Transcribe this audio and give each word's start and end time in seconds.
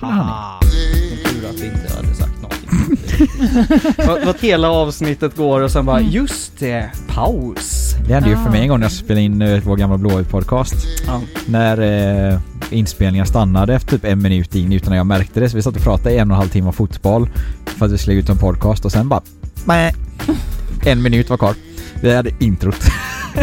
Ah, 0.00 0.60
tur 1.24 1.48
att 1.50 1.60
vi 1.60 1.66
inte 1.66 1.94
hade 1.96 2.14
sagt 2.14 2.32
någonting. 2.42 2.88
Vad 4.06 4.24
vad 4.26 4.40
hela 4.40 4.68
avsnittet 4.70 5.36
går 5.36 5.60
och 5.60 5.70
sen 5.70 5.86
bara, 5.86 5.98
Mm. 5.98 6.10
just 6.10 6.58
det, 6.58 6.90
paus. 7.08 7.94
Det 8.08 8.14
hände 8.14 8.28
ju 8.28 8.36
för 8.36 8.46
Ah. 8.48 8.50
mig 8.50 8.60
en 8.62 8.68
gång 8.68 8.78
när 8.80 8.84
jag 8.84 8.92
spelade 8.92 9.20
in 9.20 9.42
eh, 9.42 9.62
vår 9.64 9.76
gamla 9.76 9.96
Blåvitt-podcast. 9.96 10.74
Ja. 11.06 11.20
När 11.46 11.80
eh, 12.32 12.38
inspelningen 12.70 13.26
stannade 13.26 13.74
efter 13.74 13.90
typ 13.90 14.04
en 14.04 14.22
minut 14.22 14.54
in 14.54 14.72
utan 14.72 14.92
att 14.92 14.96
jag 14.96 15.06
märkte 15.06 15.40
det. 15.40 15.50
Så 15.50 15.56
vi 15.56 15.62
satt 15.62 15.76
och 15.76 15.82
pratade 15.82 16.14
i 16.14 16.18
en 16.18 16.30
och 16.30 16.34
en 16.34 16.38
halv 16.38 16.48
timme 16.48 16.66
om 16.66 16.72
fotboll. 16.72 17.28
För 17.66 17.86
att 17.86 17.92
vi 17.92 17.98
skulle 17.98 18.16
ut 18.16 18.28
en 18.28 18.38
podcast 18.38 18.84
och 18.84 18.92
sen 18.92 19.08
bara... 19.08 19.20
Mäh. 19.64 19.92
En 20.86 21.02
minut 21.02 21.30
var 21.30 21.36
kvar. 21.36 21.54
Vi 22.00 22.14
hade 22.14 22.30
introt. 22.38 22.84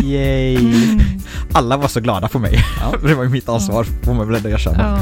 Yay. 0.03 0.55
Mm. 0.58 0.99
Alla 1.53 1.77
var 1.77 1.88
så 1.88 1.99
glada 1.99 2.27
på 2.27 2.39
mig. 2.39 2.63
Ja. 2.80 2.97
det 3.08 3.13
var 3.16 3.23
ju 3.23 3.30
mitt 3.30 3.49
ansvar, 3.49 3.83
får 4.03 4.13
man 4.13 4.27
väl 4.27 4.36
ändå 4.36 4.49
erkänna. 4.49 4.77
Ja. 4.80 4.99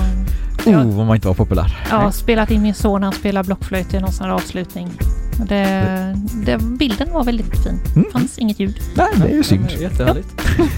Oh, 0.66 0.98
vad 0.98 1.05
man 1.05 1.16
inte 1.16 1.27
var 1.27 1.36
populär. 1.36 1.77
Har 1.90 2.12
spelat 2.12 2.52
in 2.52 2.62
min 2.62 2.73
son 2.73 3.04
han 3.04 3.13
spelar 3.13 3.44
blockflöjt 3.44 3.94
i 3.94 4.00
någon 4.00 4.12
sån 4.12 4.26
här 4.26 4.34
avslutning. 4.34 4.90
Det, 5.50 6.16
det, 6.45 6.58
bilden 6.58 7.13
var 7.13 7.23
väldigt 7.23 7.63
fin. 7.63 7.80
Mm. 7.95 8.04
Det 8.08 8.12
fanns 8.12 8.38
inget 8.38 8.59
ljud. 8.59 8.80
Nej, 8.95 9.08
det 9.17 9.23
är 9.31 9.36
ju 9.36 9.44
synd. 9.44 9.67
Ja, 9.70 9.81
Jättehärligt. 9.81 10.27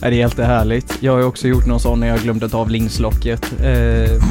Ja, 0.00 0.10
det 0.10 0.16
är 0.16 0.18
jättehärligt. 0.18 0.96
Jag 1.00 1.12
har 1.12 1.22
också 1.22 1.48
gjort 1.48 1.66
någon 1.66 1.80
sån 1.80 2.00
när 2.00 2.06
jag 2.06 2.20
glömde 2.20 2.48
ta 2.48 2.58
av 2.58 2.70
linkslocket. 2.70 3.52
Eh, 3.60 3.66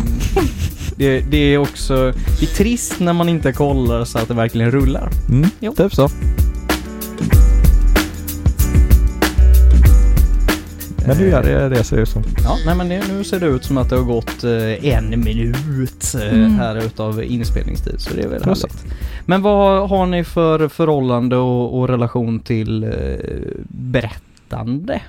det, 0.96 1.20
det 1.30 1.38
är 1.38 1.58
också... 1.58 2.14
Det 2.40 2.46
är 2.46 2.56
trist 2.56 3.00
när 3.00 3.14
man 3.14 3.30
inte 3.30 3.54
kollar 3.54 4.06
så 4.06 4.18
att 4.20 4.28
det 4.28 4.34
verkligen 4.34 4.72
rullar. 4.72 5.10
Mm, 5.30 5.50
Jo. 5.60 5.74
typ 5.76 5.94
så. 5.96 6.10
Men 11.08 11.18
nu 11.18 11.30
gör 11.30 11.44
det 11.44 11.70
det 11.70 11.84
ser 11.84 11.98
ut 11.98 12.10
som. 12.10 12.24
Ja, 12.44 12.58
nej 12.66 12.76
men 12.76 12.90
det, 12.90 13.08
nu 13.14 13.24
ser 13.24 13.40
det 13.40 13.46
ut 13.46 13.64
som 13.64 13.78
att 13.78 13.90
det 13.90 13.96
har 13.96 14.04
gått 14.04 14.44
eh, 14.44 14.86
en 14.94 15.10
minut 15.10 16.14
eh, 16.16 16.34
Mm. 16.34 16.56
här 16.56 16.76
utav 16.86 17.24
inspelningstid 17.24 18.00
så 18.02 18.14
det 18.14 18.22
är 18.24 18.28
väl 18.28 18.42
Plus. 18.42 18.64
härligt. 18.64 18.86
Men 19.26 19.42
vad 19.42 19.90
har 19.90 20.06
ni 20.06 20.24
för 20.24 20.68
förhållande 20.68 21.36
och, 21.36 21.80
och 21.80 21.88
relation 21.88 22.40
till 22.40 22.84
eh, 22.84 22.90
berättande? 23.70 25.02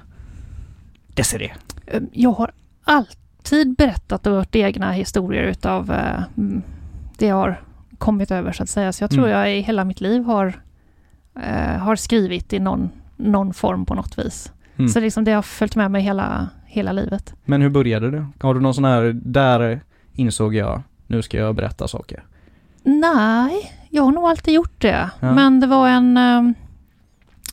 Desiree? 1.15 1.53
Eh, 1.87 2.01
Jag 2.13 2.33
har 2.33 2.51
alltid 2.85 3.75
berättat 3.77 4.27
och 4.27 4.33
hört 4.33 4.55
egna 4.55 4.93
historier 4.93 5.43
utav 5.43 5.93
mm, 6.37 6.63
det 7.19 7.27
jag 7.27 7.35
har 7.37 7.61
kommit 7.99 8.31
över 8.31 8.53
så 8.53 8.63
att 8.63 8.69
säga. 8.69 8.93
Så 8.93 9.03
jag 9.05 9.11
tror 9.11 9.25
Mm. 9.29 9.39
jag 9.39 9.57
i 9.57 9.61
hela 9.61 9.85
mitt 9.85 10.01
liv 10.01 10.23
har, 10.25 10.61
har 11.79 11.97
skrivit 11.97 12.53
i 12.53 12.59
någon, 12.59 12.89
någon 13.17 13.55
form 13.55 13.87
på 13.87 13.95
något 13.95 14.19
vis. 14.19 14.53
Mm. 14.79 14.89
Så 14.89 15.01
liksom 15.01 15.25
det 15.25 15.33
har 15.33 15.43
följt 15.43 15.77
med 15.77 15.91
mig 15.91 16.03
hela, 16.03 16.49
hela 16.67 16.93
livet. 16.93 17.35
Men 17.45 17.63
hur 17.63 17.69
började 17.71 18.11
det? 18.11 18.27
Har 18.41 18.55
du 18.55 18.61
någon 18.61 18.75
sån 18.75 18.85
här, 18.85 19.13
där 19.15 19.81
insåg 20.13 20.55
jag, 20.55 20.83
nu 21.07 21.23
ska 21.23 21.37
jag 21.37 21.55
berätta 21.55 21.89
saker. 21.89 22.25
Nej, 22.83 23.73
jag 23.91 24.03
har 24.03 24.13
nog 24.13 24.25
alltid 24.25 24.55
gjort 24.55 24.81
det. 24.81 25.11
Ja. 25.21 25.33
Men 25.33 25.61
det 25.61 25.67
var 25.67 25.89
en... 25.89 26.17
ehm, 26.17 26.55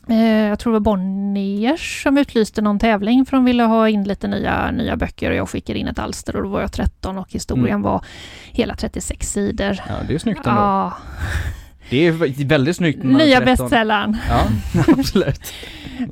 Eh, 0.08 0.16
jag 0.48 0.58
tror 0.58 0.72
det 0.72 0.78
var 0.78 0.80
Bonniers 0.84 2.02
som 2.02 2.18
utlyste 2.18 2.62
någon 2.62 2.78
tävling 2.78 3.24
för 3.26 3.36
de 3.36 3.44
ville 3.44 3.62
ha 3.62 3.88
in 3.88 4.04
lite 4.04 4.28
nya, 4.28 4.70
nya 4.70 4.96
böcker 4.96 5.30
och 5.30 5.36
jag 5.36 5.48
skickade 5.48 5.78
in 5.78 5.88
ett 5.88 5.98
alster 5.98 6.36
och 6.36 6.42
då 6.42 6.48
var 6.48 6.60
jag 6.60 6.72
13 6.72 7.18
och 7.18 7.32
historien 7.32 7.68
Mm. 7.68 7.82
var 7.82 8.04
hela 8.52 8.74
36 8.76 9.32
sidor. 9.32 9.78
Ja, 9.88 9.94
det 10.08 10.14
är 10.14 10.18
snyggt 10.18 10.46
ändå. 10.46 10.60
Ja, 10.60 10.92
Det 11.90 12.06
är 12.06 12.44
väldigt 12.44 12.76
snyggt 12.76 13.04
nya 13.04 13.40
13. 13.40 13.44
bästsäljaren. 13.44 14.16
Ja, 14.28 14.42
absolut. 14.98 15.52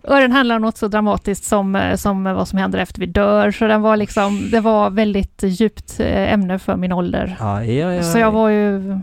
Och 0.03 0.17
den 0.17 0.33
handlar 0.33 0.57
om 0.57 0.63
något 0.63 0.77
så 0.77 0.89
dramatiskt 0.89 1.45
som, 1.45 1.77
eh, 1.77 1.97
som 1.97 2.25
vad 2.25 2.49
som 2.49 2.59
händer 2.59 2.79
efter 2.79 3.01
vi 3.01 3.07
dör. 3.07 3.51
Så 3.51 3.67
den 3.67 3.83
var 3.83 3.97
liksom, 3.97 4.51
det 4.51 4.61
var 4.61 4.91
väldigt 4.91 5.43
djupt 5.43 6.01
eh, 6.01 6.33
ämne 6.33 6.59
för 6.59 6.77
min 6.77 6.93
ålder. 6.93 7.37
Aj, 7.41 7.83
aj, 7.83 7.97
aj. 7.99 8.05
Så 8.05 8.19
jag 8.19 8.31
var 8.31 8.49
ju, 8.49 8.99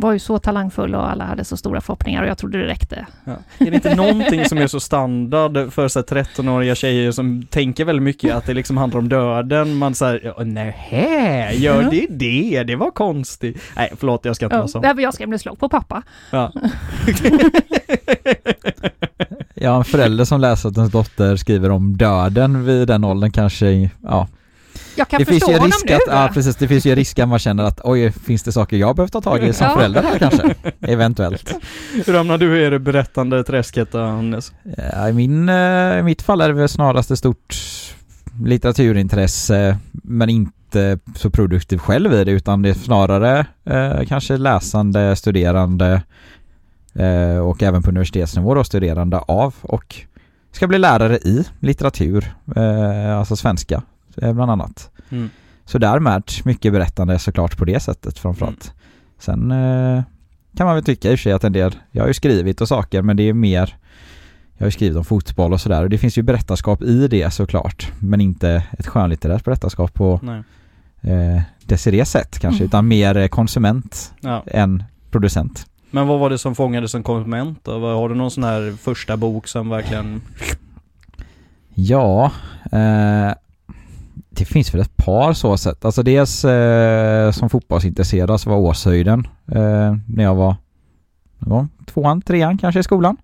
var 0.00 0.12
ju 0.12 0.18
så 0.18 0.38
talangfull 0.38 0.94
och 0.94 1.10
alla 1.10 1.24
hade 1.24 1.44
så 1.44 1.56
stora 1.56 1.80
förhoppningar 1.80 2.22
och 2.22 2.28
jag 2.28 2.38
trodde 2.38 2.58
det 2.58 2.66
räckte. 2.66 3.06
Ja. 3.24 3.32
Är 3.58 3.70
det 3.70 3.74
inte 3.74 3.94
någonting 3.94 4.44
som 4.44 4.58
är 4.58 4.66
så 4.66 4.80
standard 4.80 5.72
för 5.72 5.88
så 5.88 5.98
här 5.98 6.04
13-åriga 6.06 6.74
tjejer 6.74 7.12
som 7.12 7.46
tänker 7.50 7.84
väldigt 7.84 8.02
mycket 8.02 8.34
att 8.34 8.46
det 8.46 8.54
liksom 8.54 8.76
handlar 8.76 8.98
om 8.98 9.08
döden? 9.08 9.74
Man 9.76 9.94
säger, 9.94 10.44
nähä, 10.44 11.52
gör 11.54 11.82
det 11.90 12.06
det? 12.10 12.62
Det 12.62 12.76
var 12.76 12.90
konstigt. 12.90 13.62
Nej, 13.76 13.92
förlåt, 13.98 14.24
jag 14.24 14.36
ska 14.36 14.44
inte 14.46 14.56
vara 14.56 14.64
Ja, 14.64 14.68
sån. 14.68 14.82
nej, 14.82 14.94
jag 14.98 15.14
skrämde 15.14 15.38
slag 15.38 15.58
på 15.58 15.68
pappa. 15.68 16.02
Ja. 16.30 16.52
Ja, 19.58 19.76
en 19.76 19.84
förälder 19.84 20.24
som 20.24 20.40
läser 20.40 20.68
att 20.68 20.76
ens 20.76 20.92
dotter 20.92 21.36
skriver 21.36 21.70
om 21.70 21.96
döden 21.96 22.64
vid 22.64 22.88
den 22.88 23.04
åldern 23.04 23.32
kanske, 23.32 23.90
ja. 24.02 24.28
Jag 24.96 25.08
kan 25.08 25.18
det 25.18 25.24
finns 25.24 25.38
förstå 25.38 25.50
ju 25.52 25.56
honom 25.58 25.70
risk 25.70 25.84
nu. 25.88 25.94
att, 25.94 26.00
ja 26.06 26.30
precis, 26.34 26.56
det 26.56 26.68
finns 26.68 26.86
ju 26.86 26.94
risk 26.94 27.18
att 27.18 27.28
man 27.28 27.38
känner 27.38 27.64
att 27.64 27.80
oj, 27.84 28.12
finns 28.12 28.42
det 28.42 28.52
saker 28.52 28.76
jag 28.76 28.96
behöver 28.96 29.10
ta 29.10 29.20
tag 29.20 29.44
i 29.44 29.52
som 29.52 29.66
Ja. 29.66 29.74
förälder 29.74 30.02
här 30.02 30.18
kanske? 30.18 30.54
Eventuellt. 30.80 31.54
Hur 32.06 32.14
hamnar 32.14 32.38
du 32.38 32.66
i 32.66 32.70
det 32.70 32.78
berättande 32.78 33.44
träsket 33.44 33.92
då, 33.92 33.98
Hannes? 33.98 34.52
Ja, 34.92 35.08
I 35.08 35.12
min, 35.12 35.48
eh, 35.48 35.98
i 35.98 36.02
mitt 36.02 36.22
fall 36.22 36.40
är 36.40 36.48
det 36.48 36.54
väl 36.54 36.68
snarast 36.68 37.10
ett 37.10 37.18
stort 37.18 37.56
litteraturintresse 38.44 39.78
men 39.92 40.28
inte 40.30 40.98
så 41.16 41.30
produktiv 41.30 41.78
själv 41.78 42.12
i 42.12 42.24
det 42.24 42.30
utan 42.32 42.62
det 42.62 42.68
är 42.68 42.74
snarare 42.74 43.46
eh, 43.64 44.06
kanske 44.08 44.36
läsande, 44.36 45.16
studerande 45.16 46.02
eh, 46.94 47.38
och 47.38 47.62
även 47.62 47.82
på 47.82 47.88
universitetsnivå 47.90 48.54
då 48.54 48.64
studerande 48.64 49.18
av 49.18 49.54
och 49.62 49.96
ska 50.52 50.66
bli 50.66 50.78
lärare 50.78 51.16
i 51.16 51.44
litteratur, 51.60 52.34
eh, 52.56 53.18
alltså 53.18 53.36
svenska 53.36 53.74
eh, 53.74 53.80
bland 54.16 54.50
annat. 54.50 54.90
Mm. 55.10 55.30
Så 55.64 55.78
därmed 55.78 56.22
mycket 56.44 56.72
berättande 56.72 57.18
såklart 57.18 57.56
på 57.56 57.64
det 57.64 57.80
sättet 57.80 58.18
framförallt. 58.18 58.72
Sen 59.18 59.50
eh, 59.50 60.02
kan 60.56 60.66
man 60.66 60.74
väl 60.74 60.84
tycka 60.84 61.10
i 61.10 61.14
och 61.14 61.18
för 61.18 61.22
sig 61.22 61.32
att 61.32 61.44
en 61.44 61.52
del, 61.52 61.74
jag 61.90 62.02
har 62.02 62.08
ju 62.08 62.14
skrivit 62.14 62.60
och 62.60 62.68
saker 62.68 63.02
men 63.02 63.16
det 63.16 63.22
är 63.22 63.32
mer 63.32 63.76
jag 64.58 64.64
har 64.64 64.66
ju 64.66 64.70
skrivit 64.72 64.96
om 64.96 65.04
fotboll 65.04 65.52
och 65.52 65.60
sådär 65.60 65.82
och 65.82 65.90
det 65.90 65.98
finns 65.98 66.18
ju 66.18 66.22
berättarskap 66.22 66.82
i 66.82 67.08
det 67.08 67.30
såklart 67.30 67.92
men 67.98 68.20
inte 68.20 68.62
ett 68.78 68.86
skönlitterärt 68.86 69.44
berättarskap 69.44 69.94
på 69.94 70.20
Nej. 70.22 70.42
eh, 71.02 71.42
Desirees 71.64 72.10
sätt 72.10 72.38
kanske 72.38 72.58
Mm. 72.62 72.68
utan 72.68 72.88
mer 72.88 73.16
eh, 73.16 73.28
konsument 73.28 74.12
Ja. 74.20 74.42
än 74.46 74.84
producent. 75.10 75.66
Men 75.90 76.06
vad 76.06 76.20
var 76.20 76.30
det 76.30 76.38
som 76.38 76.54
fångade 76.54 76.88
som 76.88 77.02
konsument 77.02 77.58
då? 77.62 77.72
Har 77.94 78.08
du 78.08 78.14
någon 78.14 78.30
sån 78.30 78.44
här 78.44 78.76
första 78.82 79.16
bok 79.16 79.48
som 79.48 79.68
verkligen... 79.68 80.20
Ja, 81.74 82.32
eh, 82.72 83.32
det 84.36 84.44
finns 84.44 84.74
väl 84.74 84.80
ett 84.80 84.96
par 84.96 85.32
så 85.32 85.56
sätt. 85.56 85.84
Alltså 85.84 86.02
dels 86.02 86.44
eh, 86.44 87.30
som 87.30 87.50
fotbollsintresserad 87.50 88.40
så 88.40 88.50
var 88.50 88.56
Åshöjden 88.56 89.28
eh, 89.52 89.96
när 90.06 90.24
jag 90.24 90.34
var, 90.34 90.56
var 91.38 91.68
tvåan, 91.86 92.22
trean 92.22 92.58
kanske 92.58 92.80
i 92.80 92.82
skolan. 92.82 93.16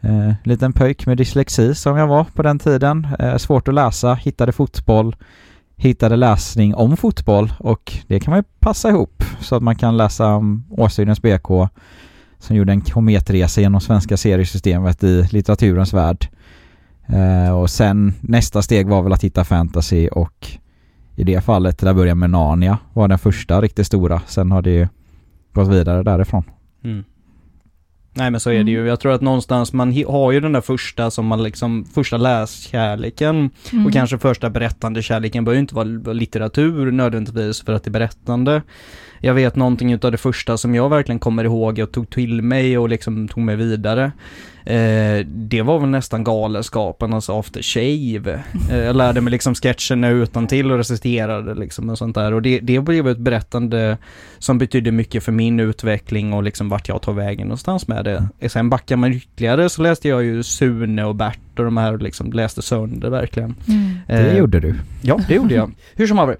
Eh, 0.00 0.32
liten 0.44 0.72
pöjk 0.72 1.06
med 1.06 1.16
dyslexi 1.16 1.74
som 1.74 1.96
jag 1.96 2.06
var 2.06 2.24
på 2.24 2.42
den 2.42 2.58
tiden. 2.58 3.06
Eh, 3.18 3.36
svårt 3.36 3.68
att 3.68 3.74
läsa, 3.74 4.14
hittade 4.14 4.52
fotboll, 4.52 5.16
hittade 5.76 6.16
läsning 6.16 6.74
om 6.74 6.96
fotboll 6.96 7.52
och 7.58 7.98
det 8.06 8.20
kan 8.20 8.30
man 8.30 8.38
ju 8.38 8.44
passa 8.58 8.88
ihop 8.88 9.24
så 9.40 9.56
att 9.56 9.62
man 9.62 9.76
kan 9.76 9.96
läsa 9.96 10.34
om 10.34 10.64
Åshöjdens 10.70 11.22
BK 11.22 11.48
som 12.38 12.56
gjorde 12.56 12.72
en 12.72 12.80
kometresa 12.80 13.60
genom 13.60 13.80
svenska 13.80 14.16
seriesystemet 14.16 15.04
i 15.04 15.28
litteraturens 15.30 15.92
värld. 15.92 16.28
Eh, 17.08 17.58
och 17.58 17.70
sen 17.70 18.14
nästa 18.20 18.62
steg 18.62 18.88
var 18.88 19.02
väl 19.02 19.12
att 19.12 19.24
hitta 19.24 19.44
fantasy 19.44 20.08
och 20.08 20.46
i 21.16 21.24
det 21.24 21.44
fallet, 21.44 21.78
där 21.78 21.94
började 21.94 22.14
med 22.14 22.30
Narnia, 22.30 22.78
var 22.92 23.08
den 23.08 23.18
första 23.18 23.60
riktigt 23.60 23.86
stora. 23.86 24.20
Sen 24.26 24.50
har 24.50 24.62
det 24.62 24.70
ju 24.70 24.88
gått 25.52 25.68
vidare 25.68 26.02
därifrån. 26.02 26.42
Mm. 26.84 27.04
Nej 28.14 28.30
men 28.30 28.40
så 28.40 28.50
är 28.50 28.64
det 28.64 28.70
ju. 28.70 28.86
Jag 28.86 29.00
tror 29.00 29.12
att 29.12 29.20
någonstans 29.20 29.72
man 29.72 30.04
har 30.08 30.32
ju 30.32 30.40
den 30.40 30.52
där 30.52 30.60
första 30.60 31.10
som 31.10 31.26
man 31.26 31.42
liksom, 31.42 31.84
första 31.84 32.16
läskärleken 32.16 33.50
Mm. 33.72 33.86
och 33.86 33.92
kanske 33.92 34.18
första 34.18 34.50
berättande 34.50 35.02
kärleken 35.02 35.44
behöver 35.44 35.56
ju 35.56 35.60
inte 35.60 35.74
vara 35.74 36.12
litteratur 36.12 36.92
nödvändigtvis 36.92 37.62
för 37.62 37.72
att 37.72 37.84
det 37.84 37.88
är 37.88 37.92
berättande. 37.92 38.62
Jag 39.26 39.34
vet 39.34 39.56
någonting 39.56 39.92
utav 39.92 40.12
det 40.12 40.18
första 40.18 40.58
som 40.58 40.74
jag 40.74 40.88
verkligen 40.88 41.18
kommer 41.18 41.44
ihåg 41.44 41.78
och 41.78 41.92
tog 41.92 42.10
till 42.10 42.42
mig 42.42 42.78
och 42.78 42.88
liksom 42.88 43.28
tog 43.28 43.42
mig 43.42 43.56
vidare. 43.56 44.12
Eh, 44.64 45.26
det 45.26 45.62
var 45.62 45.78
väl 45.78 45.88
nästan 45.88 46.24
Galenskaparnas 46.24 47.30
After 47.30 47.62
Shave. 47.62 48.40
Eh, 48.70 48.78
jag 48.78 48.96
lärde 48.96 49.20
mig 49.20 49.30
liksom 49.30 49.54
sketcherna 49.54 50.08
utan 50.08 50.46
till 50.46 50.72
och 50.72 50.78
reciterade 50.78 51.54
liksom 51.54 51.90
och 51.90 51.98
sånt 51.98 52.14
där. 52.14 52.32
Och 52.32 52.42
det, 52.42 52.60
det 52.60 52.80
blev 52.80 53.08
ett 53.08 53.18
berättande 53.18 53.98
som 54.38 54.58
betydde 54.58 54.92
mycket 54.92 55.24
för 55.24 55.32
min 55.32 55.60
utveckling 55.60 56.32
och 56.32 56.42
liksom 56.42 56.68
vart 56.68 56.88
jag 56.88 57.02
tar 57.02 57.12
vägen 57.12 57.46
någonstans 57.46 57.88
med 57.88 58.04
det. 58.04 58.48
Sen 58.48 58.70
backar 58.70 58.96
man 58.96 59.12
ytterligare 59.12 59.68
så 59.68 59.82
läste 59.82 60.08
jag 60.08 60.24
ju 60.24 60.42
Sune 60.42 61.04
och 61.04 61.14
Bert 61.14 61.58
och 61.58 61.64
de 61.64 61.76
här 61.76 61.98
liksom 61.98 62.32
läste 62.32 62.62
sönder 62.62 63.10
verkligen. 63.10 63.54
Mm. 63.68 63.98
Det 64.06 64.14
Eh, 64.14 64.38
gjorde 64.38 64.60
du. 64.60 64.74
Ja, 65.02 65.20
det 65.28 65.34
gjorde 65.34 65.54
jag. 65.54 65.72
Hur 65.94 66.06
som 66.06 66.18
haver. 66.18 66.36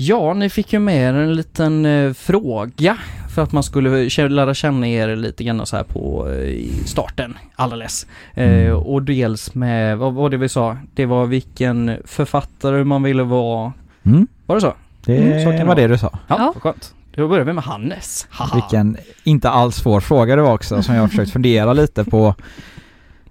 Ja, 0.00 0.34
ni 0.34 0.48
fick 0.50 0.72
ju 0.72 0.78
med 0.78 0.96
er 1.10 1.14
en 1.14 1.34
liten 1.34 1.86
eh, 1.86 2.12
fråga 2.12 2.96
för 3.34 3.42
att 3.42 3.52
man 3.52 3.62
skulle 3.62 4.08
lära 4.28 4.54
känna 4.54 4.88
er 4.88 5.16
lite 5.16 5.44
grann 5.44 5.66
så 5.66 5.76
här 5.76 5.84
på 5.84 6.28
eh, 6.30 6.84
starten, 6.84 7.38
alldeles. 7.56 8.06
Eh, 8.34 8.48
Mm. 8.66 8.76
och 8.76 9.02
dels 9.02 9.54
med, 9.54 9.98
vad 9.98 10.14
var 10.14 10.30
det 10.30 10.36
vi 10.36 10.48
sa? 10.48 10.76
Det 10.94 11.06
var 11.06 11.26
vilken 11.26 11.96
författare 12.04 12.84
man 12.84 13.02
ville 13.02 13.22
vara. 13.22 13.72
Mm. 14.02 14.26
Var 14.46 14.54
det 14.54 14.60
så? 14.60 14.74
Det 15.04 15.16
Mm, 15.16 15.40
så 15.44 15.50
var 15.58 15.64
vara. 15.66 15.74
det 15.74 15.86
du 15.86 15.98
sa. 15.98 16.18
Ja, 16.28 16.36
Ja. 16.38 16.54
skönt. 16.60 16.94
Då 17.14 17.28
börjar 17.28 17.44
vi 17.44 17.52
med 17.52 17.64
Hannes. 17.64 18.26
Haha. 18.30 18.54
Vilken 18.54 18.96
inte 19.24 19.50
alls 19.50 19.76
svår 19.76 20.00
fråga 20.00 20.36
det 20.36 20.42
var 20.42 20.52
också 20.52 20.82
som 20.82 20.94
jag 20.94 21.02
har 21.02 21.08
försökt 21.08 21.32
fundera 21.32 21.72
lite 21.72 22.04
på. 22.04 22.34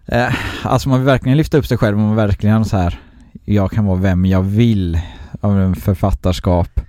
Eh, 0.05 0.33
alltså 0.63 0.89
man 0.89 0.99
vill 0.99 1.05
verkligen 1.05 1.37
lyfta 1.37 1.57
upp 1.57 1.65
sig 1.65 1.77
själv 1.77 1.97
och 1.97 2.03
man 2.03 2.15
verkligen 2.15 2.65
så 2.65 2.77
här 2.77 2.99
jag 3.45 3.71
kan 3.71 3.85
vara 3.85 3.97
vem 3.99 4.25
jag 4.25 4.41
vill 4.41 4.99
av 5.41 5.59
en 5.59 5.75
författarskap. 5.75 6.79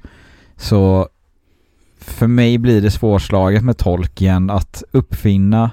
Så 0.57 1.09
för 2.01 2.27
mig 2.27 2.59
blir 2.59 2.83
det 2.83 2.91
svårslaget 2.91 3.65
med 3.65 3.79
Tolkien 3.79 4.51
att 4.51 4.83
uppfinna 4.91 5.71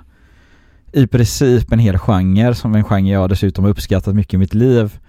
i 0.92 1.08
princip 1.08 1.72
en 1.72 1.80
hel 1.80 1.98
genre 1.98 2.56
som 2.56 2.76
en 2.76 2.84
genre 2.84 3.12
jag 3.14 3.30
dessutom 3.30 3.64
har 3.64 3.72
uppskattat 3.72 4.16
mycket 4.16 4.34
i 4.34 4.38
mitt 4.38 4.54
liv. 4.54 5.00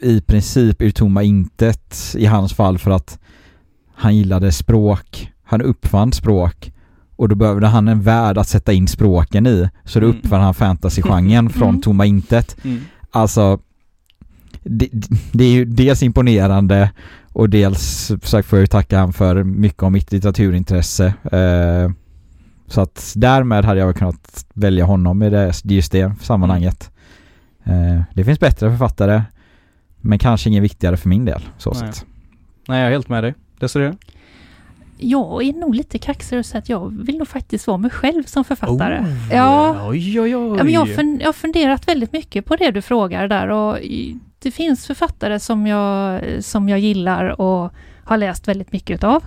I 0.00 0.20
princip 0.20 0.82
ur 0.82 0.90
tomma 0.90 1.22
intet 1.22 2.14
i 2.18 2.26
hans 2.26 2.54
fall 2.54 2.78
för 2.78 2.90
att 2.90 3.18
han 3.94 4.16
gillade 4.16 4.52
språk, 4.52 5.32
han 5.44 5.62
uppfann 5.62 6.12
språk 6.12 6.72
och 7.16 7.28
då 7.28 7.34
behövde 7.34 7.66
han 7.66 7.88
en 7.88 8.02
värld 8.02 8.38
att 8.38 8.48
sätta 8.48 8.72
in 8.72 8.88
språken 8.88 9.46
i. 9.46 9.68
Så 9.84 10.00
då 10.00 10.06
Mm. 10.06 10.18
uppfann 10.18 10.40
han 10.40 10.54
fantasy-genren 10.54 11.50
från 11.52 11.68
Mm. 11.68 11.80
tomma 11.82 12.06
intet. 12.06 12.56
Mm. 12.64 12.80
Alltså, 13.10 13.58
det, 14.68 14.88
det 15.32 15.44
är 15.44 15.50
ju 15.50 15.64
dels 15.64 16.02
imponerande 16.02 16.90
och 17.32 17.50
dels 17.50 18.12
så 18.22 18.42
får 18.42 18.58
jag 18.58 18.60
ju 18.60 18.66
tacka 18.66 18.98
han 18.98 19.12
för 19.12 19.42
mycket 19.44 19.82
av 19.82 19.92
mitt 19.92 20.12
litteraturintresse. 20.12 21.06
Eh, 21.32 21.90
så 22.66 22.80
att 22.80 23.12
därmed 23.16 23.64
hade 23.64 23.80
jag 23.80 23.86
väl 23.86 23.94
kunnat 23.94 24.46
välja 24.54 24.84
honom 24.84 25.22
i 25.22 25.30
det, 25.30 25.52
just 25.64 25.92
det 25.92 26.12
sammanhanget. 26.20 26.90
Eh, 27.64 28.02
det 28.14 28.24
finns 28.24 28.40
bättre 28.40 28.70
författare, 28.70 29.22
men 30.00 30.18
kanske 30.18 30.48
ingen 30.48 30.62
viktigare 30.62 30.96
för 30.96 31.08
min 31.08 31.24
del. 31.24 31.42
Så 31.58 31.72
Nej. 31.72 31.90
Nej, 32.68 32.78
jag 32.78 32.86
är 32.86 32.90
helt 32.92 33.08
med 33.08 33.24
dig. 33.24 33.34
Desiree? 33.60 33.94
Jag 34.98 35.42
är 35.42 35.52
nog 35.52 35.74
lite 35.74 35.98
kaxig 35.98 36.38
och 36.38 36.46
säger 36.46 36.62
att 36.62 36.68
jag 36.68 37.04
vill 37.06 37.18
nog 37.18 37.28
faktiskt 37.28 37.66
vara 37.66 37.76
mig 37.78 37.90
själv 37.90 38.22
som 38.24 38.44
författare. 38.44 38.98
Oh, 39.00 39.32
Ja. 39.32 39.88
Oj, 39.88 40.20
oj, 40.20 40.36
oj. 40.36 40.56
Ja, 40.58 40.64
men 40.64 40.72
jag, 40.72 40.80
har 40.80 40.86
fun- 40.86 41.18
jag 41.20 41.28
har 41.28 41.32
funderat 41.32 41.88
väldigt 41.88 42.12
mycket 42.12 42.44
på 42.44 42.56
det 42.56 42.70
du 42.70 42.82
frågar 42.82 43.28
där 43.28 43.48
och 43.48 43.78
det 44.46 44.50
finns 44.50 44.86
författare 44.86 45.40
som 45.40 45.66
jag, 45.66 46.22
som 46.44 46.68
jag 46.68 46.78
gillar 46.78 47.40
och 47.40 47.72
har 48.04 48.16
läst 48.16 48.48
väldigt 48.48 48.72
mycket 48.72 48.94
utav. 48.94 49.24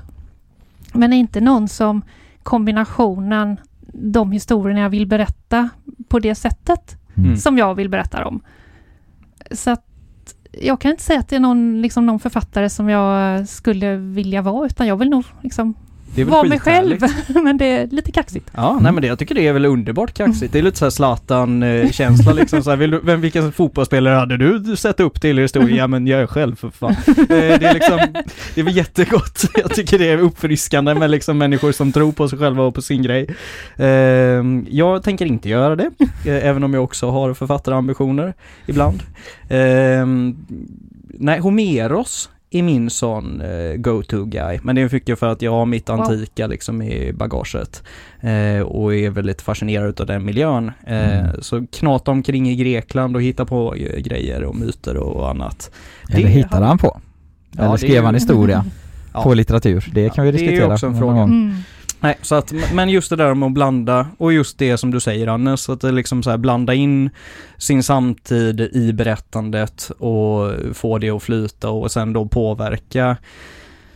Men 0.93 1.13
inte 1.13 1.41
någon 1.41 1.67
som 1.67 2.01
kombinationen, 2.43 3.57
de 3.93 4.31
historierna 4.31 4.79
jag 4.79 4.89
vill 4.89 5.07
berätta 5.07 5.69
på 6.07 6.19
det 6.19 6.35
sättet 6.35 6.95
Mm. 7.17 7.37
som 7.37 7.57
jag 7.57 7.75
vill 7.75 7.89
berätta 7.89 8.23
dem. 8.23 8.41
Så 9.51 9.71
att 9.71 9.85
jag 10.51 10.81
kan 10.81 10.91
inte 10.91 11.03
säga 11.03 11.19
att 11.19 11.29
det 11.29 11.35
är 11.35 11.39
någon, 11.39 11.81
liksom 11.81 12.05
någon 12.05 12.19
författare 12.19 12.69
som 12.69 12.89
jag 12.89 13.47
skulle 13.47 13.95
vilja 13.95 14.41
vara 14.41 14.65
utan 14.65 14.87
jag 14.87 14.97
vill 14.97 15.09
nog 15.09 15.25
liksom 15.41 15.73
det 16.15 16.21
är 16.21 16.25
väl 16.25 16.31
vara 16.31 16.43
mig 16.47 16.59
själv. 16.59 16.99
Men 17.43 17.57
det 17.57 17.65
är 17.65 17.87
lite 17.87 18.11
kaxigt. 18.11 18.49
Ja, 18.55 18.79
nej 18.81 18.91
men 18.91 19.01
det, 19.01 19.07
jag 19.07 19.19
tycker 19.19 19.35
det 19.35 19.47
är 19.47 19.53
väl 19.53 19.65
underbart 19.65 20.13
kaxigt. 20.13 20.53
Det 20.53 20.59
är 20.59 20.63
lite 20.63 20.77
såhär 20.77 20.89
Zlatan-känsla 20.89 22.33
liksom 22.33 22.63
så 22.63 22.69
här, 22.69 22.77
vill 22.77 22.91
du, 22.91 22.99
vem, 23.03 23.21
vilken 23.21 23.51
fotbollsspelare 23.51 24.15
hade 24.15 24.37
du 24.37 24.75
sett 24.75 24.99
upp 24.99 25.21
till 25.21 25.39
i 25.39 25.41
historien? 25.41 25.77
Ja 25.77 25.87
men 25.87 26.07
jag 26.07 26.21
är 26.21 26.27
själv 26.27 26.55
för 26.55 26.69
fan. 26.69 26.95
Eh, 27.07 27.15
Det 27.29 27.65
är 27.65 27.73
liksom, 27.73 27.99
det 28.55 28.61
är 28.61 28.65
väl 28.65 28.75
jättegott. 28.77 29.43
Jag 29.55 29.73
tycker 29.73 29.99
det 29.99 30.09
är 30.09 30.17
uppfriskande 30.17 30.93
med 30.93 31.09
liksom 31.09 31.37
människor 31.37 31.71
som 31.71 31.91
tror 31.91 32.11
på 32.11 32.29
sig 32.29 32.39
själva 32.39 32.63
och 32.63 32.75
på 32.75 32.81
sin 32.81 33.01
grej. 33.03 33.27
Eh, 33.77 33.87
Jag 34.69 35.03
tänker 35.03 35.25
inte 35.25 35.49
göra 35.49 35.75
det, 35.75 35.89
eh, 36.25 36.47
även 36.47 36.63
om 36.63 36.73
jag 36.73 36.83
också 36.83 37.09
har 37.09 37.33
författarambitioner 37.33 38.33
ibland. 38.65 39.03
Eh, 39.49 40.05
Nej, 41.21 41.39
Homeros 41.39 42.29
är 42.51 42.63
min 42.63 42.89
sån 42.89 43.41
eh, 43.41 43.75
go-to 43.75 44.25
guy. 44.25 44.59
Men 44.63 44.75
det 44.75 44.81
är 44.81 44.89
mycket 44.93 45.19
för 45.19 45.27
att 45.27 45.41
jag 45.41 45.51
har 45.51 45.65
mitt 45.65 45.89
Wow. 45.89 46.01
antika 46.01 46.47
liksom 46.47 46.81
i 46.81 47.13
bagaget. 47.13 47.83
Eh, 48.21 48.61
och 48.61 48.95
är 48.95 49.09
väldigt 49.09 49.41
fascinerad 49.41 50.01
av 50.01 50.07
den 50.07 50.25
miljön. 50.25 50.71
Eh, 50.87 51.19
Mm. 51.19 51.41
Så 51.41 51.65
knata 51.71 52.11
omkring 52.11 52.49
i 52.49 52.55
Grekland 52.55 53.15
och 53.15 53.21
hitta 53.21 53.45
på 53.45 53.75
eh, 53.75 53.99
grejer 54.01 54.43
och 54.43 54.55
myter 54.55 54.97
och 54.97 55.29
annat. 55.29 55.71
Eller 56.09 56.23
Det- 56.23 56.29
hittade 56.29 56.65
han 56.65 56.77
på? 56.77 56.99
Ja, 57.57 57.63
Eller 57.63 57.77
skrev 57.77 58.03
han 58.03 58.13
historia 58.13 58.65
Ja. 59.13 59.23
på 59.23 59.33
litteratur? 59.33 59.89
Det 59.93 60.09
kan 60.09 60.23
vi 60.25 60.29
Ja, 60.29 60.37
det 60.37 60.37
är 60.37 60.47
diskutera. 60.47 60.73
också 60.73 60.85
en 60.85 60.91
någon 60.91 61.01
fråga. 61.01 61.13
gång. 61.15 61.29
Mm. 61.29 61.55
Nej, 62.01 62.17
så 62.21 62.35
att, 62.35 62.53
men 62.73 62.89
just 62.89 63.09
det 63.09 63.15
där 63.15 63.33
med 63.33 63.47
att 63.47 63.53
blanda 63.53 64.07
och 64.17 64.33
just 64.33 64.57
det 64.57 64.77
som 64.77 64.91
du 64.91 64.99
säger 64.99 65.27
Annes, 65.27 65.69
att 65.69 65.81
det 65.81 65.91
liksom 65.91 66.23
så 66.23 66.29
här 66.29 66.37
blanda 66.37 66.73
in 66.73 67.09
sin 67.57 67.83
samtid 67.83 68.61
i 68.61 68.93
berättandet 68.93 69.91
och 69.97 70.51
få 70.73 70.97
det 70.97 71.09
att 71.09 71.23
flyta 71.23 71.69
och 71.69 71.91
sen 71.91 72.13
då 72.13 72.25
påverka 72.25 73.17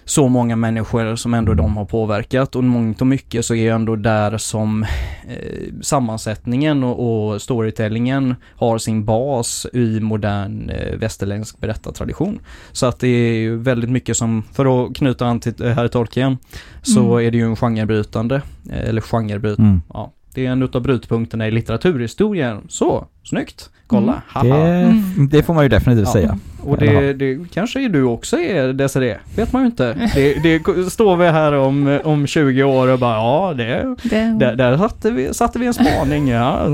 så 0.05 0.27
många 0.27 0.55
människor 0.55 1.15
som 1.15 1.33
ändå 1.33 1.53
de 1.53 1.77
har 1.77 1.85
påverkat 1.85 2.55
och 2.55 2.63
mångt 2.63 3.01
och 3.01 3.07
mycket 3.07 3.45
så 3.45 3.55
är 3.55 3.65
jag 3.67 3.75
ändå 3.75 3.95
där 3.95 4.37
som 4.37 4.83
eh, 4.83 5.73
sammansättningen 5.81 6.83
och, 6.83 7.31
och 7.33 7.41
storytellingen 7.41 8.35
har 8.55 8.77
sin 8.77 9.05
bas 9.05 9.67
i 9.73 9.99
modern 9.99 10.69
eh, 10.69 10.97
västerländsk 10.97 11.59
berättartradition. 11.59 12.39
Så 12.71 12.85
att 12.85 12.99
det 12.99 13.07
är 13.07 13.33
ju 13.33 13.57
väldigt 13.57 13.89
mycket 13.89 14.17
som, 14.17 14.43
för 14.53 14.85
att 14.85 14.95
knyta 14.95 15.25
an 15.25 15.39
till 15.39 15.63
eh, 15.63 15.71
herr 15.71 15.87
Tolkien, 15.87 16.37
så 16.81 16.99
Mm. 17.13 17.27
är 17.27 17.31
det 17.31 17.37
ju 17.37 17.43
en 17.45 17.55
genrebrytande, 17.55 18.41
eh, 18.71 18.89
eller 18.89 19.01
genrebryt, 19.01 19.59
Mm. 19.59 19.81
ja. 19.93 20.13
Det 20.35 20.45
är 20.45 20.51
en 20.51 20.63
utav 20.63 20.81
brytpunkterna 20.81 21.47
i 21.47 21.51
litteraturhistorien. 21.51 22.61
Så, 22.69 23.07
snyggt! 23.23 23.69
Kolla! 23.87 24.11
Mm. 24.11 24.21
Haha. 24.27 24.57
Det, 24.57 24.71
Mm. 24.81 25.29
det 25.29 25.43
får 25.43 25.53
man 25.53 25.63
ju 25.63 25.69
definitivt 25.69 26.05
Ja. 26.07 26.13
säga. 26.13 26.39
Och 26.65 26.77
det, 26.77 27.13
det 27.13 27.39
kanske 27.53 27.81
är 27.81 27.89
du 27.89 28.03
också 28.03 28.39
är 28.39 28.73
Desiree, 28.73 29.17
vet 29.35 29.53
man 29.53 29.61
ju 29.61 29.65
inte. 29.65 30.09
Det, 30.15 30.33
det 30.33 30.91
står 30.91 31.15
vi 31.15 31.27
här 31.27 31.53
om, 31.53 31.99
om 32.03 32.27
20 32.27 32.63
år 32.63 32.87
och 32.87 32.99
bara 32.99 33.15
ja, 33.15 33.53
det, 33.57 33.95
Det, 34.03 34.37
där, 34.39 34.55
där 34.55 34.77
satte, 34.77 35.11
vi, 35.11 35.33
satte 35.33 35.59
vi 35.59 35.65
en 35.65 35.73
spaning. 35.73 36.27
Ja, 36.27 36.67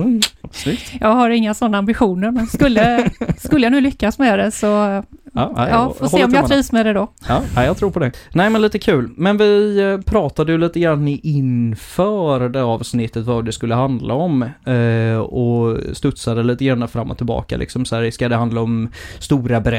snyggt. 0.52 0.94
Jag 1.00 1.14
har 1.14 1.30
inga 1.30 1.54
sådana 1.54 1.78
ambitioner 1.78 2.32
men 2.32 2.48
skulle, 2.48 3.10
skulle 3.38 3.66
jag 3.66 3.72
nu 3.72 3.82
lyckas 3.82 4.20
med 4.20 4.40
det 4.40 4.52
så 4.52 5.04
Ja, 5.34 5.54
ja, 5.56 5.70
ja, 5.70 5.94
får 6.00 6.08
se 6.08 6.24
om 6.24 6.34
jag 6.34 6.48
trivs 6.48 6.72
med 6.72 6.86
det 6.86 6.94
då. 6.94 7.08
Ja, 7.28 7.42
ja, 7.56 7.64
jag 7.64 7.78
tror 7.78 7.92
på 7.92 8.00
det. 8.00 8.12
Nej, 8.34 8.50
men 8.50 8.62
lite 8.62 8.80
kul. 8.80 9.10
Men 9.16 9.38
vi 9.38 9.82
eh, 9.82 10.02
pratade 10.02 10.52
ju 10.52 10.58
lite 10.58 10.80
grann 10.80 11.08
inför 11.08 12.50
det 12.50 12.64
avsnittet 12.64 13.26
vad 13.26 13.46
det 13.46 13.52
skulle 13.52 13.76
handla 13.76 14.14
om 14.14 14.44
eh, 14.66 15.20
och 15.20 15.78
studsade 15.94 16.44
lite 16.44 16.66
grann 16.66 16.88
fram 16.88 17.12
och 17.12 17.18
tillbaka 17.18 17.58
liksom 17.58 17.86
så 17.86 17.96
här, 17.96 18.12
ska 18.12 18.30
det 18.30 18.36
handla 18.36 18.62
om 18.62 18.90
stora 19.20 19.62
berättelser 19.62 19.79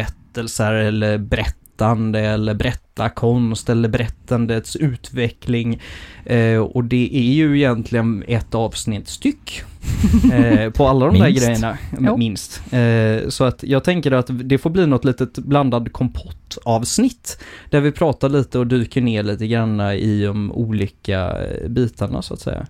eller 0.59 1.19
berättande 1.19 2.21
eller 2.21 2.55
berättarkonst 2.55 3.69
eller 3.69 3.89
berättandets 3.89 4.77
utveckling 4.77 5.81
eh, 6.25 6.59
och 6.59 6.85
det 6.85 7.17
är 7.17 7.33
ju 7.33 7.57
egentligen 7.59 8.25
ett 8.29 8.55
avsnitt 8.55 9.09
styck 9.09 9.63
eh, 10.33 10.71
på 10.71 10.89
alla 10.89 11.07
de 11.07 11.19
där 11.19 11.25
Minst. 11.27 11.47
grejerna, 11.47 11.79
Jo. 12.01 12.17
minst. 12.17 12.73
Eh, 12.73 13.29
så 13.29 13.45
att 13.45 13.63
jag 13.63 13.85
tänker 13.85 14.13
att 14.13 14.27
det 14.31 14.59
får 14.59 14.71
bli 14.71 14.87
något 14.87 15.05
litet 15.05 15.39
blandad 15.39 15.93
kompottavsnitt 15.93 17.39
där 17.71 17.81
vi 17.81 17.93
pratar 17.93 18.29
lite 18.29 18.59
och 18.59 18.67
dyker 18.67 19.01
ner 19.01 19.23
lite 19.23 19.47
grann 19.47 19.81
i 19.81 20.25
de 20.25 20.53
olika 20.53 21.43
eh, 21.43 21.69
bitarna 21.69 22.23
så 22.23 22.35
att 22.35 22.41
säga. 22.41 22.67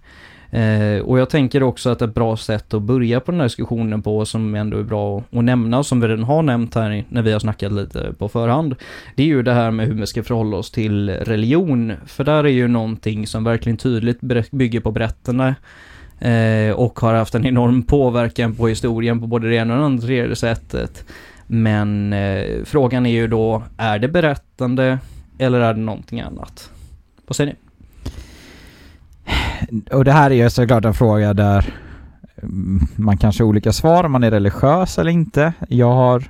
Eh, 0.50 1.00
och 1.00 1.18
jag 1.18 1.30
tänker 1.30 1.62
också 1.62 1.90
att 1.90 2.02
ett 2.02 2.14
bra 2.14 2.36
sätt 2.36 2.74
att 2.74 2.82
börja 2.82 3.20
på 3.20 3.30
den 3.30 3.40
här 3.40 3.46
diskussionen 3.46 4.02
på 4.02 4.24
som 4.24 4.54
ändå 4.54 4.78
är 4.78 4.82
bra 4.82 5.22
att 5.30 5.44
nämna 5.44 5.78
och 5.78 5.86
som 5.86 6.00
vi 6.00 6.08
redan 6.08 6.24
har 6.24 6.42
nämnt 6.42 6.74
här 6.74 7.04
när 7.08 7.22
vi 7.22 7.32
har 7.32 7.38
snackat 7.38 7.72
lite 7.72 8.12
på 8.18 8.28
förhand. 8.28 8.74
Det 9.16 9.22
är 9.22 9.26
ju 9.26 9.42
det 9.42 9.52
här 9.52 9.70
med 9.70 9.86
hur 9.86 9.94
vi 9.94 10.06
ska 10.06 10.22
förhålla 10.22 10.56
oss 10.56 10.70
till 10.70 11.10
religion. 11.10 11.92
För 12.06 12.24
där 12.24 12.44
är 12.44 12.48
ju 12.48 12.68
någonting 12.68 13.26
som 13.26 13.44
verkligen 13.44 13.76
tydligt 13.76 14.20
bygger 14.50 14.80
på 14.80 14.92
berättarna 14.92 15.54
eh, 16.18 16.72
och 16.74 17.00
har 17.00 17.14
haft 17.14 17.34
en 17.34 17.46
enorm 17.46 17.82
påverkan 17.82 18.54
på 18.54 18.68
historien 18.68 19.20
på 19.20 19.26
både 19.26 19.48
det 19.48 19.56
ena 19.56 19.74
och 19.74 19.80
det 19.80 19.86
andra 19.86 20.34
sättet. 20.34 21.04
Men 21.46 22.12
eh, 22.12 22.64
frågan 22.64 23.06
är 23.06 23.10
ju 23.10 23.26
då, 23.26 23.62
är 23.76 23.98
det 23.98 24.08
berättande 24.08 24.98
eller 25.38 25.60
är 25.60 25.74
det 25.74 25.80
någonting 25.80 26.20
annat? 26.20 26.70
Vad 27.26 27.36
säger 27.36 27.52
ni? 27.52 27.69
Och 29.92 30.04
det 30.04 30.12
här 30.12 30.30
är 30.30 30.34
ju 30.34 30.50
såklart 30.50 30.84
en 30.84 30.94
fråga 30.94 31.34
där 31.34 31.74
mm, 32.42 32.80
man 32.96 33.16
kanske 33.16 33.42
har 33.42 33.48
olika 33.48 33.72
svar 33.72 34.04
om 34.04 34.12
man 34.12 34.24
är 34.24 34.30
religiös 34.30 34.98
eller 34.98 35.10
inte. 35.10 35.52
Jag 35.68 35.92
har 35.92 36.24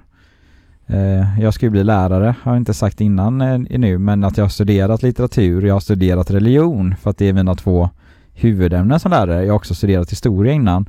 eh, 0.86 1.40
jag 1.40 1.54
ska 1.54 1.66
ju 1.66 1.70
bli 1.70 1.84
lärare, 1.84 2.34
har 2.42 2.52
jag 2.52 2.60
inte 2.60 2.74
sagt 2.74 3.00
innan 3.00 3.40
eh, 3.40 3.58
nu, 3.58 3.98
men 3.98 4.24
att 4.24 4.36
jag 4.36 4.44
har 4.44 4.48
studerat 4.48 5.02
litteratur, 5.02 5.66
jag 5.66 5.74
har 5.74 5.80
studerat 5.80 6.30
religion 6.30 6.94
för 6.96 7.10
att 7.10 7.18
det 7.18 7.28
är 7.28 7.32
mina 7.32 7.54
två 7.54 7.90
huvudämnen 8.32 9.00
som 9.00 9.10
lärare. 9.10 9.44
Jag 9.44 9.52
har 9.52 9.56
också 9.56 9.74
studerat 9.74 10.12
historia 10.12 10.52
innan. 10.52 10.88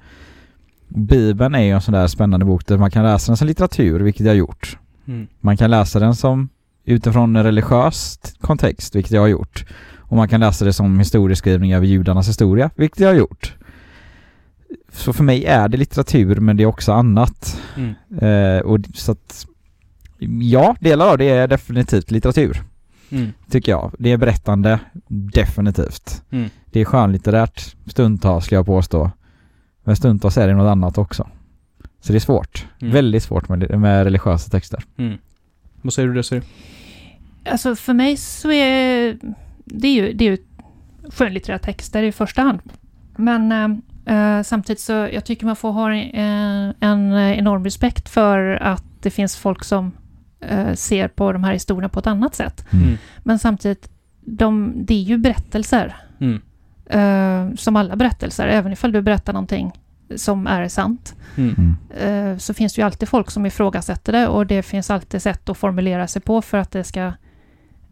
Bibeln 0.88 1.56
är 1.56 1.64
ju 1.64 1.72
en 1.72 1.82
sån 1.82 1.94
där 1.94 2.08
spännande 2.08 2.46
bok 2.46 2.68
där 2.68 2.78
man 2.78 2.92
kan 2.92 3.04
läsa 3.04 3.32
den 3.32 3.38
som 3.38 3.48
litteratur, 3.48 4.00
vilket 4.00 4.26
jag 4.26 4.32
har 4.32 4.38
gjort. 4.38 4.78
Man 5.40 5.58
kan 5.58 5.72
läsa 5.72 6.00
den 6.00 6.16
som 6.16 6.50
utifrån 6.86 7.36
en 7.36 7.44
religiös 7.44 8.20
kontext, 8.42 8.96
vilket 8.96 9.12
jag 9.12 9.22
har 9.22 9.28
gjort. 9.28 9.66
Och 10.12 10.18
man 10.18 10.28
kan 10.28 10.40
läsa 10.40 10.66
det 10.66 10.74
som 10.74 11.00
historieskrivning 11.00 11.74
över 11.74 11.88
judarnas 11.88 12.30
historia, 12.30 12.70
vilket 12.76 13.00
jag 13.00 13.08
har 13.08 13.16
gjort. 13.16 13.56
Så 14.90 15.14
för 15.14 15.24
mig 15.24 15.46
är 15.46 15.68
det 15.68 15.78
litteratur, 15.78 16.36
men 16.36 16.58
det 16.58 16.64
är 16.64 16.68
också 16.68 16.92
annat. 16.92 17.62
Mm. 17.78 17.96
Eh, 18.20 18.62
och 18.62 18.80
så 18.94 19.12
att, 19.12 19.48
ja, 20.42 20.76
delar 20.80 21.08
av 21.08 21.18
det 21.18 21.30
är 21.30 21.48
definitivt 21.48 22.12
litteratur. 22.12 22.64
Mm. 23.10 23.34
tycker 23.50 23.72
jag. 23.72 23.92
Det 24.00 24.12
är 24.12 24.18
berättande, 24.18 24.80
definitivt. 25.08 26.24
Mm. 26.30 26.50
Det 26.66 26.80
är 26.82 26.86
skönlitterärt 26.86 27.76
stundtals 27.86 28.46
skulle 28.46 28.58
jag 28.58 28.66
påstå. 28.66 29.12
Men 29.84 29.96
stundtals 29.96 30.38
är 30.38 30.48
det 30.48 30.54
något 30.54 30.72
annat 30.72 30.98
också. 30.98 31.28
Så 32.02 32.14
det 32.14 32.18
är 32.18 32.20
svårt. 32.20 32.68
Mm. 32.82 32.94
Väldigt 32.94 33.24
svårt 33.24 33.50
med, 33.50 33.80
med 33.80 34.04
religiösa 34.04 34.50
texter. 34.50 34.84
Mm. 34.98 35.18
Vad 35.82 35.94
säger 35.94 36.08
du 36.08 36.14
Desiree? 36.14 36.42
Alltså 37.46 37.76
för 37.76 37.94
mig 37.94 38.18
så 38.18 38.52
är 38.52 39.18
det 39.66 39.88
är 39.88 39.94
ju, 39.94 40.14
det 40.14 40.26
är 40.26 40.32
ju 40.32 40.38
skönlitterära 41.10 41.60
texter 41.60 42.04
i 42.04 42.12
första 42.12 42.42
hand. 42.42 42.60
Men 43.16 43.52
eh, 44.06 44.38
eh, 44.38 44.44
samtidigt 44.44 44.80
så 44.80 44.92
jag 44.92 45.26
tycker 45.26 45.46
man 45.46 45.56
får 45.56 45.72
ha 45.72 45.94
en, 45.94 46.74
en 46.80 47.14
enorm 47.14 47.64
respekt 47.64 48.10
för 48.10 48.58
att 48.62 48.84
det 49.02 49.10
finns 49.10 49.38
folk 49.38 49.64
som 49.64 49.92
eh, 50.40 50.74
ser 50.74 51.08
på 51.08 51.32
de 51.32 51.44
här 51.44 51.54
historierna 51.54 51.90
på 51.90 52.00
ett 52.00 52.08
annat 52.08 52.36
sätt. 52.36 52.66
Mm. 52.74 52.98
Men 53.24 53.40
samtidigt, 53.40 53.90
de, 54.22 54.74
det 54.76 54.94
är 54.94 55.02
ju 55.04 55.18
berättelser. 55.18 55.96
Mm. 56.20 56.42
eh, 56.86 57.56
som 57.56 57.76
alla 57.76 57.96
berättelser, 57.96 58.48
även 58.48 58.74
ifall 58.74 58.92
du 58.92 59.02
berättar 59.02 59.34
någonting 59.34 59.72
som 60.16 60.48
är 60.48 60.68
sant. 60.68 61.16
Mm. 61.36 61.56
Mm. 61.58 62.34
eh, 62.34 62.38
så 62.38 62.54
finns 62.54 62.74
det 62.74 62.82
ju 62.82 62.86
alltid 62.86 63.10
folk 63.10 63.32
som 63.32 63.46
ifrågasätter 63.46 64.14
det 64.14 64.28
och 64.28 64.48
det 64.48 64.64
finns 64.64 64.90
alltid 64.90 65.22
sätt 65.22 65.50
att 65.50 65.58
formulera 65.58 66.08
sig 66.08 66.22
på 66.22 66.42
för 66.42 66.58
att 66.58 66.72
det 66.72 66.84
ska 66.84 67.02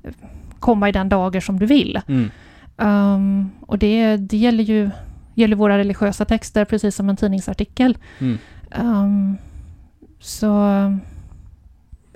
eh, 0.03 0.13
komma 0.59 0.89
i 0.89 0.91
den 0.91 1.09
dager 1.09 1.41
som 1.41 1.59
du 1.59 1.65
vill. 1.65 2.01
Mm. 2.07 2.31
Um, 2.77 3.51
och 3.61 3.77
det, 3.77 4.17
det 4.17 4.37
gäller 4.37 4.63
ju 4.63 4.89
gäller 5.35 5.55
våra 5.55 5.77
religiösa 5.77 6.25
texter 6.25 6.65
precis 6.65 6.95
som 6.95 7.09
en 7.09 7.17
tidningsartikel. 7.17 7.97
Mm. 8.19 8.37
Um, 8.79 9.37
så 10.19 10.47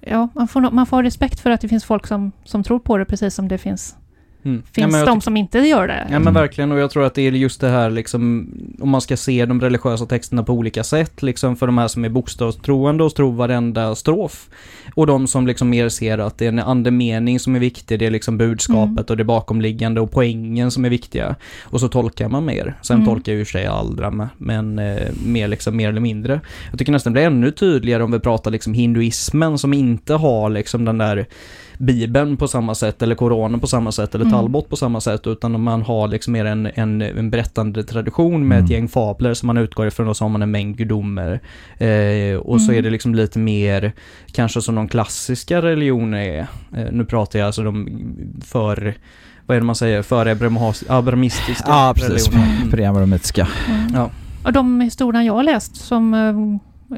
ja, 0.01 0.29
man 0.33 0.47
får, 0.47 0.71
man 0.71 0.85
får 0.85 0.97
ha 0.97 1.03
respekt 1.03 1.39
för 1.39 1.50
att 1.50 1.62
det 1.62 1.67
finns 1.67 1.85
folk 1.85 2.07
som, 2.07 2.31
som 2.43 2.63
tror 2.63 2.79
på 2.79 2.97
det 2.97 3.05
precis 3.05 3.35
som 3.35 3.47
det 3.47 3.57
finns, 3.57 3.97
Mm. 4.45 4.63
Ja, 4.65 4.83
finns 4.83 4.95
jag 4.95 5.07
de 5.07 5.21
som 5.21 5.38
inte 5.38 5.59
gör 5.59 5.88
det. 5.88 6.07
Ja 6.12 6.19
men 6.19 6.33
verkligen 6.33 6.71
och 6.71 6.79
jag 6.79 6.91
tror 6.91 7.05
att 7.05 7.13
det 7.13 7.21
är 7.21 7.31
just 7.31 7.62
det 7.62 7.69
här 7.69 7.89
liksom 7.89 8.47
om 8.81 8.89
man 8.89 9.01
ska 9.01 9.17
se 9.17 9.45
de 9.45 9.62
religiösa 9.62 10.05
texterna 10.05 10.43
på 10.43 10.53
olika 10.53 10.83
sätt 10.83 11.21
liksom 11.23 11.55
för 11.55 11.65
de 11.65 11.77
här 11.77 11.88
som 11.88 12.05
är 12.05 12.09
bokstavstroende 12.09 13.03
och 13.03 13.15
tror 13.15 13.31
varenda 13.33 13.95
strof. 13.95 14.50
Och 14.95 15.07
de 15.07 15.27
som 15.27 15.47
liksom 15.47 15.69
mer 15.69 15.89
ser 15.89 16.17
att 16.17 16.38
det 16.38 16.45
är 16.45 16.50
en 16.50 16.59
andemening 16.59 17.39
som 17.39 17.55
är 17.55 17.59
viktig, 17.59 18.00
det 18.00 18.05
är 18.05 18.12
liksom 18.12 18.38
budskapet 18.38 18.83
Mm. 18.89 19.05
och 19.09 19.17
det 19.17 19.23
bakomliggande 19.23 20.01
och 20.01 20.12
poängen 20.12 20.71
som 20.71 20.85
är 20.85 20.89
viktiga. 20.89 21.35
Och 21.63 21.79
så 21.79 21.88
tolkar 21.88 22.29
man 22.29 22.45
mer. 22.45 22.75
Sen 22.81 22.95
Mm. 22.95 23.07
tolkar 23.07 23.33
ju 23.33 23.45
sig 23.45 23.65
andra 23.65 24.12
med, 24.12 24.27
men 24.38 24.79
eh, 24.79 25.07
mer 25.25 25.47
liksom 25.47 25.77
mer 25.77 25.89
eller 25.89 26.01
mindre. 26.01 26.41
Jag 26.69 26.79
tycker 26.79 26.91
nästan 26.91 27.13
det 27.13 27.17
blir 27.17 27.25
ännu 27.27 27.51
tydligare 27.51 28.03
om 28.03 28.12
vi 28.12 28.19
pratar 28.19 28.51
liksom 28.51 28.73
hinduismen 28.73 29.57
som 29.57 29.73
inte 29.73 30.13
har 30.13 30.50
liksom 30.50 30.85
den 30.85 30.97
där 30.97 31.25
Bibeln 31.77 32.38
på 32.38 32.48
samma 32.48 32.75
sätt 32.75 33.01
eller 33.01 33.15
Koranen 33.15 33.60
på 33.60 33.68
samma 33.68 33.92
sätt 33.92 34.15
eller 34.15 34.25
Mm. 34.25 34.38
Talbot 34.38 34.70
på 34.70 34.75
samma 34.75 35.01
sätt 35.01 35.27
utan 35.27 35.62
man 35.63 35.82
har 35.82 36.08
liksom 36.08 36.34
mer 36.34 36.46
en, 36.46 36.70
en, 36.75 37.01
en 37.01 37.30
berättande 37.30 37.84
tradition 37.84 38.48
med 38.48 38.56
ett 38.58 38.62
Mm. 38.62 38.72
gäng 38.72 38.88
fabler 38.88 39.34
som 39.34 39.48
man 39.48 39.58
utgår 39.58 39.88
ifrån 39.88 40.08
och 40.08 40.18
så 40.18 40.24
har 40.24 40.30
man 40.30 40.42
en 40.42 40.51
mängd 40.51 40.77
gudomer. 40.77 41.39
Eh, 41.77 42.36
och 42.38 42.62
så 42.62 42.68
Mm. 42.72 42.77
är 42.80 42.82
det 42.82 42.89
liksom 42.89 43.15
lite 43.15 43.39
mer 43.39 43.92
kanske 44.32 44.62
som 44.62 44.75
de 44.75 44.88
klassiska 44.88 45.62
religioner 45.62 46.18
är. 46.20 46.39
Eh, 46.77 46.92
nu 46.92 47.06
pratar 47.06 47.39
jag 47.39 47.46
alltså 47.46 47.63
de 47.63 47.89
för 48.46 48.94
vad 49.46 49.58
är 49.58 49.62
det 49.62 49.65
man 49.65 49.75
säger, 49.75 50.01
för 50.01 50.25
abrahamistiska 50.89 51.63
Ja, 51.68 51.94
precis. 51.96 52.27
religioner. 52.27 52.58
Mm. 52.58 52.72
Preamramitiska. 52.72 53.48
Mm. 53.70 53.88
Ja. 53.94 54.10
Och 54.46 54.53
de 54.53 54.82
historierna 54.82 55.24
jag 55.25 55.34
har 55.34 55.44
läst 55.44 55.75
som 55.75 56.13
eh, 56.13 56.34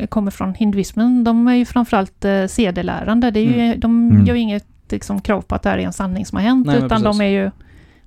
kommer 0.10 0.32
från 0.32 0.54
hinduismen, 0.54 1.24
de 1.24 1.48
är 1.48 1.56
ju 1.56 1.66
framförallt 1.66 2.26
eh, 2.26 2.46
sedelärande. 2.46 3.32
Det 3.32 3.40
är 3.40 3.44
ju, 3.74 3.76
De 3.78 4.10
Mm. 4.12 4.26
gör 4.26 4.36
ju 4.36 4.42
inget 4.42 4.66
liksom, 4.90 5.22
krav 5.22 5.42
på 5.42 5.56
att 5.56 5.62
det 5.64 5.70
här 5.70 5.78
är 5.78 5.82
en 5.86 5.94
sanning 5.94 6.26
som 6.26 6.36
har 6.36 6.44
hänt, 6.44 6.68
Nej, 6.68 6.76
utan 6.78 6.90
precis. 6.90 7.04
de 7.04 7.22
är 7.22 7.30
ju 7.30 7.52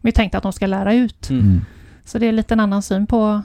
de 0.02 0.08
är 0.08 0.12
tänkt 0.12 0.34
att 0.34 0.42
de 0.42 0.52
ska 0.52 0.66
lära 0.66 0.94
ut. 0.94 1.30
Mm. 1.30 1.42
Mm. 1.46 1.60
Så 2.04 2.18
det 2.18 2.26
är 2.26 2.32
lite 2.32 2.54
en 2.54 2.60
annan 2.60 2.82
syn 2.82 3.06
på, 3.06 3.42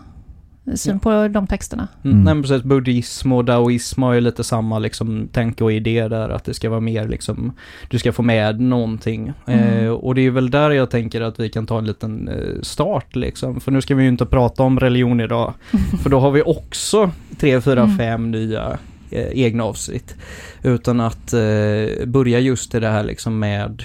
syn 0.76 0.94
Ja. 0.94 1.00
på 1.00 1.28
de 1.28 1.48
texterna. 1.48 1.88
Mm. 2.04 2.12
Mm. 2.14 2.24
Nej 2.26 2.34
men 2.34 2.44
precis, 2.44 2.64
buddhism 2.64 3.32
och 3.32 3.46
daoism 3.46 4.02
har 4.04 4.14
ju 4.14 4.22
lite 4.22 4.44
samma 4.44 4.80
liksom 4.80 5.28
tänke 5.32 5.64
och 5.64 5.72
idé 5.74 6.08
där 6.08 6.30
att 6.30 6.44
det 6.44 6.54
ska 6.54 6.70
vara 6.70 6.80
mer 6.80 7.08
liksom, 7.08 7.54
du 7.90 8.00
ska 8.00 8.12
få 8.12 8.22
med 8.22 8.60
någonting. 8.60 9.34
Mm. 9.48 9.86
Eh, 9.86 9.90
och 9.92 10.16
det 10.16 10.22
är 10.22 10.32
väl 10.32 10.50
där 10.52 10.70
jag 10.72 10.90
tänker 10.90 11.22
att 11.22 11.40
vi 11.40 11.50
kan 11.50 11.66
ta 11.66 11.78
en 11.78 11.86
liten 11.86 12.28
eh, 12.28 12.62
start 12.62 13.16
liksom, 13.16 13.60
för 13.60 13.72
nu 13.72 13.82
ska 13.82 13.96
vi 13.96 14.04
ju 14.04 14.10
inte 14.10 14.26
prata 14.26 14.64
om 14.64 14.80
religion 14.80 15.22
idag, 15.22 15.54
för 16.04 16.10
då 16.10 16.20
har 16.20 16.32
vi 16.32 16.42
också 16.42 17.12
tre, 17.40 17.62
fyra, 17.62 17.84
Mm. 17.84 17.98
fem 17.98 18.32
nya 18.32 18.78
eh, 19.12 19.28
egna 19.34 19.64
avsnitt. 19.64 20.16
Utan 20.64 21.00
att 21.00 21.34
eh, 21.34 22.06
börja 22.06 22.40
just 22.40 22.76
i 22.76 22.80
det 22.80 22.88
här 22.90 23.04
liksom 23.04 23.40
med 23.40 23.84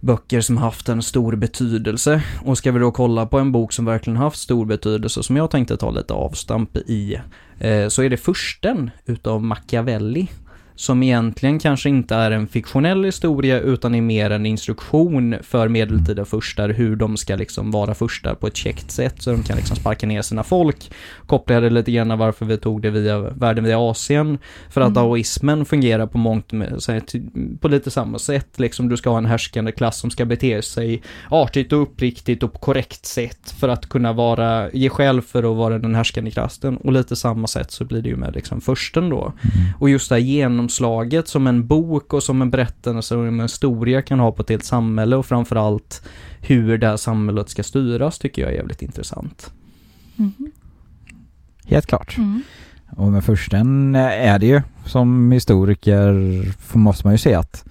böcker 0.00 0.40
som 0.40 0.56
haft 0.56 0.88
en 0.88 1.02
stor 1.02 1.36
betydelse. 1.36 2.22
Och 2.44 2.58
ska 2.58 2.72
vi 2.72 2.78
då 2.78 2.90
kolla 2.90 3.26
på 3.26 3.38
en 3.38 3.52
bok 3.52 3.72
som 3.72 3.84
verkligen 3.84 4.16
haft 4.16 4.38
stor 4.38 4.66
betydelse, 4.66 5.22
som 5.22 5.36
jag 5.36 5.50
tänkte 5.50 5.76
ta 5.76 5.90
lite 5.90 6.14
avstamp 6.14 6.76
i, 6.76 7.20
eh, 7.58 7.88
så 7.88 8.02
är 8.02 8.10
det 8.10 8.16
försten 8.16 8.90
utav 9.06 9.42
Machiavelli. 9.42 10.28
Som 10.78 11.02
egentligen 11.02 11.58
kanske 11.58 11.88
inte 11.88 12.14
är 12.14 12.30
en 12.30 12.48
fiktionell 12.48 13.04
historia 13.04 13.60
utan 13.60 13.94
är 13.94 14.00
mer 14.00 14.30
en 14.30 14.46
instruktion 14.46 15.36
för 15.42 15.68
medeltida 15.68 16.24
furstar 16.24 16.68
hur 16.68 16.96
de 16.96 17.16
ska 17.16 17.36
liksom 17.36 17.70
vara 17.70 17.94
furstar 17.94 18.34
på 18.34 18.46
ett 18.46 18.56
käckt 18.56 18.90
sätt 18.90 19.22
så 19.22 19.32
de 19.32 19.42
kan 19.42 19.56
liksom 19.56 19.76
sparka 19.76 20.06
ner 20.06 20.22
sina 20.22 20.42
folk. 20.44 20.90
Kopplar 21.26 21.60
det 21.60 21.70
lite 21.70 21.92
grann 21.92 22.18
varför 22.18 22.46
vi 22.46 22.58
tog 22.58 22.82
det 22.82 22.90
via 22.90 23.18
världen 23.20 23.64
via 23.64 23.78
Asien. 23.78 24.38
För 24.70 24.80
att 24.80 24.86
Mm. 24.86 24.94
daoismen 24.94 25.64
fungerar 25.64 26.06
på 26.06 26.18
mångt 26.18 26.52
med, 26.52 26.80
på 27.60 27.68
lite 27.68 27.90
samma 27.90 28.18
sätt. 28.18 28.48
Liksom 28.56 28.88
du 28.88 28.96
ska 28.96 29.10
ha 29.10 29.18
en 29.18 29.26
härskande 29.26 29.72
klass 29.72 29.98
som 29.98 30.10
ska 30.10 30.24
bete 30.24 30.62
sig 30.62 31.02
artigt 31.30 31.72
och 31.72 31.82
uppriktigt 31.82 32.42
och 32.42 32.52
på 32.52 32.58
korrekt 32.58 33.06
sätt 33.06 33.54
för 33.60 33.68
att 33.68 33.88
kunna 33.88 34.12
vara, 34.12 34.70
ge 34.72 34.88
skäl 34.88 35.22
för 35.22 35.50
att 35.50 35.56
vara 35.56 35.78
den 35.78 35.94
härskande 35.94 36.30
klassen. 36.30 36.76
Och 36.76 36.92
lite 36.92 37.16
samma 37.16 37.46
sätt 37.46 37.70
så 37.70 37.84
blir 37.84 38.02
det 38.02 38.08
ju 38.08 38.16
med 38.16 38.34
liksom 38.34 38.60
försten 38.60 39.08
då. 39.10 39.22
Mm. 39.22 39.72
Och 39.78 39.90
just 39.90 40.08
det 40.08 40.14
här 40.14 40.22
genomslaget 40.68 41.28
som 41.28 41.46
en 41.46 41.66
bok 41.66 42.12
och 42.12 42.22
som 42.22 42.42
en 42.42 42.50
berättelse 42.50 43.16
och 43.16 43.26
en 43.26 43.40
historia 43.40 44.02
kan 44.02 44.20
ha 44.20 44.32
på 44.32 44.42
ett 44.42 44.48
helt 44.50 44.64
samhälle 44.64 45.16
och 45.16 45.26
framförallt 45.26 46.02
hur 46.40 46.78
det 46.78 46.86
här 46.86 46.96
samhället 46.96 47.48
ska 47.48 47.62
styras 47.62 48.18
tycker 48.18 48.42
jag 48.42 48.50
är 48.52 48.56
jävligt 48.56 48.82
intressant. 48.82 49.52
Mhm. 50.16 50.50
Helt 51.66 51.86
klart. 51.86 52.16
Mm. 52.18 52.42
Och 52.96 53.12
med 53.12 53.24
försten 53.24 53.94
är 53.94 54.38
det 54.38 54.46
ju 54.46 54.62
som 54.86 55.32
historiker 55.32 56.12
får- 56.60 56.78
måste 56.78 57.06
man 57.06 57.14
ju 57.14 57.18
se 57.18 57.34
att 57.34 57.64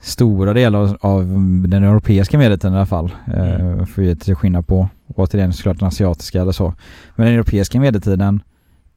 stora 0.00 0.52
delar 0.54 0.96
av 1.00 1.24
den 1.68 1.84
europeiska 1.84 2.38
medeltiden 2.38 2.74
i 2.74 2.76
alla 2.76 2.86
fall, 2.86 3.10
Mm. 3.26 3.78
eh, 3.80 3.86
för 3.86 4.02
ju 4.02 4.14
till 4.14 4.34
skillnad 4.34 4.66
på 4.66 4.88
återigen 5.16 5.52
såklart 5.52 5.78
den 5.78 5.88
asiatiska 5.88 6.40
eller 6.42 6.52
så. 6.52 6.74
Men 7.16 7.26
den 7.26 7.34
europeiska 7.34 7.80
medeltiden 7.80 8.42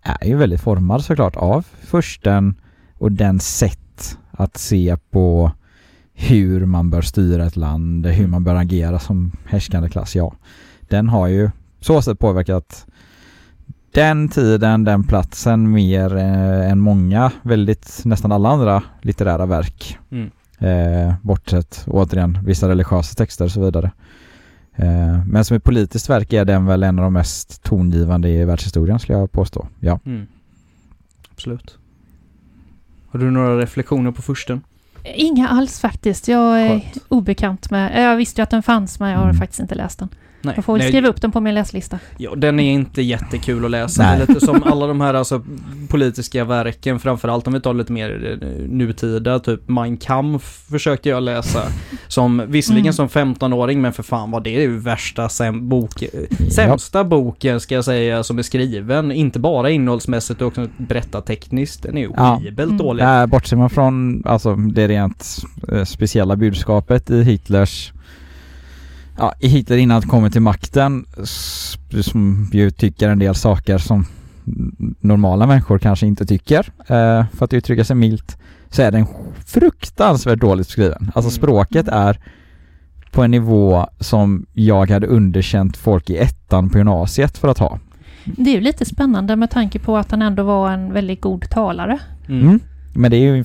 är 0.03 0.27
ju 0.27 0.35
väldigt 0.37 0.61
formad 0.61 1.03
såklart 1.03 1.35
av 1.35 1.65
försten 1.81 2.55
och 3.01 3.11
den 3.11 3.39
sätt 3.39 4.17
att 4.31 4.57
se 4.57 4.97
på 5.11 5.51
hur 6.13 6.65
man 6.65 6.89
bör 6.89 7.01
styra 7.01 7.45
ett 7.45 7.55
land, 7.55 8.05
hur 8.05 8.27
man 8.27 8.43
bör 8.43 8.55
agera 8.55 8.99
som 8.99 9.31
härskande 9.45 9.89
klass, 9.89 10.15
ja. 10.15 10.33
Den 10.81 11.09
har 11.09 11.27
ju 11.27 11.49
så 11.79 12.01
sätt 12.01 12.19
påverkat 12.19 12.85
den 13.91 14.29
tiden, 14.29 14.83
den 14.83 15.03
platsen 15.03 15.71
mer 15.71 16.15
eh, 16.15 16.71
än 16.71 16.79
många, 16.79 17.31
väldigt, 17.41 18.01
nästan 18.05 18.31
alla 18.31 18.49
andra 18.49 18.83
litterära 19.01 19.45
verk. 19.45 19.97
Mm. 20.11 20.31
Eh, 20.59 21.13
bortsett 21.21 21.83
återigen 21.87 22.39
vissa 22.45 22.69
religiösa 22.69 23.15
texter 23.15 23.45
och 23.45 23.51
så 23.51 23.65
vidare. 23.65 23.91
Eh, 24.75 25.25
men 25.25 25.45
som 25.45 25.57
ett 25.57 25.63
politiskt 25.63 26.09
verk 26.09 26.33
är 26.33 26.45
den 26.45 26.65
väl 26.65 26.83
en 26.83 26.99
av 26.99 27.03
de 27.03 27.13
mest 27.13 27.63
tongivande 27.63 28.29
i 28.29 28.45
världshistorien 28.45 28.99
skulle 28.99 29.17
jag 29.17 29.31
påstå. 29.31 29.67
Ja. 29.79 29.99
Mm. 30.05 30.27
Absolut. 31.31 31.77
Har 33.11 33.19
du 33.19 33.31
några 33.31 33.57
reflektioner 33.57 34.11
på 34.11 34.21
försten? 34.21 34.61
Inga 35.15 35.47
alls 35.47 35.79
faktiskt. 35.79 36.27
Jag 36.27 36.61
är 36.61 36.69
Skönt. 36.69 36.97
obekant 37.07 37.71
med... 37.71 38.03
Jag 38.03 38.15
visste 38.15 38.41
ju 38.41 38.43
att 38.43 38.49
den 38.49 38.63
fanns, 38.63 38.99
men 38.99 39.09
jag 39.09 39.17
har 39.17 39.23
Mm. 39.25 39.35
faktiskt 39.37 39.59
inte 39.59 39.75
läst 39.75 39.99
den. 39.99 40.09
Nej. 40.41 40.53
Jag 40.57 40.65
får 40.65 40.73
väl 40.73 40.79
Nej, 40.79 40.87
skriva 40.91 41.07
upp 41.07 41.21
den 41.21 41.31
på 41.31 41.39
min 41.41 41.55
läslista. 41.55 41.99
Ja, 42.17 42.35
den 42.35 42.59
är 42.59 42.71
inte 42.71 43.01
jättekul 43.01 43.65
att 43.65 43.71
läsa. 43.71 44.03
Nej. 44.03 44.19
Lite 44.27 44.39
som 44.45 44.63
alla 44.63 44.87
de 44.87 45.01
här 45.01 45.13
alltså, 45.13 45.41
politiska 45.89 46.45
verken, 46.45 46.99
framförallt 46.99 47.47
om 47.47 47.53
vi 47.53 47.61
tar 47.61 47.73
lite 47.73 47.91
mer 47.91 48.39
eh, 48.41 48.69
nutida, 48.69 49.39
typ 49.39 49.69
Mein 49.69 49.97
Kampf 49.97 50.43
försökte 50.71 51.09
jag 51.09 51.23
läsa. 51.23 51.61
Som, 52.07 52.43
visserligen 52.47 52.81
Mm. 52.81 52.93
som 52.93 53.07
15-åring, 53.09 53.81
men 53.81 53.93
för 53.93 54.03
fan 54.03 54.31
vad 54.31 54.43
det 54.43 54.55
är 54.55 54.61
ju 54.61 54.77
värsta 54.79 55.27
säm- 55.27 55.61
bok, 55.69 56.01
eh, 56.01 56.09
sämsta 56.51 57.03
boken 57.03 57.59
ska 57.59 57.75
jag 57.75 57.85
säga 57.85 58.23
som 58.23 58.37
är 58.39 58.43
skriven. 58.43 59.11
Inte 59.11 59.39
bara 59.39 59.69
innehållsmässigt, 59.69 60.37
utan 60.41 60.47
också 60.47 60.67
berättartekniskt. 60.77 61.83
Den 61.83 61.97
är 61.97 62.01
ju 62.01 62.09
Ja. 62.15 62.23
horribelt 62.23 62.69
Mm. 62.71 62.77
dålig. 62.77 63.05
Där 63.05 63.27
bortser 63.27 63.57
man 63.57 63.69
från 63.69 64.23
alltså, 64.25 64.55
det 64.55 64.87
rent 64.87 65.37
eh, 65.71 65.83
speciella 65.83 66.35
budskapet 66.35 67.09
i 67.09 67.23
Hitlers 67.23 67.91
Ja, 69.21 69.33
i 69.39 69.47
Hitler 69.47 69.77
innan 69.77 69.95
han 70.01 70.09
kommer 70.09 70.29
till 70.29 70.41
makten 70.41 71.05
som 72.01 72.49
ju 72.53 72.71
tycker 72.71 73.09
en 73.09 73.19
del 73.19 73.35
saker 73.35 73.77
som 73.77 74.05
normala 74.99 75.47
människor 75.47 75.79
kanske 75.79 76.07
inte 76.07 76.25
tycker 76.25 76.59
eh, 76.79 77.25
för 77.33 77.45
att 77.45 77.53
uttrycka 77.53 77.83
sig 77.83 77.95
milt 77.95 78.37
så 78.69 78.81
är 78.81 78.91
den 78.91 79.05
fruktansvärt 79.45 80.39
dåligt 80.39 80.67
skriven. 80.67 81.11
Alltså 81.15 81.19
Mm. 81.19 81.31
språket 81.31 81.87
är 81.87 82.19
på 83.11 83.23
en 83.23 83.31
nivå 83.31 83.87
som 83.99 84.45
jag 84.53 84.89
hade 84.89 85.07
underkänt 85.07 85.77
folk 85.77 86.09
i 86.09 86.17
ettan 86.17 86.69
på 86.69 86.77
gymnasiet 86.77 87.37
för 87.37 87.47
att 87.47 87.57
ha. 87.57 87.79
Det 88.25 88.49
är 88.49 88.55
ju 88.55 88.61
lite 88.61 88.85
spännande 88.85 89.35
med 89.35 89.51
tanke 89.51 89.79
på 89.79 89.97
att 89.97 90.11
han 90.11 90.21
ändå 90.21 90.43
var 90.43 90.71
en 90.71 90.93
väldigt 90.93 91.21
god 91.21 91.49
talare. 91.49 91.99
Mm. 92.27 92.41
Mm. 92.41 92.59
Men 92.93 93.11
det 93.11 93.17
är 93.17 93.21
ju 93.21 93.37
i 93.37 93.43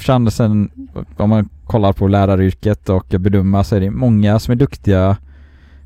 och 0.94 1.20
om 1.20 1.30
man 1.30 1.48
kollar 1.66 1.92
på 1.92 2.08
läraryrket 2.08 2.88
och 2.88 3.06
bedöma 3.08 3.64
så 3.64 3.76
är 3.76 3.80
det 3.80 3.90
många 3.90 4.38
som 4.38 4.52
är 4.52 4.56
duktiga 4.56 5.16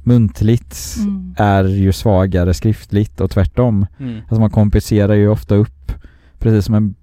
muntligt 0.03 0.77
Mm. 0.99 1.35
är 1.39 1.65
ju 1.65 1.93
svagare 1.93 2.55
skriftligt 2.55 3.21
och 3.21 3.31
tvärtom. 3.31 3.87
Mm. 3.99 4.19
Alltså 4.21 4.41
man 4.41 4.51
kompenserar 4.51 5.15
ju 5.15 5.29
ofta 5.29 5.55
upp, 5.55 5.93
precis 6.39 6.65
som 6.65 6.75
en 6.75 6.95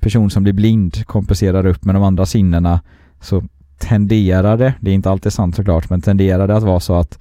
person 0.00 0.30
som 0.30 0.42
blir 0.42 0.52
blind 0.52 1.06
kompenserar 1.06 1.66
upp 1.66 1.84
med 1.84 1.94
de 1.94 2.02
andra 2.02 2.26
sinnena 2.26 2.80
så 3.20 3.42
tenderar 3.78 4.56
det, 4.56 4.74
det 4.80 4.90
är 4.90 4.94
inte 4.94 5.10
alltid 5.10 5.32
sant 5.32 5.56
såklart, 5.56 5.90
men 5.90 6.00
tenderar 6.00 6.48
det 6.48 6.56
att 6.56 6.62
vara 6.62 6.80
så 6.80 6.94
att 6.94 7.18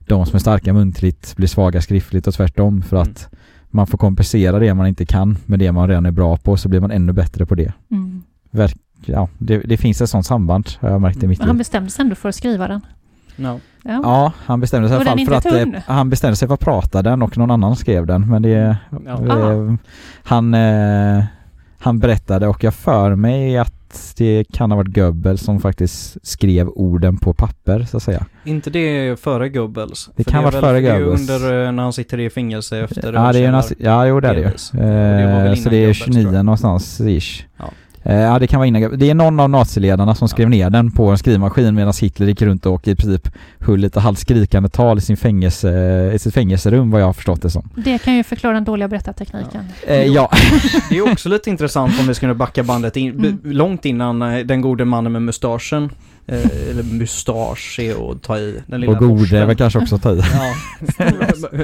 de 0.00 0.26
som 0.26 0.34
är 0.36 0.40
starka 0.40 0.72
muntligt 0.72 1.36
blir 1.36 1.48
svaga 1.48 1.80
skriftligt 1.82 2.26
och 2.26 2.34
tvärtom 2.34 2.82
för 2.82 2.96
att 2.96 3.28
man 3.70 3.86
får 3.86 3.98
kompensera 3.98 4.58
det 4.58 4.74
man 4.74 4.86
inte 4.86 5.06
kan 5.06 5.38
med 5.46 5.58
det 5.58 5.72
man 5.72 5.88
redan 5.88 6.06
är 6.06 6.10
bra 6.10 6.36
på 6.36 6.56
så 6.56 6.68
blir 6.68 6.80
man 6.80 6.90
ännu 6.90 7.12
bättre 7.12 7.46
på 7.46 7.54
det. 7.54 7.72
Mm. 7.90 8.22
Ja, 9.06 9.28
det, 9.38 9.58
det 9.58 9.76
finns 9.76 10.00
ett 10.02 10.10
sånt 10.10 10.26
samband 10.26 10.68
har 10.80 10.90
jag 10.90 11.00
märkt 11.00 11.22
i 11.22 11.26
mitt 11.26 11.38
Men 11.38 11.46
han 11.48 11.56
liv. 11.56 11.58
bestämde 11.58 11.90
sig 11.90 12.02
ändå 12.02 12.14
för 12.14 12.28
att 12.28 12.34
skriva 12.34 12.68
den. 12.68 12.80
Ja. 13.38 13.58
Ja. 13.82 14.00
Ja, 14.02 14.32
han 14.38 14.60
bestämde 14.60 14.88
sig 14.88 14.96
i 14.96 15.00
alla 15.00 15.10
fall 15.10 15.26
för 15.26 15.34
att 15.34 15.46
eh, 15.46 15.52
tunn. 15.52 15.76
han 15.86 16.10
bestämde 16.10 16.36
sig 16.36 16.48
för 16.48 16.54
att 16.54 16.60
prata 16.60 17.02
den 17.02 17.22
och 17.22 17.38
någon 17.38 17.50
annan 17.50 17.76
skrev 17.76 18.06
den 18.06 18.30
men 18.30 18.42
det 18.42 18.76
Ja. 19.06 19.52
eh, 19.52 19.74
han 20.22 20.54
eh, 20.54 21.24
han 21.80 21.98
berättade 21.98 22.46
och 22.48 22.64
jag 22.64 22.74
för 22.74 23.14
mig 23.14 23.58
att 23.58 24.14
det 24.16 24.44
kan 24.52 24.70
ha 24.70 24.76
varit 24.76 24.94
Goebbels 24.94 25.42
som 25.42 25.60
faktiskt 25.60 26.16
skrev 26.26 26.68
orden 26.68 27.16
på 27.16 27.34
papper 27.34 27.84
så 27.90 27.96
att 27.96 28.02
säga. 28.02 28.26
Inte 28.44 28.70
det 28.70 29.20
före 29.20 29.48
Goebbels? 29.48 30.10
Det 30.16 30.24
kan 30.24 30.40
är 30.40 30.44
varit 30.44 30.60
före 30.60 30.80
Det 30.80 30.88
är 30.88 31.00
Goebbels. 31.00 31.30
under 31.30 31.72
när 31.72 31.82
han 31.82 31.92
sitter 31.92 32.20
i 32.20 32.30
fängelse 32.30 32.78
efter 32.78 33.12
Ja, 33.12 33.32
det 33.32 33.38
är 33.38 33.52
ju 33.52 33.74
ja, 33.78 34.06
jo 34.06 34.20
det 34.20 34.28
är 34.28 34.34
det 34.34 34.40
ju. 34.40 34.46
Det 34.46 34.58
så 34.58 34.76
det 34.76 35.76
är 35.76 35.80
Goebbels, 35.80 35.96
29 35.98 36.22
tror 36.22 36.34
jag. 36.34 36.44
någonstans 36.44 37.00
ish. 37.00 37.44
Ja. 37.56 37.64
Eh, 38.02 38.20
Ja 38.20 38.38
det 38.38 38.46
kan 38.46 38.58
vara 38.58 38.66
innan. 38.66 38.98
Det 38.98 39.10
är 39.10 39.14
någon 39.14 39.40
av 39.40 39.50
naziledarna 39.50 40.14
som 40.14 40.28
skrev 40.28 40.50
ner 40.50 40.70
den 40.70 40.90
på 40.90 41.08
en 41.10 41.18
skrivmaskin 41.18 41.74
medan 41.74 41.92
Hitler 42.00 42.26
gick 42.26 42.42
runt 42.42 42.66
och 42.66 42.88
i 42.88 42.94
princip 42.94 43.28
höll 43.60 43.78
lite 43.78 44.00
halvt 44.00 44.18
skrikande 44.18 44.68
tal 44.68 44.98
i, 44.98 45.00
sin 45.00 45.16
fängelse, 45.16 45.70
i 46.14 46.18
sitt 46.18 46.34
fängelserum 46.34 46.90
vad 46.90 47.00
jag 47.00 47.06
har 47.06 47.12
förstått 47.12 47.42
det 47.42 47.50
som. 47.50 47.68
Det 47.76 47.98
kan 47.98 48.14
ju 48.16 48.22
förklara 48.22 48.54
den 48.54 48.64
dåliga 48.64 48.88
berättartekniken. 48.88 49.64
Eh, 49.86 50.02
ja. 50.04 50.30
Det 50.90 50.98
är 50.98 51.12
också 51.12 51.28
lite 51.28 51.50
intressant 51.50 52.00
om 52.00 52.06
vi 52.06 52.14
skulle 52.14 52.34
backa 52.34 52.62
bandet 52.62 52.96
in, 52.96 53.10
Mm. 53.18 53.38
långt 53.44 53.84
innan 53.84 54.22
eh, 54.22 54.38
den 54.46 54.60
gode 54.60 54.84
mannen 54.84 55.12
med 55.12 55.22
mustaschen. 55.22 55.90
Eh, 56.26 56.70
eller 56.70 56.82
mustasch 56.82 57.78
är 57.80 58.10
att 58.12 58.22
ta 58.22 58.38
i. 58.38 58.60
Den 58.66 58.80
lilla 58.80 58.92
och 58.92 58.98
gode 58.98 59.44
var 59.46 59.54
kanske 59.54 59.78
också 59.78 59.94
att 59.94 60.02
ta 60.02 60.12
i. 60.12 60.20
Ja. 60.98 61.04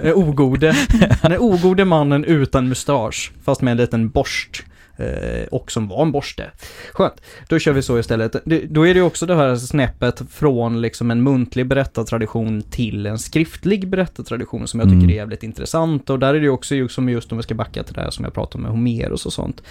Eh, 0.03 0.13
ogode. 0.19 0.75
Den 1.23 1.39
ogode 1.39 1.85
mannen 1.85 2.25
utan 2.25 2.69
mustasch. 2.69 3.33
Fast 3.45 3.63
med 3.63 3.71
en 3.73 3.77
liten 3.77 4.09
borst. 4.09 4.63
Eh, 4.97 5.47
och 5.51 5.73
som 5.73 5.89
var 5.89 6.03
en 6.03 6.13
borste. 6.13 6.51
Skönt. 6.93 7.21
Då 7.49 7.59
kör 7.59 7.73
vi 7.73 7.83
så 7.83 7.99
istället. 7.99 8.37
Då 8.69 8.87
är 8.87 8.95
det 8.95 9.03
också 9.03 9.27
det 9.27 9.35
här 9.35 9.57
snäppet 9.57 10.23
från 10.31 10.81
liksom 10.81 11.11
en 11.11 11.23
muntlig 11.23 11.67
berättartradition 11.67 12.63
till 12.63 13.07
en 13.07 13.19
skriftlig 13.19 13.89
berättartradition 13.89 14.69
som 14.69 14.81
jag 14.81 14.89
tycker 14.89 14.99
Mm. 14.99 15.11
är 15.11 15.15
jävligt 15.15 15.43
intressant. 15.43 16.11
Och 16.11 16.19
där 16.19 16.29
är 16.29 16.39
det 16.39 16.45
ju 16.45 16.51
också 16.51 16.89
som 16.89 17.09
just 17.09 17.33
om 17.33 17.39
vi 17.39 17.43
ska 17.43 17.55
backa 17.55 17.83
till 17.83 17.95
det 17.95 18.01
här 18.01 18.11
som 18.11 18.25
jag 18.25 18.35
pratade 18.35 18.63
med 18.63 18.71
Homeros 18.71 19.27
och 19.27 19.33
sånt. 19.33 19.63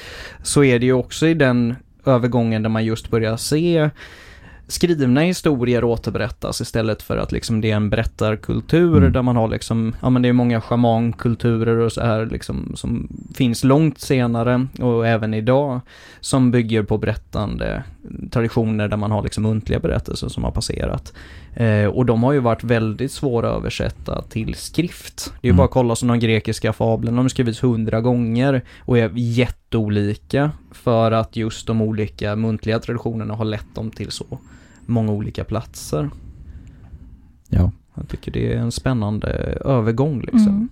Så 0.44 0.64
är 0.64 0.80
det 0.80 0.86
ju 0.86 0.94
också 0.94 1.28
i 1.28 1.34
den 1.34 1.76
övergången 2.06 2.64
där 2.64 2.70
man 2.70 2.86
just 2.86 3.10
börjar 3.10 3.38
se 3.38 3.90
skrivna 4.74 5.22
historier 5.22 5.84
återberättas 5.84 6.62
istället 6.62 7.02
för 7.02 7.18
att 7.18 7.32
liksom 7.32 7.62
det 7.62 7.72
är 7.72 7.76
en 7.76 7.90
berättarkultur 7.90 8.98
Mm. 8.98 9.12
där 9.14 9.22
man 9.22 9.36
har 9.36 9.48
liksom, 9.48 9.96
ja 10.02 10.10
men 10.10 10.22
det 10.22 10.30
är 10.30 10.34
många 10.34 10.62
shamankulturer 10.62 11.78
och 11.78 11.92
så 11.92 12.02
här 12.02 12.26
liksom 12.26 12.72
som 12.76 13.08
finns 13.36 13.64
långt 13.64 14.00
senare 14.00 14.68
och 14.80 15.08
även 15.08 15.34
idag 15.34 15.80
som 16.20 16.52
bygger 16.52 16.84
på 16.84 16.98
berättande 16.98 17.84
traditioner 18.32 18.88
där 18.88 18.98
man 18.98 19.12
har 19.12 19.24
liksom 19.24 19.44
muntliga 19.44 19.80
berättelser 19.80 20.28
som 20.28 20.44
har 20.44 20.52
passerat. 20.52 21.14
Eh, 21.56 21.86
och 21.86 22.06
de 22.06 22.24
har 22.24 22.32
ju 22.34 22.40
varit 22.40 22.64
väldigt 22.64 23.12
svåra 23.12 23.50
att 23.52 23.56
översätta 23.58 24.22
till 24.22 24.56
skrift. 24.56 25.34
Det 25.42 25.48
är 25.48 25.50
ju 25.50 25.50
Mm. 25.50 25.58
bara 25.58 25.66
att 25.66 25.72
kolla 25.72 25.96
som 25.96 26.08
de 26.08 26.20
grekiska 26.20 26.74
fablerna, 26.74 27.16
de 27.18 27.22
har 27.22 27.30
skrivits 27.30 27.64
hundra 27.64 28.02
gånger 28.02 28.62
och 28.80 28.98
är 28.98 29.12
jätteolika 29.16 30.52
för 30.72 31.12
att 31.12 31.36
just 31.36 31.68
de 31.68 31.82
olika 31.82 32.36
muntliga 32.36 32.80
traditionerna 32.80 33.34
har 33.34 33.46
lett 33.46 33.76
dem 33.76 33.92
till 33.92 34.12
så 34.12 34.26
många 34.86 35.12
olika 35.12 35.44
platser. 35.44 36.10
Ja. 37.50 37.72
Jag 37.96 38.08
tycker 38.08 38.32
det 38.32 38.54
är 38.54 38.58
en 38.58 38.72
spännande 38.72 39.28
övergång 39.66 40.22
liksom. 40.22 40.48
Mm. 40.48 40.70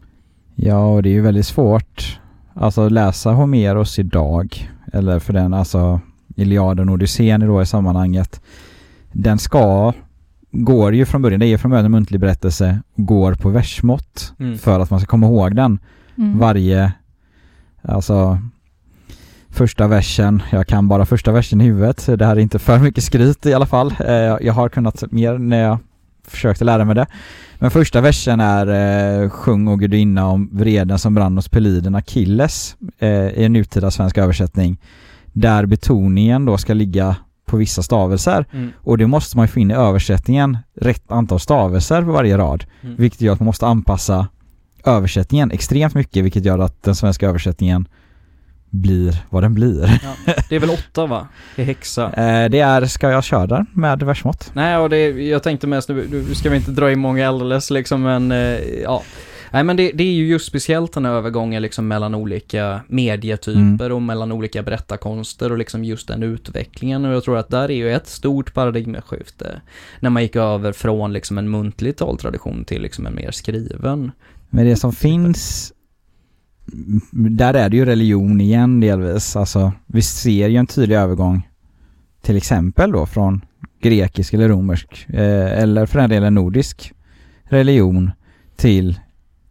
Ja, 0.55 0.85
och 0.93 1.03
det 1.03 1.09
är 1.09 1.13
ju 1.13 1.21
väldigt 1.21 1.45
svårt 1.45 2.19
alltså 2.53 2.81
att 2.85 2.91
läsa 2.91 3.31
Homeros 3.31 3.99
idag 3.99 4.69
eller 4.93 5.19
för 5.19 5.33
den 5.33 5.53
alltså 5.53 5.99
Iliaden 6.35 6.89
och 6.89 6.93
Odysseen 6.93 7.39
då 7.41 7.61
i 7.61 7.65
sammanhanget. 7.65 8.41
Den 9.11 9.37
ska, 9.39 9.93
går 10.51 10.95
ju 10.95 11.05
från 11.05 11.21
början, 11.21 11.39
det 11.39 11.45
är 11.45 11.57
från 11.57 11.71
början 11.71 11.85
en 11.85 11.91
muntlig 11.91 12.19
berättelse, 12.19 12.79
går 12.95 13.33
på 13.33 13.49
versmått 13.49 14.33
Mm. 14.39 14.57
för 14.57 14.79
att 14.79 14.89
man 14.89 14.99
ska 14.99 15.07
komma 15.07 15.27
ihåg 15.27 15.55
den. 15.55 15.79
Mm. 16.17 16.39
Varje, 16.39 16.93
alltså 17.81 18.39
första 19.51 19.87
versen, 19.87 20.41
jag 20.51 20.67
kan 20.67 20.87
bara 20.87 21.05
första 21.05 21.31
versen 21.31 21.61
i 21.61 21.63
huvudet, 21.63 22.05
det 22.19 22.25
här 22.25 22.35
är 22.35 22.39
inte 22.39 22.59
för 22.59 22.79
mycket 22.79 23.03
skryt 23.03 23.45
i 23.45 23.53
alla 23.53 23.65
fall. 23.65 23.93
Eh, 23.99 24.13
Jag 24.15 24.53
har 24.53 24.69
kunnat 24.69 25.03
mer 25.11 25.37
när 25.37 25.63
jag 25.63 25.77
försökte 26.27 26.63
lära 26.65 26.85
mig 26.85 26.95
det. 26.95 27.05
Men 27.59 27.71
första 27.71 28.01
versen 28.01 28.39
är 28.39 28.67
eh, 29.23 29.29
Sjung 29.29 29.67
och 29.67 29.79
gudinna 29.79 30.27
om 30.27 30.49
vreden 30.53 30.99
som 30.99 31.13
brann 31.15 31.35
hos 31.35 31.49
peliden 31.49 31.95
Achilles 31.95 32.75
eh, 32.99 33.09
i 33.09 33.43
en 33.43 33.53
nutida 33.53 33.91
svensk 33.91 34.17
översättning. 34.17 34.77
Där 35.33 35.65
betoningen 35.65 36.45
då 36.45 36.57
ska 36.57 36.73
ligga 36.73 37.15
på 37.45 37.57
vissa 37.57 37.83
stavelser 37.83 38.45
Mm. 38.53 38.71
och 38.77 38.97
det 38.97 39.07
måste 39.07 39.37
man 39.37 39.43
ju 39.43 39.47
få 39.47 39.59
in 39.59 39.71
i 39.71 39.73
översättningen 39.73 40.57
rätt 40.81 41.11
antal 41.11 41.39
stavelser 41.39 42.01
på 42.01 42.11
varje 42.11 42.37
rad. 42.37 42.65
Mm. 42.81 42.95
Vilket 42.95 43.21
gör 43.21 43.33
att 43.33 43.39
man 43.39 43.45
måste 43.45 43.67
anpassa 43.67 44.27
översättningen 44.85 45.51
extremt 45.51 45.93
mycket 45.95 46.23
vilket 46.25 46.45
gör 46.45 46.59
att 46.59 46.83
den 46.83 46.95
svenska 46.95 47.27
översättningen 47.29 47.87
blir 48.71 49.15
vad 49.29 49.43
den 49.43 49.53
blir. 49.53 49.99
Ja. 50.03 50.33
Det 50.49 50.55
är 50.55 50.59
väl 50.59 50.69
åtta 50.69 51.05
va? 51.05 51.27
I 51.55 51.63
häxa. 51.63 52.11
Eh, 52.21 52.49
det 52.49 52.59
är, 52.59 52.85
ska 52.85 53.09
jag 53.09 53.23
köra 53.23 53.47
där 53.47 53.65
med 53.73 54.03
versmått? 54.03 54.51
Nej, 54.53 54.77
och 54.77 54.89
det, 54.89 55.09
jag 55.09 55.43
tänkte 55.43 55.67
mest, 55.67 55.89
nu, 55.89 56.07
nu 56.11 56.35
ska 56.35 56.49
vi 56.49 56.55
inte 56.55 56.71
dra 56.71 56.91
in 56.91 56.99
många 56.99 57.27
alldeles 57.27 57.69
liksom, 57.69 58.01
men 58.01 58.31
eh, 58.31 58.59
ja. 58.83 59.03
Nej 59.53 59.63
men 59.63 59.77
det, 59.77 59.91
det 59.91 60.03
är 60.03 60.13
ju 60.13 60.27
just 60.27 60.45
speciellt 60.45 60.93
den 60.93 61.05
här 61.05 61.13
övergången 61.13 61.61
liksom 61.61 61.87
mellan 61.87 62.15
olika 62.15 62.81
medietyper 62.87 63.91
och 63.91 64.01
mellan 64.01 64.31
olika 64.31 64.63
berättarkonster 64.63 65.51
och 65.51 65.57
liksom 65.57 65.83
just 65.83 66.07
den 66.07 66.23
utvecklingen 66.23 67.05
och 67.05 67.13
jag 67.13 67.23
tror 67.23 67.37
att 67.37 67.49
där 67.49 67.71
är 67.71 67.75
ju 67.75 67.93
ett 67.93 68.07
stort 68.07 68.53
paradigmskifte 68.53 69.61
när 69.99 70.09
man 70.09 70.23
gick 70.23 70.35
över 70.35 70.71
från 70.71 71.13
liksom 71.13 71.37
en 71.37 71.49
muntlig 71.49 71.97
taltradition 71.97 72.65
till 72.65 72.81
liksom 72.81 73.05
en 73.05 73.15
mer 73.15 73.31
skriven. 73.31 74.11
Men 74.49 74.65
det 74.65 74.75
som 74.75 74.93
finns 74.93 75.71
mm, 75.71 75.80
där 77.11 77.53
är 77.53 77.69
det 77.69 77.77
ju 77.77 77.85
religion 77.85 78.41
igen 78.41 78.79
delvis. 78.79 79.35
Alltså, 79.35 79.71
vi 79.87 80.01
ser 80.01 80.47
ju 80.47 80.57
en 80.57 80.67
tydlig 80.67 80.95
övergång 80.95 81.47
till 82.21 82.37
exempel 82.37 82.91
då 82.91 83.05
från 83.05 83.41
grekisk 83.81 84.33
eller 84.33 84.49
romersk 84.49 85.05
eh, 85.09 85.61
eller 85.61 85.85
för 85.85 85.99
den 85.99 86.09
delen 86.09 86.33
nordisk 86.33 86.93
religion 87.43 88.11
till 88.55 88.99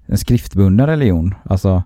en 0.06 0.18
skriftbunden 0.18 0.86
religion. 0.86 1.34
Alltså 1.44 1.82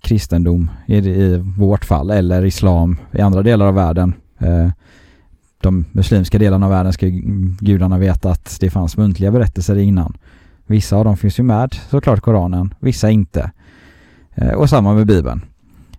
kristendom 0.00 0.70
i, 0.86 0.96
i 0.96 1.36
vårt 1.58 1.84
fall 1.84 2.10
eller 2.10 2.44
islam 2.44 2.96
i 3.12 3.20
andra 3.20 3.42
delar 3.42 3.66
av 3.66 3.74
världen. 3.74 4.14
Eh, 4.38 4.70
de 5.60 5.84
muslimska 5.92 6.38
delarna 6.38 6.66
av 6.66 6.72
världen 6.72 6.92
ska 6.92 7.06
ju 7.06 7.22
gudarna 7.60 7.98
veta 7.98 8.30
att 8.30 8.56
det 8.60 8.70
fanns 8.70 8.96
muntliga 8.96 9.30
berättelser 9.30 9.78
innan. 9.78 10.16
Vissa 10.66 10.96
av 10.96 11.04
dem 11.04 11.16
finns 11.16 11.38
ju 11.38 11.42
med 11.42 11.74
såklart 11.90 12.20
Koranen, 12.20 12.74
vissa 12.80 13.10
inte. 13.10 13.50
Eh, 14.40 14.50
och 14.52 14.70
samma 14.70 14.94
med 14.94 15.06
Bibeln. 15.06 15.40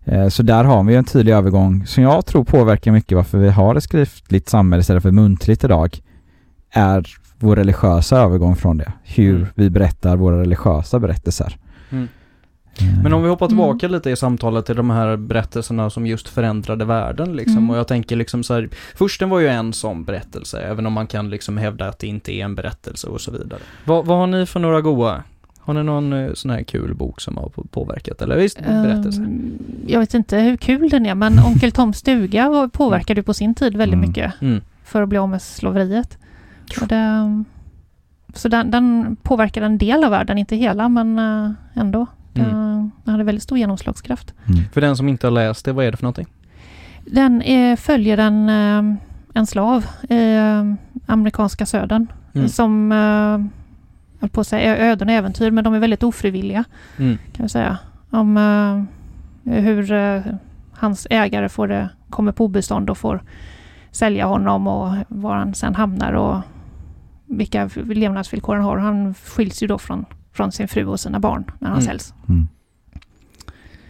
Eh, 0.05 0.27
så 0.27 0.43
där 0.43 0.63
har 0.63 0.83
vi 0.83 0.95
en 0.95 1.03
tydlig 1.05 1.33
övergång 1.33 1.85
som 1.85 2.03
jag 2.03 2.25
tror 2.25 2.43
påverkar 2.43 2.91
mycket 2.91 3.15
varför 3.15 3.37
vi 3.37 3.49
har 3.49 3.75
ett 3.75 3.83
skriftligt 3.83 4.49
samhälle 4.49 4.81
istället 4.81 5.03
för 5.03 5.11
muntligt 5.11 5.63
idag. 5.63 5.97
Är 6.71 7.05
vår 7.39 7.55
religiösa 7.55 8.17
övergång 8.17 8.55
från 8.55 8.77
det. 8.77 8.91
Hur 9.03 9.35
Mm. 9.35 9.47
vi 9.55 9.69
berättar 9.69 10.15
våra 10.17 10.39
religiösa 10.41 10.99
berättelser. 10.99 11.57
Mm. 11.89 12.07
Eh, 12.79 13.03
Men 13.03 13.13
om 13.13 13.23
vi 13.23 13.29
hoppar 13.29 13.45
Mm. 13.45 13.49
tillbaka 13.57 13.87
lite 13.87 14.09
i 14.09 14.15
samtalet 14.15 14.65
till 14.65 14.75
de 14.75 14.89
här 14.89 15.17
berättelserna 15.17 15.89
som 15.89 16.05
just 16.07 16.27
förändrade 16.27 16.85
världen 16.85 17.35
liksom. 17.35 17.57
Mm. 17.57 17.69
Och 17.69 17.77
jag 17.77 17.87
tänker 17.87 18.15
liksom 18.15 18.43
så 18.43 18.53
här, 18.53 18.69
försten 18.95 19.29
var 19.29 19.39
ju 19.39 19.47
en 19.47 19.73
sån 19.73 20.03
berättelse, 20.03 20.59
även 20.61 20.85
om 20.85 20.93
man 20.93 21.07
kan 21.07 21.29
liksom 21.29 21.57
hävda 21.57 21.87
att 21.87 21.99
det 21.99 22.07
inte 22.07 22.33
är 22.33 22.45
en 22.45 22.55
berättelse 22.55 23.07
och 23.07 23.21
så 23.21 23.31
vidare. 23.31 23.59
Vad, 23.85 24.05
vad 24.05 24.17
har 24.17 24.27
ni 24.27 24.45
för 24.45 24.59
några 24.59 24.81
goa? 24.81 25.23
Har 25.69 25.73
ni 25.73 25.83
någon 25.83 26.13
eh, 26.13 26.33
sån 26.33 26.51
här 26.51 26.63
kul 26.63 26.95
bok 26.95 27.21
som 27.21 27.37
har 27.37 27.49
på- 27.49 27.63
påverkat? 27.63 28.21
Eller 28.21 28.37
visst, 28.37 28.59
berättelse? 28.59 29.21
Ehm, 29.21 29.51
Jag 29.87 29.99
vet 29.99 30.13
inte 30.13 30.37
hur 30.37 30.57
kul 30.57 30.89
den 30.89 31.05
är, 31.05 31.15
men 31.15 31.39
Onkel 31.39 31.71
Toms 31.71 31.97
stuga 31.97 32.69
påverkade 32.73 33.19
ju 33.19 33.23
på 33.23 33.33
sin 33.33 33.55
tid 33.55 33.77
väldigt 33.77 33.97
Mm. 33.97 34.09
mycket 34.09 34.33
Mm. 34.41 34.61
för 34.83 35.01
att 35.01 35.09
bli 35.09 35.17
av 35.17 35.29
med 35.29 35.41
slaveriet. 35.41 36.17
Det, 36.89 37.43
så 38.33 38.47
den, 38.49 38.71
den 38.71 39.15
påverkade 39.23 39.65
en 39.65 39.77
del 39.77 40.03
av 40.03 40.11
världen, 40.11 40.37
inte 40.37 40.55
hela 40.55 40.89
men 40.89 41.19
eh, 41.19 41.51
ändå. 41.73 42.05
Den, 42.33 42.45
Mm. 42.45 42.91
den 43.03 43.11
hade 43.11 43.23
väldigt 43.23 43.43
stor 43.43 43.57
genomslagskraft. 43.57 44.33
Mm. 44.47 44.59
För 44.73 44.81
den 44.81 44.97
som 44.97 45.07
inte 45.09 45.27
har 45.27 45.31
läst 45.31 45.65
det, 45.65 45.73
vad 45.73 45.85
är 45.85 45.91
det 45.91 45.97
för 45.97 46.03
någonting? 46.03 46.27
Den 47.05 47.41
eh, 47.41 47.75
följer 47.75 48.17
en, 48.17 48.49
en 49.33 49.47
slav 49.47 49.85
i 50.09 50.37
amerikanska 51.05 51.65
södern 51.65 52.07
Mm. 52.33 52.47
som, 52.49 52.91
höll 54.19 54.29
på 54.29 54.41
att 54.41 54.47
säga 54.47 54.77
öden 54.77 55.07
och 55.09 55.13
äventyr, 55.13 55.51
men 55.51 55.63
de 55.63 55.73
är 55.73 55.79
väldigt 55.79 56.03
ofrivilliga 56.03 56.63
Mm. 56.97 57.17
kan 57.33 57.43
vi 57.45 57.49
säga. 57.49 57.77
Om 58.09 58.37
eh, 58.37 59.53
hur 59.53 59.91
eh, 59.91 60.21
hans 60.71 61.07
ägare 61.09 61.49
får 61.49 61.67
det, 61.67 61.89
kommer 62.09 62.31
på 62.31 62.45
obestånd 62.45 62.89
och 62.89 62.97
får 62.97 63.23
sälja 63.91 64.25
honom 64.25 64.67
och 64.67 64.95
var 65.07 65.35
han 65.35 65.53
sen 65.53 65.75
hamnar 65.75 66.13
och 66.13 66.41
vilka 67.25 67.69
levnadsvillkor 67.75 68.55
han 68.55 68.63
har. 68.65 68.77
Han 68.77 69.13
skiljs 69.13 69.63
ju 69.63 69.67
då 69.67 69.77
från, 69.77 70.05
från 70.33 70.51
sin 70.51 70.67
fru 70.67 70.85
och 70.85 70.99
sina 70.99 71.19
barn 71.19 71.43
när 71.59 71.67
han 71.69 71.77
Mm. 71.77 71.87
säljs. 71.87 72.13
Mm. 72.29 72.47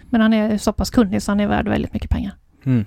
Men 0.09 0.21
han 0.21 0.33
är 0.33 0.57
så 0.57 0.73
pass 0.73 0.89
kunnig 0.89 1.21
så 1.21 1.31
han 1.31 1.39
är 1.39 1.47
värd 1.47 1.67
väldigt 1.67 1.93
mycket 1.93 2.09
pengar. 2.09 2.33
Mm. 2.63 2.85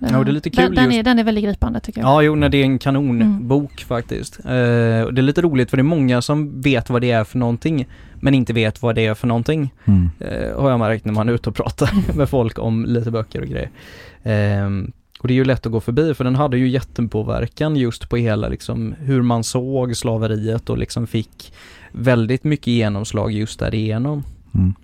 Ja, 0.00 0.18
och 0.18 0.24
det 0.24 0.30
är 0.30 0.32
lite 0.32 0.50
den, 0.50 0.66
kul 0.66 0.74
den, 0.76 0.84
just- 0.84 0.98
är, 0.98 1.02
den 1.02 1.18
är 1.18 1.24
väldigt 1.24 1.44
gripande 1.44 1.80
tycker 1.80 2.00
jag. 2.00 2.08
Ja, 2.10 2.22
jo, 2.22 2.34
nej, 2.34 2.50
det 2.50 2.58
är 2.58 2.64
en 2.64 2.78
kanonbok 2.78 3.72
Mm. 3.72 3.88
faktiskt. 3.88 4.38
Eh, 4.38 5.00
och 5.02 5.14
det 5.14 5.20
är 5.20 5.22
lite 5.22 5.42
roligt 5.42 5.70
för 5.70 5.76
det 5.76 5.80
är 5.80 5.84
många 5.84 6.22
som 6.22 6.60
vet 6.60 6.90
vad 6.90 7.00
det 7.00 7.10
är 7.10 7.24
för 7.24 7.38
någonting, 7.38 7.86
men 8.20 8.34
inte 8.34 8.52
vet 8.52 8.82
vad 8.82 8.94
det 8.94 9.06
är 9.06 9.14
för 9.14 9.26
någonting. 9.26 9.72
Mm. 9.84 10.10
Eh, 10.20 10.60
har 10.60 10.70
jag 10.70 10.78
märkt 10.78 11.04
när 11.04 11.12
man 11.12 11.28
är 11.28 11.32
ute 11.32 11.48
och 11.50 11.56
pratar 11.56 11.90
med 12.16 12.28
folk 12.28 12.58
om 12.58 12.84
lite 12.84 13.10
böcker 13.10 13.40
och 13.40 13.46
grejer. 13.48 13.70
Ehm, 14.22 14.92
och 15.20 15.28
det 15.28 15.34
är 15.34 15.36
ju 15.36 15.44
lätt 15.44 15.66
att 15.66 15.72
gå 15.72 15.80
förbi 15.80 16.14
för 16.14 16.24
den 16.24 16.34
hade 16.34 16.58
ju 16.58 16.68
jättepåverkan 16.68 17.76
just 17.76 18.08
på 18.08 18.16
hela 18.16 18.48
liksom 18.48 18.94
hur 18.98 19.22
man 19.22 19.44
såg 19.44 19.96
slaveriet 19.96 20.70
och 20.70 20.78
liksom 20.78 21.06
fick 21.06 21.52
väldigt 21.92 22.44
mycket 22.44 22.66
genomslag 22.66 23.32
just 23.32 23.58
därigenom. 23.58 24.22
Mm. 24.54 24.74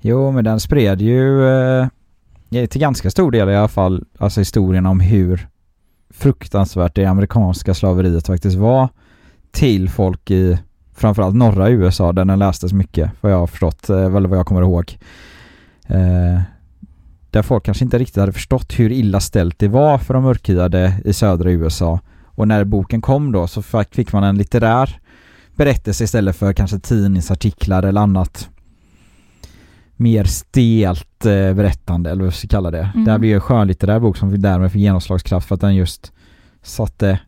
Jo, 0.00 0.32
men 0.32 0.44
den 0.44 0.60
spred 0.60 1.00
ju 1.00 1.46
eh, 1.48 1.86
till 2.50 2.80
ganska 2.80 3.10
stor 3.10 3.30
del 3.30 3.48
i 3.48 3.56
alla 3.56 3.68
fall, 3.68 4.04
alltså 4.18 4.40
historien 4.40 4.86
om 4.86 5.00
hur 5.00 5.48
fruktansvärt 6.10 6.94
det 6.94 7.04
amerikanska 7.04 7.74
slaveriet 7.74 8.26
faktiskt 8.26 8.56
var 8.56 8.88
till 9.50 9.90
folk 9.90 10.30
i 10.30 10.58
framförallt 10.94 11.36
norra 11.36 11.70
USA 11.70 12.12
där 12.12 12.24
den 12.24 12.38
lästes 12.38 12.72
mycket, 12.72 13.10
vad 13.20 13.32
jag 13.32 13.38
har 13.38 13.46
förstått, 13.46 13.90
eh, 13.90 14.04
eller 14.04 14.28
vad 14.28 14.38
jag 14.38 14.46
kommer 14.46 14.62
ihåg. 14.62 14.98
Eh, 15.86 16.40
där 17.30 17.42
folk 17.42 17.64
kanske 17.64 17.84
inte 17.84 17.98
riktigt 17.98 18.16
hade 18.16 18.32
förstått 18.32 18.78
hur 18.78 18.92
illa 18.92 19.20
ställt 19.20 19.58
det 19.58 19.68
var 19.68 19.98
för 19.98 20.14
de 20.14 20.22
mörkhyade 20.22 21.00
i 21.04 21.12
södra 21.12 21.50
USA. 21.50 22.00
Och 22.24 22.48
när 22.48 22.64
boken 22.64 23.00
kom 23.00 23.32
då 23.32 23.46
så 23.46 23.62
fick 23.90 24.12
man 24.12 24.24
en 24.24 24.38
litterär 24.38 25.00
berättelse 25.56 26.04
istället 26.04 26.36
för 26.36 26.52
kanske 26.52 26.78
tidningsartiklar 26.78 27.82
eller 27.82 28.00
annat 28.00 28.48
mer 29.96 30.24
stelt 30.24 31.26
eh, 31.26 31.54
berättande 31.54 32.10
eller 32.10 32.24
vad 32.24 32.32
vi 32.32 32.38
ska 32.38 32.48
kalla 32.48 32.70
det. 32.70 32.90
Mm. 32.94 33.04
Det 33.04 33.10
här 33.10 33.18
blir 33.18 33.28
ju 33.30 33.34
en 33.34 33.40
skönlitterär 33.40 34.00
bok 34.00 34.16
som 34.16 34.40
därmed 34.42 34.72
fick 34.72 34.80
genomslagskraft 34.82 35.48
för 35.48 35.54
att 35.54 35.60
den 35.60 35.74
just 35.74 36.12
satte 36.62 37.20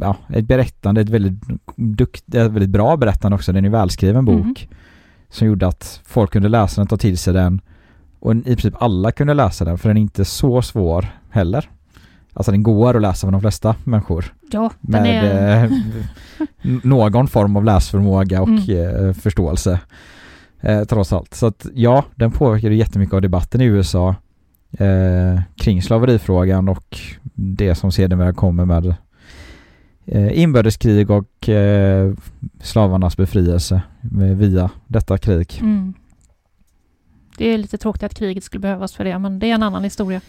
ja, 0.00 0.16
ett 0.28 0.44
berättande, 0.44 1.00
ett 1.00 1.08
väldigt, 1.08 1.42
dukt, 1.76 2.24
ett 2.34 2.34
väldigt 2.50 2.70
bra 2.70 2.96
berättande 2.96 3.34
också. 3.34 3.52
Den 3.52 3.64
är 3.64 3.66
en 3.68 3.72
välskriven 3.72 4.24
bok 4.24 4.36
Mm. 4.44 4.54
som 5.30 5.46
gjorde 5.46 5.66
att 5.66 6.00
folk 6.04 6.32
kunde 6.32 6.48
läsa 6.48 6.80
den, 6.80 6.88
ta 6.88 6.96
till 6.96 7.18
sig 7.18 7.34
den 7.34 7.60
och 8.20 8.34
i 8.36 8.42
princip 8.42 8.74
alla 8.82 9.12
kunde 9.12 9.34
läsa 9.34 9.64
den 9.64 9.78
för 9.78 9.88
den 9.88 9.96
är 9.96 10.00
inte 10.00 10.24
så 10.24 10.62
svår 10.62 11.06
heller. 11.30 11.70
Alltså 12.32 12.50
den 12.52 12.62
går 12.62 12.96
att 12.96 13.02
läsa 13.02 13.26
för 13.26 13.32
de 13.32 13.40
flesta 13.40 13.76
människor 13.84 14.34
Ja, 14.50 14.70
med 14.80 15.24
är... 15.24 15.64
eh, 15.64 15.70
någon 16.82 17.28
form 17.28 17.56
av 17.56 17.64
läsförmåga 17.64 18.42
och 18.42 18.48
Mm. 18.48 19.06
eh, 19.08 19.12
förståelse. 19.14 19.80
Eh, 20.64 20.84
trots 20.84 21.12
allt. 21.12 21.34
Så 21.34 21.46
att 21.46 21.66
ja, 21.74 22.04
den 22.14 22.30
påverkade 22.30 22.74
jättemycket 22.74 23.14
av 23.14 23.22
debatten 23.22 23.60
i 23.60 23.64
USA 23.64 24.14
eh, 24.78 25.40
kring 25.56 25.82
slaverifrågan 25.82 26.68
och 26.68 26.98
det 27.34 27.74
som 27.74 27.92
sedermera 27.92 28.32
kommer 28.32 28.64
med 28.64 28.94
eh, 30.06 30.38
inbördeskrig 30.40 31.10
och 31.10 31.48
eh, 31.48 32.12
slavarnas 32.60 33.16
befrielse 33.16 33.82
via 34.36 34.70
detta 34.86 35.18
krig. 35.18 35.58
Mm. 35.60 35.94
Det 37.38 37.46
är 37.48 37.58
lite 37.58 37.78
tråkigt 37.78 38.02
att 38.02 38.14
kriget 38.14 38.44
skulle 38.44 38.60
behövas 38.60 38.94
för 38.94 39.04
det, 39.04 39.18
men 39.18 39.38
det 39.38 39.50
är 39.50 39.54
en 39.54 39.62
annan 39.62 39.84
historia. 39.84 40.20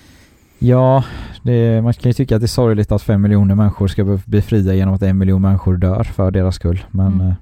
Ja, 0.60 1.04
det, 1.44 1.82
man 1.84 1.94
kan 1.94 2.10
ju 2.10 2.14
tycka 2.14 2.36
att 2.36 2.42
det 2.42 2.46
är 2.46 2.48
sorgligt 2.48 2.92
att 2.92 3.02
fem 3.02 3.22
miljoner 3.22 3.56
människor 3.56 3.88
ska 3.88 4.20
bli 4.26 4.42
fria 4.42 4.74
genom 4.74 4.94
att 4.94 5.02
en 5.02 5.18
miljon 5.18 5.42
människor 5.42 5.78
dör 5.78 6.04
för 6.04 6.32
deras 6.32 6.56
skull. 6.56 6.86
Men, 6.92 7.14
Mm. 7.14 7.34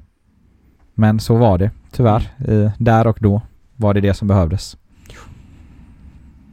Men 0.93 1.19
så 1.19 1.35
var 1.35 1.57
det, 1.57 1.71
tyvärr. 1.91 2.29
Eh, 2.47 2.71
där 2.77 3.07
och 3.07 3.17
då 3.21 3.41
var 3.75 3.93
det 3.93 4.01
det 4.01 4.13
som 4.13 4.27
behövdes. 4.27 4.77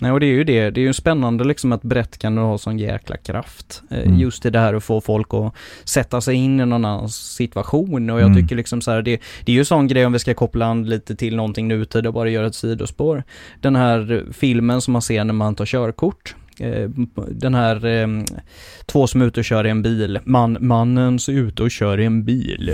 Nej, 0.02 0.12
och 0.12 0.20
det 0.20 0.26
är 0.26 0.32
ju 0.32 0.44
det. 0.44 0.70
Det 0.70 0.80
är 0.80 0.82
ju 0.82 0.92
spännande 0.92 1.44
liksom 1.44 1.72
att 1.72 1.82
brett 1.82 2.18
kan 2.18 2.38
ha 2.38 2.58
sån 2.58 2.78
jäkla 2.78 3.16
kraft. 3.16 3.82
Eh, 3.90 3.98
Mm. 3.98 4.18
Just 4.18 4.46
i 4.46 4.50
det 4.50 4.58
här 4.58 4.74
att 4.74 4.84
få 4.84 5.00
folk 5.00 5.34
att 5.34 5.54
sätta 5.84 6.20
sig 6.20 6.34
in 6.34 6.60
i 6.60 6.66
någon 6.66 6.84
annans 6.84 7.16
situation 7.16 8.10
och 8.10 8.20
jag 8.20 8.26
Mm. 8.26 8.42
tycker 8.42 8.56
liksom 8.56 8.80
så 8.80 8.90
här, 8.90 9.02
det, 9.02 9.20
det 9.44 9.52
är 9.52 9.56
ju 9.56 9.64
sån 9.64 9.86
grej 9.88 10.06
om 10.06 10.12
vi 10.12 10.18
ska 10.18 10.34
koppla 10.34 10.66
an 10.66 10.84
lite 10.84 11.16
till 11.16 11.36
någonting 11.36 11.68
nutid 11.68 12.06
och 12.06 12.12
bara 12.14 12.28
göra 12.30 12.46
ett 12.46 12.54
sidospår. 12.54 13.22
Den 13.60 13.76
här 13.76 14.24
filmen 14.32 14.80
som 14.80 14.92
man 14.92 15.02
ser 15.02 15.24
när 15.24 15.34
man 15.34 15.54
tar 15.54 15.66
körkort. 15.66 16.34
Eh, 16.60 16.88
Den 17.30 17.54
här, 17.54 17.86
eh, 17.86 18.08
två 18.86 19.06
som 19.06 19.22
är 19.22 19.26
ute 19.26 19.40
och 19.40 19.44
kör 19.44 19.66
i 19.66 19.70
en 19.70 19.82
bil. 19.82 20.18
Man, 20.24 20.56
mannen 20.60 21.14
är 21.14 21.30
ute 21.30 21.62
och 21.62 21.70
kör 21.70 22.00
i 22.00 22.04
en 22.04 22.24
bil. 22.24 22.68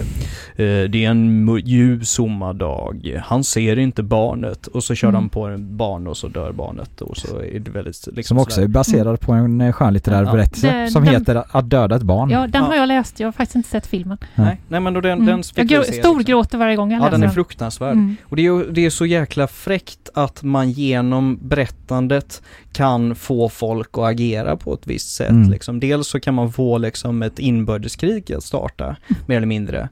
Eh, 0.57 0.65
Det 0.65 1.05
är 1.05 1.11
en 1.11 1.61
ljus 1.65 2.11
sommardag. 2.11 3.21
Han 3.25 3.45
ser 3.45 3.79
inte 3.79 4.03
barnet 4.03 4.67
och 4.67 4.85
så 4.85 4.95
kör 4.95 5.09
Mm. 5.09 5.21
de 5.23 5.29
på 5.29 5.47
en 5.47 5.77
barn 5.77 6.07
och 6.07 6.17
så 6.17 6.29
dör 6.29 6.53
barnet 6.53 7.01
och 7.01 7.17
så 7.17 7.39
är 7.43 7.59
det 7.61 7.71
väldigt 7.71 8.07
liksom 8.07 8.23
Som 8.25 8.39
också 8.39 8.61
är 8.61 8.63
sådär. 8.65 8.69
baserad 8.69 9.21
på 9.21 9.33
en 9.33 9.73
skönlitterär 9.73 10.25
Ja. 10.25 10.33
berättelse 10.33 10.73
Det- 10.83 10.91
som 10.91 11.05
den- 11.05 11.15
heter 11.15 11.43
Att 11.51 11.71
döda 11.71 11.97
ett 11.97 12.03
barn. 12.03 12.31
Ja, 12.31 12.41
den 12.41 12.51
Ja. 12.55 12.61
har 12.69 12.75
jag 12.75 12.89
läst. 12.89 13.21
Jag 13.21 13.27
har 13.27 13.33
faktiskt 13.33 13.57
inte 13.57 13.69
sett 13.69 13.87
filmen. 13.87 14.19
Nej, 14.35 14.61
nej 14.69 14.81
men 14.81 14.95
då 14.95 15.01
den, 15.01 15.13
Mm. 15.13 15.27
den 15.27 15.69
Jag 15.69 15.85
fick 15.87 15.95
se, 15.95 16.01
storgråter 16.01 16.59
varje 16.59 16.77
gång 16.77 16.91
jag 16.91 16.99
Ja 16.99 17.05
läser 17.05 17.13
den 17.13 17.23
är 17.23 17.27
den. 17.27 17.35
fruktansvärd. 17.35 17.93
Mm. 17.93 18.17
Och 18.25 18.37
det 18.37 18.47
är 18.47 18.73
det 18.73 18.87
är 18.87 18.91
så 18.91 19.07
jäkla 19.07 19.47
fräckt 19.47 20.11
att 20.15 20.43
man 20.43 20.71
genom 20.71 21.39
berättandet 21.43 22.43
kan 22.77 23.15
få 23.15 23.49
folk 23.49 23.89
att 23.93 24.05
agera 24.05 24.57
på 24.57 24.75
ett 24.75 24.87
visst 24.87 25.15
sätt. 25.15 25.31
Mm. 25.31 25.51
Liksom. 25.51 25.81
Dels 25.81 26.09
så 26.09 26.21
kan 26.21 26.35
man 26.35 26.53
få 26.53 26.79
liksom 26.79 27.23
ett 27.23 27.39
inbördeskrig 27.39 28.33
att 28.33 28.45
starta, 28.45 28.97
mer 29.27 29.37
eller 29.37 29.47
mindre. 29.47 29.89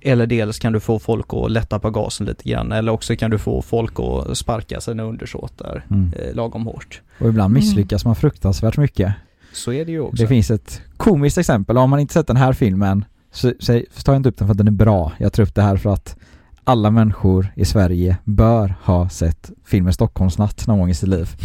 Eller 0.00 0.26
dels 0.26 0.58
kan 0.58 0.72
du 0.72 0.80
få 0.80 0.98
folk 0.98 1.26
att 1.28 1.50
lätta 1.50 1.78
på 1.78 1.90
gasen 1.90 2.26
lite 2.26 2.48
grann. 2.50 2.72
Eller 2.72 2.92
också 2.92 3.16
kan 3.16 3.30
du 3.30 3.38
få 3.38 3.62
folk 3.62 3.92
att 3.98 4.38
sparka 4.38 4.80
sina 4.80 5.02
undersåtar 5.02 5.84
Mm. 5.90 6.12
eh, 6.18 6.34
lagom 6.34 6.66
hårt. 6.66 7.00
Och 7.20 7.28
ibland 7.28 7.50
Mm. 7.50 7.62
misslyckas 7.64 8.04
man 8.04 8.16
fruktansvärt 8.16 8.76
mycket. 8.76 9.12
Så 9.52 9.72
är 9.72 9.84
det 9.84 9.92
ju 9.92 10.00
också. 10.00 10.22
Det 10.22 10.28
finns 10.28 10.50
ett 10.50 10.80
komiskt 10.96 11.38
exempel. 11.38 11.78
Om 11.78 11.90
man 11.90 12.00
inte 12.00 12.14
sett 12.14 12.26
den 12.26 12.36
här 12.36 12.52
filmen 12.52 13.04
så, 13.32 13.52
så, 13.60 13.80
så 13.94 14.02
tar 14.02 14.12
jag 14.12 14.18
inte 14.20 14.28
upp 14.28 14.36
den 14.38 14.48
för 14.48 14.52
att 14.52 14.58
den 14.58 14.66
är 14.68 14.72
bra. 14.72 15.12
Jag 15.18 15.32
tar 15.32 15.42
upp 15.42 15.54
det 15.54 15.62
här 15.62 15.76
för 15.76 15.90
att 15.92 16.16
alla 16.64 16.90
människor 16.90 17.52
i 17.56 17.64
Sverige 17.64 18.16
bör 18.24 18.74
ha 18.82 19.08
sett 19.08 19.50
filmen 19.64 19.92
Stockholmsnatt 19.92 20.66
någon 20.66 20.78
gång 20.78 20.90
i 20.90 20.94
sitt 20.94 21.08
liv. 21.08 21.28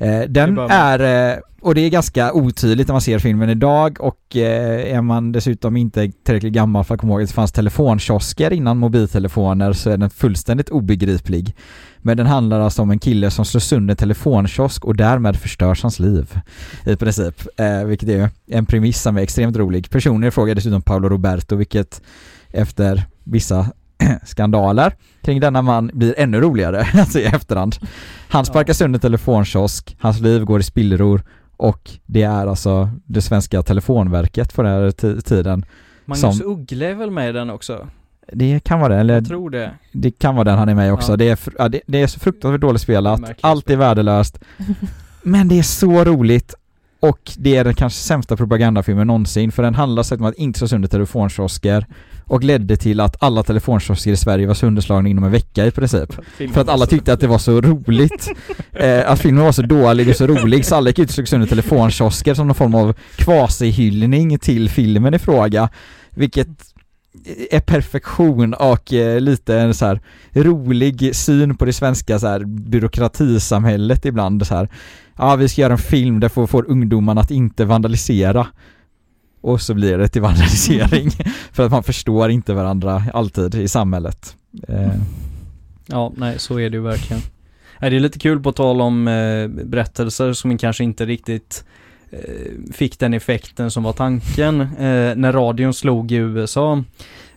Eh, 0.00 0.20
den 0.28 0.58
är, 0.58 1.32
eh, 1.32 1.38
och 1.60 1.74
det 1.74 1.80
är 1.80 1.90
ganska 1.90 2.32
otydligt 2.32 2.88
när 2.88 2.94
man 2.94 3.00
ser 3.00 3.18
filmen 3.18 3.50
idag 3.50 4.00
och 4.00 4.36
eh, 4.36 4.94
är 4.94 5.02
man 5.02 5.32
dessutom 5.32 5.76
inte 5.76 6.12
tillräckligt 6.24 6.52
gammal 6.52 6.84
för 6.84 6.94
att 6.94 7.00
komma 7.00 7.12
ihåg 7.12 7.22
att 7.22 7.28
det 7.28 7.34
fanns 7.34 7.52
telefonkiosker 7.52 8.52
innan 8.52 8.78
mobiltelefoner 8.78 9.72
så 9.72 9.90
är 9.90 9.96
den 9.96 10.10
fullständigt 10.10 10.68
obegriplig. 10.68 11.56
Men 11.98 12.16
den 12.16 12.26
handlar 12.26 12.60
alltså 12.60 12.82
om 12.82 12.90
en 12.90 12.98
kille 12.98 13.30
som 13.30 13.44
slår 13.44 13.60
sönder 13.60 13.94
telefonkiosk 13.94 14.84
och 14.84 14.96
därmed 14.96 15.36
förstörs 15.36 15.82
hans 15.82 15.98
liv 15.98 16.40
i 16.86 16.96
princip. 16.96 17.42
Vilket 17.86 18.08
är 18.08 18.30
en 18.46 18.66
premiss 18.66 19.02
som 19.02 19.16
är 19.16 19.22
extremt 19.22 19.56
rolig. 19.56 19.90
Personen 19.90 20.32
frågar 20.32 20.54
dessutom 20.54 20.82
Paolo 20.82 21.08
Roberto 21.08 21.56
vilket 21.56 22.02
efter 22.50 23.02
vissa 23.24 23.66
skandaler 24.24 24.92
kring 25.22 25.40
denna 25.40 25.62
man 25.62 25.90
blir 25.94 26.14
ännu 26.18 26.40
roligare, 26.40 26.86
alltså 26.94 27.18
i 27.18 27.24
efterhand. 27.24 27.76
Han 28.28 28.44
sparkar 28.44 28.72
sönder 28.72 28.98
telefonkiosk, 28.98 29.96
hans 30.00 30.20
liv 30.20 30.44
går 30.44 30.60
i 30.60 30.62
spillror 30.62 31.22
och 31.56 31.90
det 32.06 32.22
är 32.22 32.46
alltså 32.46 32.90
det 33.06 33.22
svenska 33.22 33.62
telefonverket 33.62 34.54
på 34.54 34.62
den 34.62 34.72
här 34.72 34.90
ti- 34.90 35.20
tiden. 35.20 35.64
Magnus 36.04 36.38
som- 36.38 36.52
Uggla 36.52 36.86
är 36.86 36.94
väl 36.94 37.10
med 37.10 37.28
i 37.28 37.32
den 37.32 37.50
också? 37.50 37.88
Det 38.32 38.60
kan 38.64 38.80
vara 38.80 38.94
det, 38.94 39.00
eller 39.00 39.14
Jag 39.14 39.26
tror 39.26 39.50
det. 39.50 39.70
det 39.92 40.10
kan 40.10 40.34
vara 40.34 40.44
den 40.44 40.58
han 40.58 40.68
är 40.68 40.74
med 40.74 40.88
i 40.88 40.90
också. 40.90 41.12
Ja. 41.12 41.16
Det, 41.16 41.28
är, 41.28 41.38
ja, 41.58 41.68
det, 41.68 41.80
det 41.86 42.02
är 42.02 42.06
så 42.06 42.20
fruktansvärt 42.20 42.60
dåligt 42.60 42.82
spelat, 42.82 43.20
allt 43.40 43.70
är 43.70 43.76
värdelöst. 43.76 44.38
Men 45.22 45.48
det 45.48 45.58
är 45.58 45.62
så 45.62 46.04
roligt 46.04 46.54
och 47.00 47.32
det 47.36 47.56
är 47.56 47.64
den 47.64 47.74
kanske 47.74 47.98
sämsta 47.98 48.36
propagandafilmen 48.36 49.06
någonsin 49.06 49.52
för 49.52 49.62
den 49.62 49.74
handlar 49.74 50.14
om 50.14 50.24
att 50.24 50.34
inte 50.34 50.58
slå 50.58 50.68
sönder 50.68 50.88
telefonkiosker 50.88 51.86
och 52.24 52.44
ledde 52.44 52.76
till 52.76 53.00
att 53.00 53.22
alla 53.22 53.42
telefonkiosker 53.42 54.10
i 54.10 54.16
Sverige 54.16 54.46
var 54.46 54.54
sönderslagna 54.54 55.08
inom 55.08 55.24
en 55.24 55.30
vecka 55.30 55.66
i 55.66 55.70
princip. 55.70 56.14
För 56.52 56.60
att 56.60 56.68
alla 56.68 56.86
tyckte 56.86 57.12
att 57.12 57.20
det 57.20 57.26
var 57.26 57.38
så 57.38 57.60
roligt. 57.60 58.28
Eh, 58.72 59.10
att 59.10 59.20
filmen 59.20 59.44
var 59.44 59.52
så 59.52 59.62
dålig 59.62 60.08
och 60.08 60.16
så 60.16 60.26
rolig 60.26 60.64
så 60.64 60.76
alla 60.76 60.90
gick 60.90 60.98
ut 60.98 61.08
och 61.08 61.14
slog 61.14 61.28
sönder 61.28 61.46
telefonkiosker 61.46 62.34
som 62.34 62.46
någon 62.46 62.54
form 62.54 62.74
av 62.74 62.94
kvasihyllning 63.16 64.38
till 64.38 64.70
filmen 64.70 65.14
i 65.14 65.18
fråga. 65.18 65.68
Vilket 66.10 66.48
är 67.50 67.60
perfektion 67.60 68.54
och 68.54 68.92
eh, 68.92 69.20
lite 69.20 69.58
en 69.58 69.74
så 69.74 69.86
här 69.86 70.00
rolig 70.32 71.16
syn 71.16 71.56
på 71.56 71.64
det 71.64 71.72
svenska 71.72 72.18
så 72.18 72.26
här 72.26 72.44
byråkratisamhället 72.44 74.04
ibland 74.04 74.46
så 74.46 74.54
här. 74.54 74.68
Ja, 75.16 75.36
vi 75.36 75.48
ska 75.48 75.60
göra 75.60 75.72
en 75.72 75.78
film 75.78 76.20
där 76.20 76.28
får, 76.28 76.46
får 76.46 76.70
ungdomarna 76.70 77.20
att 77.20 77.30
inte 77.30 77.64
vandalisera. 77.64 78.46
Och 79.40 79.60
så 79.60 79.74
blir 79.74 79.98
det 79.98 80.08
till 80.08 80.22
vandalisering. 80.22 81.10
för 81.52 81.64
att 81.66 81.70
man 81.70 81.82
förstår 81.82 82.30
inte 82.30 82.54
varandra 82.54 83.04
alltid 83.14 83.54
i 83.54 83.68
samhället. 83.68 84.36
Eh, 84.68 84.92
Ja, 85.90 86.12
nej 86.16 86.38
så 86.38 86.60
är 86.60 86.70
det 86.70 86.76
ju 86.76 86.82
verkligen. 86.82 87.22
Det 87.80 87.86
är 87.86 87.90
lite 87.90 88.18
kul 88.18 88.42
på 88.42 88.52
tal 88.52 88.80
om 88.80 89.08
eh, 89.08 89.48
berättelser 89.48 90.32
som 90.32 90.58
kanske 90.58 90.84
inte 90.84 91.06
riktigt 91.06 91.64
Eh, 92.10 92.72
fick 92.72 92.98
den 92.98 93.14
effekten 93.14 93.70
som 93.70 93.82
var 93.82 93.92
tanken. 93.92 94.60
Eh, 94.60 95.16
när 95.16 95.32
radion 95.32 95.74
slog 95.74 96.12
i 96.12 96.16
USA 96.16 96.84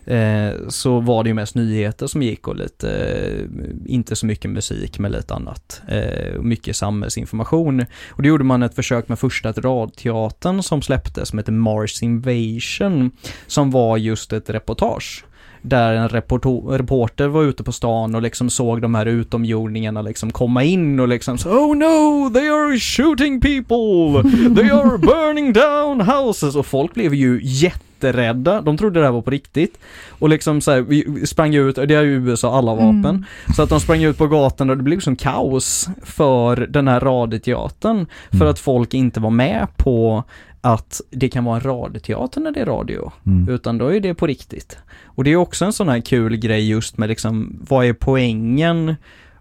eh, 0.04 0.68
så 0.68 1.00
var 1.00 1.24
det 1.24 1.30
ju 1.30 1.34
mest 1.34 1.54
nyheter 1.54 2.06
som 2.06 2.22
gick 2.22 2.48
och 2.48 2.56
lite, 2.56 2.90
eh, 2.90 3.46
inte 3.86 4.16
så 4.16 4.26
mycket 4.26 4.50
musik 4.50 4.98
men 4.98 5.12
lite 5.12 5.34
annat. 5.34 5.82
Eh, 5.88 6.40
mycket 6.40 6.76
samhällsinformation. 6.76 7.86
Och 8.10 8.22
då 8.22 8.28
gjorde 8.28 8.44
man 8.44 8.62
ett 8.62 8.74
försök 8.74 9.08
med 9.08 9.18
första 9.18 9.52
radteatern 9.52 10.62
som 10.62 10.82
släpptes 10.82 11.28
som 11.28 11.38
heter 11.38 11.52
Mars 11.52 12.02
Invasion 12.02 13.10
som 13.46 13.70
var 13.70 13.96
just 13.96 14.32
ett 14.32 14.50
reportage 14.50 15.24
där 15.62 15.94
en 15.94 16.08
reporto- 16.08 16.76
reporter 16.78 17.26
var 17.28 17.42
ute 17.42 17.62
på 17.64 17.72
stan 17.72 18.14
och 18.14 18.22
liksom 18.22 18.50
såg 18.50 18.82
de 18.82 18.94
här 18.94 19.06
utomjordingarna 19.06 20.02
liksom 20.02 20.30
komma 20.30 20.64
in 20.64 21.00
och 21.00 21.08
liksom 21.08 21.38
så 21.38 21.50
Oh 21.50 21.76
no, 21.76 22.30
they 22.34 22.48
are 22.48 22.78
shooting 22.78 23.40
people! 23.40 24.30
They 24.62 24.70
are 24.70 24.98
burning 24.98 25.52
down 25.52 26.00
houses! 26.00 26.56
Och 26.56 26.66
folk 26.66 26.94
blev 26.94 27.14
ju 27.14 27.40
jätterädda, 27.42 28.60
de 28.60 28.76
trodde 28.76 29.00
det 29.00 29.04
här 29.06 29.12
var 29.12 29.22
på 29.22 29.30
riktigt. 29.30 29.78
Och 30.18 30.28
liksom 30.28 30.60
så 30.60 30.70
här, 30.70 30.80
vi 30.80 31.26
sprang 31.26 31.54
ut, 31.54 31.76
det 31.76 31.94
är 31.94 32.02
ju 32.02 32.14
USA, 32.28 32.58
alla 32.58 32.74
vapen. 32.74 33.04
Mm. 33.04 33.24
Så 33.56 33.62
att 33.62 33.68
de 33.68 33.80
sprang 33.80 34.02
ut 34.02 34.18
på 34.18 34.26
gatan 34.26 34.70
och 34.70 34.76
det 34.76 34.82
blev 34.82 35.00
som 35.00 35.16
kaos 35.16 35.88
för 36.02 36.56
den 36.56 36.88
här 36.88 37.00
radioteatern. 37.00 38.06
För 38.30 38.36
Mm. 38.36 38.48
att 38.48 38.58
folk 38.58 38.94
inte 38.94 39.20
var 39.20 39.30
med 39.30 39.66
på 39.76 40.24
att 40.64 41.00
det 41.10 41.28
kan 41.28 41.44
vara 41.44 41.56
en 41.56 41.62
radioteater 41.62 42.40
när 42.40 42.50
det 42.50 42.60
är 42.60 42.66
radio. 42.66 43.12
mm. 43.26 43.48
Utan 43.48 43.78
då 43.78 43.94
är 43.94 44.00
det 44.00 44.14
på 44.14 44.26
riktigt. 44.26 44.78
Och 45.04 45.24
det 45.24 45.30
är 45.32 45.36
också 45.36 45.64
en 45.64 45.72
sån 45.72 45.88
här 45.88 46.00
kul 46.00 46.36
grej 46.36 46.68
just 46.70 46.98
med 46.98 47.08
liksom, 47.08 47.56
vad 47.68 47.86
är 47.86 47.92
poängen 47.92 48.94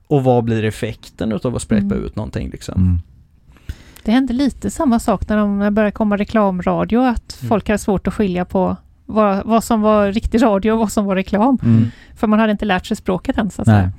och 0.07 0.23
vad 0.23 0.43
blir 0.43 0.63
effekten 0.63 1.31
utav 1.31 1.55
att 1.55 1.61
sprätta 1.61 1.85
Mm. 1.95 2.03
ut 2.05 2.15
någonting 2.15 2.49
liksom. 2.49 2.81
Mm. 2.81 2.99
Det 4.03 4.11
hände 4.11 4.33
lite 4.33 4.71
samma 4.71 4.99
sak 4.99 5.29
när 5.29 5.37
de 5.37 5.73
började 5.73 5.91
komma 5.91 6.17
reklamradio, 6.17 6.99
att 6.99 7.37
Mm. 7.41 7.49
folk 7.49 7.67
hade 7.69 7.77
svårt 7.77 8.07
att 8.07 8.13
skilja 8.13 8.45
på 8.45 8.75
vad, 9.05 9.45
vad 9.45 9.63
som 9.63 9.81
var 9.81 10.11
riktig 10.11 10.43
radio 10.43 10.71
och 10.71 10.79
vad 10.79 10.91
som 10.91 11.05
var 11.05 11.15
reklam. 11.15 11.57
Mm. 11.63 11.85
För 12.15 12.27
man 12.27 12.39
hade 12.39 12.51
inte 12.51 12.65
lärt 12.65 12.85
sig 12.85 12.97
språket 12.97 13.37
än 13.37 13.49
så 13.51 13.61
att 13.61 13.67
säga. 13.67 13.91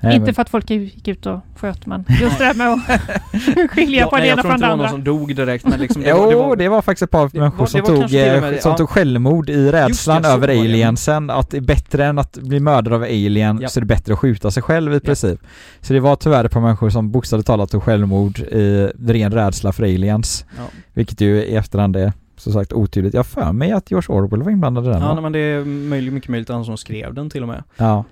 Nej. 0.00 0.14
Inte 0.14 0.24
men- 0.24 0.34
för 0.34 0.42
att 0.42 0.48
folk 0.50 0.70
gick 0.70 1.08
ut 1.08 1.26
och 1.26 1.38
sköt, 1.56 1.86
men 1.86 2.04
just 2.20 2.38
det 2.38 2.44
här 2.44 2.54
med 2.54 2.68
att 2.72 2.80
skilja 3.70 4.06
på 4.06 4.16
nej, 4.16 4.22
det 4.22 4.28
jag 4.28 4.32
ena 4.32 4.42
tror 4.42 4.50
från 4.50 4.52
inte 4.52 4.66
det 4.66 4.66
det 4.66 4.68
var 4.68 4.68
någon 4.68 4.70
andra. 4.70 4.88
som 4.88 5.04
dog 5.04 5.36
direkt 5.36 5.64
men 5.66 5.80
liksom 5.80 6.02
jo, 6.06 6.54
det 6.54 6.68
var, 6.68 6.82
faktiskt 6.82 7.02
ett 7.02 7.10
par 7.10 7.28
det 7.32 7.38
människor 7.38 7.58
var- 7.58 7.66
som, 7.66 7.80
det 7.80 7.90
var 7.92 7.96
tog, 8.08 8.14
eh, 8.14 8.40
med 8.40 8.52
det, 8.52 8.62
som 8.62 8.70
ja. 8.70 8.76
tog 8.76 8.88
självmord 8.90 9.50
i 9.50 9.72
rädslan 9.72 10.22
det, 10.22 10.28
över 10.28 10.38
var 10.48 10.54
det. 10.54 10.60
aliensen. 10.60 11.30
Att 11.30 11.50
det 11.50 11.56
är 11.56 11.60
bättre 11.60 12.04
än 12.04 12.18
att 12.18 12.38
bli 12.38 12.60
mördad 12.60 12.92
av 12.92 13.02
alien 13.02 13.58
Ja. 13.62 13.68
så 13.68 13.78
är 13.78 13.80
det 13.80 13.86
bättre 13.86 14.12
att 14.12 14.18
skjuta 14.18 14.50
sig 14.50 14.62
själv 14.62 14.92
i 14.92 14.96
Ja. 14.96 15.00
princip. 15.00 15.40
Så 15.80 15.92
det 15.92 16.00
var 16.00 16.16
tyvärr 16.16 16.44
ett 16.44 16.52
par 16.52 16.60
människor 16.60 16.90
som 16.90 17.10
bokstavligt 17.10 17.46
talat 17.46 17.70
tog 17.70 17.82
självmord 17.82 18.38
i 18.38 18.88
ren 19.06 19.32
rädsla 19.32 19.72
för 19.72 19.82
aliens. 19.82 20.44
Ja, 20.56 20.62
Vilket 20.94 21.20
ju 21.20 21.36
i 21.44 21.56
efterhand 21.56 21.96
är 21.96 22.12
som 22.36 22.52
sagt 22.52 22.72
otydligt. 22.72 23.14
Jag 23.14 23.18
har 23.18 23.24
för 23.24 23.52
mig 23.52 23.72
att 23.72 23.90
George 23.90 24.16
Orwell 24.16 24.42
var 24.42 24.50
inblandad 24.50 24.84
i 24.84 24.88
den 24.88 25.00
ja 25.00 25.08
va? 25.08 25.14
nej, 25.14 25.22
men 25.22 25.32
det 25.32 25.38
är 25.38 25.64
möjligt, 25.64 26.12
mycket 26.12 26.30
möjligt 26.30 26.48
han 26.48 26.64
som 26.64 26.76
skrev 26.76 27.14
den 27.14 27.30
till 27.30 27.42
och 27.42 27.48
med. 27.48 27.62
Ja. 27.76 28.04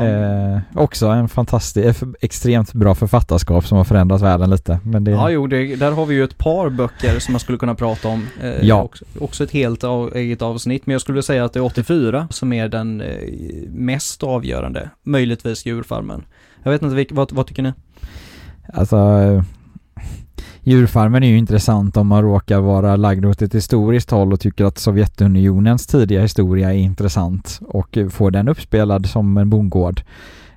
Eh, 0.00 0.58
också 0.74 1.06
en 1.06 1.28
fantastisk, 1.28 2.02
eh, 2.02 2.08
extremt 2.20 2.72
bra 2.72 2.94
författarskap 2.94 3.66
som 3.66 3.76
har 3.78 3.84
förändrat 3.84 4.22
världen 4.22 4.50
lite. 4.50 4.78
Men 4.84 5.04
det, 5.04 5.10
Ja, 5.10 5.30
jo, 5.30 5.46
det, 5.46 5.76
där 5.76 5.92
har 5.92 6.06
vi 6.06 6.14
ju 6.14 6.24
ett 6.24 6.38
par 6.38 6.70
böcker 6.70 7.18
som 7.18 7.32
man 7.32 7.40
skulle 7.40 7.58
kunna 7.58 7.74
prata 7.74 8.08
om. 8.08 8.26
Eh, 8.42 8.64
Ja. 8.66 8.82
Också, 8.82 9.04
också 9.20 9.44
ett 9.44 9.50
helt 9.50 9.84
av, 9.84 10.16
eget 10.16 10.42
avsnitt, 10.42 10.86
men 10.86 10.92
jag 10.92 11.00
skulle 11.00 11.22
säga 11.22 11.44
att 11.44 11.52
det 11.52 11.58
är 11.58 11.64
84 11.64 12.28
som 12.30 12.52
är 12.52 12.68
den 12.68 13.00
eh, 13.00 13.08
mest 13.68 14.22
avgörande. 14.22 14.90
Möjligtvis 15.02 15.66
djurfarmen. 15.66 16.24
Jag 16.62 16.70
vet 16.70 16.82
inte, 16.82 17.14
vad, 17.14 17.32
vad 17.32 17.46
tycker 17.46 17.62
ni? 17.62 17.72
Alltså 18.74 18.96
eh, 18.96 19.42
Djurfarmen 20.68 21.22
är 21.22 21.28
ju 21.28 21.38
intressant 21.38 21.96
om 21.96 22.06
man 22.06 22.22
råkar 22.22 22.60
vara 22.60 22.96
lagd 22.96 23.24
åt 23.24 23.42
ett 23.42 23.54
historiskt 23.54 24.10
håll 24.10 24.32
och 24.32 24.40
tycker 24.40 24.64
att 24.64 24.78
Sovjetunionens 24.78 25.86
tidiga 25.86 26.22
historia 26.22 26.74
är 26.74 26.78
intressant 26.78 27.60
och 27.68 27.98
får 28.10 28.30
den 28.30 28.48
uppspelad 28.48 29.06
som 29.06 29.36
en 29.36 29.50
bondgård. 29.50 30.02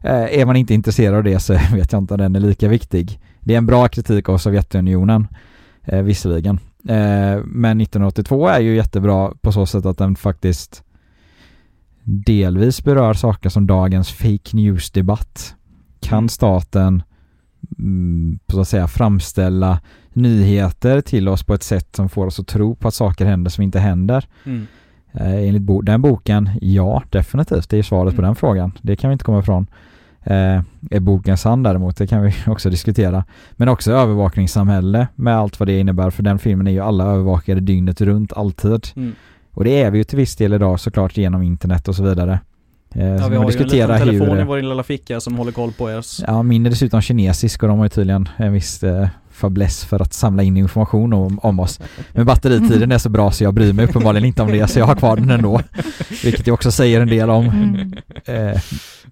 Eh, 0.01 0.39
är 0.39 0.45
man 0.45 0.55
inte 0.55 0.73
intresserad 0.73 1.15
av 1.15 1.23
det 1.23 1.39
så 1.39 1.53
vet 1.73 1.91
jag 1.91 2.01
inte 2.01 2.13
om 2.13 2.17
den 2.17 2.35
är 2.35 2.39
lika 2.39 2.67
viktig. 2.67 3.19
Det 3.39 3.53
är 3.53 3.57
en 3.57 3.65
bra 3.65 3.87
kritik 3.87 4.29
av 4.29 4.37
Sovjetunionen, 4.37 5.27
eh, 5.83 6.01
visserligen. 6.01 6.59
Eh, 6.87 7.43
men 7.45 7.81
1982 7.81 8.47
är 8.47 8.59
ju 8.59 8.75
jättebra 8.75 9.31
på 9.41 9.51
så 9.51 9.65
sätt 9.65 9.85
att 9.85 9.97
den 9.97 10.15
faktiskt 10.15 10.83
delvis 12.03 12.83
berör 12.83 13.13
saker 13.13 13.49
som 13.49 13.67
dagens 13.67 14.11
fake 14.11 14.57
news-debatt. 14.57 15.55
Kan 15.99 16.17
Mm. 16.17 16.29
staten 16.29 17.03
så 18.51 18.61
att 18.61 18.67
säga 18.67 18.87
framställa 18.87 19.79
nyheter 20.13 21.01
till 21.01 21.29
oss 21.29 21.43
på 21.43 21.53
ett 21.53 21.63
sätt 21.63 21.95
som 21.95 22.09
får 22.09 22.25
oss 22.27 22.39
att 22.39 22.47
tro 22.47 22.75
på 22.75 22.87
att 22.87 22.93
saker 22.93 23.25
händer 23.25 23.51
som 23.51 23.63
inte 23.63 23.79
händer? 23.79 24.25
Mm. 24.45 24.67
Eh, 25.13 25.33
enligt 25.47 25.61
bo- 25.61 25.81
den 25.81 26.01
boken, 26.01 26.49
ja 26.61 27.03
definitivt. 27.09 27.69
Det 27.69 27.77
är 27.77 27.83
svaret 27.83 28.15
på 28.15 28.21
Mm. 28.21 28.27
den 28.29 28.35
frågan. 28.35 28.71
Det 28.81 28.95
kan 28.95 29.09
vi 29.09 29.13
inte 29.13 29.25
komma 29.25 29.39
ifrån. 29.39 29.67
Eh, 30.23 30.61
är 30.91 30.99
boken 30.99 31.37
sann 31.37 31.63
däremot? 31.63 31.97
Det 31.97 32.07
kan 32.07 32.21
vi 32.23 32.33
också 32.47 32.69
diskutera. 32.69 33.23
Men 33.51 33.69
också 33.69 33.91
övervakningssamhälle 33.91 35.07
med 35.15 35.35
allt 35.37 35.59
vad 35.59 35.67
det 35.69 35.79
innebär. 35.79 36.09
För 36.09 36.23
den 36.23 36.39
filmen 36.39 36.67
är 36.67 36.71
ju 36.71 36.79
alla 36.79 37.03
övervakade 37.03 37.61
dygnet 37.61 38.01
runt, 38.01 38.33
alltid. 38.33 38.87
Mm. 38.95 39.11
Och 39.51 39.63
det 39.63 39.81
är 39.81 39.91
vi 39.91 39.97
ju 39.97 40.03
till 40.03 40.17
viss 40.17 40.35
del 40.35 40.53
idag 40.53 40.79
såklart 40.79 41.17
genom 41.17 41.41
internet 41.43 41.87
och 41.87 41.95
så 41.95 42.03
vidare. 42.03 42.39
Eh, 42.95 43.05
Ja, 43.07 43.27
vi 43.27 43.35
har 43.35 43.51
ju 43.51 43.57
en 43.81 43.99
telefon 43.99 44.29
hur- 44.29 44.41
i 44.41 44.43
vår 44.43 44.61
lilla 44.61 44.83
ficka 44.83 45.19
som 45.19 45.35
håller 45.35 45.51
koll 45.51 45.71
på 45.71 45.85
oss. 45.85 46.23
Ja, 46.27 46.43
min 46.43 46.65
är 46.65 46.69
dessutom 46.69 47.01
kinesisk 47.01 47.63
och 47.63 47.69
de 47.69 47.77
har 47.77 47.85
ju 47.85 47.89
tydligen 47.89 48.29
en 48.37 48.53
viss 48.53 48.83
eh, 48.83 49.07
fäbless 49.31 49.85
för 49.85 50.01
att 50.01 50.13
samla 50.13 50.43
in 50.43 50.57
information 50.57 51.13
om, 51.13 51.39
om 51.39 51.59
oss. 51.59 51.79
Men 52.11 52.25
batteritiden 52.25 52.91
är 52.91 52.97
så 52.97 53.09
bra 53.09 53.31
så 53.31 53.43
jag 53.43 53.53
bryr 53.53 53.73
mig 53.73 53.85
uppenbarligen 53.85 54.25
inte 54.25 54.41
om 54.41 54.51
det 54.51 54.67
så 54.67 54.79
jag 54.79 54.85
har 54.85 54.95
kvar 54.95 55.15
den 55.15 55.29
ändå. 55.29 55.61
Vilket 56.23 56.47
ju 56.47 56.51
också 56.51 56.71
säger 56.71 57.01
en 57.01 57.07
del 57.07 57.29
om 57.29 57.45
Mm. 57.49 57.93
eh, 58.53 58.61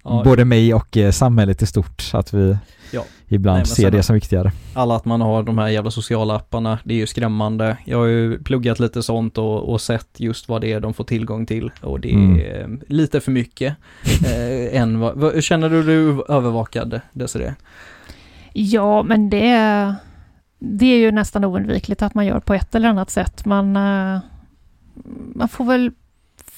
Ja, 0.03 0.21
både 0.25 0.45
mig 0.45 0.73
och 0.73 0.97
eh, 0.97 1.11
samhället 1.11 1.61
i 1.61 1.65
stort. 1.65 2.03
Att 2.13 2.33
vi 2.33 2.57
Ja. 2.91 3.03
ibland 3.27 3.57
Nej, 3.57 3.65
ser 3.65 3.91
det 3.91 4.03
som 4.03 4.13
viktigare. 4.13 4.51
Alla 4.73 4.95
att 4.95 5.05
man 5.05 5.21
har 5.21 5.43
de 5.43 5.57
här 5.57 5.67
jävla 5.67 5.91
sociala 5.91 6.35
apparna, 6.35 6.79
det 6.83 6.93
är 6.93 6.97
ju 6.97 7.07
skrämmande. 7.07 7.77
Jag 7.85 7.97
har 7.97 8.05
ju 8.05 8.43
pluggat 8.43 8.79
lite 8.79 9.03
sånt 9.03 9.37
och, 9.37 9.69
och 9.71 9.81
sett 9.81 10.07
just 10.19 10.49
vad 10.49 10.61
det 10.61 10.73
är 10.73 10.79
de 10.79 10.93
får 10.93 11.03
tillgång 11.03 11.45
till 11.45 11.71
och 11.81 11.99
det 11.99 12.11
Mm. 12.13 12.39
är 12.39 12.61
eh, 12.61 12.67
lite 12.87 13.19
för 13.21 13.31
mycket. 13.31 13.75
eh, 14.25 14.81
än 14.81 14.99
vad, 14.99 15.15
vad, 15.17 15.43
känner 15.43 15.69
du 15.69 15.83
dig 15.83 16.23
övervakad, 16.29 17.01
Desiree? 17.13 17.55
Ja, 18.53 19.03
men 19.03 19.29
det 19.29 19.47
är, 19.49 19.95
det 20.59 20.85
är 20.85 20.97
ju 20.97 21.11
nästan 21.11 21.45
oundvikligt 21.45 22.01
att 22.01 22.13
man 22.13 22.25
gör 22.25 22.39
på 22.39 22.53
ett 22.53 22.75
eller 22.75 22.89
annat 22.89 23.09
sätt. 23.09 23.45
Man, 23.45 23.75
eh, 23.75 24.19
man 25.35 25.49
får 25.49 25.65
väl 25.65 25.91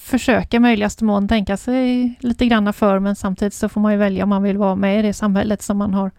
försöka 0.09 0.59
möjligaste 0.59 1.03
mån 1.05 1.27
tänka 1.27 1.57
sig 1.57 2.15
lite 2.19 2.45
granna 2.45 2.73
för, 2.73 2.99
men 2.99 3.15
samtidigt 3.15 3.53
så 3.53 3.69
får 3.69 3.81
man 3.81 3.91
ju 3.91 3.97
välja 3.97 4.23
om 4.23 4.29
man 4.29 4.43
vill 4.43 4.57
vara 4.57 4.75
med 4.75 4.99
i 4.99 5.01
det 5.01 5.13
samhället 5.13 5.61
som 5.61 5.77
man 5.77 5.93
har 5.93 6.11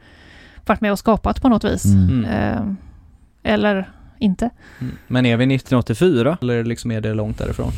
varit 0.66 0.80
med 0.80 0.92
och 0.92 0.98
skapat 0.98 1.42
på 1.42 1.48
något 1.48 1.64
vis. 1.64 1.84
Mm. 1.84 2.24
Mm. 2.24 2.24
Eh, 2.24 3.52
eller 3.52 3.90
inte. 4.18 4.50
Mm. 4.80 4.96
Men 5.06 5.26
är 5.26 5.36
vi 5.36 5.44
1984 5.44 6.38
eller 6.42 6.64
liksom 6.64 6.90
är 6.90 7.00
det 7.00 7.14
långt 7.14 7.38
därifrån? 7.38 7.72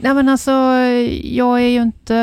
Nej 0.00 0.14
men 0.14 0.28
alltså, 0.28 0.50
jag 1.22 1.60
är 1.60 1.68
ju 1.68 1.82
inte, 1.82 2.14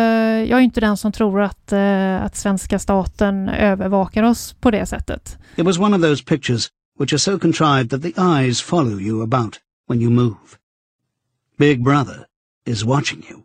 jag 0.49 0.59
är 0.59 0.63
inte 0.63 0.81
den 0.81 0.97
som 0.97 1.11
tror 1.11 1.41
att, 1.41 1.71
eh, 1.71 2.23
att 2.23 2.35
svenska 2.35 2.79
staten 2.79 3.49
övervakar 3.49 4.23
oss 4.23 4.53
på 4.53 4.71
det 4.71 4.85
sättet. 4.85 5.37
It 5.55 5.65
was 5.65 5.79
one 5.79 5.95
of 5.95 6.01
those 6.01 6.23
pictures 6.23 6.67
which 6.99 7.13
are 7.13 7.19
so 7.19 7.39
contrived 7.39 7.89
that 7.89 8.01
the 8.01 8.21
eyes 8.21 8.61
follow 8.61 9.01
you 9.01 9.23
about 9.23 9.59
when 9.89 10.01
you 10.01 10.11
move. 10.11 10.35
Big 11.57 11.83
Brother 11.83 12.25
is 12.65 12.83
watching 12.83 13.23
you. 13.29 13.39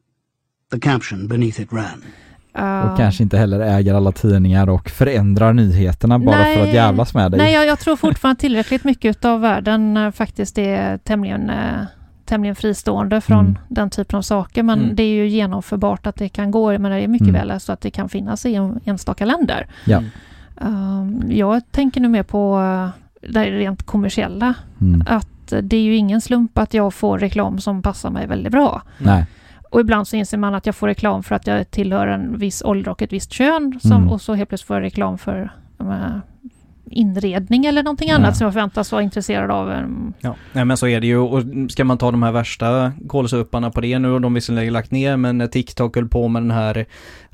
The 0.72 0.80
caption 0.80 1.28
beneath 1.28 1.60
it 1.60 1.72
ran. 1.72 2.04
Eh, 2.58 2.90
Och 2.90 2.96
kanske 2.96 3.22
inte 3.22 3.38
heller 3.38 3.60
äger 3.60 3.94
alla 3.94 4.12
tidningar 4.12 4.68
och 4.68 4.90
förändrar 4.90 5.52
nyheterna 5.52 6.18
bara 6.18 6.38
Nej. 6.38 6.56
för 6.56 6.62
att 6.68 6.74
jävlas 6.74 7.14
med 7.14 7.30
dig. 7.30 7.38
Nej, 7.38 7.54
jag, 7.54 7.66
jag 7.66 7.78
tror 7.78 7.96
fortfarande 7.96 8.40
tillräckligt 8.40 8.84
mycket 8.84 9.24
av 9.24 9.40
världen 9.40 9.96
eh, 9.96 10.10
faktiskt 10.10 10.58
är 10.58 10.98
tämligen, 10.98 11.50
eh, 11.50 11.80
tämligen 12.24 12.56
fristående 12.56 13.20
från 13.20 13.40
Mm. 13.40 13.58
den 13.68 13.90
typen 13.90 14.16
av 14.18 14.22
saker. 14.22 14.62
Men 14.62 14.78
Mm. 14.82 14.96
det 14.96 15.02
är 15.02 15.14
ju 15.14 15.28
genomförbart 15.28 16.06
att 16.06 16.16
det 16.16 16.28
kan 16.28 16.50
gå, 16.50 16.78
men 16.78 16.90
det 16.90 17.00
är 17.00 17.08
mycket 17.08 17.28
Mm. 17.28 17.48
väl 17.48 17.60
så 17.60 17.72
att 17.72 17.80
det 17.80 17.90
kan 17.90 18.08
finnas 18.08 18.46
i 18.46 18.54
en, 18.54 18.80
enstaka 18.84 19.24
länder. 19.24 19.66
Ja. 19.84 19.98
Mm. 19.98 20.10
Um, 21.00 21.22
jag 21.32 21.62
tänker 21.70 22.00
nu 22.00 22.08
mer 22.08 22.22
på 22.22 22.60
eh, 22.60 23.28
det 23.32 23.44
rent 23.50 23.82
kommersiella. 23.82 24.54
Mm. 24.80 25.04
Att 25.52 25.68
det 25.70 25.76
är 25.76 25.82
ju 25.82 25.96
ingen 25.96 26.20
slump 26.20 26.58
att 26.58 26.74
jag 26.74 26.94
får 26.94 27.18
reklam 27.18 27.58
som 27.58 27.82
passar 27.82 28.10
mig 28.10 28.26
väldigt 28.26 28.52
bra. 28.52 28.82
Nej. 28.98 29.26
Och 29.70 29.80
ibland 29.80 30.08
så 30.08 30.16
inser 30.16 30.38
man 30.38 30.54
att 30.54 30.66
jag 30.66 30.74
får 30.74 30.86
reklam 30.88 31.22
för 31.22 31.34
att 31.34 31.46
jag 31.46 31.70
tillhör 31.70 32.06
en 32.06 32.38
viss 32.38 32.62
ålder 32.62 32.90
och 32.90 33.02
ett 33.02 33.12
visst 33.12 33.32
kön. 33.32 33.78
Som, 33.82 33.92
Mm. 33.92 34.08
Och 34.08 34.20
så 34.20 34.34
helt 34.34 34.48
plötsligt 34.48 34.66
får 34.66 34.76
jag 34.76 34.82
reklam 34.82 35.18
för 35.18 35.50
inredning 36.90 37.66
eller 37.66 37.82
någonting 37.82 38.08
Ja. 38.08 38.14
annat 38.16 38.36
som 38.36 38.44
jag 38.44 38.52
förväntas 38.54 38.92
vara 38.92 39.02
intresserad 39.02 39.50
av. 39.50 39.72
ehm, 39.72 40.12
Ja, 40.20 40.34
nej 40.52 40.64
men 40.64 40.76
så 40.76 40.86
är 40.88 41.00
det 41.00 41.06
ju 41.06 41.16
och 41.18 41.42
ska 41.70 41.84
man 41.84 41.98
ta 41.98 42.10
de 42.10 42.22
här 42.22 42.32
värsta 42.32 42.92
kolsupparna 43.08 43.70
på 43.70 43.80
det 43.80 43.98
nu 43.98 44.10
och 44.10 44.20
de 44.20 44.34
visserligen 44.34 44.72
lagt 44.72 44.90
ner 44.90 45.16
men 45.16 45.48
TikTok 45.50 45.96
höll 45.96 46.08
på 46.08 46.28
med 46.28 46.42
den 46.42 46.50
här 46.50 46.86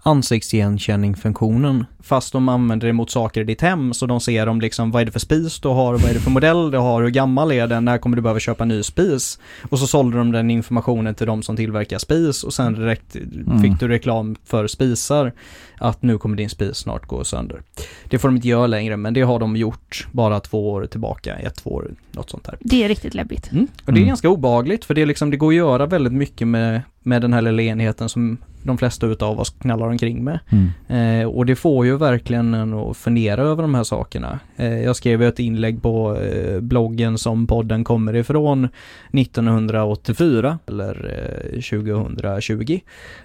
ansiktsigenkänning-funktionen 0.05 1.85
fast 2.03 2.33
de 2.33 2.49
använder 2.49 2.87
det 2.87 2.93
mot 2.93 3.11
saker 3.11 3.41
i 3.41 3.45
ditt 3.45 3.61
hem 3.61 3.95
så 3.95 4.07
de 4.07 4.21
ser 4.21 4.47
om 4.47 4.61
liksom 4.61 4.91
vad 4.91 5.03
är 5.03 5.07
det 5.07 5.13
för 5.13 5.21
spis 5.21 5.61
du 5.61 5.69
har, 5.69 5.93
vad 5.93 6.05
är 6.11 6.15
det 6.15 6.21
för 6.21 6.31
modell 6.31 6.71
du 6.71 6.79
har, 6.79 7.03
hur 7.03 7.11
gammal 7.11 7.53
är 7.53 7.67
den, 7.67 7.85
när 7.85 7.99
kommer 7.99 8.17
du 8.17 8.23
behöva 8.23 8.41
köpa 8.41 8.63
en 8.65 8.69
ny 8.69 8.83
spis 8.83 9.39
och 9.71 9.79
så 9.79 9.87
sålde 9.87 10.19
de 10.19 10.33
den 10.33 10.51
informationen 10.51 11.15
till 11.15 11.27
de 11.27 11.43
som 11.43 11.57
tillverkar 11.57 11.99
spis 11.99 12.45
och 12.45 12.55
sen 12.55 12.73
direkt 12.75 13.17
Mm. 13.17 13.63
fick 13.63 13.81
du 13.81 13.89
reklam 13.89 14.37
för 14.45 14.67
spisar 14.67 15.33
att 15.79 16.03
nu 16.03 16.19
kommer 16.19 16.37
din 16.37 16.51
spis 16.51 16.77
snart 16.77 17.07
gå 17.07 17.25
sönder. 17.25 17.63
Det 18.05 18.19
får 18.19 18.29
de 18.29 18.37
inte 18.37 18.49
göra 18.49 18.67
längre 18.67 18.97
men 18.97 19.15
det 19.15 19.23
har 19.23 19.39
de 19.39 19.57
gjort 19.57 20.07
bara 20.13 20.41
två 20.41 20.71
år 20.73 20.87
tillbaka, 20.87 21.35
ett, 21.37 21.55
två 21.57 21.71
år, 21.71 21.91
något 22.13 22.31
sånt 22.31 22.45
där. 22.45 22.57
Det 22.61 22.85
är 22.85 22.89
riktigt 22.89 23.15
läbbigt. 23.15 23.53
Mm. 23.53 23.67
Och 23.87 23.93
det 23.93 23.99
är 23.99 24.03
Mm. 24.03 24.09
ganska 24.09 24.29
obagligt 24.29 24.85
för 24.85 24.95
det, 24.95 25.03
är 25.03 25.07
liksom, 25.07 25.31
det 25.31 25.37
går 25.37 25.49
att 25.49 25.55
göra 25.57 25.87
väldigt 25.87 26.13
mycket 26.13 26.49
med, 26.49 26.83
med 27.03 27.23
den 27.23 27.33
här 27.33 27.43
lilla 27.43 27.63
enheten 27.63 28.09
som 28.09 28.37
de 28.65 28.79
flesta 28.79 29.07
utav 29.07 29.41
oss 29.41 29.51
knallar 29.51 29.87
omkring 29.87 30.25
med. 30.25 30.39
Mm. 30.49 31.21
Eh, 31.21 31.29
och 31.29 31.47
det 31.47 31.57
får 31.57 31.87
ju 31.87 31.97
verkligen 31.97 32.55
en 32.55 32.75
att 32.75 32.97
fundera 32.97 33.43
över 33.43 33.63
de 33.63 33.75
här 33.75 33.85
sakerna. 33.85 34.39
Eh, 34.57 34.83
jag 34.83 34.97
skrev 34.97 35.23
ju 35.23 35.29
ett 35.29 35.39
inlägg 35.39 35.83
på 35.83 36.17
eh, 36.17 36.61
bloggen 36.61 37.19
som 37.19 37.47
podden 37.47 37.85
kommer 37.85 38.17
ifrån 38.17 38.69
1984 39.13 40.59
eller 40.67 41.19
eh, 41.53 41.61
2020. 41.61 42.81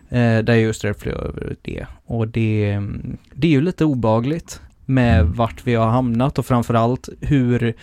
Eh, 0.09 0.17
där 0.19 0.49
jag 0.53 0.59
just 0.61 0.83
reflekterar 0.83 1.23
över 1.27 1.55
det. 1.61 1.85
Och 2.05 2.27
det, 2.27 2.71
mm, 2.71 3.17
det 3.33 3.47
är 3.47 3.51
ju 3.51 3.61
lite 3.61 3.85
obagligt 3.85 4.61
med 4.85 5.19
Mm. 5.19 5.33
vart 5.33 5.67
vi 5.67 5.75
har 5.75 5.87
hamnat 5.87 6.39
och 6.39 6.45
framförallt 6.45 7.09
hur 7.21 7.73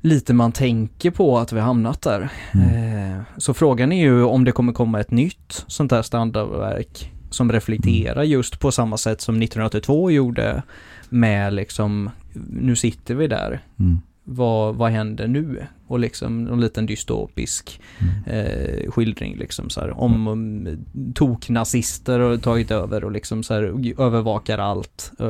lite 0.00 0.34
man 0.34 0.52
tänker 0.52 1.10
på 1.10 1.38
att 1.38 1.52
vi 1.52 1.60
hamnat 1.60 2.02
där. 2.02 2.28
Mm. 2.54 3.12
Eh, 3.14 3.20
Så 3.36 3.54
frågan 3.54 3.92
är 3.92 4.02
ju 4.02 4.22
om 4.22 4.44
det 4.44 4.52
kommer 4.52 4.72
komma 4.72 5.00
ett 5.00 5.10
nytt 5.10 5.64
sånt 5.66 5.92
här 5.92 6.02
standardverk 6.02 7.12
som 7.30 7.52
reflekterar 7.52 8.22
just 8.22 8.60
på 8.60 8.72
samma 8.72 8.96
sätt 8.96 9.20
som 9.20 9.34
1982 9.42 10.10
gjorde 10.10 10.62
med 11.08 11.52
liksom, 11.54 12.10
nu 12.50 12.76
sitter 12.76 13.14
vi 13.14 13.26
där, 13.26 13.60
Mm. 13.78 13.98
Vad, 14.30 14.74
vad 14.74 14.90
händer 14.90 15.28
nu? 15.28 15.66
Och 15.86 15.98
liksom 15.98 16.48
en 16.52 16.60
liten 16.60 16.86
dystopisk 16.86 17.80
Mm. 17.98 18.46
eh, 18.46 18.90
skildring 18.90 19.36
liksom 19.36 19.70
så 19.70 19.80
här, 19.80 20.00
om 20.00 20.28
um, 20.28 20.68
toknazister 21.14 22.18
har 22.20 22.36
tagit 22.36 22.70
över 22.70 23.04
och 23.04 23.12
liksom 23.12 23.42
så 23.42 23.54
här 23.54 23.62
övervakar 24.02 24.58
allt. 24.58 25.12
Eh, 25.18 25.26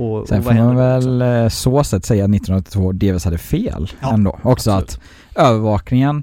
och, 0.00 0.28
Sen 0.28 0.38
och 0.38 0.44
får 0.44 0.54
man 0.54 0.56
händer 0.56 0.96
liksom? 0.96 1.18
väl 1.18 1.42
eh, 1.44 1.48
så 1.48 1.84
sätt 1.84 2.04
säga 2.04 2.24
att 2.24 2.30
1982 2.34 2.92
delvis 2.92 3.24
hade 3.24 3.38
fel 3.38 3.90
Ja, 4.00 4.14
ändå. 4.14 4.38
Också 4.42 4.70
absolut. 4.70 5.00
att 5.34 5.38
övervakningen 5.48 6.22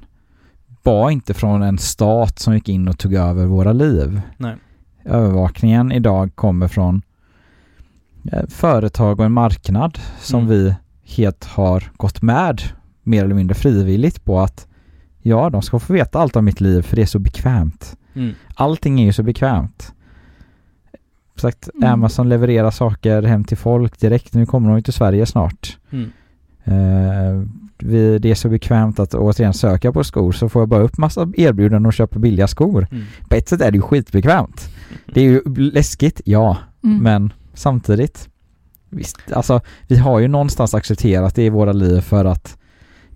var 0.84 1.10
inte 1.10 1.34
från 1.34 1.62
en 1.62 1.78
stat 1.78 2.40
som 2.40 2.54
gick 2.54 2.70
in 2.70 2.88
och 2.88 2.98
tog 3.00 3.14
över 3.14 3.46
våra 3.46 3.74
liv. 3.74 4.22
Nej. 4.38 4.56
Övervakningen 5.06 5.92
idag 5.92 6.36
kommer 6.36 6.68
från 6.68 7.02
eh, 8.32 8.48
företag 8.48 9.20
och 9.20 9.26
en 9.26 9.32
marknad 9.32 10.00
som 10.22 10.40
Mm. 10.40 10.50
vi 10.50 10.76
helt 11.18 11.46
har 11.46 11.84
gått 11.98 12.22
med 12.22 12.62
mer 13.04 13.24
eller 13.24 13.36
mindre 13.36 13.56
frivilligt 13.56 14.24
på 14.26 14.40
att 14.40 14.68
ja, 15.22 15.50
de 15.50 15.62
ska 15.62 15.80
få 15.80 15.94
veta 15.94 16.20
allt 16.20 16.36
om 16.36 16.46
mitt 16.46 16.62
liv 16.62 16.82
för 16.82 16.96
det 16.96 17.02
är 17.02 17.06
så 17.06 17.20
bekvämt. 17.20 17.96
Mm. 18.14 18.34
Allting 18.56 19.00
är 19.02 19.06
ju 19.06 19.14
så 19.14 19.24
bekvämt. 19.24 19.94
Sagt, 21.36 21.70
Mm. 21.76 21.90
Amazon 21.94 22.30
levererar 22.30 22.72
saker 22.72 23.22
hem 23.24 23.44
till 23.44 23.58
folk 23.58 24.00
direkt. 24.00 24.34
Nu 24.34 24.46
kommer 24.46 24.70
de 24.70 24.76
ju 24.78 24.82
till 24.82 24.94
Sverige 24.94 25.26
snart. 25.26 25.78
Mm. 25.92 26.12
Eh, 26.64 27.44
vi, 27.78 28.20
det 28.20 28.32
är 28.32 28.36
så 28.36 28.50
bekvämt 28.50 29.00
att 29.00 29.14
återigen 29.14 29.54
söka 29.54 29.92
på 29.92 30.04
skor 30.04 30.32
så 30.32 30.50
får 30.50 30.62
jag 30.62 30.70
bara 30.70 30.82
upp 30.82 30.98
massa 30.98 31.22
erbjudanden 31.38 31.86
och 31.86 31.94
köpa 31.94 32.20
billiga 32.20 32.48
skor. 32.48 32.88
Mm. 32.92 33.04
På 33.30 33.36
ett 33.36 33.50
sätt 33.50 33.62
är 33.62 33.72
det 33.72 33.76
ju 33.76 33.82
skitbekvämt. 33.82 34.70
Det 35.14 35.20
är 35.22 35.24
ju 35.24 35.42
läskigt, 35.56 36.22
ja, 36.26 36.58
Mm. 36.84 37.04
men 37.04 37.34
samtidigt 37.54 38.30
Visst, 38.90 39.18
alltså 39.32 39.62
vi 39.88 39.98
har 39.98 40.20
ju 40.20 40.28
någonstans 40.28 40.74
accepterat 40.74 41.36
det 41.36 41.44
i 41.46 41.50
våra 41.50 41.72
liv 41.72 42.02
för 42.02 42.26
att 42.26 42.58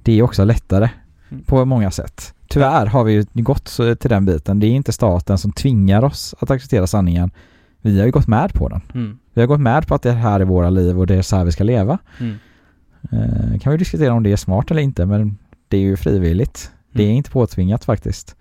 det 0.04 0.20
är 0.20 0.22
också 0.24 0.44
lättare 0.44 0.90
Mm. 1.32 1.44
på 1.44 1.66
många 1.66 1.92
sätt. 1.92 2.34
Tyvärr 2.48 2.86
har 2.86 3.04
vi 3.04 3.14
ju 3.14 3.26
gått 3.34 3.66
till 4.00 4.10
den 4.10 4.26
biten. 4.26 4.60
Det 4.60 4.68
är 4.68 4.72
inte 4.72 4.92
staten 4.92 5.38
som 5.38 5.52
tvingar 5.52 6.04
oss 6.04 6.36
att 6.40 6.52
acceptera 6.52 6.88
sanningen. 6.88 7.32
Vi 7.82 8.00
har 8.00 8.06
ju 8.06 8.12
gått 8.12 8.28
med 8.28 8.54
på 8.54 8.70
den. 8.70 8.82
Mm. 8.94 9.18
Vi 9.34 9.42
har 9.42 9.48
gått 9.48 9.60
med 9.60 9.88
på 9.88 9.96
att 9.96 10.02
det 10.02 10.12
här 10.12 10.40
är 10.40 10.46
våra 10.46 10.70
liv 10.70 11.00
och 11.00 11.08
det 11.08 11.16
är 11.16 11.22
så 11.22 11.36
här 11.36 11.46
vi 11.46 11.52
ska 11.52 11.64
leva. 11.64 11.98
Mm. 12.20 12.36
Eh, 13.12 13.60
kan 13.60 13.72
vi 13.72 13.78
diskutera 13.78 14.14
om 14.14 14.24
det 14.24 14.32
är 14.32 14.36
smart 14.38 14.72
eller 14.72 14.82
inte 14.82 15.06
men 15.06 15.38
det 15.68 15.78
är 15.78 15.82
ju 15.82 15.98
frivilligt. 15.98 16.72
Det 16.92 17.04
är 17.04 17.08
Mm. 17.08 17.18
inte 17.18 17.32
påtvingat 17.32 17.86
faktiskt. 17.86 18.36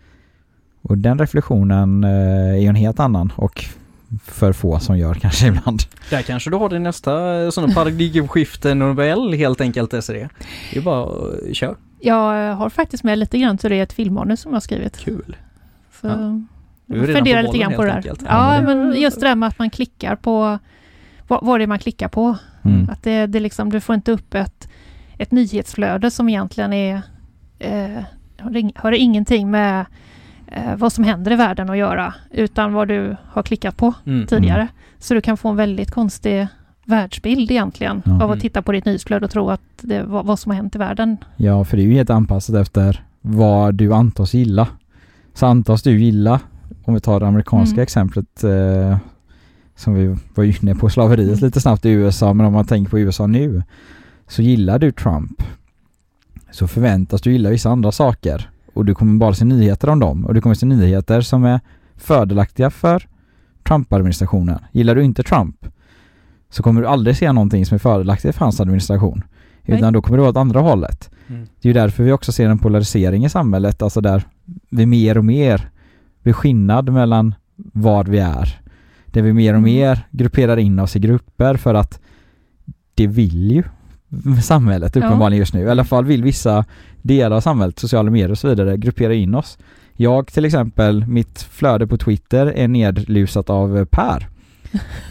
Och 0.83 0.99
den 0.99 1.19
reflektionen 1.19 2.05
eh, 2.05 2.11
är 2.55 2.57
ju 2.61 2.67
en 2.67 2.75
helt 2.75 3.01
annan 3.01 3.33
och 3.37 3.65
för 4.25 4.53
få 4.53 4.79
som 4.79 4.99
gör 4.99 5.15
kanske 5.15 5.47
ibland. 5.47 5.83
Där 6.11 6.23
kanske 6.23 6.51
du 6.51 6.57
har 6.57 6.69
din 6.69 6.83
nästa 6.83 7.51
sån 7.51 7.75
paradigmskifte 7.75 8.75
Nobel 8.75 9.33
helt 9.33 9.61
enkelt 9.61 9.91
Desiree. 9.91 10.29
Det 10.73 10.79
är 10.79 10.83
bara 10.83 11.09
kör. 11.53 11.77
Jag 12.01 12.49
eh, 12.49 12.57
har 12.57 12.71
faktiskt 12.71 13.05
med 13.05 13.19
lite 13.19 13.39
grann 13.39 13.59
till 13.59 13.71
det 13.71 13.81
ett 13.81 13.93
filmmanus 13.93 14.41
som 14.41 14.51
jag 14.51 14.57
har 14.57 14.61
skrivit. 14.61 14.99
Kul. 14.99 15.37
Så 16.01 16.07
Ja. 16.07 16.41
Du 16.87 17.03
är 17.03 17.07
redan 17.07 17.17
fundera 17.17 17.41
på 17.41 17.47
lite 17.47 17.59
grann 17.59 17.75
på 17.75 17.83
det 17.83 17.89
där. 17.89 17.97
enkelt. 17.97 18.23
Ja, 18.29 18.63
men 18.63 19.01
just 19.01 19.21
det 19.21 19.27
där 19.27 19.35
med 19.35 19.47
att 19.47 19.59
man 19.59 19.71
klickar 19.71 20.17
på 20.17 20.59
vad, 21.29 21.45
vad 21.45 21.61
det 21.61 21.65
är 21.65 21.67
man 21.67 21.79
klickar 21.79 22.09
på. 22.09 22.37
Mm. 22.65 22.91
Att 22.91 23.03
det, 23.03 23.27
det 23.27 23.41
liksom, 23.41 23.71
du 23.71 23.81
får 23.81 23.95
inte 23.95 24.13
upp 24.13 24.35
ett, 24.35 24.69
ett 25.19 25.31
nyhetsflöde 25.31 26.11
som 26.11 26.29
egentligen 26.29 26.73
är 26.73 27.03
eh, 27.59 28.03
har 28.75 28.93
ingenting 28.93 29.51
med 29.51 29.87
eh, 30.57 30.77
vad 30.77 30.93
som 30.93 31.05
händer 31.05 31.33
i 31.33 31.37
världen 31.37 31.71
att 31.71 31.77
göra, 31.77 32.15
utan 32.31 32.73
vad 32.73 32.89
du 32.89 33.17
har 33.29 33.43
klickat 33.43 33.77
på 33.77 33.95
Mm. 34.07 34.27
tidigare. 34.27 34.69
Så 34.99 35.15
du 35.15 35.21
kan 35.21 35.37
få 35.37 35.49
en 35.49 35.57
väldigt 35.57 35.91
konstig 35.91 36.47
världsbild 36.85 37.51
egentligen 37.51 38.03
Ja. 38.05 38.13
av 38.13 38.21
Mm. 38.23 38.31
att 38.31 38.41
titta 38.41 38.63
på 38.63 38.73
ditt 38.73 38.85
nyhetsflöde 38.85 39.25
och 39.25 39.31
tro 39.31 39.51
att 39.51 39.61
det 39.81 40.03
var 40.03 40.23
vad 40.23 40.39
som 40.39 40.51
har 40.51 40.57
hänt 40.57 40.75
i 40.75 40.79
världen. 40.79 41.17
Ja, 41.37 41.65
för 41.65 41.77
det 41.77 41.83
är 41.83 41.87
ju 41.87 41.93
helt 41.95 42.11
anpassat 42.11 42.57
efter 42.57 43.05
vad 43.21 43.75
du 43.75 43.93
antas 43.95 44.35
gilla. 44.35 44.69
Så 45.35 45.47
antas 45.47 45.83
du 45.83 46.01
gilla, 46.01 46.41
om 46.85 46.95
vi 46.95 47.01
tar 47.01 47.21
det 47.21 47.27
amerikanska 47.27 47.75
Mm. 47.75 47.83
exemplet 47.83 48.45
eh, 48.45 48.97
som 49.77 49.95
vi 49.95 50.17
var 50.35 50.45
inne 50.45 50.75
på 50.75 50.89
slaveriet 50.91 51.29
Mm. 51.29 51.45
lite 51.45 51.61
snabbt 51.61 51.85
i 51.85 51.91
USA, 51.91 52.33
men 52.35 52.47
om 52.47 52.53
man 52.53 52.65
tänker 52.65 52.91
på 52.91 52.99
USA 52.99 53.27
nu 53.27 53.63
så 54.29 54.43
gillar 54.43 54.79
du 54.79 54.93
Trump 54.93 55.43
så 56.51 56.67
förväntas 56.69 57.21
du 57.21 57.33
gilla 57.33 57.51
vissa 57.51 57.71
andra 57.71 57.93
saker 57.93 58.51
och 58.73 58.85
du 58.85 58.95
kommer 58.95 59.19
bara 59.19 59.35
se 59.35 59.45
nyheter 59.45 59.89
om 59.89 59.99
dem 59.99 60.27
och 60.27 60.35
du 60.35 60.41
kommer 60.41 60.55
se 60.55 60.67
nyheter 60.67 61.21
som 61.21 61.45
är 61.45 61.61
fördelaktiga 61.97 62.71
för 62.71 63.09
Trump-administrationen. 63.63 64.59
Gillar 64.73 64.95
du 64.95 65.03
inte 65.05 65.23
Trump 65.23 65.67
så 66.51 66.63
kommer 66.63 66.81
du 66.81 66.87
aldrig 66.87 67.17
se 67.17 67.33
någonting 67.33 67.67
som 67.67 67.75
är 67.75 67.79
fördelaktigt 67.79 68.37
för 68.37 68.45
hans 68.45 68.61
administration. 68.61 69.23
Nej. 69.63 69.79
Utan 69.79 69.93
då 69.93 70.03
kommer 70.03 70.17
det 70.17 70.21
vara 70.21 70.31
åt 70.31 70.37
andra 70.37 70.61
hållet. 70.61 71.11
Mm. 71.29 71.43
Det 71.43 71.69
är 71.69 71.71
ju 71.71 71.73
därför 71.73 72.05
vi 72.05 72.13
också 72.13 72.33
ser 72.33 72.49
en 72.49 72.59
polarisering 72.59 73.25
i 73.25 73.29
samhället, 73.29 73.83
alltså 73.83 74.01
där 74.01 74.23
vi 74.71 74.87
mer 74.87 75.19
och 75.19 75.25
mer 75.25 75.71
blir 76.23 76.33
skillnad 76.33 76.93
mellan 76.93 77.35
vad 77.57 78.09
vi 78.09 78.19
är. 78.19 78.61
Där 79.07 79.23
vi 79.23 79.33
mer 79.33 79.53
och 79.53 79.59
Mm. 79.59 79.71
mer 79.75 80.07
grupperar 80.11 80.57
in 80.57 80.79
oss 80.79 80.97
i 80.97 80.99
grupper 80.99 81.57
för 81.57 81.75
att 81.75 82.01
det 82.95 83.07
vill 83.07 83.51
ju 83.53 83.63
samhället 84.43 84.97
uppenbarligen 84.97 85.39
just 85.39 85.55
nu. 85.55 85.61
I 85.61 85.71
alla 85.71 85.85
fall 85.85 86.05
vill 86.05 86.23
vissa 86.23 86.65
delar 87.03 87.37
av 87.37 87.41
samhället, 87.41 87.79
sociala 87.79 88.11
medier 88.11 88.31
och 88.31 88.39
så 88.39 88.49
vidare, 88.49 88.77
gruppera 88.77 89.15
in 89.15 89.35
oss. 89.35 89.59
Jag 89.97 90.27
till 90.27 90.45
exempel, 90.45 91.07
mitt 91.07 91.43
flöde 91.43 91.87
på 91.87 91.97
Twitter 91.97 92.47
är 92.47 92.69
nedlusat 92.69 93.51
av 93.51 93.85
Per. 93.85 94.29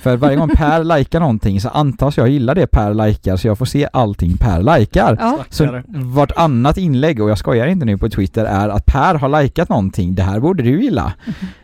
För 0.01 0.17
varje 0.17 0.35
gång 0.37 0.49
Per 0.49 0.97
likar 0.97 1.19
någonting 1.19 1.61
så 1.61 1.69
antas 1.69 2.17
jag 2.17 2.29
gilla 2.29 2.53
det 2.53 2.67
Per 2.67 2.93
likar 3.07 3.37
så 3.37 3.47
jag 3.47 3.57
får 3.57 3.65
se 3.65 3.87
allting 3.93 4.37
Per 4.37 4.77
likar. 4.79 5.17
Ja, 5.19 5.45
Så 5.49 5.81
vartannat 5.87 6.77
inlägg, 6.77 7.21
och 7.21 7.29
jag 7.29 7.37
skojar 7.37 7.67
inte 7.67 7.85
nu 7.85 7.97
på 7.97 8.09
Twitter, 8.09 8.45
är 8.45 8.69
att 8.69 8.85
Per 8.85 9.15
har 9.15 9.41
likat 9.43 9.69
någonting. 9.69 10.15
Det 10.15 10.23
här 10.23 10.39
borde 10.39 10.63
du 10.63 10.81
gilla. 10.83 11.13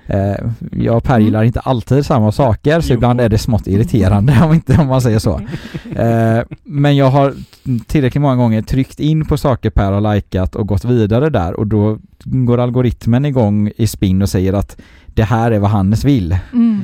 Eh, 0.09 0.35
jag 0.71 0.97
och 0.97 1.03
Per 1.03 1.13
Mm. 1.13 1.25
gillar 1.25 1.43
inte 1.43 1.59
alltid 1.59 2.05
samma 2.05 2.31
saker, 2.31 2.81
så 2.81 2.87
Jo. 2.93 2.95
ibland 2.95 3.21
är 3.21 3.29
det 3.29 3.37
smått 3.37 3.67
irriterande 3.67 4.37
om 4.43 4.53
inte 4.53 4.77
om 4.77 4.87
man 4.87 5.01
säger 5.01 5.19
så. 5.19 5.41
Eh, 5.95 6.39
men 6.63 6.95
jag 6.95 7.09
har 7.09 7.33
tillräckligt 7.87 8.21
många 8.21 8.35
gånger 8.35 8.61
tryckt 8.61 8.99
in 8.99 9.25
på 9.25 9.37
saker 9.37 9.69
Per 9.69 9.91
har 9.91 10.13
likat 10.15 10.55
och 10.55 10.67
gått 10.67 10.85
vidare 10.85 11.29
där 11.29 11.53
och 11.53 11.67
då 11.67 11.97
går 12.23 12.57
algoritmen 12.59 13.25
igång 13.25 13.71
i 13.77 13.87
spinn 13.87 14.21
och 14.21 14.29
säger 14.29 14.53
att 14.53 14.77
det 15.07 15.23
här 15.23 15.51
är 15.51 15.59
vad 15.59 15.69
Hannes 15.71 16.03
vill. 16.05 16.37
mm. 16.53 16.81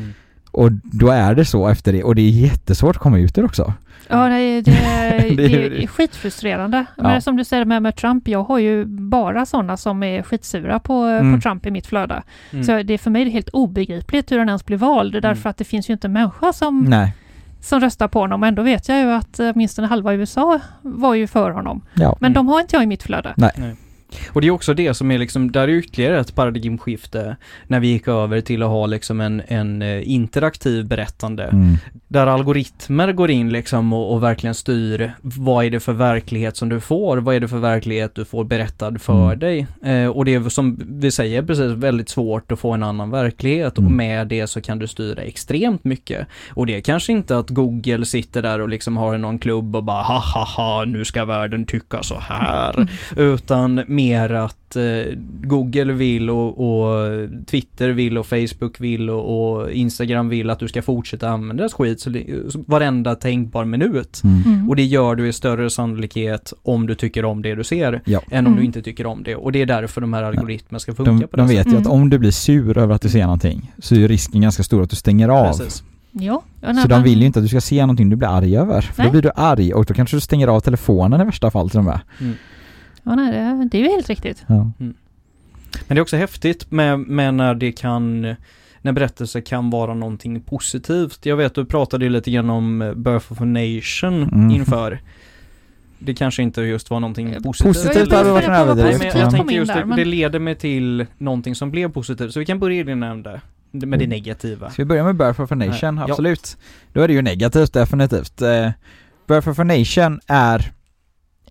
Och 0.54 0.72
då 0.84 1.10
är 1.10 1.36
det 1.36 1.46
så 1.46 1.68
efter 1.68 1.94
det 1.94 2.04
och 2.04 2.16
det 2.16 2.22
är 2.22 2.30
jättesvårt 2.30 2.96
att 2.96 3.02
komma 3.02 3.20
ut 3.20 3.38
ur 3.38 3.46
också. 3.46 3.74
Ja, 4.08 4.28
nej, 4.28 4.62
det, 4.62 4.72
är, 4.72 5.20
Det 5.36 5.36
det 5.48 5.84
är- 5.84 5.88
skitfrustrerande. 5.88 6.86
Ja. 6.98 7.04
Men 7.04 7.22
som 7.22 7.36
du 7.38 7.44
säger 7.44 7.66
med, 7.66 7.82
med 7.82 7.96
Trump, 7.96 8.28
jag 8.28 8.44
har 8.44 8.60
ju 8.60 8.86
bara 8.86 9.46
sådana 9.46 9.78
som 9.78 10.04
är 10.04 10.24
skitsura 10.24 10.80
på, 10.80 10.94
Mm. 11.04 11.36
på 11.36 11.42
Trump 11.42 11.66
i 11.66 11.72
mitt 11.72 11.88
flöde. 11.88 12.24
Mm. 12.52 12.64
Så 12.64 12.84
det 12.84 12.94
är 12.94 12.98
för 12.98 13.10
mig 13.12 13.30
helt 13.30 13.50
obegripligt 13.50 14.32
hur 14.32 14.40
han 14.40 14.48
ens 14.50 14.66
blir 14.66 14.78
vald, 14.78 15.14
därför 15.14 15.28
Mm. 15.28 15.50
att 15.50 15.58
det 15.58 15.64
finns 15.64 15.90
ju 15.90 15.94
inte 15.94 16.08
en 16.08 16.14
människa 16.14 16.54
som, 16.54 16.82
Nej. 16.86 17.14
som 17.62 17.80
röstar 17.80 18.08
på 18.08 18.20
honom. 18.20 18.44
Ändå 18.44 18.62
vet 18.64 18.90
jag 18.90 19.00
ju 19.00 19.12
att 19.12 19.40
eh, 19.40 19.50
åtminstone 19.54 19.88
halva 19.88 20.14
USA 20.14 20.60
var 20.82 21.14
ju 21.14 21.28
för 21.28 21.52
honom. 21.52 21.82
Ja. 21.94 22.18
Men 22.20 22.32
Mm. 22.32 22.34
de 22.34 22.48
har 22.48 22.62
inte 22.62 22.76
jag 22.76 22.84
i 22.84 22.88
mitt 22.88 23.04
flöde. 23.04 23.34
Och 24.30 24.42
det 24.42 24.48
är 24.48 24.52
också 24.52 24.74
det 24.74 24.94
som 24.94 25.12
är 25.12 25.18
liksom, 25.18 25.52
där 25.52 25.62
är 25.68 25.68
ytterligare 25.74 26.20
ett 26.20 26.36
paradigmskifte 26.36 27.36
när 27.68 27.80
vi 27.80 27.88
gick 27.88 28.08
över 28.08 28.42
till 28.42 28.64
att 28.64 28.70
ha 28.70 28.86
liksom 28.86 29.22
en, 29.22 29.42
en 29.48 29.82
eh, 29.82 30.10
interaktiv 30.12 30.86
berättande. 30.88 31.44
Mm. 31.44 31.76
Där 32.08 32.28
algoritmer 32.28 33.12
går 33.12 33.32
in 33.32 33.50
liksom 33.50 33.94
och, 33.94 34.14
och 34.14 34.24
verkligen 34.24 34.56
styr 34.56 35.12
vad 35.22 35.66
är 35.66 35.70
det 35.70 35.80
för 35.80 35.94
verklighet 35.94 36.58
som 36.58 36.70
du 36.70 36.80
får, 36.80 37.18
vad 37.18 37.36
är 37.36 37.40
det 37.40 37.48
för 37.48 37.58
verklighet 37.58 38.16
du 38.16 38.26
får 38.26 38.44
berättad 38.44 38.98
för 39.00 39.14
Mm. 39.26 39.40
dig. 39.40 39.68
Eh, 39.84 40.08
och 40.08 40.26
det 40.26 40.34
är 40.34 40.50
som 40.50 40.80
vi 41.00 41.12
säger 41.12 41.44
precis 41.44 41.72
väldigt 41.72 42.10
svårt 42.10 42.52
att 42.52 42.60
få 42.60 42.72
en 42.72 42.84
annan 42.84 43.12
verklighet 43.12 43.74
och 43.78 43.84
Mm. 43.84 43.98
med 43.98 44.28
det 44.28 44.48
så 44.48 44.62
kan 44.62 44.80
du 44.80 44.88
styra 44.88 45.22
extremt 45.22 45.84
mycket. 45.84 46.28
Och 46.54 46.66
det 46.66 46.76
är 46.76 46.82
kanske 46.82 47.12
inte 47.12 47.38
att 47.38 47.50
Google 47.50 48.06
sitter 48.06 48.42
där 48.42 48.62
och 48.62 48.70
liksom 48.70 48.98
har 48.98 49.18
någon 49.18 49.40
klubb 49.40 49.76
och 49.76 49.84
bara 49.84 50.02
ha 50.04 50.20
ha 50.20 50.44
ha 50.46 50.86
nu 50.86 51.06
ska 51.06 51.26
världen 51.26 51.66
tycka 51.66 52.04
så 52.04 52.16
här. 52.20 52.88
Utan 53.18 53.84
mer 54.06 54.34
att 54.34 54.76
eh, 54.76 54.84
Google 55.44 55.94
vill 55.94 56.30
och, 56.30 56.50
och 56.60 57.10
Twitter 57.46 57.90
vill 57.90 58.18
och 58.18 58.26
Facebook 58.28 58.80
vill 58.80 59.10
och, 59.10 59.54
och 59.60 59.72
Instagram 59.72 60.30
vill 60.30 60.50
att 60.50 60.60
du 60.60 60.68
ska 60.68 60.82
fortsätta 60.82 61.30
använda 61.30 61.62
deras 61.62 61.74
skit 61.74 62.00
så 62.00 62.10
det, 62.10 62.24
varenda 62.68 63.16
tänkbar 63.16 63.66
minut. 63.66 64.22
Mm. 64.24 64.44
Mm. 64.46 64.70
Och 64.70 64.76
det 64.76 64.84
gör 64.84 65.16
du 65.16 65.28
i 65.28 65.34
större 65.34 65.70
sannolikhet 65.70 66.54
om 66.64 66.88
du 66.88 66.96
tycker 66.96 67.26
om 67.26 67.42
det 67.42 67.56
du 67.56 67.64
ser 67.64 68.02
Ja. 68.06 68.22
än 68.32 68.48
om 68.48 68.52
du 68.54 68.58
Mm. 68.58 68.66
inte 68.66 68.82
tycker 68.82 69.06
om 69.06 69.24
det. 69.24 69.36
Och 69.36 69.52
det 69.52 69.62
är 69.62 69.66
därför 69.66 70.02
de 70.02 70.14
här 70.14 70.24
algoritmerna 70.24 70.80
ska 70.80 70.94
funka 70.94 71.12
De, 71.12 71.28
på 71.28 71.38
det 71.38 71.44
de 71.44 71.48
vet 71.50 71.68
ju 71.68 71.78
att 71.78 71.88
om 71.88 72.10
du 72.10 72.18
blir 72.20 72.32
sur 72.32 72.78
över 72.78 72.96
att 72.96 73.02
du 73.02 73.10
ser 73.10 73.24
någonting 73.24 73.72
så 73.80 73.96
är 73.96 74.08
risken 74.08 74.42
ganska 74.42 74.64
stor 74.64 74.84
att 74.84 74.90
du 74.90 74.96
stänger 74.96 75.30
av. 75.30 75.48
Precis. 75.58 75.84
Ja, 76.16 76.44
Så 76.82 76.88
de 76.88 77.04
vill 77.04 77.20
ju 77.20 77.26
inte 77.26 77.40
att 77.40 77.46
du 77.46 77.50
ska 77.50 77.62
se 77.62 77.82
någonting 77.82 78.10
du 78.10 78.16
blir 78.16 78.28
arg 78.38 78.58
över. 78.58 78.82
För 78.82 78.98
då 78.98 79.04
Nej. 79.04 79.12
blir 79.12 79.22
du 79.22 79.32
arg 79.36 79.74
och 79.74 79.86
då 79.86 79.94
kanske 79.94 80.18
du 80.18 80.22
stänger 80.22 80.48
av 80.48 80.60
telefonen 80.60 81.22
i 81.22 81.26
värsta 81.26 81.52
fall 81.52 81.70
till 81.70 81.80
och 81.80 81.86
med. 81.86 82.00
Ja, 83.04 83.16
nej, 83.16 83.32
det, 83.32 83.68
det 83.72 83.78
är 83.78 83.82
ju 83.82 83.90
helt 83.90 84.10
riktigt. 84.10 84.44
Ja. 84.48 84.72
Men 84.78 84.94
det 85.88 85.94
är 85.96 86.02
också 86.02 86.18
häftigt 86.18 86.72
med, 86.72 87.00
med 87.00 87.34
när 87.34 87.56
det 87.56 87.72
kan 87.72 88.36
när 88.82 88.92
berättelser 88.92 89.42
kan 89.42 89.70
vara 89.70 89.94
någonting 89.94 90.42
positivt. 90.42 91.26
Jag 91.26 91.36
vet 91.38 91.56
du 91.56 91.66
pratade 91.66 92.06
ju 92.06 92.10
lite 92.12 92.32
grann 92.32 92.50
om 92.50 92.82
eh, 92.82 92.94
Birth 92.94 93.32
of 93.32 93.42
a 93.42 93.46
Nation 93.46 94.24
Mm. 94.24 94.52
inför. 94.52 95.00
Det 96.00 96.14
kanske 96.14 96.44
inte 96.44 96.62
just 96.62 96.90
var 96.90 97.00
någonting 97.00 97.34
Eh, 97.34 97.42
positivt. 97.42 97.74
Positivt 97.74 98.12
Jag 98.12 98.18
hade 98.18 98.32
varit 98.32 98.48
en 98.48 98.54
överdrift. 98.54 99.00
men 99.00 99.08
jag 99.08 99.18
Ja. 99.18 99.24
kom 99.24 99.32
tänkte 99.34 99.54
just 99.56 99.74
där, 99.74 99.80
det, 99.80 99.86
men- 99.86 99.98
det 99.98 100.06
leder 100.06 100.40
mig 100.40 100.56
till 100.56 101.06
någonting 101.18 101.56
som 101.56 101.72
blev 101.72 101.92
positivt. 101.92 102.34
Så 102.34 102.40
vi 102.40 102.46
kan 102.46 102.60
börja 102.60 102.80
i 102.80 102.84
det 102.84 102.96
nämnde. 102.96 103.42
Med 103.72 103.90
det 104.00 104.06
Mm. 104.06 104.10
negativa. 104.10 104.70
Ska 104.70 104.82
vi 104.82 104.86
börja 104.86 105.04
med 105.04 105.16
Birth 105.16 105.42
of 105.42 105.52
a 105.52 105.56
Nation? 105.56 105.96
Nej. 105.96 106.04
Ja. 106.08 106.12
Absolut. 106.14 106.58
Då 106.94 107.02
är 107.02 107.08
det 107.08 107.14
ju 107.14 107.22
negativt 107.22 107.74
definitivt. 107.74 108.42
Eh, 108.42 108.70
Birth 109.28 109.50
of 109.50 109.60
a 109.60 109.64
Nation 109.64 110.20
är 110.28 110.72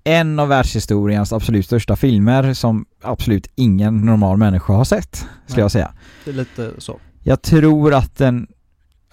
en 0.04 0.38
av 0.38 0.48
världshistoriens 0.48 1.32
absolut 1.32 1.66
största 1.66 1.96
filmer 1.96 2.54
som 2.54 2.86
absolut 3.02 3.46
ingen 3.54 3.96
normal 3.96 4.36
människa 4.36 4.72
har 4.72 4.84
sett, 4.84 5.16
skulle 5.16 5.28
Nej. 5.48 5.60
jag 5.60 5.70
säga. 5.70 5.92
Det 6.24 6.30
är 6.30 6.34
lite 6.34 6.72
så. 6.78 6.98
Jag 7.22 7.42
tror 7.42 7.94
att 7.94 8.16
den, 8.16 8.46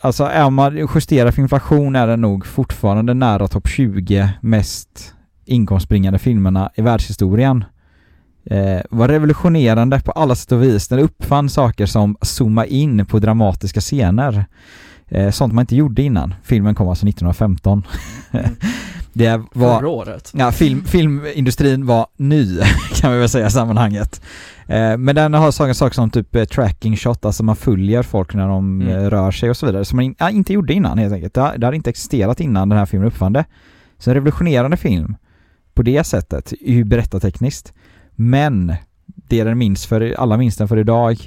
alltså 0.01 0.23
är 0.23 0.49
man 0.49 0.87
justerar 0.95 1.31
för 1.31 1.41
inflation 1.41 1.95
är 1.95 2.07
den 2.07 2.21
nog 2.21 2.45
fortfarande 2.45 3.13
nära 3.13 3.47
topp 3.47 3.67
20 3.67 4.29
mest 4.41 5.13
inkomstbringande 5.45 6.19
filmerna 6.19 6.71
i 6.75 6.81
världshistorien. 6.81 7.63
Eh, 8.45 8.81
var 8.89 9.07
revolutionerande 9.07 9.99
på 9.99 10.11
alla 10.11 10.35
sätt 10.35 10.51
och 10.51 10.63
vis. 10.63 10.87
Den 10.87 10.99
uppfann 10.99 11.49
saker 11.49 11.85
som 11.85 12.17
zooma 12.21 12.65
in 12.65 13.05
på 13.05 13.19
dramatiska 13.19 13.81
scener. 13.81 14.45
Eh, 15.07 15.31
sånt 15.31 15.53
man 15.53 15.63
inte 15.63 15.75
gjorde 15.75 16.01
innan. 16.01 16.33
Filmen 16.43 16.75
kom 16.75 16.89
alltså 16.89 17.07
1915. 17.07 17.83
Mm. 18.31 18.45
Det 19.19 19.41
var... 19.53 19.79
Förra 19.79 19.89
året. 19.89 20.31
Ja, 20.35 20.51
film, 20.51 20.83
filmindustrin 20.85 21.85
var 21.85 22.07
ny 22.17 22.59
kan 22.95 23.11
vi 23.13 23.19
väl 23.19 23.29
säga 23.29 23.47
i 23.47 23.51
sammanhanget. 23.51 24.21
Eh, 24.67 24.97
men 24.97 25.15
den 25.15 25.33
har 25.33 25.51
saker, 25.51 25.73
saker 25.73 25.95
som 25.95 26.09
typ 26.09 26.35
eh, 26.35 26.43
tracking 26.45 26.97
shot, 26.97 27.25
alltså 27.25 27.43
man 27.43 27.55
följer 27.55 28.03
folk 28.03 28.33
när 28.33 28.47
de 28.47 28.81
Mm. 28.81 28.93
eh, 28.97 29.09
rör 29.09 29.31
sig 29.31 29.49
och 29.49 29.57
så 29.57 29.65
vidare, 29.65 29.85
som 29.85 29.95
man 29.95 30.05
in, 30.05 30.15
ja, 30.19 30.29
inte 30.29 30.53
gjorde 30.53 30.73
innan 30.73 30.97
helt 30.97 31.13
enkelt. 31.13 31.33
Det, 31.33 31.41
har- 31.41 31.57
det 31.57 31.67
hade 31.67 31.77
inte 31.77 31.89
existerat 31.89 32.39
innan 32.39 32.69
den 32.69 32.77
här 32.77 32.85
filmen 32.85 33.07
uppfann 33.07 33.33
det. 33.33 33.45
Så 33.97 34.09
en 34.09 34.13
revolutionerande 34.13 34.77
film 34.77 35.15
på 35.73 35.81
det 35.83 36.03
sättet, 36.03 36.53
ju 36.61 36.83
berättartekniskt. 36.83 37.73
Men 38.15 38.73
det 39.05 39.43
den 39.43 39.57
minns 39.57 39.85
för, 39.85 40.15
alla 40.17 40.37
minns 40.37 40.57
den 40.57 40.67
för 40.67 40.77
idag, 40.77 41.17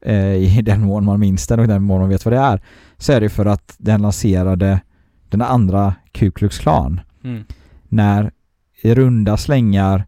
eh, 0.00 0.34
i 0.34 0.62
den 0.62 0.80
mån 0.80 1.04
man 1.04 1.20
minns 1.20 1.46
den 1.46 1.58
och 1.58 1.64
i 1.64 1.68
den 1.68 1.82
mån 1.82 2.00
man 2.00 2.08
vet 2.08 2.24
vad 2.24 2.34
det 2.34 2.38
är, 2.40 2.60
så 2.98 3.12
är 3.12 3.20
det 3.20 3.28
för 3.28 3.46
att 3.46 3.74
den 3.78 4.02
lanserade 4.02 4.80
den 5.28 5.42
andra 5.42 5.94
Ku 6.12 6.30
Klux 6.30 6.58
Klan 6.58 7.00
Mm. 7.26 7.44
när 7.88 8.30
i 8.82 8.94
runda 8.94 9.36
slängar 9.36 10.04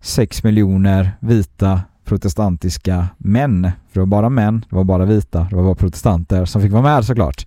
6 0.00 0.44
miljoner 0.44 1.10
vita 1.20 1.80
protestantiska 2.04 3.08
män, 3.18 3.62
för 3.62 3.94
det 3.94 4.00
var 4.00 4.06
bara 4.06 4.28
män, 4.28 4.64
det 4.70 4.76
var 4.76 4.84
bara 4.84 5.04
vita, 5.04 5.46
det 5.50 5.56
var 5.56 5.62
bara 5.62 5.74
protestanter 5.74 6.44
som 6.44 6.62
fick 6.62 6.72
vara 6.72 6.82
med 6.82 7.04
såklart, 7.04 7.46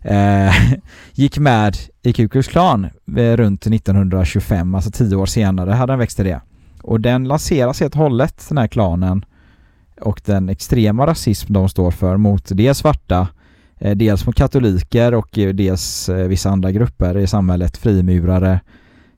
eh, 0.00 0.54
gick 1.12 1.38
med 1.38 1.76
i 2.02 2.12
Ku 2.12 2.28
Klux 2.28 2.48
Klan 2.48 2.84
eh, 3.16 3.36
runt 3.36 3.66
1925, 3.66 4.74
alltså 4.74 4.90
tio 4.90 5.16
år 5.16 5.26
senare 5.26 5.70
hade 5.70 5.92
den 5.92 5.98
växt 5.98 6.16
till 6.16 6.26
det. 6.26 6.40
Och 6.82 7.00
den 7.00 7.24
lanseras 7.24 7.80
helt 7.80 7.94
och 7.94 8.00
hållet, 8.00 8.44
den 8.48 8.58
här 8.58 8.68
klanen, 8.68 9.24
och 10.00 10.20
den 10.24 10.48
extrema 10.48 11.06
rasism 11.06 11.52
de 11.52 11.68
står 11.68 11.90
för 11.90 12.16
mot 12.16 12.48
dels 12.48 12.78
svarta, 12.78 13.28
dels 13.90 14.26
mot 14.26 14.36
katoliker 14.36 15.14
och 15.14 15.38
eh, 15.38 15.54
dels 15.54 16.08
eh, 16.08 16.28
vissa 16.28 16.50
andra 16.50 16.72
grupper 16.72 17.18
i 17.18 17.26
samhället, 17.26 17.76
frimurare, 17.76 18.60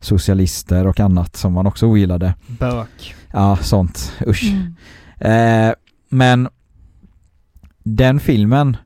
socialister 0.01 0.87
och 0.87 1.01
annat 1.01 1.37
som 1.37 1.53
man 1.53 1.67
också 1.67 1.87
ogillade. 1.87 2.35
Bök. 2.47 3.15
Ja, 3.33 3.57
sånt. 3.57 4.13
Usch. 4.27 4.53
Mm. 5.21 5.69
Eh, 5.69 5.75
men 6.09 6.49
den 7.83 8.21
filmen 8.21 8.77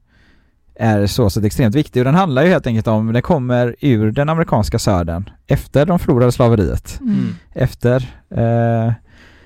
är 0.75 1.07
så 1.07 1.31
sett 1.31 1.45
extremt 1.45 1.75
viktig 1.75 2.01
och 2.01 2.05
den 2.05 2.15
handlar 2.15 2.43
ju 2.43 2.49
helt 2.49 2.67
enkelt 2.67 2.87
om, 2.87 3.13
den 3.13 3.23
kommer 3.23 3.77
ur 3.81 4.13
den 4.13 4.29
amerikanska 4.29 4.79
södern 4.79 5.31
efter 5.47 5.87
de 5.87 5.99
förlorade 5.99 6.33
slaveriet. 6.33 7.01
Mm. 7.01 7.35
Efter 7.53 7.97
eh, 8.31 8.93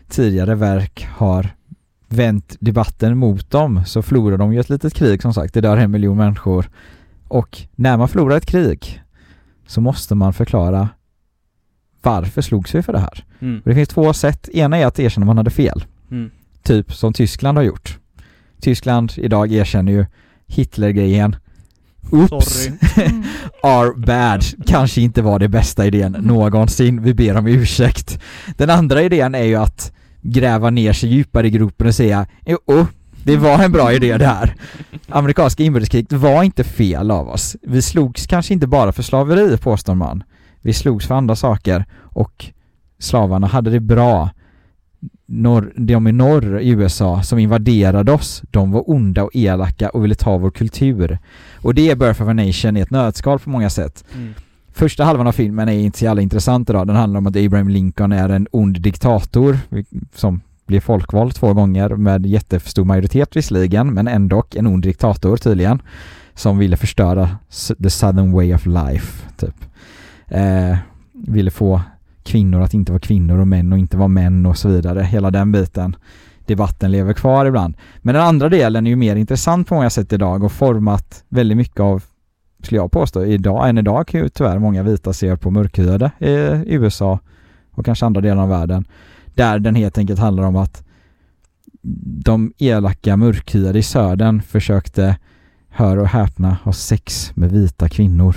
tidigare 0.09 0.55
verk 0.55 1.09
har 1.17 1.51
vänt 2.13 2.57
debatten 2.61 3.19
mot 3.19 3.51
dem 3.51 3.85
så 3.87 4.03
förlorar 4.03 4.37
de 4.39 4.53
ju 4.53 4.61
ett 4.61 4.71
litet 4.71 4.95
krig 4.95 5.23
som 5.23 5.35
sagt, 5.35 5.55
det 5.55 5.61
dör 5.61 5.77
en 5.77 5.91
miljon 5.91 6.17
människor. 6.17 6.71
Och 7.29 7.59
när 7.75 7.97
man 7.97 8.09
förlorar 8.09 8.37
ett 8.37 8.47
krig 8.47 9.03
så 9.67 9.81
måste 9.81 10.15
man 10.15 10.33
förklara 10.33 10.89
varför 12.03 12.43
slogs 12.43 12.75
vi 12.75 12.83
för 12.83 12.93
det 12.93 12.99
här? 12.99 13.25
Mm. 13.41 13.59
Och 13.65 13.69
det 13.69 13.75
finns 13.75 13.89
två 13.89 14.13
sätt. 14.13 14.49
Ena 14.49 14.77
är 14.77 14.87
att 14.87 14.99
erkänna 14.99 15.27
man 15.27 15.37
hade 15.37 15.51
fel. 15.51 15.85
Mm. 16.11 16.31
Typ 16.63 16.95
som 16.95 17.13
Tyskland 17.13 17.59
har 17.59 17.63
gjort. 17.65 17.99
Tyskland 18.61 19.13
idag 19.17 19.53
erkänner 19.53 19.93
ju 19.93 20.07
Hitlergrejen. 20.47 21.37
Oops, 22.11 22.45
Sorry. 22.47 22.73
Mm. 23.09 23.23
are 23.63 23.93
bad. 23.97 24.45
Kanske 24.67 25.01
inte 25.01 25.23
var 25.23 25.39
det 25.39 25.49
bästa 25.49 25.87
idén 25.87 26.13
någonsin. 26.13 27.03
Vi 27.03 27.15
ber 27.15 27.37
om 27.37 27.47
ursäkt. 27.47 28.21
Den 28.57 28.71
andra 28.71 29.03
idén 29.03 29.35
är 29.35 29.45
ju 29.45 29.57
att 29.57 29.93
gräva 30.23 30.71
ner 30.71 30.93
sig 30.93 31.09
djupare 31.09 31.47
i 31.47 31.51
gropen 31.51 31.87
och 31.87 31.95
säga 31.95 32.27
jo, 32.47 32.59
oh, 32.67 32.87
det 33.25 33.37
var 33.37 33.65
en 33.65 33.73
bra 33.73 33.93
idé 33.93 34.19
det 34.19 34.27
här. 34.27 34.55
Amerikanska 35.09 35.63
inbördeskriget 35.63 36.13
var 36.13 36.43
inte 36.43 36.65
fel 36.65 37.11
av 37.11 37.29
oss. 37.29 37.57
Vi 37.63 37.83
slogs 37.83 38.27
kanske 38.27 38.55
inte 38.55 38.67
bara 38.67 38.93
för 38.93 39.03
slaveri, 39.03 39.57
påstår 39.57 39.95
man. 39.95 40.25
Vi 40.61 40.73
slogs 40.73 41.07
för 41.07 41.15
andra 41.15 41.37
saker 41.37 41.85
och 42.01 42.47
slavarna 42.99 43.47
hade 43.47 43.71
det 43.71 43.81
bra. 43.81 44.31
Norr, 45.27 45.73
de 45.77 46.07
i 46.09 46.13
norr 46.13 46.61
i 46.61 46.69
USA 46.69 47.23
som 47.23 47.39
invaderade 47.39 48.13
oss, 48.13 48.43
de 48.51 48.73
var 48.73 48.91
onda 48.91 49.25
och 49.25 49.31
elaka 49.35 49.89
och 49.89 50.05
ville 50.05 50.15
ta 50.15 50.39
vår 50.39 50.51
kultur. 50.51 51.19
Och 51.57 51.75
det 51.75 51.91
är 51.91 51.97
Birth 51.97 52.23
of 52.23 52.29
a 52.29 52.33
Nation 52.33 52.77
i 52.77 52.81
ett 52.81 52.91
nötskal 52.91 53.39
på 53.39 53.51
många 53.51 53.71
sätt. 53.71 54.05
Mm. 54.15 54.35
Första 54.73 55.05
halvan 55.05 55.27
av 55.27 55.33
filmen 55.33 55.69
är 55.69 55.73
inte 55.73 55.99
så 55.99 56.05
jävla 56.05 56.23
intressant 56.23 56.71
idag. 56.71 56.87
Den 56.87 56.97
handlar 56.97 57.19
om 57.19 57.27
att 57.27 57.37
Abraham 57.37 57.69
Lincoln 57.69 58.13
är 58.13 58.29
en 58.29 58.47
ond 58.51 58.81
diktator 58.81 59.59
som 60.15 60.41
blir 60.67 60.81
folkvald 60.81 61.35
två 61.35 61.55
gånger 61.55 61.89
med 61.89 62.27
jättestor 62.27 62.85
majoritet 62.85 63.37
visserligen, 63.37 63.95
men 63.95 64.09
ändå 64.09 64.45
en 64.55 64.67
ond 64.67 64.83
diktator 64.83 65.37
tydligen. 65.37 65.83
Som 66.35 66.59
ville 66.59 66.77
förstöra 66.77 67.29
the 67.83 67.91
southern 67.91 68.33
way 68.33 68.55
of 68.55 68.67
life, 68.67 69.29
typ. 69.37 69.55
Eh, 70.29 70.77
ville 71.13 71.51
få 71.51 71.81
kvinnor 72.23 72.61
att 72.61 72.75
inte 72.75 72.93
vara 72.93 73.01
kvinnor 73.01 73.39
och 73.39 73.49
män 73.49 73.73
och 73.73 73.79
inte 73.79 73.97
vara 73.97 74.09
män 74.09 74.47
och 74.47 74.59
så 74.59 74.69
vidare. 74.69 75.03
Hela 75.03 75.31
den 75.31 75.53
biten. 75.53 75.97
Debatten 76.47 76.93
lever 76.93 77.13
kvar 77.13 77.47
ibland. 77.47 77.77
Men 78.03 78.15
den 78.15 78.25
andra 78.25 78.49
delen 78.49 78.87
är 78.87 78.91
ju 78.91 78.97
mer 78.97 79.17
intressant 79.17 79.69
på 79.69 79.75
många 79.75 79.91
sätt 79.91 80.13
idag 80.13 80.43
och 80.45 80.53
format 80.53 81.25
väldigt 81.29 81.57
mycket 81.57 81.81
av 81.81 82.03
skulle 82.67 82.81
jag 82.81 82.93
påstå, 82.93 83.25
idag, 83.25 83.69
än 83.69 83.79
idag 83.79 84.07
kan 84.07 84.21
ju 84.21 84.29
tyvärr 84.29 84.59
många 84.59 84.83
vita 84.83 85.13
se 85.13 85.37
på 85.37 85.51
mörkhyade 85.51 86.11
i 86.67 86.75
USA 86.75 87.19
och 87.71 87.85
kanske 87.85 88.07
andra 88.07 88.21
delar 88.21 88.43
av 88.43 88.49
världen. 88.49 88.85
Där 89.35 89.59
den 89.59 89.75
helt 89.75 89.99
enkelt 89.99 90.21
handlar 90.21 90.45
om 90.45 90.57
att 90.57 90.85
de 92.25 92.53
elaka 92.59 93.17
mörkhyade 93.17 93.79
i 93.79 93.83
södern 93.83 94.43
försökte, 94.43 95.17
hör 95.69 95.97
och 95.97 96.09
häpna, 96.09 96.57
ha 96.65 96.73
sex 96.73 97.33
med 97.35 97.51
vita 97.51 97.89
kvinnor. 97.89 98.37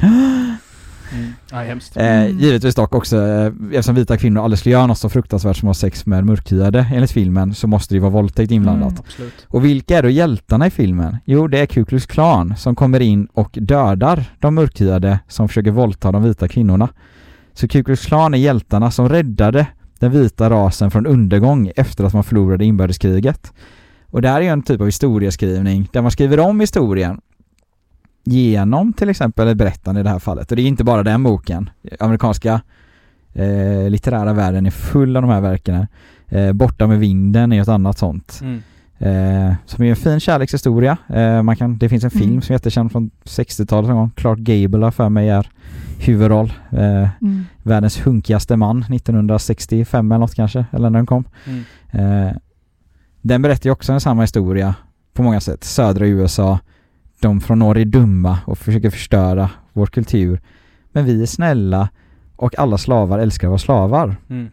Mm. 1.12 1.32
Ja, 1.50 1.56
hemskt. 1.56 1.96
Eh, 1.96 2.28
givetvis 2.28 2.74
dock 2.74 2.94
också, 2.94 3.16
eh, 3.16 3.52
eftersom 3.72 3.94
vita 3.94 4.16
kvinnor 4.16 4.44
aldrig 4.44 4.58
skulle 4.58 4.72
göra 4.72 4.86
något 4.86 4.98
så 4.98 5.08
fruktansvärt 5.08 5.56
som 5.56 5.68
att 5.68 5.76
ha 5.76 5.80
sex 5.80 6.06
med 6.06 6.26
mörkhyade 6.26 6.86
enligt 6.94 7.10
filmen 7.10 7.54
så 7.54 7.66
måste 7.66 7.94
det 7.94 7.96
ju 7.96 8.00
vara 8.00 8.12
våldtäkt 8.12 8.52
inblandat. 8.52 9.02
Mm. 9.18 9.30
Och 9.46 9.64
vilka 9.64 9.98
är 9.98 10.02
då 10.02 10.08
hjältarna 10.10 10.66
i 10.66 10.70
filmen? 10.70 11.16
Jo, 11.24 11.48
det 11.48 11.58
är 11.58 11.66
Ku 11.66 11.84
Klux 11.84 12.06
Klan 12.06 12.56
som 12.56 12.74
kommer 12.74 13.00
in 13.00 13.28
och 13.32 13.50
dödar 13.52 14.24
de 14.38 14.54
mörkhyade 14.54 15.18
som 15.28 15.48
försöker 15.48 15.70
våldta 15.70 16.12
de 16.12 16.22
vita 16.22 16.48
kvinnorna. 16.48 16.88
Så 17.54 17.68
Ku 17.68 17.84
Klux 17.84 18.06
Klan 18.06 18.34
är 18.34 18.38
hjältarna 18.38 18.90
som 18.90 19.08
räddade 19.08 19.66
den 19.98 20.10
vita 20.10 20.50
rasen 20.50 20.90
från 20.90 21.06
undergång 21.06 21.70
efter 21.76 22.04
att 22.04 22.12
man 22.14 22.24
förlorade 22.24 22.64
inbördeskriget. 22.64 23.52
Och 24.10 24.22
det 24.22 24.28
här 24.28 24.36
är 24.36 24.44
ju 24.44 24.48
en 24.48 24.62
typ 24.62 24.80
av 24.80 24.86
historieskrivning 24.86 25.88
där 25.92 26.02
man 26.02 26.10
skriver 26.10 26.40
om 26.40 26.60
historien 26.60 27.20
genom 28.24 28.92
till 28.92 29.08
exempel 29.08 29.48
ett 29.48 29.56
berättande 29.56 30.00
i 30.00 30.04
det 30.04 30.10
här 30.10 30.18
fallet. 30.18 30.50
Och 30.50 30.56
det 30.56 30.62
är 30.62 30.66
inte 30.66 30.84
bara 30.84 31.02
den 31.02 31.22
boken. 31.22 31.70
Amerikanska 32.00 32.60
eh, 33.32 33.90
litterära 33.90 34.32
världen 34.32 34.66
är 34.66 34.70
full 34.70 35.16
av 35.16 35.22
de 35.22 35.30
här 35.30 35.40
verken. 35.40 35.86
Eh, 36.28 36.52
Borta 36.52 36.86
med 36.86 36.98
vinden 36.98 37.52
är 37.52 37.62
ett 37.62 37.68
annat 37.68 37.98
sånt. 37.98 38.40
Mm. 38.42 38.60
Eh, 39.00 39.54
som 39.66 39.84
är 39.84 39.90
en 39.90 39.96
fin 39.96 40.20
kärlekshistoria. 40.20 40.96
Eh, 41.08 41.42
man 41.42 41.56
kan, 41.56 41.78
det 41.78 41.88
finns 41.88 42.04
en 42.04 42.10
film 42.10 42.30
Mm. 42.30 42.42
som 42.42 42.52
är 42.52 42.54
jättekänd 42.54 42.92
från 42.92 43.10
60-talet 43.24 43.88
någon 43.88 43.96
gång. 43.98 44.10
Clark 44.10 44.38
Gable 44.38 44.84
har 44.86 44.90
för 44.90 45.08
mig 45.08 45.28
är 45.28 45.48
huvudroll. 45.98 46.52
Eh, 46.70 47.08
Mm. 47.22 47.44
världens 47.62 48.06
hunkigaste 48.06 48.56
man 48.56 48.82
1965 48.90 50.12
eller 50.12 50.18
något 50.20 50.34
kanske, 50.34 50.64
eller 50.72 50.90
när 50.90 50.98
den 50.98 51.06
kom. 51.06 51.24
Mm. 51.46 51.64
Eh, 52.26 52.32
den 53.22 53.42
berättar 53.42 53.68
ju 53.68 53.72
också 53.72 53.92
en 53.92 54.00
samma 54.00 54.22
historia 54.22 54.74
på 55.14 55.22
många 55.22 55.40
sätt. 55.40 55.64
Södra 55.64 56.06
USA, 56.06 56.58
de 57.20 57.40
från 57.40 57.58
norr 57.58 57.78
är 57.78 57.84
dumma 57.84 58.38
och 58.44 58.58
försöker 58.58 58.90
förstöra 58.90 59.50
vår 59.72 59.86
kultur. 59.86 60.40
Men 60.92 61.04
vi 61.04 61.22
är 61.22 61.26
snälla 61.26 61.88
och 62.36 62.58
alla 62.58 62.78
slavar 62.78 63.18
älskar 63.18 63.48
att 63.48 63.50
vara 63.50 63.58
slavar. 63.58 64.16
Mm. 64.28 64.50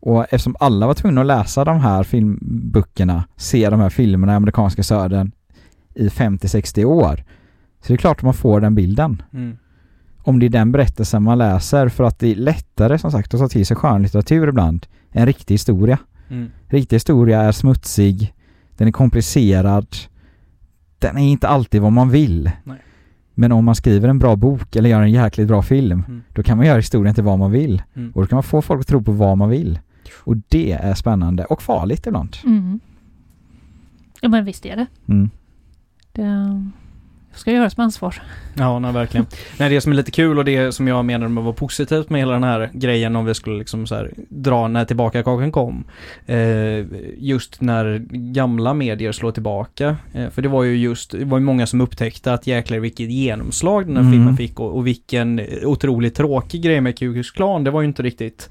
Och 0.00 0.22
eftersom 0.22 0.56
alla 0.60 0.86
var 0.86 0.94
tvungna 0.94 1.20
att 1.20 1.26
läsa 1.26 1.64
de 1.64 1.80
här 1.80 2.02
filmböckerna, 2.02 3.24
se 3.36 3.70
de 3.70 3.80
här 3.80 3.90
filmerna 3.90 4.32
i 4.32 4.36
amerikanska 4.36 4.82
södern 4.82 5.32
i 5.94 6.08
50-60 6.08 6.84
år, 6.84 7.24
så 7.80 7.88
det 7.88 7.94
är 7.94 7.98
klart 7.98 8.16
att 8.16 8.22
man 8.22 8.34
får 8.34 8.60
den 8.60 8.74
bilden. 8.74 9.22
Mm. 9.32 9.56
Om 10.22 10.38
det 10.38 10.46
är 10.46 10.50
den 10.50 10.72
berättelsen 10.72 11.22
man 11.22 11.38
läser 11.38 11.88
för 11.88 12.04
att 12.04 12.18
det 12.18 12.28
är 12.28 12.34
lättare 12.34 12.98
som 12.98 13.10
sagt 13.10 13.34
att 13.34 13.40
ta 13.40 13.48
till 13.48 13.66
sig 13.66 13.76
skönlitteratur 13.76 14.48
ibland 14.48 14.86
än 15.12 15.26
riktig 15.26 15.54
historia. 15.54 15.98
Mm. 16.28 16.50
Riktig 16.66 16.96
historia 16.96 17.40
är 17.40 17.52
smutsig, 17.52 18.34
den 18.76 18.88
är 18.88 18.92
komplicerad, 18.92 19.86
den 21.02 21.18
är 21.18 21.22
inte 21.28 21.48
alltid 21.48 21.82
vad 21.82 21.92
man 21.92 22.10
vill. 22.10 22.50
Nej. 22.64 22.78
Men 23.34 23.52
om 23.52 23.64
man 23.64 23.74
skriver 23.74 24.08
en 24.08 24.18
bra 24.18 24.36
bok 24.36 24.76
eller 24.76 24.90
gör 24.90 25.02
en 25.02 25.10
jäkligt 25.12 25.48
bra 25.48 25.62
film, 25.62 26.04
Mm. 26.08 26.22
då 26.34 26.42
kan 26.42 26.56
man 26.56 26.66
göra 26.66 26.76
historien 26.76 27.14
till 27.14 27.24
vad 27.24 27.38
man 27.38 27.50
vill. 27.50 27.82
Mm. 27.94 28.10
Och 28.14 28.20
då 28.22 28.26
kan 28.26 28.36
man 28.36 28.42
få 28.42 28.62
folk 28.62 28.80
att 28.80 28.86
tro 28.86 29.02
på 29.02 29.12
vad 29.12 29.38
man 29.38 29.48
vill. 29.48 29.78
Och 30.24 30.36
det 30.36 30.72
är 30.72 30.94
spännande 30.94 31.44
och 31.44 31.62
farligt 31.62 32.06
ibland. 32.06 32.36
Mm. 32.44 32.80
Ja 34.20 34.28
men 34.28 34.44
visst 34.44 34.66
är 34.66 34.76
det. 34.76 34.86
Mm. 35.06 35.30
Ska 37.34 37.52
göras 37.52 37.76
med 37.76 37.84
ansvar. 37.84 38.22
Ja, 38.54 38.78
nej, 38.78 38.92
verkligen. 38.92 39.26
Nej, 39.58 39.70
det 39.70 39.80
som 39.80 39.92
är 39.92 39.96
lite 39.96 40.10
kul 40.10 40.38
och 40.38 40.44
det 40.44 40.72
som 40.72 40.88
jag 40.88 41.04
menar 41.04 41.28
med 41.28 41.40
att 41.40 41.44
vara 41.44 41.54
positivt 41.54 42.10
med 42.10 42.20
hela 42.20 42.32
den 42.32 42.44
här 42.44 42.70
grejen 42.72 43.16
om 43.16 43.24
vi 43.24 43.34
skulle 43.34 43.58
liksom 43.58 43.86
så 43.86 43.94
här 43.94 44.10
dra 44.28 44.68
när 44.68 44.84
tillbaka 44.84 45.22
kakan 45.22 45.52
kom. 45.52 45.84
Eh, 46.26 46.36
just 47.16 47.60
när 47.60 48.06
gamla 48.10 48.74
medier 48.74 49.12
slår 49.12 49.32
tillbaka. 49.32 49.96
Eh, 50.14 50.30
för 50.30 50.42
det 50.42 50.48
var 50.48 50.62
ju 50.62 50.76
just, 50.76 51.10
det 51.10 51.24
var 51.24 51.38
ju 51.38 51.44
många 51.44 51.66
som 51.66 51.80
upptäckte 51.80 52.32
att 52.32 52.46
jäklar 52.46 52.78
vilket 52.78 53.10
genomslag 53.10 53.86
den 53.86 53.96
här 53.96 54.02
Mm. 54.02 54.12
filmen 54.12 54.36
fick 54.36 54.60
och, 54.60 54.76
och 54.76 54.86
vilken 54.86 55.40
otroligt 55.64 56.14
tråkig 56.14 56.62
grej 56.62 56.80
med 56.80 56.98
Ku 56.98 57.12
Klux 57.12 57.30
Klan. 57.30 57.64
Det 57.64 57.70
var 57.70 57.80
ju 57.80 57.88
inte 57.88 58.02
riktigt 58.02 58.50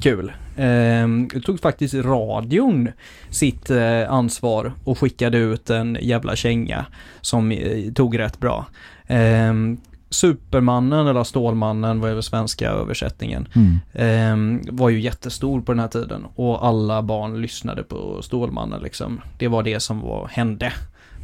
kul. 0.00 0.32
Eh, 0.60 1.40
tog 1.40 1.60
faktiskt 1.60 1.94
radion 1.94 2.88
sitt 3.30 3.70
eh, 3.70 4.12
ansvar 4.12 4.72
och 4.84 4.98
skickade 4.98 5.38
ut 5.38 5.70
en 5.70 5.98
jävla 6.00 6.36
känga 6.36 6.86
som 7.20 7.52
eh, 7.52 7.92
tog 7.92 8.18
rätt 8.18 8.40
bra. 8.40 8.66
Ehm, 9.06 9.78
Supermannen 10.10 11.06
eller 11.06 11.24
Stålmannen 11.24 12.00
var 12.00 12.08
ju 12.08 12.22
svenska 12.22 12.70
översättningen. 12.70 13.48
Mm. 13.54 13.78
Ehm, 13.94 14.62
var 14.70 14.88
ju 14.88 15.00
jättestor 15.00 15.60
på 15.60 15.72
den 15.72 15.80
här 15.80 15.88
tiden 15.88 16.26
och 16.34 16.66
alla 16.66 17.02
barn 17.02 17.42
lyssnade 17.42 17.82
på 17.82 18.22
Stålmannen 18.22 18.82
liksom. 18.82 19.20
Det 19.38 19.48
var 19.48 19.62
det 19.62 19.80
som 19.80 20.00
var, 20.00 20.28
hände 20.32 20.72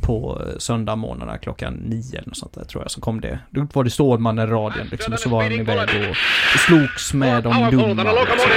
på 0.00 0.42
söndagmorgnarna 0.58 1.38
klockan 1.38 1.74
nio 1.74 2.18
eller 2.18 2.28
något 2.28 2.36
sånt 2.36 2.54
där 2.54 2.64
tror 2.64 2.84
jag 2.84 2.90
så 2.90 3.00
kom 3.00 3.20
det. 3.20 3.38
Då 3.50 3.66
var 3.72 3.84
det 3.84 3.90
Stålmannen 3.90 4.48
i 4.48 4.52
radion 4.52 4.88
liksom 4.90 5.12
och 5.12 5.18
så 5.18 5.28
var 5.28 5.42
han 5.42 5.52
iväg 5.52 6.10
och 6.10 6.60
slogs 6.60 7.14
med 7.14 7.42
de 7.42 7.70
dumma. 7.70 8.02
Liksom, 8.12 8.50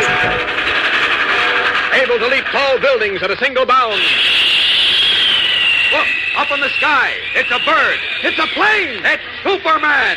able 2.04 2.20
to 2.20 2.30
leap 2.30 2.46
tall 2.52 2.80
buildings 2.82 3.24
at 3.24 3.32
a 3.32 3.36
single 3.46 3.66
bound. 3.66 4.02
Look, 5.94 6.10
up 6.42 6.50
in 6.56 6.62
the 6.68 6.74
sky. 6.82 7.08
It's 7.40 7.52
a 7.52 7.60
bird. 7.72 8.00
It's 8.28 8.40
a 8.40 8.48
plane. 8.58 8.94
It's 9.14 9.26
Superman. 9.44 10.16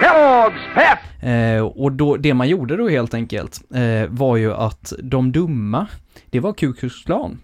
Kellogg's 0.00 0.74
Pep. 0.74 0.98
Eh, 1.22 1.60
och 1.66 1.92
då, 1.92 2.16
det 2.16 2.34
man 2.34 2.48
gjorde 2.48 2.76
då 2.76 2.88
helt 2.88 3.14
enkelt 3.14 3.60
eh, 3.74 4.08
var 4.08 4.36
ju 4.36 4.54
att 4.54 4.92
de 5.02 5.32
dumma, 5.32 5.86
det 6.30 6.40
var 6.40 6.52
Ku 6.52 6.72
Klux 6.72 7.04
Klan. 7.04 7.40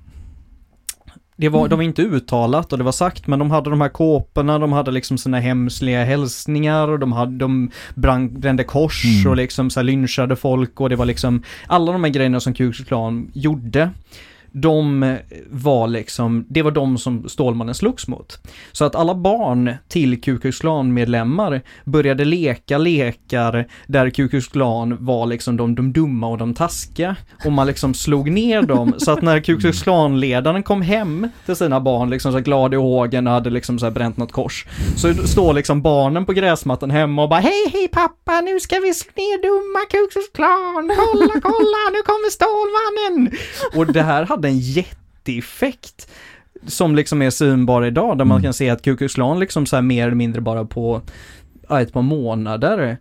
Det 1.42 1.48
var, 1.48 1.68
de 1.68 1.76
var 1.76 1.82
inte 1.82 2.02
uttalat 2.02 2.72
och 2.72 2.78
det 2.78 2.84
var 2.84 2.92
sagt, 2.92 3.26
men 3.26 3.38
de 3.38 3.50
hade 3.50 3.70
de 3.70 3.80
här 3.80 3.88
kåporna, 3.88 4.58
de 4.58 4.72
hade 4.72 4.90
liksom 4.90 5.18
sina 5.18 5.40
hemsliga 5.40 6.04
hälsningar 6.04 6.88
och 6.88 6.98
de 6.98 7.12
hade, 7.12 7.36
de 7.38 7.70
brand, 7.94 8.40
brände 8.40 8.64
kors 8.64 9.04
Mm. 9.04 9.30
och 9.30 9.36
liksom 9.36 9.70
så 9.70 9.80
här 9.80 9.84
lynchade 9.84 10.36
folk 10.36 10.80
och 10.80 10.88
det 10.88 10.96
var 10.96 11.04
liksom 11.06 11.42
alla 11.66 11.92
de 11.92 12.04
här 12.04 12.10
grejerna 12.10 12.40
som 12.40 12.54
Ku 12.54 12.72
Klan 12.72 13.30
gjorde. 13.34 13.90
De 14.52 15.16
var 15.50 15.88
liksom, 15.88 16.46
det 16.48 16.62
var 16.62 16.70
de 16.70 16.98
som 16.98 17.28
Stålmannen 17.28 17.74
slogs 17.74 18.08
mot. 18.08 18.38
Så 18.72 18.84
att 18.84 18.94
alla 18.94 19.14
barn 19.14 19.74
till 19.88 20.20
Ku 20.20 20.38
Klux 20.38 20.58
Klan-medlemmar 20.58 21.60
började 21.84 22.24
leka 22.24 22.78
lekar 22.78 23.66
där 23.86 24.10
Ku 24.10 24.28
Klux 24.28 24.48
Klan 24.48 24.96
var 25.00 25.26
liksom 25.26 25.56
de, 25.56 25.74
de 25.74 25.92
dumma 25.92 26.26
och 26.26 26.38
de 26.38 26.54
taskiga. 26.54 27.16
Och 27.44 27.52
man 27.52 27.66
liksom 27.66 27.94
slog 27.94 28.30
ner 28.30 28.62
dem. 28.62 28.94
Så 28.98 29.10
att 29.10 29.22
när 29.22 29.40
Ku 29.40 29.60
Klux 29.60 29.82
Klan-ledaren 29.82 30.62
kom 30.62 30.82
hem 30.82 31.28
till 31.46 31.56
sina 31.56 31.80
barn 31.80 32.10
liksom 32.10 32.32
så 32.32 32.38
här 32.38 32.44
glad 32.44 32.74
i 32.74 32.76
hågen 32.76 33.26
och 33.26 33.32
hade 33.32 33.50
liksom 33.50 33.78
så 33.78 33.86
här 33.86 33.90
bränt 33.90 34.16
något 34.16 34.32
kors. 34.32 34.66
Så 34.96 35.14
står 35.14 35.52
liksom 35.52 35.82
barnen 35.82 36.26
på 36.26 36.32
gräsmattan 36.32 36.90
hemma 36.90 37.22
och 37.22 37.28
bara 37.28 37.40
Hej 37.40 37.70
hej 37.72 37.88
pappa, 37.88 38.40
nu 38.40 38.60
ska 38.60 38.78
vi 38.78 38.94
slå 38.94 39.12
ner 39.16 39.42
dumma 39.42 39.78
Ku 39.90 40.08
Klux 40.12 40.28
Klan! 40.34 40.92
Kolla 40.96 41.32
kolla, 41.42 41.82
nu 41.92 42.02
kommer 42.02 42.30
Stålmannen! 42.30 43.38
Och 43.74 43.92
det 43.92 44.02
här 44.02 44.24
hade 44.24 44.41
en 44.48 44.58
jätteeffekt 44.58 46.10
som 46.66 46.96
liksom 46.96 47.22
är 47.22 47.30
synbar 47.30 47.84
idag, 47.84 48.18
där 48.18 48.24
man 48.24 48.36
Mm. 48.36 48.42
kan 48.42 48.54
se 48.54 48.70
att 48.70 48.82
Ku 48.82 48.96
Klux 48.96 49.14
Klan 49.14 49.40
liksom 49.40 49.66
så 49.66 49.76
här 49.76 49.82
mer 49.82 50.06
eller 50.06 50.14
mindre 50.16 50.40
bara 50.40 50.64
på 50.64 51.02
ett 51.80 51.92
par 51.92 52.02
månader 52.02 52.98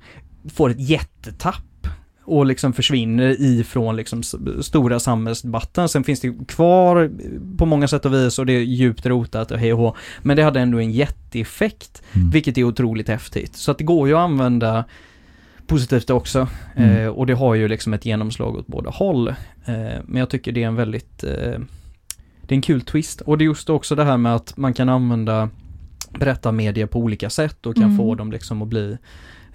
får 0.54 0.70
ett 0.70 0.80
jättetapp 0.90 1.88
och 2.24 2.46
liksom 2.46 2.74
försvinner 2.74 3.36
ifrån 3.42 3.96
liksom 3.96 4.24
stora 4.62 5.00
samhällsdebatten. 5.00 5.90
Sen 5.90 6.04
finns 6.04 6.20
det 6.20 6.48
kvar 6.48 7.12
på 7.58 7.66
många 7.66 7.88
sätt 7.88 8.06
och 8.06 8.14
vis 8.14 8.40
och 8.40 8.46
det 8.46 8.54
är 8.54 8.60
djupt 8.62 9.06
rotat 9.06 9.52
och 9.52 9.58
hej 9.60 9.74
och 9.74 9.80
hå. 9.80 9.96
Men 10.22 10.38
det 10.38 10.44
hade 10.44 10.60
ändå 10.60 10.78
en 10.80 10.92
jätteeffekt, 10.92 12.02
Mm. 12.14 12.30
vilket 12.30 12.58
är 12.58 12.64
otroligt 12.64 13.08
häftigt. 13.08 13.56
Så 13.56 13.72
att 13.72 13.78
det 13.78 13.84
går 13.84 14.08
ju 14.08 14.14
att 14.14 14.20
använda 14.20 14.86
positivt 15.72 16.10
också. 16.10 16.48
Mm. 16.76 16.98
Eh, 16.98 17.08
och 17.08 17.26
det 17.26 17.34
har 17.34 17.56
ju 17.56 17.68
liksom 17.68 17.94
ett 17.94 18.06
genomslag 18.06 18.56
åt 18.56 18.68
båda 18.68 18.90
håll. 18.90 19.28
Eh, 19.28 19.36
men 20.06 20.20
jag 20.20 20.30
tycker 20.30 20.52
det 20.52 20.64
är 20.64 20.68
en 20.68 20.76
väldigt, 20.76 21.24
eh, 21.24 21.60
det 22.42 22.50
är 22.50 22.56
en 22.56 22.62
kul 22.62 22.82
twist. 22.82 23.22
Och 23.22 23.38
det 23.38 23.44
är 23.44 23.46
just 23.46 23.70
också 23.70 23.96
det 23.96 24.04
här 24.04 24.18
med 24.18 24.36
att 24.36 24.58
man 24.58 24.74
kan 24.74 24.90
använda 24.90 25.50
berättarmedia 26.20 26.88
på 26.88 27.00
olika 27.00 27.30
sätt 27.30 27.66
och 27.66 27.76
kan 27.76 27.84
Mm. 27.84 27.98
få 27.98 28.16
dem 28.16 28.32
liksom 28.32 28.62
att 28.62 28.68
bli 28.68 28.98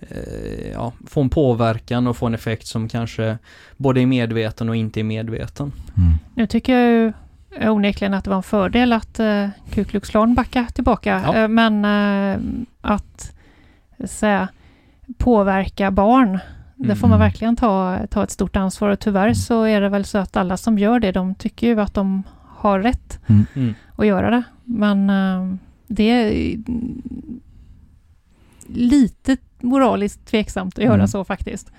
eh, 0.01 0.71
ja, 0.73 0.93
få 1.07 1.21
en 1.21 1.31
påverkan 1.31 2.07
och 2.07 2.17
få 2.17 2.27
en 2.27 2.35
effekt 2.35 2.67
som 2.67 2.89
kanske 2.89 3.39
både 3.77 4.01
är 4.01 4.07
medveten 4.07 4.69
och 4.69 4.77
inte 4.77 5.01
är 5.01 5.05
medveten. 5.05 5.73
Mm. 5.97 6.19
Nu 6.35 6.47
tycker 6.47 6.79
jag 6.79 6.91
ju 6.91 7.13
onekligen 7.71 8.15
att 8.15 8.25
det 8.25 8.31
var 8.31 8.37
en 8.37 8.43
fördel 8.43 8.93
att 8.93 9.21
uh, 9.21 9.49
Ku 9.71 9.85
Klux 9.85 10.11
Klan 10.11 10.35
backade 10.35 10.71
tillbaka. 10.71 11.23
Ja. 11.27 11.37
Eh, 11.37 11.49
men 11.49 11.85
eh, 11.85 12.39
att 12.81 13.33
säga, 14.05 14.49
påverka 15.19 15.91
barn, 15.91 16.39
det 16.77 16.97
får 16.97 17.09
man 17.09 17.17
Mm. 17.19 17.27
verkligen 17.29 17.57
ta, 17.57 17.99
ta 18.11 18.23
ett 18.23 18.31
stort 18.31 18.57
ansvar. 18.57 18.89
Och 18.89 19.01
tyvärr 19.01 19.35
så 19.35 19.63
är 19.63 19.81
det 19.81 19.89
väl 19.89 20.05
så 20.05 20.19
att 20.19 20.37
alla 20.37 20.57
som 20.57 20.79
gör 20.79 21.01
det, 21.01 21.13
de 21.13 21.35
tycker 21.35 21.67
ju 21.67 21.81
att 21.81 21.95
de 21.95 22.23
har 22.47 22.81
rätt 22.81 23.19
Mm. 23.55 23.75
att 23.97 24.07
göra 24.07 24.31
det. 24.31 24.43
Men 24.65 25.11
eh, 25.11 25.55
det 25.89 26.57
lite 28.67 29.37
moraliskt 29.61 30.27
tveksamt 30.27 30.79
att 30.79 30.85
göra 30.85 30.95
Mm. 30.95 31.09
så 31.09 31.25
faktiskt. 31.25 31.73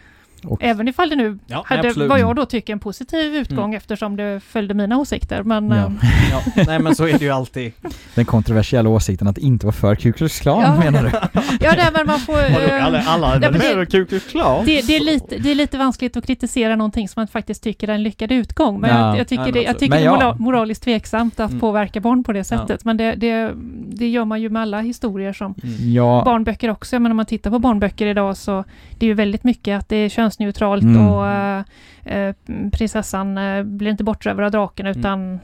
Och, 0.43 0.63
Även 0.63 0.87
ifall 0.87 1.09
det 1.09 1.15
nu 1.15 1.39
Ja, 1.47 1.63
hade, 1.67 1.87
absolut. 1.87 2.09
vad 2.09 2.19
jag 2.19 2.35
då 2.35 2.45
tycker, 2.45 2.73
en 2.73 2.79
positiv 2.79 3.35
utgång 3.35 3.65
Mm. 3.65 3.77
eftersom 3.77 4.15
det 4.15 4.39
följde 4.39 4.73
mina 4.73 4.97
åsikter. 4.97 5.43
Men 5.43 5.69
Ja. 5.69 5.75
eh, 5.77 5.91
Ja, 6.55 6.63
nej 6.67 6.79
men 6.79 6.95
så 6.95 7.03
är 7.07 7.13
det 7.19 7.25
ju 7.25 7.31
alltid. 7.31 7.71
den 8.15 8.25
kontroversiella 8.25 8.89
åsikten 8.89 9.27
att 9.27 9.37
inte 9.37 9.65
vara 9.65 9.73
för 9.73 9.95
Ku 9.95 10.13
Klux 10.13 10.39
Klan 10.39 10.61
Ja. 10.61 10.79
menar 10.91 11.03
du? 11.03 11.09
ja, 11.65 11.73
nej, 11.77 11.87
men 11.93 12.05
man 12.07 12.19
får... 12.19 12.39
eh, 12.39 12.85
alla 12.85 12.99
alla 13.07 13.35
är 13.35 13.39
nej, 13.39 13.51
men 13.51 13.59
det- 13.79 13.85
Ku 13.85 14.05
Klux 14.05 14.25
Klan. 14.31 14.65
Det, 14.65 14.87
det, 14.87 14.95
är 14.95 14.99
lite, 15.03 15.37
det 15.37 15.51
är 15.51 15.55
lite 15.55 15.77
vanskligt 15.77 16.17
att 16.17 16.27
kritisera 16.27 16.75
någonting 16.75 17.09
som 17.09 17.19
man 17.21 17.27
faktiskt 17.27 17.63
tycker 17.63 17.87
är 17.87 17.93
en 17.93 18.03
lyckad 18.03 18.31
utgång. 18.31 18.79
Men 18.79 18.89
Ja. 18.89 19.07
jag, 19.09 19.19
jag 19.19 19.27
tycker, 19.27 19.43
Nej, 19.43 19.51
men 19.51 19.61
det, 19.61 19.67
jag 19.67 19.79
tycker 19.79 19.89
Men 19.95 19.99
det 20.03 20.07
är 20.07 20.11
moral, 20.11 20.35
moraliskt 20.39 20.83
tveksamt 20.83 21.39
att 21.39 21.49
Mm. 21.49 21.59
påverka 21.59 21.99
barn 21.99 22.23
på 22.23 22.31
det 22.33 22.39
Ja. 22.39 22.43
sättet. 22.43 22.85
Men 22.85 22.97
det, 22.97 23.15
det, 23.15 23.51
det 23.91 24.07
gör 24.09 24.25
man 24.25 24.41
ju 24.41 24.49
med 24.49 24.61
alla 24.61 24.81
historier 24.81 25.33
som 25.33 25.55
Mm. 25.63 25.93
Ja, 25.93 26.21
barnböcker 26.25 26.69
också. 26.69 26.99
Men 26.99 27.11
om 27.11 27.15
man 27.17 27.25
tittar 27.25 27.51
på 27.51 27.59
barnböcker 27.59 28.07
idag 28.07 28.37
så 28.37 28.63
det 28.97 29.05
är 29.05 29.07
ju 29.07 29.13
väldigt 29.13 29.43
mycket 29.43 29.79
att 29.79 29.89
det 29.89 29.95
är 29.95 30.09
könsneutralt 30.27 30.83
Mm. 30.83 31.07
och 31.07 31.27
eh, 31.27 31.63
eh, 32.05 32.35
prinsessan 32.71 33.37
eh, 33.37 33.63
blir 33.63 33.91
inte 33.91 34.03
bortrövad 34.03 34.45
av 34.45 34.51
draken 34.51 34.85
utan 34.87 35.39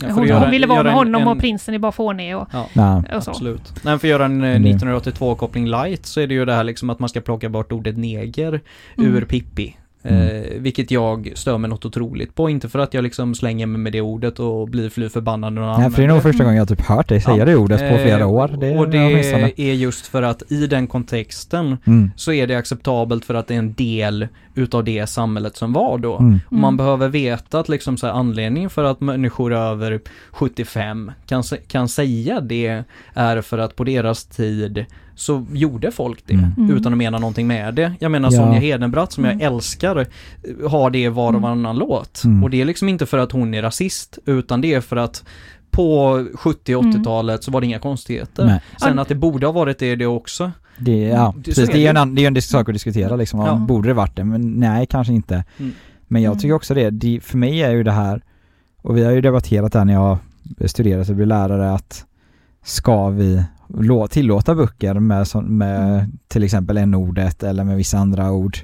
Ja, 0.00 0.06
för 0.08 0.14
hon, 0.14 0.26
göra- 0.26 0.38
hon 0.40 0.50
ville 0.50 0.66
vara 0.66 0.82
med 0.82 0.90
en- 0.90 0.96
honom 0.98 1.22
en- 1.22 1.28
och 1.28 1.38
prinsen 1.40 1.74
är 1.74 1.78
bara 1.78 1.92
fånig 1.92 2.36
och, 2.36 2.48
Ja. 2.52 2.66
nej. 2.72 3.16
och 3.16 3.22
så. 3.22 3.30
Absolut. 3.30 3.84
Nej, 3.84 3.98
för 3.98 4.06
att 4.08 4.10
göra 4.10 4.24
en 4.24 4.32
eh, 4.44 4.48
Men 4.50 4.62
det- 4.62 4.68
1982-koppling 4.68 5.66
light 5.68 6.06
så 6.06 6.20
är 6.20 6.26
det 6.26 6.34
ju 6.34 6.44
det 6.44 6.54
här 6.54 6.64
liksom 6.64 6.90
att 6.90 6.98
man 6.98 7.08
ska 7.08 7.20
plocka 7.20 7.48
bort 7.48 7.72
ordet 7.72 7.96
neger 7.96 8.60
Mm. 8.98 9.14
ur 9.14 9.24
Pippi. 9.24 9.76
Mm. 10.08 10.28
Eh, 10.44 10.60
vilket 10.60 10.90
jag 10.90 11.32
stör 11.34 11.58
mig 11.58 11.70
något 11.70 11.84
otroligt 11.84 12.34
på. 12.34 12.50
Inte 12.50 12.68
för 12.68 12.78
att 12.78 12.94
jag 12.94 13.02
liksom 13.04 13.34
slänger 13.34 13.66
mig 13.66 13.78
med 13.80 13.92
det 13.92 14.00
ordet 14.00 14.38
och 14.38 14.68
blir 14.68 14.88
fly 14.90 15.08
förbannad 15.08 15.52
när 15.52 15.62
någon 15.62 15.80
Nej, 15.80 15.90
för 15.90 15.96
det 16.02 16.06
är 16.06 16.08
nog 16.08 16.22
första 16.22 16.44
gången 16.44 16.58
jag 16.58 16.68
typ 16.68 16.80
hört 16.80 17.08
dig 17.08 17.20
säga 17.20 17.36
Ja. 17.36 17.44
det 17.44 17.56
ordet 17.56 17.80
på 17.90 17.98
flera 17.98 18.20
Eh, 18.20 18.30
år. 18.30 18.48
Det 18.60 18.76
och 18.78 18.88
det 18.88 18.98
är 19.56 19.72
just 19.74 20.06
för 20.06 20.22
att 20.22 20.42
i 20.52 20.66
den 20.66 20.86
kontexten 20.86 21.76
Mm. 21.86 22.10
så 22.16 22.32
är 22.32 22.46
det 22.46 22.54
acceptabelt 22.54 23.24
för 23.24 23.34
att 23.34 23.46
det 23.48 23.54
är 23.54 23.58
en 23.58 23.74
del 23.74 24.28
utav 24.56 24.84
det 24.84 25.06
samhället 25.06 25.56
som 25.56 25.72
var 25.72 25.98
då. 25.98 26.18
Mm. 26.18 26.40
Och 26.46 26.52
man 26.52 26.64
Mm. 26.74 26.76
behöver 26.76 27.08
veta 27.08 27.60
att 27.60 27.68
liksom 27.68 27.96
så 27.96 28.06
här, 28.06 28.14
anledningen 28.14 28.70
för 28.70 28.84
att 28.84 29.00
människor 29.00 29.52
över 29.54 30.00
75 30.30 31.12
kan, 31.26 31.42
kan 31.68 31.88
säga 31.88 32.40
det 32.40 32.84
är 33.14 33.40
för 33.42 33.58
att 33.58 33.76
på 33.76 33.84
deras 33.84 34.24
tid 34.24 34.84
så 35.14 35.46
gjorde 35.52 35.90
folk 35.90 36.18
det 36.26 36.34
Mm. 36.34 36.50
Mm. 36.58 36.76
utan 36.76 36.92
att 36.92 36.98
mena 36.98 37.18
någonting 37.18 37.46
med 37.46 37.74
det. 37.74 37.92
Jag 38.00 38.10
menar 38.10 38.32
Ja. 38.32 38.38
Sonja 38.38 38.60
Hedenbratt 38.60 39.12
som 39.12 39.24
Mm. 39.24 39.40
jag 39.40 39.52
älskar 39.54 39.96
eh, 39.96 40.70
har 40.70 40.90
det 40.90 41.08
var 41.08 41.24
och 41.24 41.28
Mm. 41.30 41.42
varannan 41.42 41.78
låt. 41.78 42.24
Mm. 42.24 42.44
Och 42.44 42.50
det 42.50 42.60
är 42.60 42.64
liksom 42.64 42.88
inte 42.88 43.06
för 43.06 43.18
att 43.18 43.32
hon 43.32 43.54
är 43.54 43.62
rasist 43.62 44.18
utan 44.26 44.60
det 44.60 44.74
är 44.74 44.80
för 44.80 44.96
att 44.96 45.24
på 45.70 46.26
70 46.34 46.74
och 46.76 46.82
80-talet 46.84 47.44
så 47.44 47.50
var 47.50 47.60
det 47.60 47.66
inga 47.66 47.78
konstigheter. 47.78 48.46
Nej. 48.46 48.60
Sen 48.80 48.98
att 48.98 49.08
det 49.08 49.14
borde 49.14 49.46
ha 49.46 49.52
varit 49.52 49.78
det 49.78 49.96
det 49.96 50.06
också. 50.06 50.52
Det, 50.78 51.00
ja, 51.00 51.34
Det- 51.36 51.42
precis. 51.42 51.66
Det 51.68 51.74
är 51.74 51.78
ju 51.78 51.86
en, 52.00 52.14
det. 52.14 52.24
är 52.24 52.26
en 52.26 52.42
sak 52.42 52.68
att 52.68 52.72
diskutera 52.74 53.16
liksom. 53.16 53.40
Ja. 53.40 53.54
Borde 53.54 53.88
det 53.88 53.94
varit 53.94 54.16
det? 54.16 54.24
Men 54.24 54.52
nej, 54.52 54.86
kanske 54.86 55.12
inte. 55.12 55.44
Mm. 55.58 55.72
Men 56.08 56.22
jag 56.22 56.30
Mm. 56.30 56.40
tycker 56.40 56.54
också 56.54 56.74
det. 56.74 56.90
det. 56.90 57.20
För 57.20 57.38
mig 57.38 57.62
är 57.62 57.70
ju 57.70 57.82
det 57.82 57.92
här, 57.92 58.22
och 58.82 58.96
vi 58.96 59.04
har 59.04 59.12
ju 59.12 59.20
debatterat 59.20 59.72
det 59.72 59.78
här 59.78 59.84
när 59.86 59.92
jag 59.94 60.18
studerat 60.66 61.08
och 61.08 61.14
blev 61.16 61.28
lärare, 61.28 61.72
att 61.72 62.04
ska 62.64 63.08
vi 63.08 63.42
lå- 63.68 64.06
tillåta 64.08 64.54
böcker 64.54 64.94
med, 64.94 65.26
med 65.44 65.94
Mm. 65.98 66.12
till 66.28 66.42
exempel 66.44 66.76
n-ordet 66.76 67.42
eller 67.42 67.64
med 67.64 67.76
vissa 67.76 67.98
andra 67.98 68.30
ord, 68.32 68.58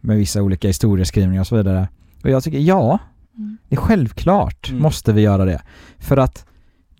med 0.00 0.16
vissa 0.16 0.42
olika 0.42 0.68
historieskrivningar 0.68 1.40
och 1.40 1.46
så 1.46 1.56
vidare. 1.56 1.88
Och 2.24 2.30
jag 2.30 2.42
tycker 2.44 2.58
ja, 2.58 2.98
Mm. 3.40 3.58
det 3.68 3.76
är 3.76 3.80
självklart 3.80 4.68
Mm. 4.70 4.82
måste 4.82 5.12
vi 5.12 5.20
göra 5.22 5.44
det. 5.44 5.62
För 5.98 6.16
att 6.16 6.46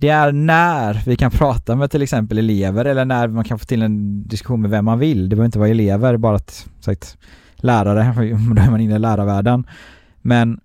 det 0.00 0.08
är 0.08 0.32
när 0.32 1.02
vi 1.06 1.16
kan 1.16 1.30
prata 1.40 1.76
med 1.76 1.90
till 1.90 2.02
exempel 2.02 2.38
elever 2.38 2.84
eller 2.84 3.04
när 3.04 3.28
man 3.28 3.44
kan 3.44 3.58
få 3.58 3.64
till 3.64 3.82
en 3.82 4.22
diskussion 4.28 4.60
med 4.62 4.70
vem 4.70 4.84
man 4.84 4.98
vill. 4.98 5.28
Det 5.28 5.36
behöver 5.36 5.46
inte 5.46 5.58
vara 5.58 5.68
elever, 5.68 6.16
bara 6.16 6.36
att 6.36 6.66
sagt 6.80 7.18
lärare, 7.56 8.12
då 8.54 8.62
är 8.62 8.70
man 8.70 8.80
inne 8.80 8.94
i 8.96 8.98
lärarvärlden. 8.98 9.66
Men 10.22 10.60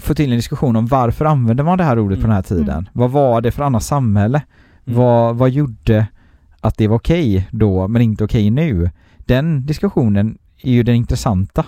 få 0.00 0.14
till 0.14 0.30
en 0.30 0.36
diskussion 0.36 0.76
om 0.76 0.86
varför 0.86 1.24
använder 1.24 1.64
man 1.64 1.78
det 1.78 1.84
här 1.84 1.98
ordet 1.98 2.18
på 2.18 2.26
Mm. 2.26 2.28
den 2.30 2.34
här 2.36 2.42
tiden? 2.42 2.68
Mm. 2.78 2.84
Vad 2.92 3.10
var 3.10 3.40
det 3.40 3.50
för 3.50 3.62
annat 3.62 3.82
samhälle? 3.82 4.42
Mm. 4.86 4.98
Vad, 4.98 5.36
vad 5.36 5.50
gjorde 5.50 6.06
att 6.60 6.76
det 6.78 6.88
var 6.88 6.96
okej 6.96 7.48
då 7.52 7.88
men 7.88 8.02
inte 8.02 8.24
okej 8.24 8.50
nu? 8.50 8.90
Den 9.18 9.66
diskussionen 9.66 10.38
är 10.62 10.72
ju 10.72 10.82
den 10.82 10.94
intressanta. 10.94 11.64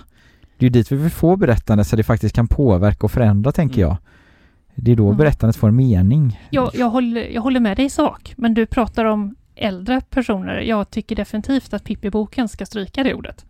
Det 0.57 0.63
är 0.65 0.67
ju 0.67 0.69
dit 0.69 0.91
vi 0.91 0.95
vill 0.95 1.11
få 1.11 1.35
berättandet 1.35 1.87
så 1.87 1.95
det 1.95 2.03
faktiskt 2.03 2.35
kan 2.35 2.47
påverka 2.47 2.99
och 3.05 3.11
förändra 3.11 3.51
tänker 3.51 3.81
Mm. 3.81 3.87
jag. 3.87 3.97
Det 4.75 4.91
är 4.91 4.95
då 4.95 5.05
Mm. 5.05 5.17
berättandet 5.17 5.55
får 5.55 5.67
en 5.67 5.75
mening. 5.75 6.41
Jag, 6.49 6.71
jag, 6.73 6.89
håller, 6.89 7.21
jag 7.29 7.41
håller 7.41 7.59
med 7.59 7.77
dig 7.77 7.85
i 7.85 7.89
sak, 7.89 8.33
men 8.37 8.53
du 8.53 8.65
pratar 8.65 9.05
om 9.05 9.35
äldre 9.55 10.01
personer. 10.09 10.59
Jag 10.59 10.89
tycker 10.89 11.15
definitivt 11.15 11.73
att 11.73 11.83
Pippi-boken 11.83 12.47
ska 12.47 12.65
stryka 12.65 13.03
det 13.03 13.13
ordet. 13.13 13.45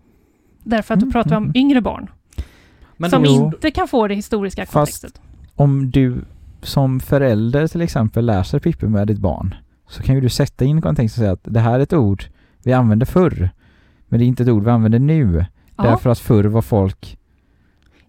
Därför 0.63 0.93
att 0.93 0.97
Mm, 1.01 1.09
då 1.09 1.13
pratar 1.13 1.29
vi 1.29 1.35
om 1.35 1.43
mm. 1.43 1.55
yngre 1.57 1.81
barn 1.81 2.07
Men 2.97 3.09
som 3.09 3.23
då- 3.23 3.29
inte 3.29 3.71
kan 3.71 3.87
få 3.87 4.07
det 4.07 4.15
historiska 4.15 4.61
Fast- 4.65 4.73
kontextet. 5.01 5.21
Om 5.55 5.91
du 5.91 6.21
som 6.61 6.99
förälder 6.99 7.67
till 7.67 7.81
exempel 7.81 8.25
läser 8.25 8.59
Pippi 8.59 8.85
med 8.87 9.07
ditt 9.07 9.19
barn 9.19 9.55
så 9.89 10.03
kan 10.03 10.15
ju 10.15 10.21
du 10.21 10.29
sätta 10.29 10.65
in 10.65 10.81
kontext 10.81 11.17
och 11.17 11.19
säga 11.19 11.31
att 11.31 11.41
det 11.43 11.59
här 11.59 11.73
är 11.73 11.79
ett 11.83 11.93
ord 11.93 12.23
vi 12.63 12.73
använde 12.73 13.05
förr 13.05 13.49
men 14.07 14.19
det 14.19 14.25
är 14.25 14.27
inte 14.27 14.43
ett 14.43 14.49
ord 14.49 14.63
vi 14.63 14.69
använder 14.69 14.99
nu. 14.99 15.45
Ja, 15.77 15.83
Därför 15.83 16.09
att 16.09 16.19
förr 16.19 16.43
var 16.43 16.61
folk 16.61 17.17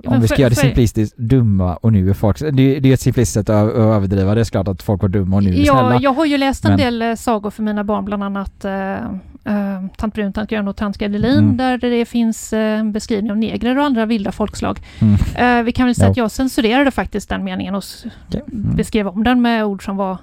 Ja, 0.02 0.10
om 0.10 0.20
vi 0.20 0.26
ska 0.28 0.34
för- 0.36 0.40
göra 0.42 0.50
det 0.50 0.56
simplistiskt, 0.56 1.16
dumma 1.16 1.76
och 1.76 1.92
nu 1.92 2.10
är 2.10 2.14
folk, 2.14 2.38
det, 2.38 2.50
det 2.80 2.88
är 2.88 2.92
ett 2.92 3.00
simplistiskt 3.00 3.34
sätt 3.34 3.48
att, 3.50 3.72
överdriva 3.74 4.34
det, 4.34 4.40
är 4.40 4.44
klart 4.44 4.68
att 4.68 4.82
folk 4.82 5.02
var 5.02 5.08
dumma 5.08 5.36
och 5.36 5.42
nu 5.42 5.50
är 5.54 5.66
ja, 5.66 5.72
snälla. 5.72 5.98
jag 6.02 6.12
har 6.12 6.24
ju 6.24 6.38
läst 6.38 6.64
en 6.64 6.70
Men- 6.70 6.78
del 6.78 7.02
eh, 7.02 7.14
sagor 7.14 7.50
för 7.50 7.62
mina 7.62 7.84
barn, 7.84 8.04
bland 8.04 8.24
annat 8.24 8.64
eh, 8.64 8.92
eh, 8.94 9.86
Tant 9.96 10.14
Brun, 10.14 10.32
Tant 10.32 10.50
Grön 10.50 10.68
och 10.68 10.76
Tant 10.76 10.98
Gredelin, 10.98 11.38
Mm. 11.38 11.56
där 11.56 11.78
det 11.78 12.04
finns 12.04 12.52
en 12.52 12.92
beskrivning 12.92 13.30
av 13.30 13.36
negrer 13.38 13.78
och 13.78 13.84
andra 13.84 14.06
vilda 14.06 14.32
folkslag. 14.32 14.78
Mm. 14.98 15.14
Eh, 15.58 15.64
vi 15.64 15.72
kan 15.72 15.86
väl 15.86 15.94
säga 15.94 16.06
Ja. 16.06 16.10
att 16.10 16.16
jag 16.16 16.30
censurerade 16.30 16.90
faktiskt 16.90 17.28
den 17.28 17.44
meningen 17.44 17.74
och 17.74 17.84
Okej. 18.28 18.42
Mm. 18.52 18.76
beskrev 18.76 19.08
om 19.08 19.24
den 19.24 19.42
med 19.42 19.64
ord 19.64 19.84
som 19.84 19.96
var 19.96 20.18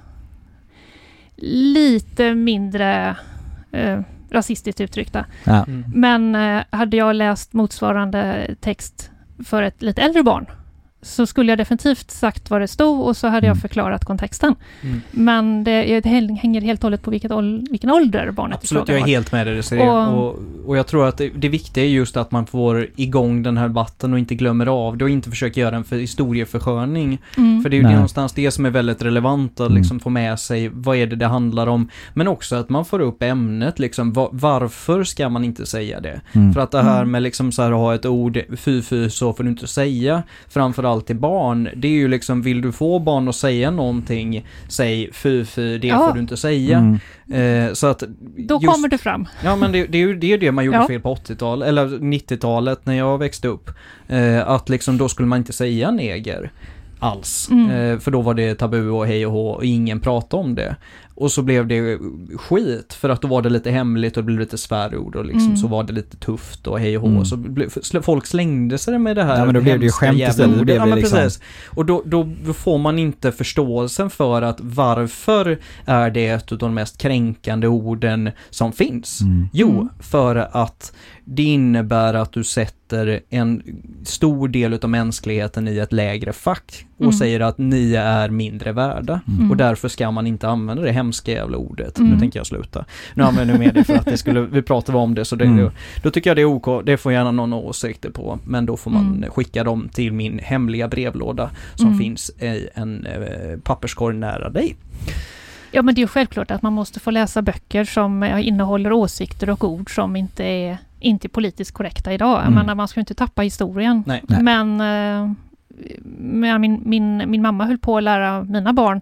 lite 1.36 2.34
mindre 2.34 3.16
rasistiskt 4.30 4.80
uttryckta. 4.80 5.26
Ja. 5.44 5.64
Mm. 5.64 5.84
Men 5.94 6.34
eh, 6.34 6.64
hade 6.70 6.96
jag 6.96 7.16
läst 7.16 7.52
motsvarande 7.52 8.54
text 8.60 9.10
för 9.44 9.62
ett 9.62 9.82
lite 9.82 10.02
äldre 10.02 10.22
barn 10.22 10.46
så 11.02 11.26
skulle 11.26 11.52
jag 11.52 11.58
definitivt 11.58 12.10
sagt 12.10 12.50
vad 12.50 12.60
det 12.60 12.68
stod 12.68 13.00
och 13.00 13.16
så 13.16 13.28
hade 13.28 13.46
jag 13.46 13.52
Mm. 13.56 13.60
förklarat 13.60 14.04
kontexten. 14.04 14.54
Mm. 14.82 15.02
Men 15.10 15.64
det, 15.64 16.00
det 16.00 16.08
hänger 16.08 16.60
helt 16.60 16.80
och 16.80 16.82
hållet 16.84 17.02
på 17.02 17.10
vilket 17.10 17.32
ål, 17.32 17.66
vilken 17.70 17.90
ålder 17.90 18.30
barnet 18.30 18.58
Absolut, 18.58 18.88
jag 18.88 18.98
är 18.98 19.04
helt 19.06 19.32
med 19.32 19.46
dig. 19.46 19.58
Och- 19.88 20.14
Och, 20.26 20.38
och 20.66 20.76
jag 20.78 20.86
tror 20.86 21.08
att 21.08 21.18
det, 21.18 21.28
det 21.28 21.48
viktiga 21.48 21.84
är 21.84 21.88
just 21.88 22.16
att 22.16 22.30
man 22.30 22.46
får 22.46 22.86
igång 22.96 23.42
den 23.42 23.56
här 23.56 23.68
debatten 23.68 24.12
och 24.12 24.18
inte 24.18 24.34
glömmer 24.34 24.66
av 24.66 24.96
det 24.96 25.04
och 25.04 25.10
inte 25.10 25.30
försöker 25.30 25.60
göra 25.60 25.76
en 25.76 25.84
för 25.84 25.96
historieförsköning. 25.96 27.18
Mm. 27.36 27.62
För 27.62 27.70
det 27.70 27.76
är 27.76 27.78
ju 27.78 27.82
Nej. 27.82 27.90
det 27.92 27.96
någonstans 27.96 28.32
det 28.32 28.50
som 28.50 28.66
är 28.66 28.70
väldigt 28.70 29.02
relevant 29.02 29.60
att 29.60 29.66
Mm. 29.66 29.78
liksom 29.78 30.00
få 30.00 30.10
med 30.10 30.40
sig 30.40 30.68
vad 30.68 30.96
är 30.96 31.06
det 31.06 31.16
det 31.16 31.26
handlar 31.26 31.66
om. 31.66 31.88
Men 32.14 32.28
också 32.28 32.56
att 32.56 32.68
man 32.68 32.84
får 32.84 33.00
upp 33.00 33.22
ämnet 33.22 33.78
liksom, 33.78 34.12
va- 34.12 34.28
varför 34.32 35.04
ska 35.04 35.28
man 35.28 35.44
inte 35.44 35.66
säga 35.66 36.00
det? 36.00 36.20
Mm. 36.32 36.52
För 36.54 36.60
att 36.60 36.70
det 36.70 36.82
här 36.82 36.96
Mm. 36.96 37.10
med 37.10 37.22
liksom 37.22 37.52
så 37.52 37.62
här 37.62 37.72
att 37.72 37.78
ha 37.78 37.94
ett 37.94 38.06
ord, 38.06 38.38
fy 38.56 38.82
fy 38.82 39.10
så 39.10 39.32
får 39.32 39.44
du 39.44 39.50
inte 39.50 39.66
säga, 39.66 40.22
framförallt 40.48 40.95
till 41.00 41.16
barn, 41.16 41.68
det 41.76 41.88
är 41.88 41.92
ju 41.92 42.08
liksom, 42.08 42.42
vill 42.42 42.60
du 42.60 42.72
få 42.72 42.98
barn 42.98 43.28
att 43.28 43.36
säga 43.36 43.70
någonting, 43.70 44.46
säg 44.68 45.12
fy 45.12 45.44
fy, 45.44 45.78
det 45.78 45.86
Ja. 45.88 46.06
får 46.08 46.14
du 46.14 46.20
inte 46.20 46.36
säga. 46.36 46.78
Mm. 46.78 47.66
Eh, 47.68 47.72
så 47.72 47.86
att 47.86 48.02
Då 48.38 48.54
just- 48.62 48.66
kommer 48.74 48.88
det 48.88 48.98
fram. 48.98 49.28
Ja 49.44 49.56
men 49.56 49.72
det, 49.72 49.84
det 49.86 49.98
är 49.98 50.02
ju 50.02 50.14
det, 50.18 50.32
är 50.32 50.38
det 50.38 50.52
man 50.52 50.64
gjorde 50.64 50.78
Ja. 50.78 50.86
fel 50.86 51.00
på 51.00 51.14
80-talet, 51.14 51.68
eller 51.68 51.86
90-talet 51.98 52.86
när 52.86 52.94
jag 52.94 53.18
växte 53.18 53.48
upp. 53.48 53.70
Eh, 54.08 54.48
att 54.48 54.68
liksom 54.68 54.98
då 54.98 55.08
skulle 55.08 55.28
man 55.28 55.38
inte 55.38 55.52
säga 55.52 55.90
neger 55.90 56.50
alls. 56.98 57.48
Mm. 57.50 57.70
Eh, 57.70 57.98
för 57.98 58.10
då 58.10 58.20
var 58.20 58.34
det 58.34 58.54
tabu 58.54 58.88
och 58.90 59.06
hej 59.06 59.26
och 59.26 59.32
hå 59.32 59.48
och 59.50 59.64
ingen 59.64 60.00
pratade 60.00 60.42
om 60.42 60.54
det. 60.54 60.76
Och 61.18 61.32
så 61.32 61.42
blev 61.42 61.66
det 61.66 61.98
skit 62.36 62.92
för 62.92 63.08
att 63.08 63.22
då 63.22 63.28
var 63.28 63.42
det 63.42 63.48
lite 63.50 63.70
hemligt 63.70 64.16
och 64.16 64.22
det 64.22 64.26
blev 64.26 64.38
lite 64.40 64.58
svärord 64.58 65.16
och 65.16 65.24
liksom 65.24 65.44
Mm. 65.46 65.56
så 65.56 65.66
var 65.68 65.84
det 65.84 65.92
lite 65.92 66.16
tufft 66.16 66.66
och 66.66 66.80
hej 66.80 66.96
och 66.96 67.02
hå. 67.02 67.08
Mm. 67.08 67.24
Så 67.24 67.36
blev, 67.36 67.68
sl- 67.68 68.02
folk 68.02 68.26
slängde 68.26 68.78
sig 68.78 68.98
med 68.98 69.16
det 69.16 69.22
här 69.24 69.38
Ja, 69.38 69.44
men 69.44 69.54
då 69.54 69.60
blev 69.60 69.78
det 69.78 69.84
ju 69.86 69.92
skämt 69.92 70.18
istället. 70.20 70.60
Blev 70.62 70.76
Ja 70.76 70.82
det 70.82 70.88
men 70.90 70.98
liksom- 70.98 71.18
precis. 71.18 71.42
Och 71.66 71.86
då, 71.86 72.02
då 72.06 72.28
får 72.54 72.78
man 72.78 72.98
inte 72.98 73.32
förståelsen 73.32 74.10
för 74.10 74.42
att 74.42 74.58
varför 74.60 75.58
är 75.84 76.10
det 76.10 76.26
ett 76.26 76.52
av 76.52 76.58
de 76.58 76.74
mest 76.74 76.98
kränkande 76.98 77.66
orden 77.66 78.30
som 78.50 78.72
finns. 78.72 79.20
Mm. 79.20 79.48
Jo, 79.52 79.70
Mm. 79.70 79.88
för 80.00 80.36
att 80.52 80.92
det 81.24 81.42
innebär 81.42 82.14
att 82.14 82.32
du 82.32 82.44
sätter 82.44 83.20
en 83.30 83.62
stor 84.04 84.48
del 84.48 84.78
av 84.82 84.90
mänskligheten 84.90 85.68
i 85.68 85.78
ett 85.78 85.92
lägre 85.92 86.32
fack 86.32 86.86
och 86.96 87.00
Mm. 87.02 87.12
säger 87.12 87.40
att 87.40 87.58
ni 87.58 87.94
är 87.94 88.28
mindre 88.28 88.72
värda. 88.72 89.20
Mm. 89.28 89.50
Och 89.50 89.56
därför 89.56 89.88
ska 89.88 90.10
man 90.10 90.26
inte 90.26 90.48
använda 90.48 90.82
det 90.82 90.92
hemska 91.06 91.32
jävla 91.32 91.56
ordet. 91.56 91.98
Mm. 91.98 92.10
Nu 92.10 92.18
tänker 92.18 92.38
jag 92.38 92.46
sluta. 92.46 92.84
Nu 93.14 93.22
använder 93.22 93.54
jag 93.54 93.58
med 93.58 93.74
det 93.74 93.84
för 93.84 93.94
att 93.96 94.04
det 94.04 94.16
skulle, 94.18 94.40
vi 94.40 94.62
pratade 94.62 94.98
om 94.98 95.14
det 95.14 95.24
så 95.24 95.36
det, 95.36 95.44
Mm. 95.44 95.70
då 96.02 96.10
tycker 96.10 96.30
jag 96.30 96.36
det 96.36 96.40
är 96.42 96.44
OK. 96.44 96.86
Det 96.86 96.96
får 96.96 97.12
gärna 97.12 97.30
någon 97.30 97.52
åsikter 97.52 98.10
på. 98.10 98.38
Men 98.44 98.66
då 98.66 98.76
får 98.76 98.90
man 98.90 99.06
Mm. 99.16 99.30
skicka 99.30 99.64
dem 99.64 99.88
till 99.92 100.12
min 100.12 100.38
hemliga 100.38 100.88
brevlåda 100.88 101.50
som 101.74 101.86
Mm. 101.86 101.98
finns 101.98 102.30
i 102.30 102.68
en 102.74 103.06
eh, 103.06 103.58
papperskorg 103.62 104.16
nära 104.16 104.48
dig. 104.50 104.76
Ja 105.70 105.82
men 105.82 105.94
det 105.94 105.98
är 105.98 106.02
ju 106.02 106.08
självklart 106.08 106.50
att 106.50 106.62
man 106.62 106.72
måste 106.72 107.00
få 107.00 107.10
läsa 107.10 107.42
böcker 107.42 107.84
som 107.84 108.22
eh, 108.22 108.46
innehåller 108.48 108.92
åsikter 108.92 109.50
och 109.50 109.64
ord 109.64 109.94
som 109.94 110.16
inte 110.16 110.44
är, 110.44 110.78
inte 111.00 111.26
är 111.26 111.28
politiskt 111.28 111.72
korrekta 111.72 112.12
idag. 112.12 112.40
Mm. 112.42 112.54
menar, 112.54 112.74
man 112.74 112.88
ska 112.88 113.00
ju 113.00 113.02
inte 113.02 113.14
tappa 113.14 113.42
historien. 113.42 114.04
Nej. 114.06 114.22
Nej. 114.28 114.42
Men, 114.42 114.80
eh, 114.80 115.32
men 116.18 116.60
min, 116.60 116.82
min, 116.84 117.22
min 117.30 117.42
mamma 117.42 117.64
höll 117.64 117.78
på 117.78 117.96
att 117.96 118.02
lära 118.02 118.44
mina 118.44 118.72
barn 118.72 119.00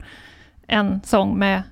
en 0.67 1.01
sång 1.05 1.39
med 1.39 1.63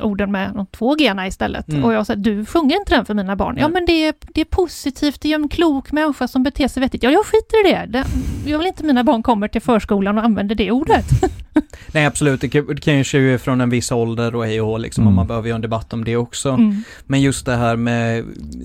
orden 0.00 0.32
med 0.32 0.52
de 0.54 0.66
två 0.66 0.94
g 0.94 1.14
istället. 1.26 1.68
Mm. 1.68 1.84
Och 1.84 1.92
jag 1.92 2.06
sa, 2.06 2.14
du 2.14 2.44
sjunger 2.44 2.76
inte 2.76 2.94
den 2.94 3.04
för 3.04 3.14
mina 3.14 3.36
barn. 3.36 3.56
Ja 3.58 3.66
Nej. 3.66 3.72
men 3.72 3.86
det 3.86 3.92
är, 3.92 4.14
det 4.34 4.40
är 4.40 4.44
positivt, 4.44 5.20
det 5.20 5.32
är 5.32 5.34
en 5.34 5.48
klok 5.48 5.92
människa 5.92 6.28
som 6.28 6.42
beter 6.42 6.68
sig 6.68 6.80
vettigt. 6.80 7.02
Ja, 7.02 7.10
jag 7.10 7.26
skiter 7.26 7.68
i 7.68 7.72
det. 7.72 7.86
det. 7.86 8.04
Jag 8.46 8.58
vill 8.58 8.66
inte 8.66 8.84
mina 8.84 9.04
barn 9.04 9.22
kommer 9.22 9.48
till 9.48 9.60
förskolan 9.62 10.18
och 10.18 10.24
använder 10.24 10.54
det 10.54 10.70
ordet. 10.70 11.04
Nej 11.92 12.06
absolut, 12.06 12.40
det 12.40 12.48
kan, 12.48 12.66
det 12.66 12.80
kan 12.80 12.96
ju 12.98 13.04
ske 13.04 13.38
från 13.38 13.60
en 13.60 13.70
viss 13.70 13.92
ålder 13.92 14.34
och 14.34 14.44
hej 14.46 14.60
och 14.60 14.80
liksom, 14.80 15.04
och 15.04 15.08
Mm. 15.08 15.16
man 15.16 15.26
behöver 15.26 15.48
ju 15.48 15.54
en 15.54 15.60
debatt 15.60 15.92
om 15.92 16.04
det 16.04 16.16
också. 16.16 16.48
Mm. 16.50 16.82
Men 17.06 17.20
just 17.20 17.46
det 17.46 17.56
här 17.56 17.76
med, 17.76 18.24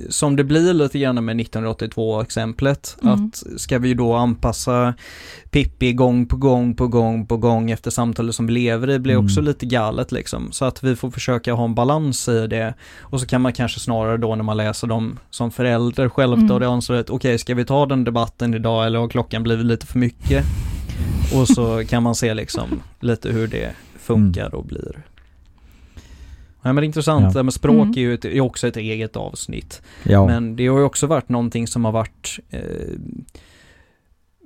som 0.10 0.36
det 0.36 0.44
blir 0.44 0.74
lite 0.74 1.00
grann 1.00 1.26
med 1.26 1.36
1982-exemplet, 1.38 2.98
Mm. 3.04 3.14
att 3.14 3.44
ska 3.62 3.80
vi 3.80 3.94
då 3.94 4.14
anpassa 4.14 4.94
Pippi 5.52 5.94
gång 5.94 6.26
på 6.26 6.38
gång 6.38 6.76
på 6.76 6.88
gång 6.88 7.26
på 7.28 7.38
gång 7.38 7.72
efter 7.72 7.92
samtalet 7.92 8.36
som 8.36 8.48
vi 8.48 8.54
lever 8.54 8.90
i 8.90 9.00
blir 9.00 9.14
Mm. 9.14 9.26
också 9.26 9.42
lite 9.42 9.66
galet 9.66 10.12
liksom. 10.12 10.52
Så 10.52 10.66
att 10.66 10.84
vi 10.84 10.96
får 10.96 11.12
försöka 11.12 11.54
ha 11.54 11.66
en 11.66 11.76
balans 11.76 12.28
i 12.30 12.48
det. 12.48 12.74
Och 13.00 13.20
så 13.20 13.26
kan 13.28 13.42
man 13.42 13.54
kanske 13.54 13.80
snarare 13.80 14.18
då 14.18 14.36
när 14.36 14.44
man 14.44 14.58
läser 14.58 14.88
dem 14.88 15.18
som 15.30 15.52
förälder 15.52 16.10
själv 16.10 16.34
Mm. 16.34 16.48
ta 16.48 16.60
det 16.60 16.68
ansvaret, 16.68 17.10
okej 17.10 17.38
ska 17.38 17.56
vi 17.56 17.66
ta 17.66 17.86
den 17.86 18.04
debatten 18.04 18.54
idag 18.54 18.86
eller 18.86 19.00
har 19.00 19.08
klockan 19.10 19.44
blivit 19.44 19.66
lite 19.70 19.86
för 19.86 20.00
mycket? 20.00 20.46
Och 21.36 21.48
så 21.48 21.84
kan 21.90 22.04
man 22.04 22.16
se 22.16 22.34
liksom 22.34 22.82
lite 23.00 23.30
hur 23.30 23.48
det 23.48 23.72
funkar 24.00 24.56
och 24.56 24.66
blir. 24.66 25.00
Ja 26.62 26.74
men 26.74 26.76
det 26.76 26.82
är 26.82 26.86
intressant, 26.86 27.36
Ja. 27.36 27.44
med 27.44 27.54
språk 27.54 27.76
Mm. 27.86 27.92
är 27.92 28.00
ju 28.02 28.14
ett, 28.14 28.26
är 28.26 28.42
också 28.42 28.68
ett 28.68 28.78
eget 28.78 29.16
avsnitt. 29.16 29.82
Ja. 30.04 30.26
Men 30.28 30.56
det 30.56 30.68
har 30.68 30.78
ju 30.80 30.84
också 30.86 31.08
varit 31.08 31.30
någonting 31.30 31.68
som 31.68 31.86
har 31.86 31.92
varit 31.92 32.40
eh, 32.50 32.62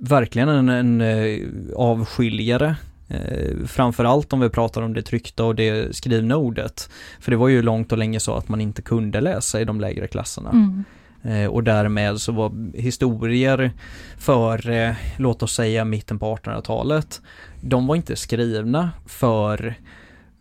verkligen 0.00 0.48
en, 0.48 0.68
en 0.68 1.00
eh, 1.00 1.38
avskiljare. 1.76 2.76
Eh, 3.08 3.66
framförallt 3.66 4.32
om 4.32 4.40
vi 4.40 4.48
pratar 4.48 4.82
om 4.82 4.94
det 4.94 5.02
tryckta 5.02 5.44
och 5.44 5.54
det 5.54 5.96
skrivna 5.96 6.36
ordet. 6.36 6.90
För 7.20 7.30
det 7.30 7.36
var 7.36 7.48
ju 7.48 7.62
långt 7.62 7.92
och 7.92 7.98
länge 7.98 8.20
så 8.20 8.34
att 8.34 8.48
man 8.48 8.60
inte 8.60 8.82
kunde 8.82 9.20
läsa 9.20 9.60
i 9.60 9.64
de 9.64 9.80
lägre 9.80 10.06
klasserna. 10.06 10.50
Mm. 10.50 10.84
Eh, 11.24 11.46
och 11.46 11.64
därmed 11.64 12.20
så 12.20 12.32
var 12.32 12.76
historier 12.78 13.72
för, 14.18 14.70
eh, 14.70 14.94
låt 15.16 15.42
oss 15.42 15.54
säga 15.54 15.84
mitten 15.84 16.18
på 16.18 16.26
1800-talet, 16.36 17.20
de 17.60 17.86
var 17.86 17.96
inte 17.96 18.16
skrivna 18.16 18.90
för 19.06 19.74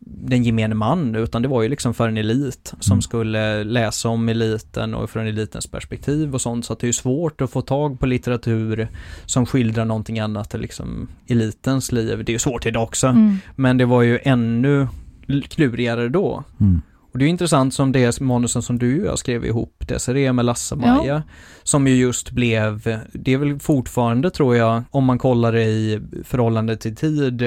den 0.05 0.43
gemene 0.43 0.75
man 0.75 1.15
utan 1.15 1.41
det 1.41 1.47
var 1.47 1.61
ju 1.61 1.69
liksom 1.69 1.93
för 1.93 2.07
en 2.07 2.17
elit 2.17 2.73
som 2.79 2.93
Mm. 2.93 3.01
skulle 3.01 3.63
läsa 3.63 4.09
om 4.09 4.29
eliten 4.29 4.93
och 4.93 5.09
från 5.09 5.27
elitens 5.27 5.67
perspektiv 5.67 6.33
och 6.33 6.41
sånt 6.41 6.65
så 6.65 6.73
att 6.73 6.79
det 6.79 6.85
är 6.85 6.87
ju 6.89 6.93
svårt 6.93 7.41
att 7.41 7.51
få 7.51 7.61
tag 7.61 7.99
på 7.99 8.05
litteratur 8.05 8.87
som 9.25 9.45
skildrar 9.45 9.85
någonting 9.85 10.19
annat 10.19 10.53
än 10.53 10.61
liksom 10.61 11.07
elitens 11.27 11.91
liv. 11.91 12.23
Det 12.25 12.29
är 12.31 12.33
ju 12.33 12.39
svårt 12.39 12.65
idag 12.65 12.83
också 12.83 13.07
Mm. 13.07 13.37
men 13.55 13.77
det 13.77 13.85
var 13.85 14.01
ju 14.01 14.19
ännu 14.23 14.87
klurigare 15.49 16.09
då. 16.09 16.43
Mm. 16.59 16.81
Och 17.13 17.19
det 17.19 17.25
är 17.25 17.29
intressant 17.29 17.73
som 17.73 17.91
det 17.91 18.19
manusen 18.19 18.61
som 18.61 18.79
du 18.79 19.01
och 19.01 19.07
jag 19.07 19.19
skrev 19.19 19.45
ihop, 19.45 19.87
Desiree 19.87 20.33
med 20.33 20.45
Lasse-Maja, 20.45 21.23
som 21.63 21.87
ju 21.87 21.95
just 21.95 22.31
blev, 22.31 22.99
det 23.13 23.33
är 23.33 23.37
väl 23.37 23.59
fortfarande 23.59 24.29
tror 24.31 24.55
jag, 24.55 24.83
om 24.91 25.05
man 25.05 25.17
kollar 25.19 25.51
det 25.51 25.63
i 25.63 26.01
förhållande 26.23 26.77
till 26.77 26.95
tid, 26.95 27.41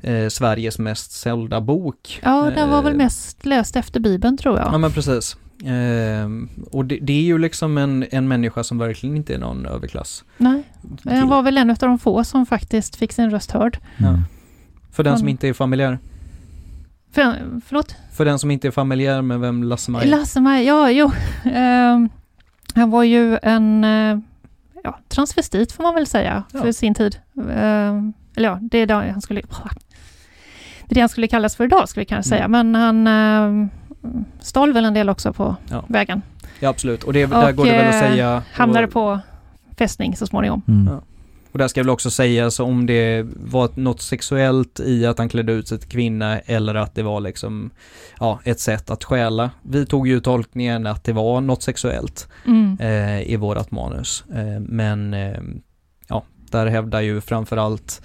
eh, 0.00 0.28
Sveriges 0.28 0.78
mest 0.78 1.12
sålda 1.12 1.60
bok. 1.60 2.20
Ja, 2.22 2.50
den 2.54 2.70
var 2.70 2.78
Eh, 2.78 2.84
väl 2.84 2.96
mest 2.96 3.46
läst 3.46 3.76
efter 3.76 4.00
Bibeln 4.00 4.36
tror 4.38 4.58
jag. 4.58 4.68
Ja 4.72 4.78
men 4.78 4.92
precis. 4.92 5.36
Eh, 5.64 6.28
och 6.70 6.84
det, 6.84 6.98
det 7.02 7.12
är 7.12 7.22
ju 7.22 7.38
liksom 7.38 7.78
en, 7.78 8.06
en 8.10 8.28
människa 8.28 8.64
som 8.64 8.78
verkligen 8.78 9.16
inte 9.16 9.34
är 9.34 9.38
någon 9.38 9.66
överklass. 9.66 10.24
Nej, 10.36 10.62
den 11.02 11.28
var 11.28 11.42
väl 11.42 11.58
en 11.58 11.70
av 11.70 11.76
de 11.76 11.98
få 11.98 12.24
som 12.24 12.46
faktiskt 12.46 12.96
fick 12.96 13.12
sin 13.12 13.30
röst 13.30 13.50
hörd. 13.50 13.78
Mm. 13.98 14.20
För 14.92 15.04
den 15.04 15.16
som 15.18 15.24
Han- 15.26 15.30
inte 15.30 15.48
är 15.48 15.52
familjär. 15.52 15.98
För, 17.18 17.60
förlåt? 17.66 17.94
För 18.12 18.24
den 18.24 18.38
som 18.38 18.50
inte 18.50 18.66
är 18.68 18.70
familjär 18.70 19.22
med 19.22 19.40
vem 19.40 19.62
Lasse-Maja 19.62 20.04
är. 20.04 20.08
Lasse-Maja, 20.10 20.62
ja, 20.62 20.90
jo. 20.90 21.10
Ehm, 21.52 22.08
han 22.74 22.90
var 22.90 23.02
ju 23.02 23.38
en 23.42 23.84
eh, 23.84 24.18
ja, 24.84 24.98
transvestit 25.08 25.72
får 25.72 25.82
man 25.82 25.94
väl 25.94 26.06
säga 26.06 26.42
Ja. 26.52 26.60
för 26.60 26.72
sin 26.72 26.94
tid. 26.94 27.18
Ehm, 27.50 28.12
eller 28.36 28.48
ja, 28.48 28.58
det 28.62 28.78
är 28.78 28.86
det 28.86 28.94
han 28.94 29.20
skulle... 29.20 29.40
Det 30.86 30.92
är 30.92 30.94
det 30.94 31.00
han 31.00 31.08
skulle 31.08 31.28
kallas 31.28 31.56
för 31.56 31.64
idag, 31.64 31.88
skulle 31.88 32.00
vi 32.02 32.06
kanske 32.06 32.28
säga. 32.28 32.48
Men 32.48 32.74
han 32.74 33.06
eh, 33.06 33.68
stal 34.40 34.72
väl 34.72 34.84
en 34.84 34.94
del 34.94 35.08
också 35.08 35.32
på 35.32 35.56
Ja. 35.70 35.84
vägen. 35.88 36.22
Ja 36.60 36.68
absolut, 36.68 37.04
och 37.04 37.12
det, 37.12 37.26
där 37.26 37.48
Och, 37.50 37.56
går 37.56 37.64
det 37.64 37.72
väl 37.72 37.88
att 37.88 37.94
eh, 37.94 38.00
säga. 38.00 38.42
Hamnade 38.52 38.86
och, 38.86 38.92
på 38.92 39.20
fästning 39.78 40.16
så 40.16 40.26
småningom. 40.26 40.62
Mm. 40.68 40.94
Ja. 40.94 41.00
Och 41.52 41.58
där 41.58 41.68
ska 41.68 41.80
väl 41.82 41.90
också 41.90 42.10
säga 42.10 42.50
så 42.50 42.64
om 42.64 42.86
det 42.86 43.26
var 43.36 43.70
något 43.74 44.02
sexuellt 44.02 44.80
i 44.80 45.06
att 45.06 45.18
han 45.18 45.28
klädde 45.28 45.52
ut 45.52 45.68
sig 45.68 45.78
till 45.78 45.88
kvinna 45.88 46.38
eller 46.38 46.74
att 46.74 46.94
det 46.94 47.02
var 47.02 47.20
liksom, 47.20 47.70
ja, 48.20 48.40
ett 48.44 48.60
sätt 48.60 48.90
att 48.90 49.04
stjäla. 49.04 49.50
Vi 49.62 49.86
tog 49.86 50.08
ju 50.08 50.20
tolkningen 50.20 50.86
att 50.86 51.04
det 51.04 51.12
var 51.12 51.40
något 51.40 51.62
sexuellt 51.62 52.28
Mm. 52.46 52.76
eh, 52.80 53.22
i 53.32 53.36
vårat 53.36 53.70
manus. 53.70 54.24
Eh, 54.34 54.60
men 54.60 55.14
eh, 55.14 55.38
ja, 56.08 56.24
där 56.50 56.66
hävdar 56.66 57.00
ju 57.00 57.20
framförallt 57.20 58.02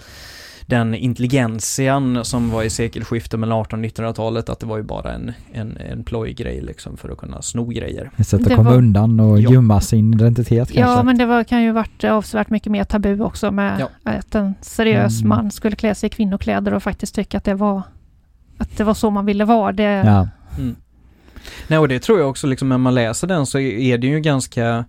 den 0.78 0.96
intelligentian 0.96 2.26
som 2.26 2.50
var 2.52 2.64
i 2.64 2.70
sekelskiftet 2.70 3.40
mellan 3.40 3.62
1800 3.62 4.10
och 4.10 4.14
1900-talet 4.16 4.50
att 4.50 4.60
det 4.60 4.66
var 4.66 4.78
ju 4.78 4.84
bara 4.84 5.14
en, 5.14 5.32
en, 5.54 5.78
en 5.78 6.04
plojgrej 6.04 6.62
liksom 6.62 6.98
för 6.98 7.10
att 7.10 7.18
kunna 7.18 7.42
sno 7.42 7.66
grejer. 7.66 8.12
Ett 8.18 8.28
sätt 8.28 8.42
att 8.42 8.50
Det 8.50 8.56
komma 8.56 8.70
var- 8.70 8.78
undan 8.78 9.20
och 9.20 9.40
Ja. 9.40 9.52
gömma 9.52 9.82
sin 9.82 10.14
identitet 10.14 10.72
kanske. 10.72 10.80
Ja, 10.80 11.04
men 11.04 11.18
det 11.18 11.26
var, 11.26 11.44
kan 11.44 11.64
ju 11.64 11.72
varit 11.72 12.04
avsevärt 12.04 12.50
mycket 12.50 12.72
mer 12.72 12.84
tabu 12.84 13.22
också 13.22 13.52
med 13.52 13.80
Ja. 13.80 13.90
att 14.12 14.36
en 14.36 14.54
seriös 14.62 15.20
Mm. 15.22 15.30
man 15.30 15.52
skulle 15.52 15.76
klä 15.76 15.96
sig 15.96 16.08
i 16.08 16.10
kvinnokläder 16.10 16.74
och 16.74 16.84
faktiskt 16.84 17.16
tycka 17.16 17.38
att 17.38 17.44
det 17.44 17.54
var 17.54 17.82
att 18.58 18.78
det 18.78 18.84
var 18.84 18.94
så 18.94 19.10
man 19.10 19.26
ville 19.26 19.46
vara. 19.46 19.72
Det, 19.72 19.84
Ja. 19.84 20.28
Mm. 20.58 20.76
Nej 21.68 21.80
och 21.80 21.88
det 21.88 22.00
tror 22.00 22.20
jag 22.20 22.30
också 22.30 22.48
liksom 22.48 22.70
när 22.70 22.78
man 22.78 22.96
läser 22.96 23.28
den 23.28 23.46
så 23.46 23.60
är 23.60 23.98
det 23.98 24.08
ju 24.08 24.20
ganska 24.20 24.86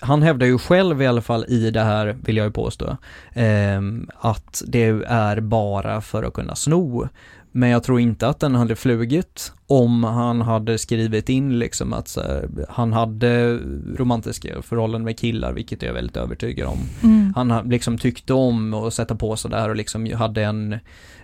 han 0.00 0.22
hävdar 0.22 0.46
ju 0.46 0.58
själv 0.58 1.02
i 1.02 1.06
alla 1.06 1.22
fall 1.22 1.44
i 1.48 1.70
det 1.70 1.82
här, 1.82 2.16
vill 2.24 2.36
jag 2.36 2.46
ju 2.46 2.52
påstå, 2.52 2.96
ehm, 3.34 4.08
att 4.20 4.62
det 4.66 4.84
är 5.06 5.40
bara 5.40 6.00
för 6.00 6.22
att 6.22 6.32
kunna 6.34 6.54
sno. 6.54 7.08
Men 7.52 7.68
jag 7.68 7.82
tror 7.82 8.00
inte 8.00 8.28
att 8.28 8.40
den 8.40 8.54
hade 8.54 8.76
flugit 8.76 9.52
om 9.66 10.04
han 10.04 10.40
hade 10.40 10.78
skrivit 10.78 11.28
in 11.28 11.58
liksom 11.58 11.92
att 11.92 12.08
så 12.08 12.20
här, 12.20 12.48
han 12.68 12.92
hade 12.92 13.58
romantiska 13.96 14.62
förhållanden 14.62 15.04
med 15.04 15.18
killar, 15.18 15.52
vilket 15.52 15.82
jag 15.82 15.88
är 15.90 15.94
väldigt 15.94 16.16
övertygad 16.16 16.68
om. 16.68 16.78
Mm. 17.02 17.32
Han 17.36 17.50
ha- 17.50 17.62
liksom 17.62 17.98
tyckte 17.98 18.32
om 18.34 18.74
att 18.74 18.94
sätta 18.94 19.14
på 19.14 19.36
sig 19.36 19.50
det 19.50 19.56
här 19.56 19.68
och 19.68 19.76
liksom 19.76 20.12
hade 20.12 20.44
en, 20.44 20.76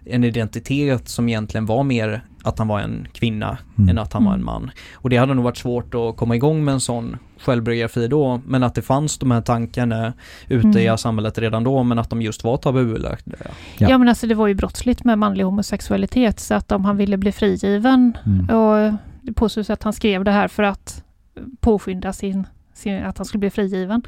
en 0.05 0.25
identitet 0.25 1.09
som 1.09 1.29
egentligen 1.29 1.67
var 1.67 1.83
mer 1.83 2.25
att 2.43 2.59
han 2.59 2.69
var 2.69 2.81
en 2.81 3.09
kvinna 3.13 3.59
Mm. 3.79 3.89
än 3.89 3.99
att 3.99 4.13
han 4.13 4.25
var 4.25 4.33
en 4.33 4.41
Mm. 4.41 4.47
man. 4.47 4.71
Och 4.95 5.11
det 5.11 5.17
hade 5.17 5.35
nog 5.35 5.45
varit 5.45 5.57
svårt 5.57 5.95
att 5.95 6.17
komma 6.17 6.37
igång 6.37 6.65
med 6.65 6.75
en 6.75 6.81
sån 6.81 7.17
självbiografi 7.43 8.09
då, 8.09 8.41
men 8.47 8.63
att 8.63 8.75
det 8.75 8.83
fanns 8.83 9.19
de 9.19 9.31
här 9.31 9.41
tankarna 9.41 10.13
ute 10.49 10.69
Mm. 10.81 10.95
i 10.95 10.99
samhället 10.99 11.39
redan 11.39 11.65
då, 11.65 11.83
men 11.83 11.99
att 11.99 12.11
de 12.11 12.23
just 12.23 12.45
var 12.45 12.57
tabubelagda. 12.57 13.37
Ja. 13.45 13.89
Ja. 13.89 13.99
men 13.99 14.09
alltså 14.09 14.27
det 14.27 14.35
var 14.35 14.47
ju 14.47 14.55
brottsligt 14.55 15.05
med 15.05 15.19
manlig 15.19 15.45
homosexualitet 15.45 16.41
så 16.41 16.55
att 16.55 16.73
om 16.73 16.85
han 16.85 16.97
ville 16.97 17.17
bli 17.17 17.33
frigiven 17.33 18.17
Mm. 18.27 18.57
och 18.57 18.93
det 19.23 19.33
påstås 19.33 19.71
att 19.71 19.83
han 19.83 19.93
skrev 19.93 20.25
det 20.25 20.31
här 20.31 20.49
för 20.49 20.63
att 20.63 21.05
påskynda 21.61 22.13
sin, 22.13 22.47
sin 22.75 23.03
att 23.05 23.19
han 23.19 23.25
skulle 23.25 23.39
bli 23.41 23.51
frigiven. 23.51 24.03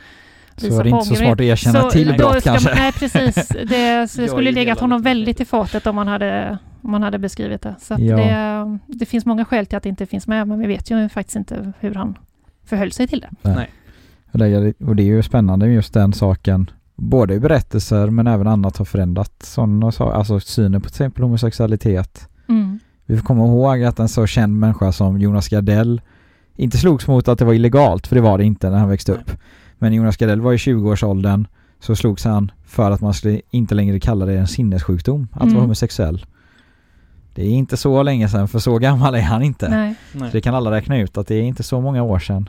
Så 0.56 0.66
Visa 0.66 0.80
är 0.80 0.84
det 0.84 0.90
inte 0.90 1.04
så 1.04 1.14
smart 1.14 1.32
att 1.32 1.40
erkänna 1.40 1.80
Så 1.80 1.90
till 1.90 2.14
brott 2.18 2.40
ska 2.40 2.50
kanske. 2.50 2.68
Man, 2.68 2.78
nej 2.78 2.92
precis, 2.92 3.48
det, 3.48 4.08
så 4.10 4.20
det 4.20 4.28
skulle 4.28 4.52
legat 4.52 4.80
honom 4.80 5.02
väldigt 5.02 5.40
i 5.40 5.44
fatet 5.44 5.86
om 5.86 5.96
man 5.96 6.08
hade, 6.08 6.58
om 6.82 6.90
man 6.90 7.02
hade 7.02 7.18
beskrivit 7.18 7.62
det. 7.62 7.74
Så 7.80 7.94
att 7.94 8.00
Ja. 8.00 8.16
det, 8.16 8.78
det 8.86 9.06
finns 9.06 9.26
många 9.26 9.44
skäl 9.44 9.66
till 9.66 9.76
att 9.76 9.82
det 9.82 9.88
inte 9.88 10.06
finns 10.06 10.26
med 10.26 10.48
men 10.48 10.58
vi 10.58 10.66
vet 10.66 10.90
ju 10.90 11.08
faktiskt 11.08 11.36
inte 11.36 11.72
hur 11.80 11.94
han 11.94 12.18
förhöll 12.64 12.92
sig 12.92 13.06
till 13.08 13.20
det. 13.20 13.30
Och 14.32 14.38
det, 14.38 14.74
och 14.80 14.96
det 14.96 15.02
är 15.02 15.06
ju 15.06 15.22
spännande 15.22 15.66
med 15.66 15.74
just 15.74 15.94
den 15.94 16.12
saken. 16.12 16.70
Både 16.96 17.34
i 17.34 17.40
berättelser 17.40 18.10
men 18.10 18.26
även 18.26 18.46
annat 18.46 18.76
har 18.76 18.84
förändrat 18.84 19.32
sådana 19.42 19.92
saker. 19.92 20.16
Alltså 20.16 20.40
synen 20.40 20.80
på 20.80 20.88
till 20.88 20.94
exempel 20.94 21.22
homosexualitet. 21.24 22.28
Mm. 22.48 22.78
Vi 23.06 23.16
får 23.16 23.24
komma 23.24 23.44
ihåg 23.46 23.82
att 23.84 23.98
en 23.98 24.08
så 24.08 24.26
känd 24.26 24.58
människa 24.58 24.92
som 24.92 25.18
Jonas 25.20 25.48
Gardell 25.48 26.00
inte 26.56 26.78
slogs 26.78 27.06
mot 27.06 27.28
att 27.28 27.38
det 27.38 27.44
var 27.44 27.52
illegalt, 27.54 28.06
för 28.06 28.14
det 28.14 28.20
var 28.22 28.38
det 28.38 28.44
inte 28.44 28.70
när 28.70 28.78
han 28.78 28.88
växte 28.88 29.12
Nej. 29.12 29.20
upp. 29.20 29.30
Men 29.78 29.92
Jonas 29.92 30.16
Gardell 30.16 30.40
var 30.40 30.52
i 30.52 30.56
20-årsåldern 30.56 31.46
så 31.80 31.96
slogs 31.96 32.24
han 32.24 32.50
för 32.64 32.90
att 32.90 33.00
man 33.00 33.14
skulle 33.14 33.40
inte 33.50 33.74
längre 33.74 34.00
kalla 34.00 34.26
det 34.26 34.38
en 34.38 34.46
sinnessjukdom 34.46 35.28
att 35.32 35.42
Mm. 35.42 35.54
vara 35.54 35.62
homosexuell. 35.62 36.26
Det 37.34 37.42
är 37.42 37.50
inte 37.50 37.76
så 37.76 38.02
länge 38.02 38.28
sedan, 38.28 38.48
för 38.48 38.58
så 38.58 38.78
gammal 38.78 39.14
är 39.14 39.20
han 39.20 39.42
inte. 39.42 39.68
Nej. 39.68 39.94
Nej. 40.12 40.30
Så 40.30 40.36
det 40.36 40.40
kan 40.40 40.54
alla 40.54 40.70
räkna 40.70 40.98
ut 40.98 41.18
att 41.18 41.26
det 41.26 41.34
är 41.34 41.42
inte 41.42 41.62
så 41.62 41.80
många 41.80 42.02
år 42.02 42.18
sedan. 42.18 42.48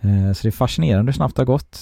Eh, 0.00 0.32
Så 0.32 0.42
det 0.42 0.48
är 0.48 0.50
fascinerande 0.50 1.12
hur 1.12 1.16
snabbt 1.16 1.36
det 1.36 1.40
har 1.42 1.46
gått 1.46 1.78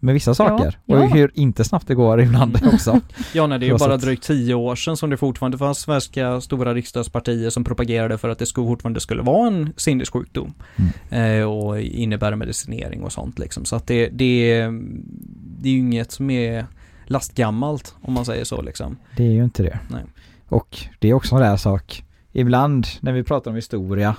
med 0.00 0.14
vissa 0.14 0.34
saker. 0.34 0.78
Ja, 0.84 0.96
och 0.96 1.04
ja. 1.04 1.06
hur 1.08 1.30
inte 1.34 1.64
snabbt 1.64 1.86
det 1.88 1.94
går 1.94 2.20
ibland 2.20 2.58
också. 2.72 3.00
Ja, 3.32 3.46
nej, 3.46 3.58
det 3.58 3.66
är 3.66 3.70
ju 3.70 3.78
bara 3.78 3.96
drygt 3.96 4.22
tio 4.22 4.54
år 4.54 4.76
sedan 4.76 4.96
som 4.96 5.10
det 5.10 5.16
fortfarande 5.16 5.58
fanns 5.58 5.78
svenska 5.78 6.40
stora 6.40 6.74
riksdagspartier 6.74 7.50
som 7.50 7.64
propagerade 7.64 8.18
för 8.18 8.28
att 8.28 8.38
det 8.38 8.46
skulle, 8.46 8.66
fortfarande 8.66 9.00
skulle 9.00 9.22
vara 9.22 9.46
en 9.46 9.72
sinnessjukdom. 9.76 10.54
Mm. 11.10 11.40
Eh, 11.40 11.46
och 11.48 11.80
innebära 11.80 12.36
medicinering 12.36 13.02
och 13.02 13.12
sånt 13.12 13.38
liksom. 13.38 13.64
Så 13.64 13.76
att 13.76 13.86
det, 13.86 14.08
det, 14.08 14.60
det 15.58 15.68
är 15.68 15.72
ju 15.72 15.78
inget 15.78 16.12
som 16.12 16.30
är 16.30 16.66
lastgammalt 17.06 17.94
om 18.02 18.12
man 18.12 18.24
säger 18.24 18.44
så 18.44 18.62
liksom. 18.62 18.96
Det 19.16 19.22
är 19.22 19.32
ju 19.32 19.44
inte 19.44 19.62
det. 19.62 19.78
Nej. 19.88 20.04
Och 20.48 20.78
det 20.98 21.10
är 21.10 21.14
också 21.14 21.34
en 21.34 21.42
där 21.42 21.56
sak. 21.56 22.04
Ibland 22.32 22.86
när 23.00 23.12
vi 23.12 23.22
pratar 23.22 23.50
om 23.50 23.54
historia, 23.54 24.16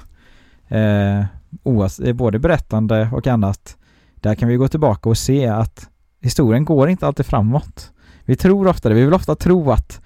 eh, 0.68 1.20
eh, 1.20 2.14
både 2.14 2.40
berättande 2.40 3.10
och 3.14 3.28
annat, 3.28 3.78
där 4.16 4.36
kan 4.36 4.50
vi 4.50 4.56
gå 4.56 4.68
tillbaka 4.68 5.10
och 5.10 5.18
se 5.18 5.48
att 5.48 5.90
historien 6.22 6.66
går 6.66 6.90
inte 6.90 7.08
alltid 7.08 7.26
framåt. 7.26 7.92
Vi 8.26 8.36
tror 8.36 8.68
ofta 8.68 8.90
det, 8.90 8.96
vi 8.96 9.06
vill 9.06 9.14
ofta 9.14 9.36
tro 9.36 9.72
att 9.72 10.02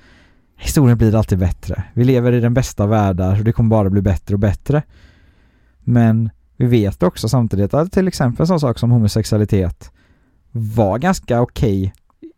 historien 0.57 0.97
blir 0.97 1.15
alltid 1.15 1.39
bättre. 1.39 1.83
Vi 1.93 2.03
lever 2.03 2.31
i 2.31 2.39
den 2.39 2.53
bästa 2.53 2.83
av 2.83 2.89
världar 2.89 3.39
och 3.39 3.43
det 3.43 3.51
kommer 3.51 3.69
bara 3.69 3.89
bli 3.89 4.01
bättre 4.01 4.35
och 4.35 4.39
bättre. 4.39 4.83
Men 5.79 6.29
vi 6.57 6.65
vet 6.65 7.03
också 7.03 7.29
samtidigt 7.29 7.73
att 7.73 7.91
till 7.91 8.07
exempel 8.07 8.43
en 8.43 8.47
sån 8.47 8.59
sak 8.59 8.79
som 8.79 8.91
homosexualitet 8.91 9.91
var 10.51 10.97
ganska 10.99 11.41
okej 11.41 11.93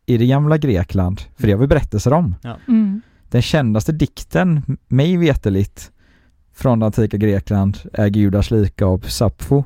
i 0.05 0.17
det 0.17 0.27
gamla 0.27 0.57
Grekland, 0.57 1.21
för 1.35 1.47
det 1.47 1.53
har 1.53 1.59
vi 1.59 1.67
berättelser 1.67 2.13
om. 2.13 2.35
Mm. 2.67 3.01
Den 3.29 3.41
kändaste 3.41 3.91
dikten, 3.91 4.77
mig 4.87 5.17
veteligt, 5.17 5.91
från 6.53 6.79
det 6.79 6.85
antika 6.85 7.17
Grekland 7.17 7.77
är 7.93 8.07
Gudars 8.07 8.51
lika 8.51 8.85
av 8.85 8.99
Sappho, 8.99 9.63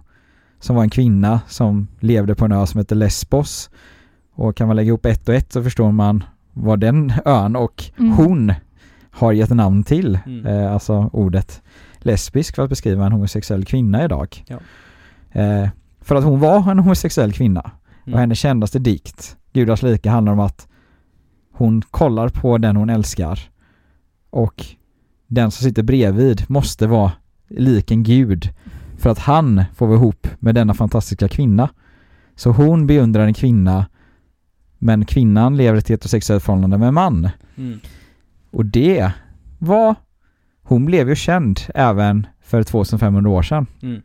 som 0.60 0.76
var 0.76 0.84
en 0.84 0.90
kvinna 0.90 1.42
som 1.48 1.88
levde 2.00 2.36
på 2.36 2.46
en 2.46 2.52
ö 2.52 2.66
som 2.66 2.78
heter 2.78 2.96
Lesbos. 2.96 3.70
Och 4.34 4.56
kan 4.58 4.68
man 4.68 4.76
lägga 4.76 4.88
ihop 4.88 5.06
ett 5.06 5.30
och 5.30 5.36
ett 5.36 5.54
så 5.54 5.64
förstår 5.64 5.92
man 5.92 6.24
vad 6.54 6.80
den 6.80 7.14
ön 7.26 7.56
och 7.56 7.84
Mm. 7.98 8.12
hon 8.12 8.54
har 9.12 9.32
gett 9.32 9.50
namn 9.50 9.84
till. 9.84 10.20
Mm. 10.26 10.46
Eh, 10.46 10.74
alltså 10.74 11.10
ordet 11.14 11.62
lesbisk 11.98 12.56
för 12.56 12.64
att 12.64 12.70
beskriva 12.70 13.06
en 13.06 13.12
homosexuell 13.12 13.66
kvinna 13.66 14.06
idag. 14.06 14.44
Ja. 14.48 14.60
Eh, 15.42 15.70
för 16.02 16.16
att 16.16 16.24
hon 16.24 16.40
var 16.40 16.72
en 16.72 16.80
homosexuell 16.80 17.34
kvinna. 17.34 17.72
Mm. 18.06 18.14
Och 18.14 18.20
hennes 18.20 18.40
kändaste 18.40 18.80
dikt, 18.80 19.38
Gudars 19.54 19.84
lika, 19.84 20.12
handlar 20.12 20.34
om 20.34 20.40
att 20.40 20.68
hon 21.60 21.82
kollar 21.82 22.30
på 22.30 22.58
den 22.58 22.76
hon 22.76 22.90
älskar 22.90 23.40
och 24.30 24.66
den 25.28 25.52
som 25.52 25.64
sitter 25.64 25.84
bredvid 25.84 26.44
måste 26.50 26.88
vara 26.88 27.12
lik 27.50 27.92
en 27.92 28.04
gud 28.04 28.50
för 28.98 29.10
att 29.10 29.20
han 29.20 29.64
får 29.76 29.88
vara 29.88 29.98
ihop 29.98 30.28
med 30.40 30.56
denna 30.56 30.74
fantastiska 30.74 31.28
kvinna. 31.28 31.70
Så 32.36 32.52
hon 32.52 32.88
beundrar 32.88 33.26
en 33.26 33.34
kvinna 33.34 33.86
men 34.78 35.06
kvinnan 35.06 35.58
lever 35.58 35.78
ett 35.78 35.90
heterosexuellt 35.90 36.44
förhållande 36.44 36.78
med 36.78 36.88
en 36.88 36.94
man. 36.94 37.30
Mm. 37.56 37.80
Och 38.52 38.66
det 38.66 39.12
var, 39.58 39.96
hon 40.64 40.86
blev 40.86 41.10
ju 41.10 41.16
känd 41.16 41.60
även 41.76 42.28
för 42.42 42.64
2500 42.64 43.30
år 43.30 43.42
sedan. 43.42 43.68
Mm. 43.82 44.02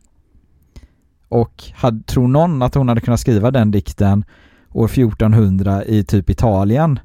Och 1.27 1.63
hade, 1.73 2.03
tror 2.03 2.27
någon 2.27 2.61
att 2.61 2.75
hon 2.75 2.89
hade 2.89 3.01
kunnat 3.01 3.19
skriva 3.19 3.51
den 3.51 3.71
dikten 3.71 4.25
år 4.71 4.85
1400 4.85 5.85
i 5.85 6.03
typ 6.03 6.29
Italien? 6.29 6.99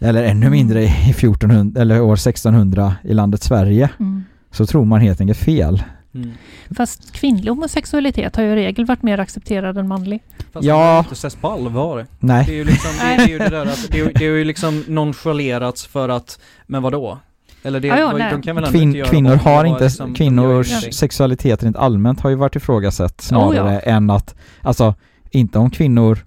Nej. 0.00 0.08
Eller 0.08 0.22
ännu 0.24 0.46
Mm. 0.46 0.52
mindre 0.52 0.82
i 0.82 0.86
1400, 1.10 1.80
eller 1.80 2.00
år 2.00 2.12
1600 2.16 2.94
i 3.02 3.14
landet 3.14 3.42
Sverige. 3.42 3.90
Mm. 4.00 4.24
Så 4.50 4.66
tror 4.66 4.84
man 4.84 5.00
helt 5.00 5.20
enkelt 5.20 5.38
fel. 5.38 5.82
Mm. 6.14 6.30
Fast 6.76 7.12
kvinnlig 7.12 7.50
homosexualitet 7.50 8.36
har 8.36 8.42
ju 8.42 8.50
i 8.52 8.54
regel 8.54 8.84
varit 8.86 9.02
mer 9.02 9.18
accepterad 9.18 9.78
än 9.78 9.88
manlig. 9.88 10.22
Fast 10.52 10.66
Ja. 10.66 10.76
det 10.78 10.82
har 10.84 10.98
inte 10.98 11.14
setts 11.14 11.36
på 11.36 11.48
allvar. 11.48 11.96
Det 11.96 12.02
är 12.02 12.06
Nej, 12.26 12.54
ju 12.56 12.64
liksom, 12.64 12.90
det, 13.00 13.16
det 13.16 13.22
är 13.22 13.28
ju 13.28 13.38
det 13.38 13.48
där 13.48 13.66
att, 13.66 13.86
det, 13.90 13.98
är 14.00 14.04
ju- 14.04 14.12
det 14.12 14.24
är 14.26 14.30
ju 14.30 14.44
liksom 14.44 14.84
nonchalerats 14.88 15.86
för 15.86 16.08
att, 16.08 16.40
men 16.66 16.82
vadå? 16.82 17.18
Eller 17.62 17.80
det, 17.80 17.88
Ja, 17.88 17.98
ja, 17.98 18.12
de 18.12 18.18
nej. 18.18 18.42
kan 18.42 18.54
väl 18.56 18.64
ändå 18.64 18.78
inte 18.78 18.78
Kvin, 18.78 18.94
göra 18.94 19.08
kvinnor 19.08 19.34
har 19.36 19.64
inte, 19.64 19.84
liksom, 19.84 20.14
kvinnors 20.14 20.94
sexualitet 20.94 21.62
rent 21.62 21.76
allmänt 21.76 22.20
har 22.20 22.30
ju 22.30 22.36
varit 22.36 22.56
ifrågasatt 22.56 23.20
snarare 23.20 23.68
Oh, 23.68 23.72
ja. 23.74 23.80
än 23.80 24.10
att, 24.10 24.34
alltså 24.62 24.94
inte 25.30 25.58
om 25.58 25.70
kvinnor 25.70 26.18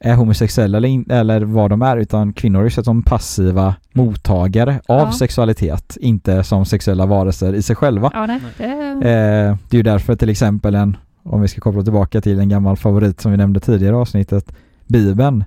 är 0.00 0.14
homosexuella 0.14 0.76
eller, 0.78 0.88
in, 0.88 1.04
eller 1.10 1.40
vad 1.40 1.70
de 1.70 1.82
är 1.82 1.96
utan 1.96 2.32
kvinnor 2.32 2.60
är 2.60 2.64
ju 2.64 2.70
sett 2.70 2.84
som 2.84 3.02
passiva 3.02 3.74
mottagare 3.92 4.80
av 4.86 4.98
Ja. 5.00 5.12
sexualitet, 5.12 5.96
inte 6.00 6.44
som 6.44 6.64
sexuella 6.64 7.06
varelser 7.06 7.52
i 7.54 7.62
sig 7.62 7.76
själva. 7.76 8.10
Ja, 8.14 8.26
nej. 8.26 8.40
Det, 8.58 8.64
Eh, 8.64 9.56
det 9.70 9.76
är 9.76 9.78
ju 9.78 9.82
därför 9.82 10.16
till 10.16 10.28
exempel 10.28 10.74
en, 10.74 10.96
om 11.22 11.40
vi 11.40 11.48
ska 11.48 11.60
koppla 11.60 11.82
tillbaka 11.82 12.20
till 12.20 12.40
en 12.40 12.48
gammal 12.48 12.76
favorit 12.76 13.20
som 13.20 13.30
vi 13.30 13.36
nämnde 13.38 13.60
tidigare 13.60 13.94
i 13.94 13.98
avsnittet, 13.98 14.52
Bibeln, 14.86 15.44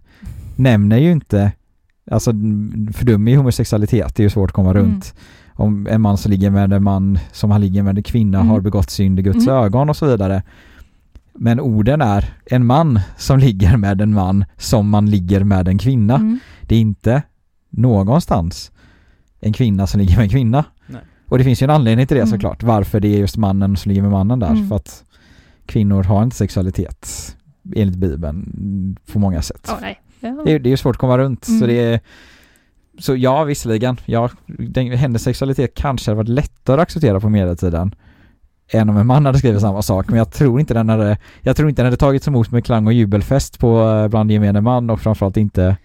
nämner 0.55 0.97
ju 0.97 1.11
inte, 1.11 1.51
alltså 2.11 2.31
fördömer 2.93 3.31
ju 3.31 3.37
homosexualitet, 3.37 4.15
det 4.15 4.21
är 4.21 4.25
ju 4.25 4.29
svårt 4.29 4.49
att 4.49 4.53
komma 4.55 4.69
Mm. 4.71 4.83
runt. 4.83 5.13
Om 5.53 5.87
en 5.91 6.01
man 6.01 6.17
som 6.17 6.31
ligger 6.31 6.49
med 6.49 6.73
en 6.73 6.83
man 6.83 7.19
som 7.31 7.51
han 7.51 7.61
ligger 7.61 7.83
med 7.83 7.97
en 7.97 8.03
kvinna 8.03 8.37
Mm. 8.37 8.49
har 8.49 8.59
begått 8.61 8.89
synd 8.89 9.19
i 9.19 9.21
Guds 9.21 9.47
Mm. 9.47 9.55
ögon 9.63 9.89
och 9.89 9.95
så 9.97 10.05
vidare. 10.05 10.43
Men 11.41 11.59
orden 11.59 12.01
är 12.01 12.33
en 12.45 12.65
man 12.65 12.99
som 13.17 13.39
ligger 13.39 13.77
med 13.77 14.01
en 14.01 14.13
man 14.13 14.45
som 14.57 14.89
man 14.89 15.09
ligger 15.09 15.43
med 15.43 15.67
en 15.67 15.77
kvinna. 15.77 16.15
mm. 16.15 16.39
Det 16.61 16.75
är 16.75 16.79
inte 16.79 17.21
någonstans 17.69 18.71
en 19.39 19.53
kvinna 19.53 19.87
som 19.87 19.99
ligger 19.99 20.15
med 20.15 20.23
en 20.23 20.29
kvinna. 20.29 20.65
Nej. 20.87 21.01
Och 21.27 21.37
det 21.37 21.43
finns 21.43 21.61
ju 21.61 21.63
en 21.63 21.69
anledning 21.69 22.07
till 22.07 22.15
det 22.17 22.21
Mm. 22.23 22.31
såklart, 22.31 22.63
varför 22.63 22.99
det 22.99 23.07
är 23.07 23.17
just 23.19 23.37
mannen 23.37 23.77
som 23.77 23.89
ligger 23.89 24.01
med 24.01 24.11
mannen 24.11 24.39
där. 24.39 24.47
Mm. 24.51 24.69
För 24.69 24.75
att 24.75 25.03
kvinnor 25.65 26.03
har 26.03 26.23
inte 26.23 26.35
sexualitet 26.35 27.35
enligt 27.75 27.97
Bibeln 27.97 28.97
på 29.11 29.19
många 29.19 29.41
sätt. 29.41 29.71
nej. 29.81 30.01
Ja. 30.19 30.41
Det, 30.45 30.51
är, 30.51 30.59
det 30.59 30.71
är 30.71 30.77
svårt 30.77 30.95
att 30.95 30.99
komma 30.99 31.17
runt. 31.17 31.45
Så 31.45 31.51
Mm. 31.53 31.67
det 31.67 31.79
är 31.93 31.99
så 32.99 33.15
ja, 33.15 33.43
visserligen. 33.43 33.97
Ja, 34.05 34.29
den, 34.47 34.91
hennes 34.91 35.23
sexualitet 35.23 35.73
kanske 35.75 36.11
hade 36.11 36.17
varit 36.17 36.27
lättare 36.29 36.75
att 36.75 36.81
acceptera 36.81 37.19
på 37.19 37.29
medeltiden 37.29 37.95
än 38.71 38.89
om 38.89 38.97
en 38.97 39.07
man 39.07 39.25
hade 39.25 39.37
skrivit 39.37 39.61
samma 39.61 39.81
sak. 39.81 40.07
Men 40.07 40.17
jag 40.17 40.31
tror 40.31 40.59
inte 40.59 40.73
den 40.73 40.89
hade, 40.89 41.17
jag 41.41 41.55
tror 41.55 41.69
inte 41.69 41.81
den 41.81 41.85
hade 41.85 41.97
tagits 41.97 42.27
emot 42.27 42.51
med 42.51 42.65
klang 42.65 42.87
och 42.87 42.93
jubelfest 42.93 43.59
på 43.59 43.89
eh, 43.89 44.07
bland 44.07 44.31
gemene 44.31 44.61
man 44.61 44.89
och 44.89 44.99
framförallt 44.99 45.37
inte 45.37 45.77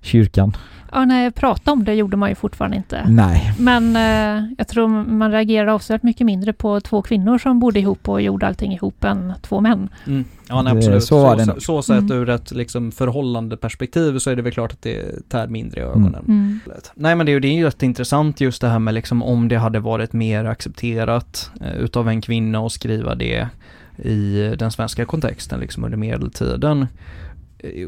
kyrkan. 0.00 0.56
Ja, 0.94 1.04
nej, 1.04 1.30
prata 1.30 1.72
om 1.72 1.84
det 1.84 1.94
gjorde 1.94 2.16
man 2.16 2.28
ju 2.28 2.34
fortfarande 2.34 2.76
inte. 2.76 3.04
Nej. 3.08 3.52
Men 3.58 3.96
eh, 3.96 4.52
jag 4.58 4.68
tror 4.68 4.88
man 4.88 5.30
reagerar 5.30 5.66
avsevärt 5.66 6.02
mycket 6.02 6.26
mindre 6.26 6.52
på 6.52 6.80
två 6.80 7.02
kvinnor 7.02 7.38
som 7.38 7.60
bodde 7.60 7.80
ihop 7.80 8.08
och 8.08 8.22
gjorde 8.22 8.46
allting 8.46 8.72
ihop 8.72 9.04
än 9.04 9.32
två 9.42 9.60
män. 9.60 9.88
Mm. 10.06 10.24
Ja, 10.48 10.62
nej, 10.62 10.76
absolut. 10.76 11.02
så 11.02 11.06
Så, 11.06 11.22
var 11.22 11.36
det 11.36 11.44
så, 11.44 11.50
nog. 11.52 11.62
så 11.62 11.82
sett 11.82 11.98
Mm. 11.98 12.12
ur 12.18 12.28
ett 12.28 12.50
liksom 12.52 12.92
förhållande 12.92 13.56
perspektiv 13.56 14.18
så 14.18 14.30
är 14.30 14.36
det 14.36 14.42
väl 14.42 14.52
klart 14.52 14.72
att 14.72 14.82
det 14.82 15.28
tär 15.28 15.46
mindre 15.48 15.80
i 15.80 15.84
ögonen. 15.84 16.24
Mm. 16.28 16.60
Nej 16.94 17.14
men 17.16 17.26
det, 17.26 17.32
är 17.32 17.34
ju- 17.34 17.40
det 17.40 17.48
är 17.48 17.54
ju 17.54 17.62
jätteintressant 17.64 18.40
just 18.40 18.60
det 18.60 18.68
här 18.68 18.78
med 18.78 18.94
liksom 18.94 19.22
om 19.22 19.48
det 19.48 19.56
hade 19.56 19.80
varit 19.80 20.12
mer 20.12 20.44
accepterat 20.44 21.50
eh, 21.60 21.76
utav 21.76 22.08
en 22.08 22.20
kvinna 22.20 22.58
att 22.66 22.72
skriva 22.72 23.14
det 23.14 23.48
i 24.04 24.54
den 24.58 24.70
svenska 24.70 25.04
kontexten 25.04 25.60
liksom 25.60 25.84
under 25.84 25.98
medeltiden. 25.98 26.86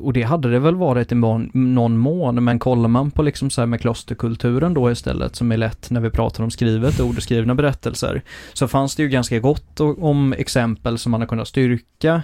Och 0.02 0.12
det 0.12 0.22
hade 0.22 0.50
det 0.50 0.58
väl 0.58 0.74
varit 0.74 1.12
i 1.12 1.14
någon 1.14 1.98
mån, 1.98 2.44
men 2.44 2.58
kollar 2.58 2.88
man 2.88 3.10
på 3.10 3.22
liksom 3.22 3.50
så 3.50 3.60
här 3.60 3.66
med 3.66 3.80
klosterkulturen 3.80 4.74
då 4.74 4.90
istället, 4.90 5.36
som 5.36 5.52
är 5.52 5.56
lätt 5.56 5.90
när 5.90 6.00
vi 6.00 6.10
pratar 6.10 6.44
om 6.44 6.50
skrivet 6.50 7.00
ord 7.00 7.16
och 7.16 7.22
skrivna 7.22 7.54
berättelser, 7.54 8.22
så 8.52 8.68
fanns 8.68 8.96
det 8.96 9.02
ju 9.02 9.08
ganska 9.08 9.38
gott 9.38 9.80
om 9.80 10.32
exempel 10.32 10.98
som 10.98 11.12
man 11.12 11.20
har 11.20 11.28
kunnat 11.28 11.48
styrka 11.48 12.22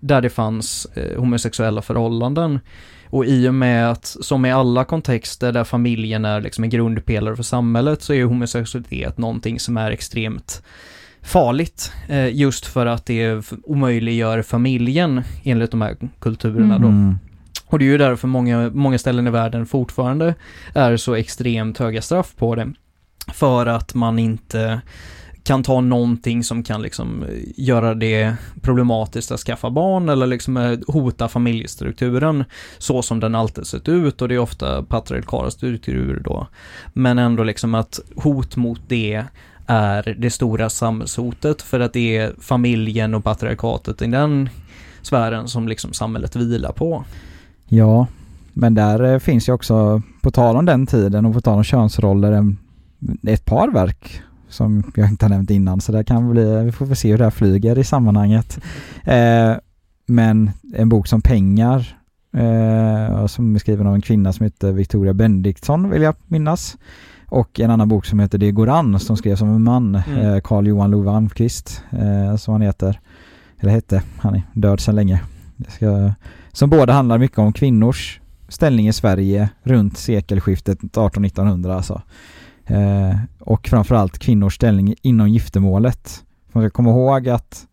där 0.00 0.20
det 0.20 0.30
fanns 0.30 0.86
eh, 0.94 1.18
homosexuella 1.18 1.82
förhållanden. 1.82 2.60
Och 3.10 3.26
i 3.26 3.48
och 3.48 3.54
med 3.54 3.90
att, 3.90 4.06
som 4.06 4.44
i 4.44 4.52
alla 4.52 4.84
kontexter 4.84 5.52
där 5.52 5.64
familjen 5.64 6.24
är 6.24 6.40
liksom 6.40 6.64
en 6.64 6.70
grundpelare 6.70 7.36
för 7.36 7.42
samhället, 7.42 8.02
så 8.02 8.12
är 8.12 8.16
ju 8.16 8.24
homosexualitet 8.24 9.18
någonting 9.18 9.60
som 9.60 9.76
är 9.76 9.90
extremt 9.90 10.62
farligt. 11.22 11.92
Eh, 12.08 12.36
just 12.36 12.66
för 12.66 12.86
att 12.86 13.06
det 13.06 13.52
omöjliggör 13.64 14.42
familjen 14.42 15.22
enligt 15.42 15.70
de 15.70 15.82
här 15.82 15.96
kulturerna 16.20 16.78
då. 16.78 16.88
Mm. 16.88 17.18
Och 17.66 17.78
det 17.78 17.84
är 17.84 17.86
ju 17.86 17.98
därför 17.98 18.28
många, 18.28 18.70
många 18.74 18.98
ställen 18.98 19.26
i 19.26 19.30
världen 19.30 19.66
fortfarande 19.66 20.34
är 20.74 20.96
så 20.96 21.14
extremt 21.14 21.78
höga 21.78 22.02
straff 22.02 22.34
på 22.36 22.54
det. 22.54 22.72
För 23.32 23.66
att 23.66 23.94
man 23.94 24.18
inte 24.18 24.80
kan 25.44 25.62
ta 25.62 25.80
någonting 25.80 26.44
som 26.44 26.62
kan 26.62 26.82
liksom 26.82 27.22
eh, 27.22 27.28
göra 27.56 27.94
det 27.94 28.36
problematiskt 28.60 29.32
att 29.32 29.40
skaffa 29.40 29.70
barn 29.70 30.08
eller 30.08 30.26
liksom 30.26 30.56
eh, 30.56 30.78
hota 30.86 31.28
familjestrukturen 31.28 32.44
så 32.78 33.02
som 33.02 33.20
den 33.20 33.34
alltid 33.34 33.66
sett 33.66 33.88
ut 33.88 34.22
och 34.22 34.28
det 34.28 34.34
är 34.34 34.38
ofta 34.38 34.82
patriarkala 34.82 35.50
strukturer 35.50 36.20
då. 36.20 36.46
Men 36.92 37.18
ändå 37.18 37.44
liksom 37.44 37.74
att 37.74 38.00
hot 38.16 38.56
mot 38.56 38.80
det 38.88 39.24
är 39.72 40.16
det 40.18 40.30
stora 40.30 40.70
samhällshotet 40.70 41.62
för 41.62 41.80
att 41.80 41.92
det 41.92 42.16
är 42.16 42.32
familjen 42.40 43.14
och 43.14 43.24
patriarkatet 43.24 44.02
i 44.02 44.06
den 44.06 44.48
sfären 45.02 45.48
som 45.48 45.68
liksom 45.68 45.92
samhället 45.92 46.36
vilar 46.36 46.72
på. 46.72 47.04
Ja, 47.68 48.06
men 48.52 48.74
där 48.74 49.02
eh, 49.02 49.18
finns 49.18 49.48
ju 49.48 49.52
också, 49.52 50.02
på 50.20 50.30
tal 50.30 50.56
om 50.56 50.64
den 50.64 50.86
tiden 50.86 51.26
och 51.26 51.34
på 51.34 51.40
tal 51.40 51.56
om 51.56 51.64
könsroller, 51.64 52.54
ett 53.26 53.44
par 53.44 53.70
verk 53.70 54.22
som 54.48 54.92
jag 54.96 55.08
inte 55.08 55.24
har 55.24 55.30
nämnt 55.30 55.50
innan, 55.50 55.80
så 55.80 55.92
där 55.92 56.02
kan 56.02 56.30
bli, 56.30 56.64
vi 56.64 56.72
får 56.72 56.86
väl 56.86 56.96
se 56.96 57.10
hur 57.10 57.18
det 57.18 57.24
här 57.24 57.30
flyger 57.30 57.78
i 57.78 57.84
sammanhanget. 57.84 58.58
Eh, 59.04 59.54
men 60.06 60.50
en 60.74 60.88
bok 60.88 61.06
som 61.06 61.22
Pengar 61.22 61.98
eh, 62.32 63.26
som 63.26 63.54
är 63.54 63.58
skriven 63.58 63.86
av 63.86 63.94
en 63.94 64.02
kvinna 64.02 64.32
som 64.32 64.44
heter 64.44 64.72
Victoria 64.72 65.12
Bendiktsson 65.12 65.90
vill 65.90 66.02
jag 66.02 66.14
minnas. 66.26 66.76
Och 67.32 67.60
en 67.60 67.70
annan 67.70 67.88
bok 67.88 68.06
som 68.06 68.18
heter 68.20 68.38
Det 68.38 68.50
går 68.52 68.68
an 68.68 68.98
som 69.00 69.16
skrevs 69.16 69.42
av 69.42 69.48
en 69.48 69.62
man, 69.62 69.94
Mm. 70.06 70.18
eh, 70.18 70.40
Carl 70.44 70.66
Johan 70.66 70.90
Love 70.90 71.10
Almqvist, 71.10 71.82
eh, 71.90 72.36
som 72.36 72.52
han 72.52 72.62
heter. 72.62 73.00
Eller 73.60 73.72
hette, 73.72 74.02
han 74.18 74.34
är 74.34 74.42
död 74.52 74.80
sedan 74.80 74.94
länge. 74.96 75.20
Ska, 75.68 76.12
som 76.52 76.70
båda 76.70 76.92
handlar 76.92 77.18
mycket 77.18 77.38
om 77.38 77.52
kvinnors 77.52 78.20
ställning 78.48 78.88
i 78.88 78.92
Sverige 78.92 79.48
runt 79.62 79.96
sekelskiftet 79.98 80.78
1800-1900 80.82 81.74
alltså. 81.76 82.02
Eh, 82.66 83.16
och 83.40 83.68
framförallt 83.68 84.18
kvinnors 84.18 84.54
ställning 84.54 84.94
inom 85.02 85.28
giftermålet. 85.28 86.24
Man 86.52 86.62
ska 86.64 86.70
komma 86.70 86.90
ihåg 86.90 87.28
att 87.28 87.66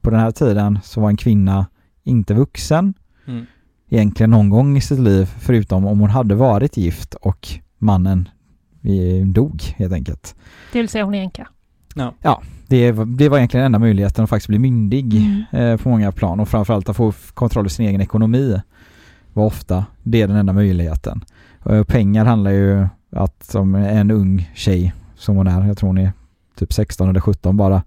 på 0.00 0.10
den 0.10 0.20
här 0.20 0.30
tiden 0.30 0.78
så 0.84 1.00
var 1.00 1.08
en 1.08 1.16
kvinna 1.16 1.66
inte 2.04 2.34
vuxen 2.34 2.94
Mm. 3.26 3.46
egentligen 3.90 4.30
någon 4.30 4.50
gång 4.50 4.76
i 4.76 4.80
sitt 4.80 4.98
liv 5.00 5.24
förutom 5.38 5.86
om 5.86 6.00
hon 6.00 6.10
hade 6.10 6.34
varit 6.34 6.76
gift 6.76 7.14
och 7.14 7.48
mannen 7.78 8.28
eh, 8.82 9.26
dog 9.26 9.62
helt 9.76 9.92
enkelt. 9.92 10.34
Det 10.72 10.78
vill 10.78 10.88
säga 10.88 11.04
hon 11.04 11.14
är 11.14 11.20
änka. 11.22 11.48
Det, 12.68 12.92
var- 12.92 13.04
det 13.04 13.28
var 13.28 13.38
egentligen 13.38 13.66
enda 13.66 13.78
möjligheten 13.78 14.24
att 14.24 14.30
faktiskt 14.30 14.48
bli 14.48 14.58
myndig 14.58 15.16
Mm. 15.16 15.42
eh, 15.72 15.76
på 15.76 15.88
många 15.88 16.12
plan 16.12 16.40
och 16.40 16.48
framförallt 16.48 16.88
att 16.88 16.96
få 16.96 17.12
kontroll 17.34 17.62
över 17.62 17.68
sin 17.70 17.86
egen 17.86 18.00
ekonomi 18.00 18.60
var 19.32 19.44
ofta 19.46 19.84
det 20.02 20.22
är 20.22 20.28
den 20.28 20.36
enda 20.36 20.52
möjligheten. 20.52 21.24
Och 21.58 21.86
pengar 21.86 22.24
handlar 22.24 22.50
ju 22.50 22.86
att 23.16 23.44
som 23.44 23.74
en 23.74 24.10
ung 24.10 24.50
tjej 24.54 24.92
som 25.16 25.36
hon 25.36 25.46
är, 25.46 25.66
jag 25.66 25.78
tror 25.78 25.86
hon 25.86 25.98
är 25.98 26.12
typ 26.58 26.72
16 26.72 27.08
eller 27.08 27.20
17 27.20 27.56
bara, 27.56 27.82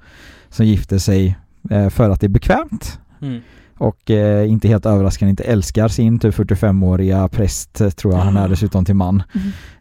som 0.50 0.66
gifter 0.66 0.98
sig 0.98 1.38
eh, 1.70 1.90
för 1.90 2.10
att 2.10 2.20
det 2.22 2.28
är 2.28 2.30
bekvämt 2.30 3.00
Mm. 3.22 3.42
och 3.78 4.12
eh, 4.12 4.52
inte 4.52 4.68
helt 4.68 4.86
överraskande 4.86 5.30
inte 5.30 5.44
älskar 5.44 5.88
sin 5.88 6.20
typ 6.20 6.36
45-åriga 6.36 7.28
präst 7.28 7.82
eh, 7.82 7.90
tror 7.90 8.14
jag 8.14 8.22
han 8.22 8.38
är 8.38 8.50
dessutom 8.50 8.86
till 8.86 8.96
man. 8.96 9.24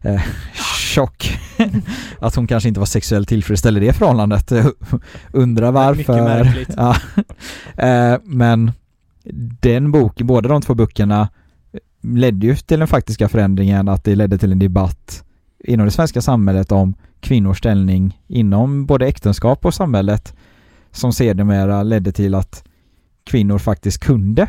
Mm. 0.02 0.20
Chock 0.94 1.38
att 2.18 2.34
hon 2.34 2.46
kanske 2.46 2.68
inte 2.68 2.80
var 2.80 2.86
sexuellt 2.86 3.28
tillfredsställd 3.28 3.76
i 3.76 3.80
det 3.86 3.92
förhållandet. 3.92 4.52
Undrar 5.32 5.92
Mycket 5.92 6.08
varför. 6.08 6.24
märkligt. 6.24 6.70
Ja. 6.76 6.96
Eh, 7.86 8.18
men 8.24 8.72
den 9.60 9.92
boken, 9.92 10.26
båda 10.26 10.48
de 10.48 10.62
två 10.62 10.74
böckerna 10.74 11.28
ledde 12.02 12.46
ju 12.46 12.56
till 12.56 12.78
den 12.78 12.88
faktiska 12.88 13.28
förändringen 13.28 13.88
att 13.88 14.04
det 14.04 14.14
ledde 14.16 14.38
till 14.38 14.52
en 14.52 14.58
debatt 14.58 15.24
inom 15.58 15.86
det 15.86 15.92
svenska 15.92 16.22
samhället 16.22 16.72
om 16.72 16.94
kvinnors 17.20 17.58
ställning 17.58 18.20
inom 18.26 18.86
både 18.86 19.06
äktenskap 19.06 19.64
och 19.64 19.74
samhället 19.74 20.34
som 20.90 21.12
sedermera 21.12 21.82
ledde 21.82 22.12
till 22.12 22.34
att 22.34 22.64
kvinnor 23.24 23.58
faktiskt 23.58 23.98
kunde 24.04 24.46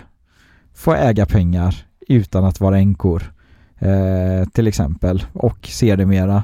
få 0.73 0.93
äga 0.93 1.25
pengar 1.25 1.85
utan 2.07 2.45
att 2.45 2.59
vara 2.59 2.77
änkor 2.77 3.34
eh, 3.79 4.49
till 4.53 4.67
exempel 4.67 5.23
och 5.33 5.67
sedermera 5.67 6.43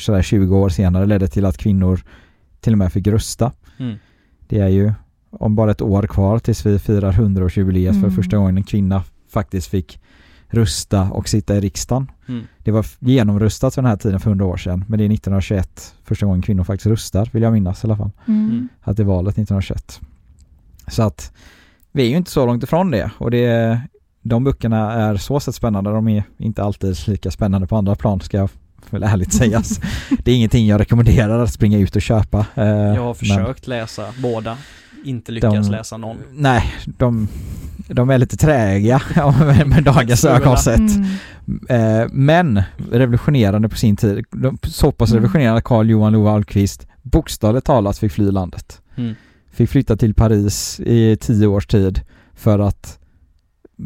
sådär 0.00 0.22
20 0.22 0.56
år 0.56 0.68
senare 0.68 1.06
ledde 1.06 1.28
till 1.28 1.44
att 1.44 1.58
kvinnor 1.58 2.00
till 2.60 2.72
och 2.72 2.78
med 2.78 2.92
fick 2.92 3.06
rösta. 3.06 3.52
Mm. 3.78 3.96
Det 4.48 4.58
är 4.58 4.68
ju 4.68 4.92
om 5.30 5.54
bara 5.54 5.70
ett 5.70 5.82
år 5.82 6.02
kvar 6.02 6.38
tills 6.38 6.66
vi 6.66 6.78
firar 6.78 7.12
100-årsjubileet 7.12 7.92
för 7.92 7.98
Mm. 7.98 8.10
första 8.10 8.36
gången 8.36 8.56
en 8.56 8.64
kvinna 8.64 9.04
faktiskt 9.28 9.66
fick 9.66 10.00
rösta 10.48 11.02
och 11.02 11.28
sitta 11.28 11.56
i 11.56 11.60
riksdagen. 11.60 12.10
Mm. 12.28 12.44
Det 12.58 12.70
var 12.70 12.86
genomröstat 12.98 13.74
för 13.74 13.82
den 13.82 13.90
här 13.90 13.96
tiden 13.96 14.20
för 14.20 14.30
100 14.30 14.44
år 14.46 14.56
sedan 14.56 14.84
men 14.88 14.98
det 14.98 15.04
är 15.04 15.12
1921 15.12 15.94
första 16.04 16.26
gången 16.26 16.42
kvinnor 16.42 16.64
faktiskt 16.64 16.86
röstar 16.86 17.28
vill 17.32 17.42
jag 17.42 17.52
minnas 17.52 17.84
i 17.84 17.86
alla 17.86 17.96
fall. 17.96 18.10
Mm. 18.28 18.50
Mm. 18.50 18.68
Att 18.80 18.96
det 18.96 19.02
är 19.02 19.04
valet 19.04 19.34
1921. 19.34 20.00
Så 20.88 21.02
att 21.02 21.32
vi 21.92 22.02
är 22.02 22.08
ju 22.08 22.16
inte 22.16 22.30
så 22.30 22.46
långt 22.46 22.62
ifrån 22.62 22.90
det 22.90 23.10
och 23.18 23.30
det 23.30 23.80
de 24.22 24.44
böckerna 24.44 24.92
är 24.92 25.16
så 25.16 25.40
sett 25.40 25.54
spännande. 25.54 25.90
De 25.90 26.08
är 26.08 26.24
inte 26.38 26.62
alltid 26.62 26.96
lika 27.08 27.30
spännande 27.30 27.66
på 27.66 27.76
andra 27.76 27.94
plan 27.94 28.20
ska 28.20 28.36
jag 28.36 28.50
väl 28.90 29.02
ärligt 29.02 29.32
sägas. 29.32 29.80
det 30.24 30.30
är 30.32 30.36
ingenting 30.36 30.66
jag 30.66 30.80
rekommenderar 30.80 31.38
att 31.42 31.52
springa 31.52 31.78
ut 31.78 31.96
och 31.96 32.02
köpa. 32.02 32.46
eh, 32.54 32.64
Jag 32.66 33.02
har 33.02 33.04
men- 33.06 33.14
försökt 33.14 33.66
läsa 33.66 34.06
båda, 34.22 34.56
inte 35.04 35.32
lyckats 35.32 35.66
De- 35.68 35.72
läsa 35.72 35.96
någon. 35.96 36.16
Nej, 36.32 36.74
de, 36.84 37.28
de 37.88 38.10
är 38.10 38.18
lite 38.18 38.36
träiga 38.36 39.02
med, 39.38 39.66
med 39.68 39.84
dagens 39.84 40.20
Smula. 40.20 40.36
ögon 40.36 40.58
sett. 40.58 40.78
Mm. 40.78 42.00
Eh, 42.02 42.08
men 42.12 42.62
revolutionerande 42.92 43.68
på 43.68 43.76
sin 43.76 43.96
tid. 43.96 44.24
De, 44.30 44.58
så 44.62 44.92
pass 44.92 45.10
Mm. 45.10 45.16
revolutionerande 45.18 45.58
att 45.58 45.64
Carl 45.64 45.90
Johan 45.90 46.12
Love 46.12 46.30
Ahlqvist 46.30 46.86
bokstavligt 47.02 47.66
talat 47.66 47.98
fick 47.98 48.12
fly 48.12 48.30
landet. 48.30 48.80
Mm. 48.96 49.14
Fick 49.52 49.70
flytta 49.70 49.96
till 49.96 50.14
Paris 50.14 50.80
i 50.80 51.16
tio 51.20 51.46
års 51.46 51.66
tid 51.66 52.00
för 52.34 52.58
att 52.58 52.98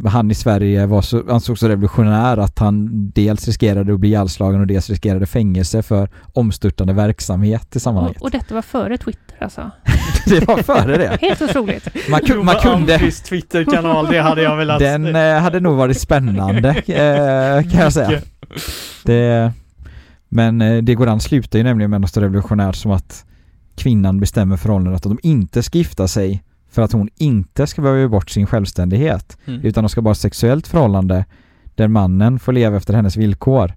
han 0.05 0.30
i 0.30 0.34
Sverige 0.34 0.86
var 0.86 1.03
så, 1.03 1.30
ansågs 1.30 1.61
så 1.61 1.68
revolutionär 1.68 2.36
att 2.36 2.59
han 2.59 2.88
dels 3.11 3.47
riskerade 3.47 3.92
att 3.92 4.01
bli 4.01 4.09
ihjälslagen 4.09 4.61
och 4.61 4.66
dels 4.66 4.90
riskerade 4.90 5.26
fängelse 5.26 5.82
för 5.82 6.09
omstörtande 6.32 6.92
verksamhet 6.92 7.76
i 7.76 7.80
sammanhanget. 7.80 8.16
Och, 8.16 8.22
och 8.22 8.30
detta 8.30 8.55
var 8.55 8.62
före 8.62 8.99
Twitter 8.99 9.36
alltså. 9.40 9.70
det 10.26 10.49
var 10.49 10.57
före 10.57 10.97
det. 10.97 11.18
Helt 11.26 11.42
otroligt. 11.42 12.09
Man, 12.09 12.20
ku- 12.20 12.42
man 12.42 12.55
kunde... 12.55 13.11
Twitterkanal, 13.11 14.07
det 14.07 14.20
hade 14.20 14.42
jag 14.42 14.57
velat 14.57 14.78
Den 14.78 15.16
eh, 15.16 15.38
hade 15.38 15.61
nog 15.61 15.76
varit 15.76 16.01
spännande 16.01 16.68
eh, 16.86 17.70
kan 17.70 17.80
jag 17.80 17.92
säga. 17.92 18.20
Det, 19.05 19.53
men 20.28 20.62
eh, 20.62 20.82
det 20.82 20.94
går 20.94 21.07
an 21.07 21.20
slutar 21.20 21.59
ju 21.59 21.62
nämligen 21.62 21.90
med 21.90 22.01
något 22.01 22.12
så 22.12 22.20
revolutionärt 22.20 22.76
som 22.76 22.90
att 22.90 23.24
kvinnan 23.76 24.20
bestämmer 24.20 24.57
förhållandet 24.57 25.07
att 25.07 25.11
de 25.11 25.28
inte 25.28 25.62
ska 25.62 25.78
gifta 25.78 26.09
sig 26.09 26.42
för 26.77 26.83
att 26.83 26.93
hon 26.93 27.09
inte 27.16 27.66
ska 27.66 27.83
behöva 27.83 28.01
ge 28.01 28.09
bort 28.09 28.31
sin 28.31 28.47
självständighet 28.47 29.39
Mm. 29.47 29.61
utan 29.61 29.85
de 29.85 29.89
ska 29.89 30.03
bara 30.03 30.11
ha 30.11 30.14
sexuellt 30.14 30.66
förhållande 30.66 31.24
där 31.74 31.89
mannen 31.89 32.39
får 32.39 32.53
leva 32.53 32.77
efter 32.77 32.95
hennes 32.95 33.16
villkor. 33.16 33.72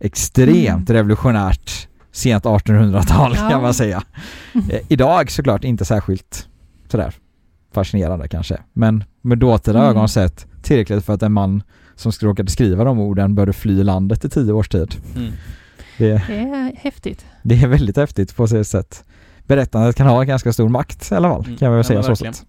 Extremt 0.00 0.90
revolutionärt 0.90 1.88
sent 2.12 2.44
1800-tal 2.44 3.32
Ja. 3.36 3.50
kan 3.50 3.62
man 3.62 3.74
säga. 3.74 4.02
Eh, 4.70 4.80
idag 4.88 5.30
såklart 5.30 5.64
inte 5.64 5.84
särskilt 5.84 6.48
sådär 6.88 7.14
fascinerande 7.74 8.28
kanske. 8.28 8.58
Men 8.72 9.04
med 9.22 9.38
dåtida 9.38 9.78
Mm. 9.78 9.90
ögon 9.90 10.08
sett 10.08 10.46
tillräckligt 10.62 11.04
för 11.04 11.12
att 11.14 11.22
en 11.22 11.32
man 11.32 11.62
som 11.94 12.12
råkade 12.20 12.50
skriva 12.50 12.84
de 12.84 12.98
orden 13.00 13.34
började 13.34 13.52
fly 13.52 13.82
landet 13.84 14.24
i 14.24 14.28
tio 14.28 14.52
års 14.52 14.68
tid. 14.68 14.94
Mm. 15.16 15.32
Det, 15.98 16.22
Det 16.26 16.38
är 16.38 16.76
häftigt. 16.76 17.26
det 17.42 17.62
är 17.62 17.68
väldigt 17.68 17.96
häftigt 17.96 18.36
på 18.36 18.46
sitt 18.46 18.66
sätt. 18.68 19.04
Berättandet 19.46 19.96
kan 19.96 20.06
ha 20.06 20.22
ganska 20.22 20.52
stor 20.52 20.68
makt 20.68 21.12
i 21.12 21.14
alla 21.14 21.28
fall, 21.28 21.44
Mm. 21.46 21.56
kan 21.56 21.68
man 21.68 21.76
väl 21.76 21.78
Ja, 21.78 21.88
säga 21.88 22.02
så 22.02 22.16
sätt. 22.16 22.46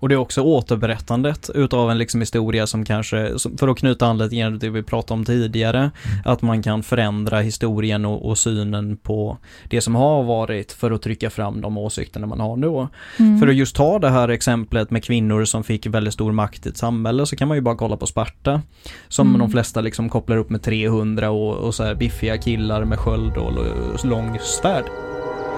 Och 0.00 0.08
det 0.08 0.14
är 0.14 0.16
också 0.18 0.40
återberättandet 0.42 1.50
utav 1.54 1.90
en 1.90 1.98
liksom 1.98 2.20
historia 2.20 2.66
som 2.66 2.84
kanske, 2.84 3.32
för 3.58 3.68
att 3.68 3.78
knyta 3.78 4.06
an 4.06 4.18
lite 4.18 4.36
grann 4.36 4.58
till 4.60 4.68
det 4.68 4.74
vi 4.74 4.82
pratade 4.82 5.18
om 5.18 5.24
tidigare, 5.24 5.90
att 6.24 6.42
man 6.42 6.62
kan 6.62 6.82
förändra 6.82 7.40
historien 7.40 8.04
och, 8.04 8.28
och 8.28 8.38
synen 8.38 8.96
på 8.96 9.38
det 9.70 9.80
som 9.80 9.94
har 9.94 10.22
varit 10.22 10.72
för 10.72 10.90
att 10.90 11.02
trycka 11.02 11.30
fram 11.30 11.60
de 11.60 11.78
åsikterna 11.78 12.26
man 12.26 12.40
har 12.40 12.56
nu. 12.56 12.88
Mm. 13.18 13.38
För 13.40 13.48
att 13.48 13.54
just 13.54 13.76
ta 13.76 13.98
det 13.98 14.10
här 14.10 14.28
exemplet 14.28 14.90
med 14.90 15.04
kvinnor 15.04 15.44
som 15.44 15.64
fick 15.64 15.86
väldigt 15.86 16.14
stor 16.14 16.32
makt 16.32 16.66
i 16.66 16.68
ett 16.68 16.76
samhälle 16.76 17.26
så 17.26 17.36
kan 17.36 17.48
man 17.48 17.56
ju 17.56 17.60
bara 17.60 17.76
kolla 17.76 17.96
på 17.96 18.06
Sparta. 18.06 18.62
Som 19.08 19.28
Mm. 19.28 19.38
de 19.40 19.50
flesta 19.50 19.80
liksom 19.80 20.08
kopplar 20.08 20.36
upp 20.36 20.50
med 20.50 20.62
300 20.62 21.30
och, 21.30 21.54
och 21.56 21.74
så 21.74 21.84
här 21.84 21.94
biffiga 21.94 22.38
killar 22.38 22.84
med 22.84 22.98
sköld 22.98 23.36
och 23.36 23.50
l- 23.50 23.98
lång 24.04 24.38
svärd. 24.42 24.84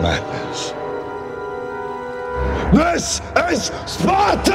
Madness. 0.02 0.74
This 2.72 3.22
is 3.52 3.72
Sparta! 3.86 4.54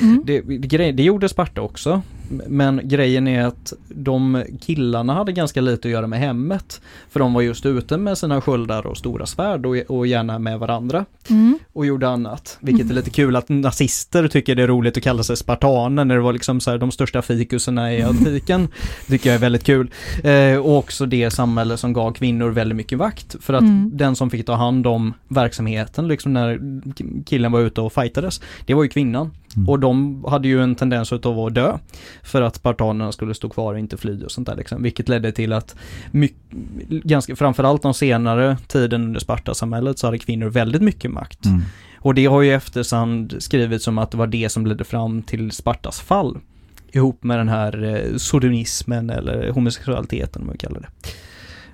Mm. 0.00 0.22
Det, 0.24 0.40
det, 0.40 0.92
det 0.92 1.02
gjorde 1.02 1.28
Sparta 1.28 1.60
också. 1.60 2.02
Men 2.30 2.80
grejen 2.84 3.28
är 3.28 3.46
att 3.46 3.72
de 3.88 4.44
killarna 4.60 5.14
hade 5.14 5.32
ganska 5.32 5.60
lite 5.60 5.88
att 5.88 5.92
göra 5.92 6.06
med 6.06 6.18
hemmet. 6.18 6.80
För 7.10 7.20
de 7.20 7.34
var 7.34 7.42
just 7.42 7.66
ute 7.66 7.96
med 7.96 8.18
sina 8.18 8.40
sköldar 8.40 8.86
och 8.86 8.96
stora 8.96 9.26
svärd 9.26 9.66
och, 9.66 9.76
och 9.76 10.06
gärna 10.06 10.38
med 10.38 10.58
varandra. 10.58 11.04
Mm. 11.30 11.58
Och 11.72 11.86
gjorde 11.86 12.08
annat. 12.08 12.58
Vilket 12.60 12.90
är 12.90 12.94
lite 12.94 13.10
kul 13.10 13.36
att 13.36 13.48
nazister 13.48 14.28
tycker 14.28 14.54
det 14.54 14.62
är 14.62 14.66
roligt 14.66 14.96
att 14.96 15.02
kalla 15.02 15.22
sig 15.22 15.36
spartaner 15.36 16.04
när 16.04 16.14
det 16.14 16.20
var 16.20 16.32
liksom 16.32 16.60
så 16.60 16.70
här 16.70 16.78
de 16.78 16.90
största 16.90 17.22
fikuserna 17.22 17.94
i 17.94 18.02
antiken. 18.02 18.68
tycker 19.08 19.30
jag 19.30 19.34
är 19.34 19.40
väldigt 19.40 19.64
kul. 19.64 19.90
Eh, 20.24 20.56
och 20.56 20.78
också 20.78 21.06
det 21.06 21.30
samhälle 21.30 21.76
som 21.76 21.92
gav 21.92 22.12
kvinnor 22.12 22.50
väldigt 22.50 22.76
mycket 22.76 22.98
vakt. 22.98 23.36
För 23.40 23.54
att 23.54 23.60
Mm. 23.60 23.90
den 23.94 24.16
som 24.16 24.30
fick 24.30 24.46
ta 24.46 24.54
hand 24.54 24.86
om 24.86 25.14
verksamheten 25.28 26.08
liksom 26.08 26.32
när 26.32 26.60
killen 27.24 27.52
var 27.52 27.60
ute 27.60 27.80
och 27.80 27.92
fightades. 27.92 28.40
Det 28.66 28.74
var 28.74 28.82
ju 28.82 28.88
kvinnan. 28.88 29.30
Mm. 29.56 29.68
Och 29.68 29.78
de 29.80 30.24
hade 30.28 30.48
ju 30.48 30.62
en 30.62 30.74
tendens 30.74 31.12
utav 31.12 31.38
att 31.40 31.54
dö. 31.54 31.78
För 32.22 32.42
att 32.42 32.56
spartanerna 32.56 33.12
skulle 33.12 33.34
stå 33.34 33.48
kvar 33.48 33.72
och 33.72 33.78
inte 33.78 33.96
fly 33.96 34.24
och 34.24 34.30
sånt 34.30 34.48
där 34.48 34.56
liksom. 34.56 34.82
Vilket 34.82 35.08
ledde 35.08 35.32
till 35.32 35.52
att 35.52 35.76
mycket, 36.10 36.38
ganska, 36.88 37.36
framförallt 37.36 37.82
de 37.82 37.94
senare 37.94 38.56
tiden 38.66 39.02
under 39.02 39.20
Spartasamhället 39.20 39.98
så 39.98 40.06
hade 40.06 40.18
kvinnor 40.18 40.48
väldigt 40.48 40.82
mycket 40.82 41.10
makt. 41.10 41.46
Mm. 41.46 41.60
Och 41.98 42.14
det 42.14 42.26
har 42.26 42.42
ju 42.42 42.48
i 42.48 42.52
efterhand 42.52 43.36
skrivits 43.38 43.84
som 43.84 43.98
att 43.98 44.10
det 44.10 44.16
var 44.16 44.26
det 44.26 44.48
som 44.48 44.66
ledde 44.66 44.84
fram 44.84 45.22
till 45.22 45.50
Spartas 45.50 46.00
fall. 46.00 46.38
Ihop 46.92 47.24
med 47.24 47.38
den 47.38 47.48
här 47.48 47.84
eh, 47.84 48.16
sodonismen 48.16 49.10
eller 49.10 49.50
homosexualiteten 49.50 50.42
om 50.42 50.46
man 50.46 50.58
kallar 50.58 50.80
det. 50.80 50.88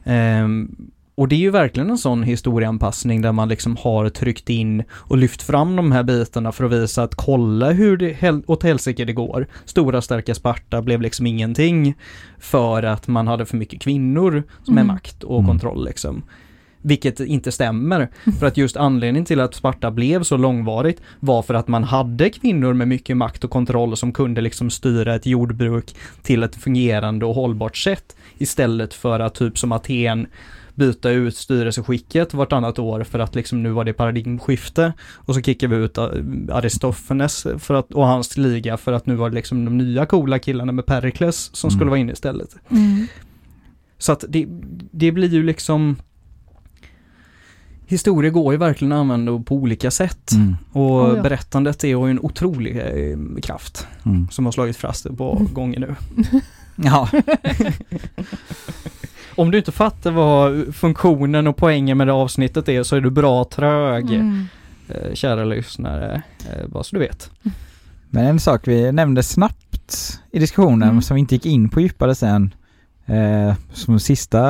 Ehm, 0.05 0.77
och 1.17 1.29
det 1.29 1.35
är 1.35 1.39
ju 1.41 1.51
verkligen 1.51 1.91
en 1.91 1.99
sån 1.99 2.23
historieanpassning 2.23 3.23
där 3.23 3.33
man 3.33 3.49
liksom 3.49 3.77
har 3.81 4.09
tryckt 4.09 4.51
in 4.51 4.85
och 4.93 5.17
lyft 5.19 5.43
fram 5.43 5.77
de 5.77 5.93
här 5.93 6.03
bitarna 6.03 6.53
för 6.53 6.65
att 6.65 6.73
visa 6.73 7.03
att 7.03 7.15
kolla 7.15 7.71
hur 7.73 7.97
det 7.97 8.13
hel- 8.13 8.43
åt 8.47 8.63
helsike 8.63 9.05
det 9.05 9.13
går. 9.13 9.47
Stora 9.65 10.03
starka 10.03 10.35
Sparta 10.35 10.83
blev 10.83 11.01
liksom 11.01 11.27
ingenting 11.27 11.95
för 12.39 12.83
att 12.83 13.09
man 13.09 13.27
hade 13.27 13.47
för 13.47 13.57
mycket 13.57 13.81
kvinnor 13.83 14.43
som 14.65 14.79
är 14.79 14.83
Mm. 14.83 14.95
makt 14.95 15.23
och 15.23 15.39
Mm. 15.39 15.49
kontroll 15.49 15.85
liksom. 15.85 16.23
Vilket 16.83 17.21
inte 17.21 17.53
stämmer. 17.53 18.09
För 18.39 18.47
att 18.47 18.57
just 18.57 18.77
anledningen 18.77 19.25
till 19.25 19.41
att 19.41 19.55
Sparta 19.55 19.91
blev 19.91 20.23
så 20.23 20.37
långvarigt 20.37 21.01
var 21.21 21.43
för 21.43 21.55
att 21.55 21.69
man 21.69 21.85
hade 21.85 22.31
kvinnor 22.31 22.73
med 22.73 22.89
mycket 22.89 23.17
makt 23.17 23.45
och 23.45 23.51
kontroll 23.51 23.97
som 23.97 24.13
kunde 24.13 24.41
liksom 24.41 24.71
styra 24.71 25.15
ett 25.15 25.27
jordbruk 25.27 25.95
till 26.23 26.43
ett 26.43 26.57
fungerande 26.57 27.27
och 27.27 27.35
hållbart 27.35 27.77
sätt 27.77 28.17
istället 28.39 28.95
för 28.95 29.21
att 29.21 29.35
typ 29.35 29.59
som 29.59 29.73
Aten 29.73 30.27
byta 30.77 31.11
ut 31.11 31.37
styrelseskicket 31.37 32.35
vartannat 32.35 32.79
år 32.79 33.05
för 33.05 33.19
att 33.19 33.35
liksom 33.35 33.63
nu 33.63 33.71
var 33.71 33.85
det 33.85 33.93
paradigmskifte 33.93 34.93
och 35.15 35.35
så 35.35 35.41
kickar 35.43 35.69
vi 35.69 35.77
ut 35.77 35.99
eh, 35.99 36.05
Aristofanes 36.53 37.47
för 37.59 37.75
att, 37.75 37.93
och 37.95 38.07
hans 38.07 38.37
liga 38.37 38.77
för 38.77 38.93
att 38.93 39.07
nu 39.07 39.15
var 39.15 39.29
det 39.31 39.35
liksom 39.35 39.65
de 39.65 39.79
nya 39.79 40.07
coola 40.07 40.39
killarna 40.39 40.73
med 40.73 40.87
Perikles 40.87 41.51
som 41.53 41.69
Mm. 41.69 41.79
skulle 41.79 41.91
vara 41.91 42.01
inne 42.01 42.13
istället. 42.13 42.57
Mm. 42.71 43.07
Så 43.99 44.13
att 44.13 44.25
det, 44.29 44.47
det 44.93 45.13
blir 45.13 45.29
ju 45.29 45.43
liksom 45.43 45.97
Historia 47.89 48.31
går 48.31 48.53
ju 48.55 48.59
verkligen 48.59 48.93
att 48.93 48.99
använda 49.01 49.39
på 49.39 49.55
olika 49.55 49.91
sätt 49.91 50.33
Mm. 50.33 50.57
och 50.73 50.83
Oh 51.11 51.17
ja. 51.17 51.23
berättandet 51.23 51.85
är 51.85 51.89
ju 51.89 52.11
en 52.11 52.21
otrolig 52.21 52.77
eh, 52.77 53.19
kraft 53.43 53.87
Mm. 54.07 54.29
som 54.31 54.45
har 54.45 54.53
slagit 54.53 54.77
fast 54.77 55.07
ett 55.07 55.19
par 55.19 55.39
gånger 55.53 55.81
nu. 55.81 55.95
Ja, 56.79 57.09
Om 59.37 59.51
du 59.51 59.59
inte 59.59 59.73
fattar 59.73 60.11
vad 60.11 60.75
funktionen 60.75 61.47
och 61.47 61.57
poängen 61.57 61.99
med 61.99 62.07
det 62.07 62.13
avsnittet 62.13 62.69
är 62.69 62.83
så 62.83 62.97
är 62.97 63.01
du 63.01 63.11
bra 63.11 63.45
trög, 63.45 64.05
Mm. 64.11 64.45
eh, 64.89 65.15
kära 65.15 65.45
lyssnare, 65.45 66.23
eh, 66.51 66.69
bara 66.69 66.83
så 66.83 66.97
du 66.97 67.01
vet. 67.01 67.31
men 68.11 68.27
en 68.27 68.41
sak 68.41 68.69
vi 68.69 68.93
nämnde 68.93 69.23
snabbt 69.23 70.21
i 70.33 70.39
diskussionen 70.39 70.89
Mm. 70.89 71.03
som 71.03 71.15
vi 71.15 71.21
inte 71.21 71.35
gick 71.35 71.47
in 71.47 71.69
på 71.69 71.81
djupare 71.81 72.15
sen 72.15 72.55
eh, 73.07 73.55
som 73.73 74.01
sista 74.01 74.41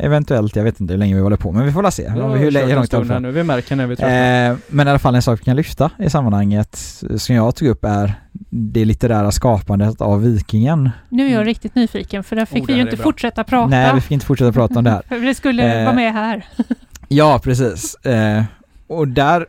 eventuellt, 0.00 0.56
jag 0.56 0.64
vet 0.64 0.80
inte 0.80 0.92
hur 0.94 0.98
länge 0.98 1.14
vi 1.14 1.20
håller 1.20 1.36
på 1.36 1.52
men 1.52 1.64
vi 1.66 1.72
får 1.72 1.82
la 1.82 1.90
se 1.90 2.08
hur, 2.10 2.36
hur 2.36 2.50
länge 2.50 2.74
långt 2.74 3.22
nu, 3.22 3.30
vi 3.30 3.42
märker 3.42 3.76
när 3.76 3.86
vi. 3.86 3.92
Eh, 3.94 4.58
men 4.68 4.86
i 4.86 4.90
alla 4.90 4.98
fall 4.98 5.14
en 5.14 5.22
sak 5.22 5.40
vi 5.40 5.44
kan 5.44 5.56
lyfta 5.56 5.90
i 5.98 6.10
sammanhanget 6.10 6.76
som 7.16 7.34
jag 7.36 7.54
tog 7.54 7.68
upp 7.68 7.84
är 7.84 8.14
det 8.50 8.84
litterära 8.84 9.30
skapandet 9.30 10.00
av 10.00 10.22
vikingen. 10.22 10.90
Nu 11.08 11.22
är 11.22 11.26
jag 11.28 11.34
Mm. 11.34 11.46
riktigt 11.46 11.74
nyfiken 11.74 12.24
för 12.24 12.36
där 12.36 12.44
fick 12.46 12.62
Oh, 12.62 12.66
vi 12.66 12.74
ju 12.74 12.80
inte 12.82 12.96
bra. 12.96 13.02
fortsätta 13.02 13.44
prata. 13.44 13.66
Nej, 13.68 13.94
vi 13.94 14.00
fick 14.00 14.10
inte 14.10 14.26
fortsätta 14.26 14.52
prata 14.52 14.78
om 14.78 14.84
det 14.84 14.90
här. 14.90 15.02
För 15.08 15.26
det 15.26 15.34
skulle 15.34 15.78
Eh, 15.78 15.84
vara 15.84 15.94
med 15.94 16.12
här. 16.12 16.44
Ja, 17.08 17.40
precis. 17.44 17.94
Eh, 17.94 18.42
och 18.86 19.08
där 19.08 19.46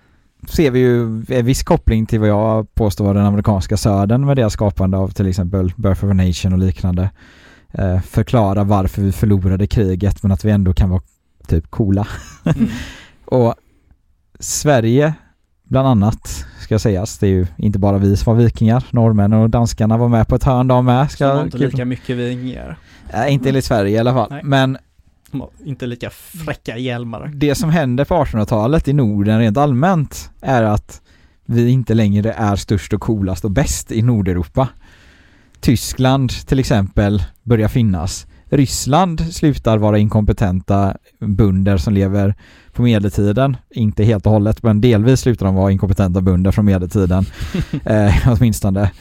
ser 0.49 0.71
vi 0.71 0.79
ju 0.79 1.01
en 1.29 1.45
viss 1.45 1.63
koppling 1.63 2.05
till 2.05 2.19
vad 2.19 2.29
jag 2.29 2.75
påstår 2.75 3.05
var 3.05 3.13
den 3.13 3.25
amerikanska 3.25 3.77
södern 3.77 4.25
med 4.25 4.37
deras 4.37 4.53
skapande 4.53 4.97
av 4.97 5.09
till 5.09 5.27
exempel 5.27 5.71
Birth 5.75 6.05
of 6.05 6.11
a 6.11 6.13
Nation 6.13 6.53
och 6.53 6.59
liknande. 6.59 7.09
Eh, 7.77 8.01
förklara 8.01 8.63
varför 8.63 9.01
vi 9.01 9.11
förlorade 9.11 9.67
kriget 9.67 10.23
men 10.23 10.31
att 10.31 10.45
vi 10.45 10.51
ändå 10.51 10.73
kan 10.73 10.89
vara 10.89 11.01
typ 11.47 11.71
coola. 11.71 12.07
Mm. 12.45 12.69
Och 13.25 13.55
Sverige 14.39 15.13
bland 15.63 15.87
annat 15.87 16.45
ska 16.59 16.79
sägas, 16.79 17.17
det 17.17 17.27
är 17.27 17.31
ju 17.31 17.47
inte 17.57 17.79
bara 17.79 17.97
vi 17.97 18.17
som 18.17 18.35
var 18.35 18.43
vikingar, 18.43 18.85
norrmännen 18.89 19.39
och 19.39 19.49
danskarna 19.49 19.97
var 19.97 20.07
med 20.07 20.27
på 20.27 20.35
ett 20.35 20.43
hörn 20.43 20.67
de 20.67 20.85
med. 20.85 21.11
Ska, 21.11 21.27
har 21.27 21.43
inte 21.43 21.57
lika 21.57 21.85
mycket 21.85 22.17
vingar. 22.17 22.77
Nej, 23.13 23.33
inte 23.33 23.49
enligt 23.49 23.65
Sverige 23.65 23.95
i 23.95 23.99
alla 23.99 24.13
fall. 24.13 24.27
Nej. 24.29 24.41
Men 24.43 24.77
inte 25.65 25.85
lika 25.85 26.09
fräcka 26.09 26.77
hjälmar. 26.77 27.31
det 27.35 27.55
som 27.55 27.69
händer 27.69 28.05
på 28.05 28.13
1800-talet 28.13 28.87
i 28.87 28.93
Norden 28.93 29.39
rent 29.39 29.57
allmänt 29.57 30.31
är 30.41 30.63
att 30.63 31.01
vi 31.45 31.69
inte 31.69 31.93
längre 31.93 32.31
är 32.31 32.55
störst 32.55 32.93
och 32.93 33.01
coolast 33.01 33.45
och 33.45 33.51
bäst 33.51 33.91
i 33.91 34.01
Nordeuropa. 34.01 34.69
Tyskland 35.63 36.29
till 36.47 36.59
exempel 36.59 37.23
börjar 37.43 37.67
finnas. 37.67 38.27
Ryssland 38.49 39.33
slutar 39.33 39.77
vara 39.77 39.97
inkompetenta 39.97 40.97
bönder 41.19 41.77
som 41.77 41.93
lever 41.93 42.35
på 42.73 42.81
medeltiden. 42.81 43.57
Inte 43.69 44.03
helt 44.03 44.25
och 44.25 44.31
hållet 44.31 44.63
men 44.63 44.81
delvis 44.81 45.19
slutar 45.19 45.45
de 45.45 45.55
vara 45.55 45.71
inkompetenta 45.71 46.21
bönder 46.21 46.51
från 46.51 46.65
medeltiden. 46.65 47.25
eh, 47.85 48.13
åtminstone. 48.27 48.91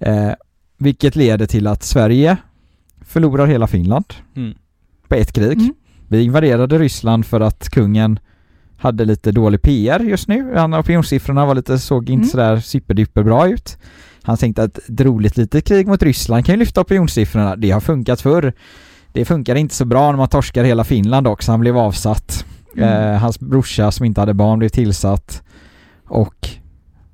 Eh, 0.00 0.30
vilket 0.78 1.16
leder 1.16 1.46
till 1.46 1.66
att 1.66 1.82
Sverige 1.82 2.36
förlorar 3.00 3.46
hela 3.46 3.66
Finland 3.66 4.04
Mm. 4.36 4.54
på 5.08 5.14
ett 5.14 5.32
krig. 5.32 5.58
Mm. 5.58 5.74
Vi 6.08 6.22
invaderade 6.22 6.78
Ryssland 6.78 7.26
för 7.26 7.40
att 7.40 7.68
kungen 7.70 8.18
hade 8.78 9.04
lite 9.04 9.32
dålig 9.32 9.62
PR 9.62 10.00
just 10.00 10.28
nu. 10.28 10.52
Han, 10.56 10.74
opinionssiffrorna 10.74 11.46
var 11.46 11.54
lite, 11.54 11.78
såg 11.78 12.10
inte 12.10 12.22
Mm. 12.22 12.28
sådär 12.28 12.60
superduper 12.60 13.22
bra 13.22 13.48
ut. 13.48 13.78
Han 14.28 14.36
tänkte 14.36 14.62
att 14.62 14.78
ett 14.78 15.00
roligt 15.00 15.36
litet 15.36 15.64
krig 15.64 15.86
mot 15.86 16.02
Ryssland 16.02 16.46
kan 16.46 16.54
ju 16.54 16.58
lyfta 16.58 16.80
opinionssiffrorna. 16.80 17.56
Det 17.56 17.70
har 17.70 17.80
funkat 17.80 18.20
förr. 18.20 18.52
Det 19.12 19.24
funkar 19.24 19.54
inte 19.54 19.74
så 19.74 19.84
bra 19.84 20.10
när 20.10 20.18
man 20.18 20.28
torskar 20.28 20.64
hela 20.64 20.84
Finland 20.84 21.26
också. 21.26 21.52
Han 21.52 21.60
blev 21.60 21.78
avsatt. 21.78 22.44
Mm. 22.76 23.12
Eh, 23.12 23.20
hans 23.20 23.40
brorsa 23.40 23.90
som 23.90 24.06
inte 24.06 24.20
hade 24.20 24.34
barn 24.34 24.58
blev 24.58 24.68
tillsatt. 24.68 25.42
Och 26.06 26.48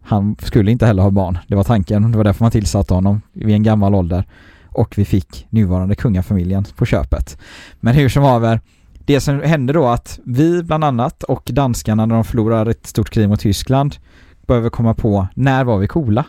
han 0.02 0.36
skulle 0.42 0.70
inte 0.70 0.86
heller 0.86 1.02
ha 1.02 1.10
barn. 1.10 1.38
Det 1.46 1.54
var 1.56 1.64
tanken. 1.64 2.12
Det 2.12 2.16
var 2.16 2.24
därför 2.24 2.44
man 2.44 2.50
tillsatte 2.50 2.94
honom 2.94 3.20
vid 3.32 3.54
en 3.54 3.62
gammal 3.62 3.94
ålder. 3.94 4.24
Och 4.64 4.98
vi 4.98 5.04
fick 5.04 5.46
nuvarande 5.50 5.94
kungafamiljen 5.94 6.64
på 6.76 6.86
köpet. 6.86 7.38
Men 7.80 7.94
hur 7.94 8.08
som 8.08 8.22
haver, 8.22 8.60
det 9.04 9.20
som 9.20 9.40
hände 9.40 9.72
då 9.72 9.86
att 9.86 10.20
vi 10.24 10.62
bland 10.62 10.84
annat 10.84 11.22
och 11.22 11.50
danskarna 11.52 12.06
när 12.06 12.14
de 12.14 12.24
förlorar 12.24 12.66
ett 12.66 12.86
stort 12.86 13.10
krig 13.10 13.28
mot 13.28 13.40
Tyskland 13.40 13.96
behöver 14.46 14.70
komma 14.70 14.94
på 14.94 15.28
när 15.34 15.64
var 15.64 15.78
vi 15.78 15.88
coola? 15.88 16.24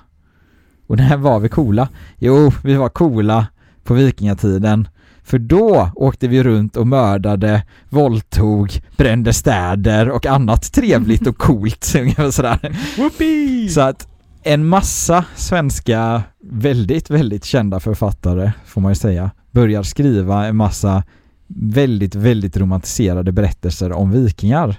Och 0.88 0.98
när 0.98 1.18
var 1.18 1.40
vi 1.40 1.50
coola? 1.50 1.90
Jo, 2.18 2.52
vi 2.64 2.74
var 2.74 2.90
coola 2.90 3.48
på 3.84 3.94
vikingatiden 3.94 4.88
för 5.26 5.40
då 5.40 5.90
åkte 5.96 6.28
vi 6.28 6.44
runt 6.44 6.78
och 6.78 6.88
mördade, 6.88 7.64
våldtog, 7.90 8.72
brände 8.98 9.34
städer 9.34 10.10
och 10.10 10.26
annat 10.26 10.74
trevligt 10.74 11.28
och 11.28 11.38
coolt 11.38 11.84
sådär. 12.32 12.78
Whoopee! 12.98 13.70
Så 13.70 13.82
att 13.82 14.08
en 14.44 14.66
massa 14.66 15.26
svenska 15.36 16.24
väldigt, 16.44 17.10
väldigt 17.10 17.46
kända 17.46 17.80
författare, 17.80 18.52
får 18.66 18.82
man 18.82 18.92
ju 18.92 18.96
säga, 18.96 19.32
börjar 19.52 19.84
skriva 19.84 20.46
en 20.46 20.56
massa 20.56 21.04
väldigt, 21.48 22.16
väldigt 22.16 22.58
romantiserade 22.58 23.32
berättelser 23.32 23.92
om 23.92 24.12
vikingar 24.12 24.76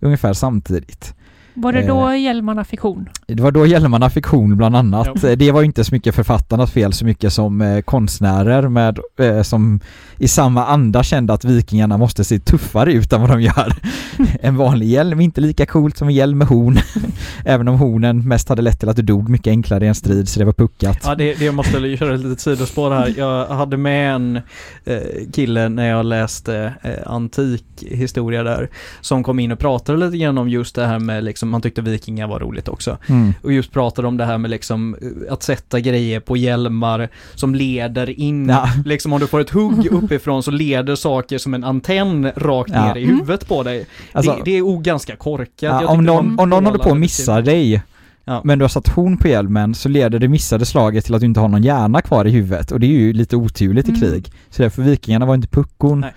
ungefär 0.00 0.32
samtidigt. 0.32 1.14
Var 1.54 1.72
det 1.72 1.80
Eh. 1.80 1.86
då 1.86 2.14
hjälmarna 2.14 2.64
fick 2.64 2.80
horn? 2.80 3.08
Det 3.26 3.42
var 3.42 3.50
då 3.52 3.66
Hjälmarna 3.66 4.10
fiktion 4.10 4.56
bland 4.56 4.76
annat. 4.76 5.08
Ja. 5.22 5.36
Det 5.36 5.52
var 5.52 5.60
ju 5.60 5.66
inte 5.66 5.84
så 5.84 5.94
mycket 5.94 6.14
författarnas 6.14 6.70
fel 6.70 6.92
så 6.92 7.04
mycket 7.04 7.32
som 7.32 7.60
eh, 7.60 7.80
konstnärer 7.80 8.68
med, 8.68 8.98
eh, 9.18 9.42
som 9.42 9.80
i 10.18 10.28
samma 10.28 10.66
anda 10.66 11.02
kände 11.02 11.32
att 11.32 11.44
vikingarna 11.44 11.98
måste 11.98 12.24
se 12.24 12.38
tuffare 12.38 12.92
ut 12.92 13.12
än 13.12 13.20
vad 13.20 13.30
de 13.30 13.42
gör. 13.42 13.72
en 14.40 14.56
vanlig 14.56 14.86
hjälm 14.86 15.20
är 15.20 15.24
inte 15.24 15.40
lika 15.40 15.66
coolt 15.66 15.96
som 15.96 16.08
en 16.08 16.14
hjälm 16.14 16.38
med 16.38 16.46
horn. 16.46 16.78
Även 17.44 17.68
om 17.68 17.74
hornen 17.78 18.28
mest 18.28 18.48
hade 18.48 18.62
lett 18.62 18.80
till 18.80 18.88
att 18.88 18.96
du 18.96 19.02
dog 19.02 19.28
mycket 19.28 19.50
enklare 19.50 19.84
i 19.84 19.88
en 19.88 19.94
strid 19.94 20.28
så 20.28 20.38
det 20.38 20.44
var 20.46 20.52
puckat. 20.52 20.98
Ja, 21.04 21.14
det, 21.14 21.34
det 21.34 21.44
jag 21.44 21.54
måste 21.54 21.96
köra 21.96 22.14
ett 22.14 22.20
litet 22.20 22.40
sidospår 22.40 22.90
här. 22.90 23.14
Jag 23.16 23.46
hade 23.46 23.76
med 23.76 24.14
en 24.14 24.36
eh, 24.84 24.98
kille 25.32 25.68
när 25.68 25.88
jag 25.88 26.06
läste 26.06 26.74
eh, 26.82 27.12
antik 27.12 27.64
historia 27.80 28.42
där, 28.42 28.68
som 29.00 29.22
kom 29.22 29.38
in 29.38 29.52
och 29.52 29.58
pratade 29.58 29.98
lite 30.06 30.16
grann 30.18 30.38
om 30.38 30.48
just 30.48 30.74
det 30.74 30.86
här 30.86 30.98
med 30.98 31.24
liksom, 31.24 31.43
han 31.52 31.62
tyckte 31.62 31.82
vikingar 31.82 32.26
var 32.26 32.40
roligt 32.40 32.68
också. 32.68 32.98
Mm. 33.06 33.34
Och 33.42 33.52
just 33.52 33.72
pratade 33.72 34.08
om 34.08 34.16
det 34.16 34.24
här 34.24 34.38
med 34.38 34.50
liksom 34.50 34.96
eh, 35.26 35.32
att 35.32 35.42
sätta 35.42 35.80
grejer 35.80 36.20
på 36.20 36.36
hjälmar 36.36 37.08
som 37.34 37.54
leder 37.54 38.20
in, 38.20 38.48
Ja. 38.48 38.68
liksom 38.84 39.12
om 39.12 39.20
du 39.20 39.26
får 39.26 39.40
ett 39.40 39.50
hugg 39.50 39.86
uppifrån 39.92 40.42
så 40.42 40.50
leder 40.50 40.94
saker 40.96 41.38
som 41.38 41.54
en 41.54 41.64
antenn 41.64 42.30
rakt 42.36 42.70
Ja. 42.74 42.86
ner 42.86 42.96
i 43.00 43.04
huvudet 43.06 43.48
på 43.48 43.62
dig. 43.62 43.86
Alltså, 44.12 44.32
det, 44.36 44.42
det 44.50 44.56
är 44.58 44.62
o 44.62 44.78
ganska 44.78 45.16
korkat. 45.16 45.52
ja, 45.82 45.86
om, 45.86 46.04
någon, 46.04 46.38
om 46.40 46.50
någon 46.50 46.64
håller 46.66 46.78
på 46.78 46.82
att 46.82 46.88
målande 46.88 47.00
missa 47.00 47.42
beskrivning. 47.42 47.70
dig 47.72 47.82
Ja. 48.26 48.40
men 48.44 48.58
du 48.58 48.64
har 48.64 48.68
satt 48.68 48.88
horn 48.88 49.16
på 49.16 49.28
hjälmen 49.28 49.74
så 49.74 49.88
leder 49.88 50.18
det 50.18 50.28
missade 50.28 50.66
slaget 50.66 51.04
till 51.04 51.14
att 51.14 51.20
du 51.20 51.26
inte 51.26 51.40
har 51.40 51.48
någon 51.48 51.62
hjärna 51.62 52.00
kvar 52.02 52.24
i 52.24 52.30
huvudet 52.30 52.72
och 52.72 52.80
det 52.80 52.86
är 52.86 52.90
ju 52.90 53.12
lite 53.12 53.36
oturligt 53.36 53.88
i 53.88 53.90
Mm. 53.90 54.00
krig. 54.00 54.32
Så 54.50 54.62
därför 54.62 54.82
vikingarna 54.82 55.26
var 55.26 55.34
inte 55.34 55.48
puckon. 55.48 56.00
Nej. 56.00 56.12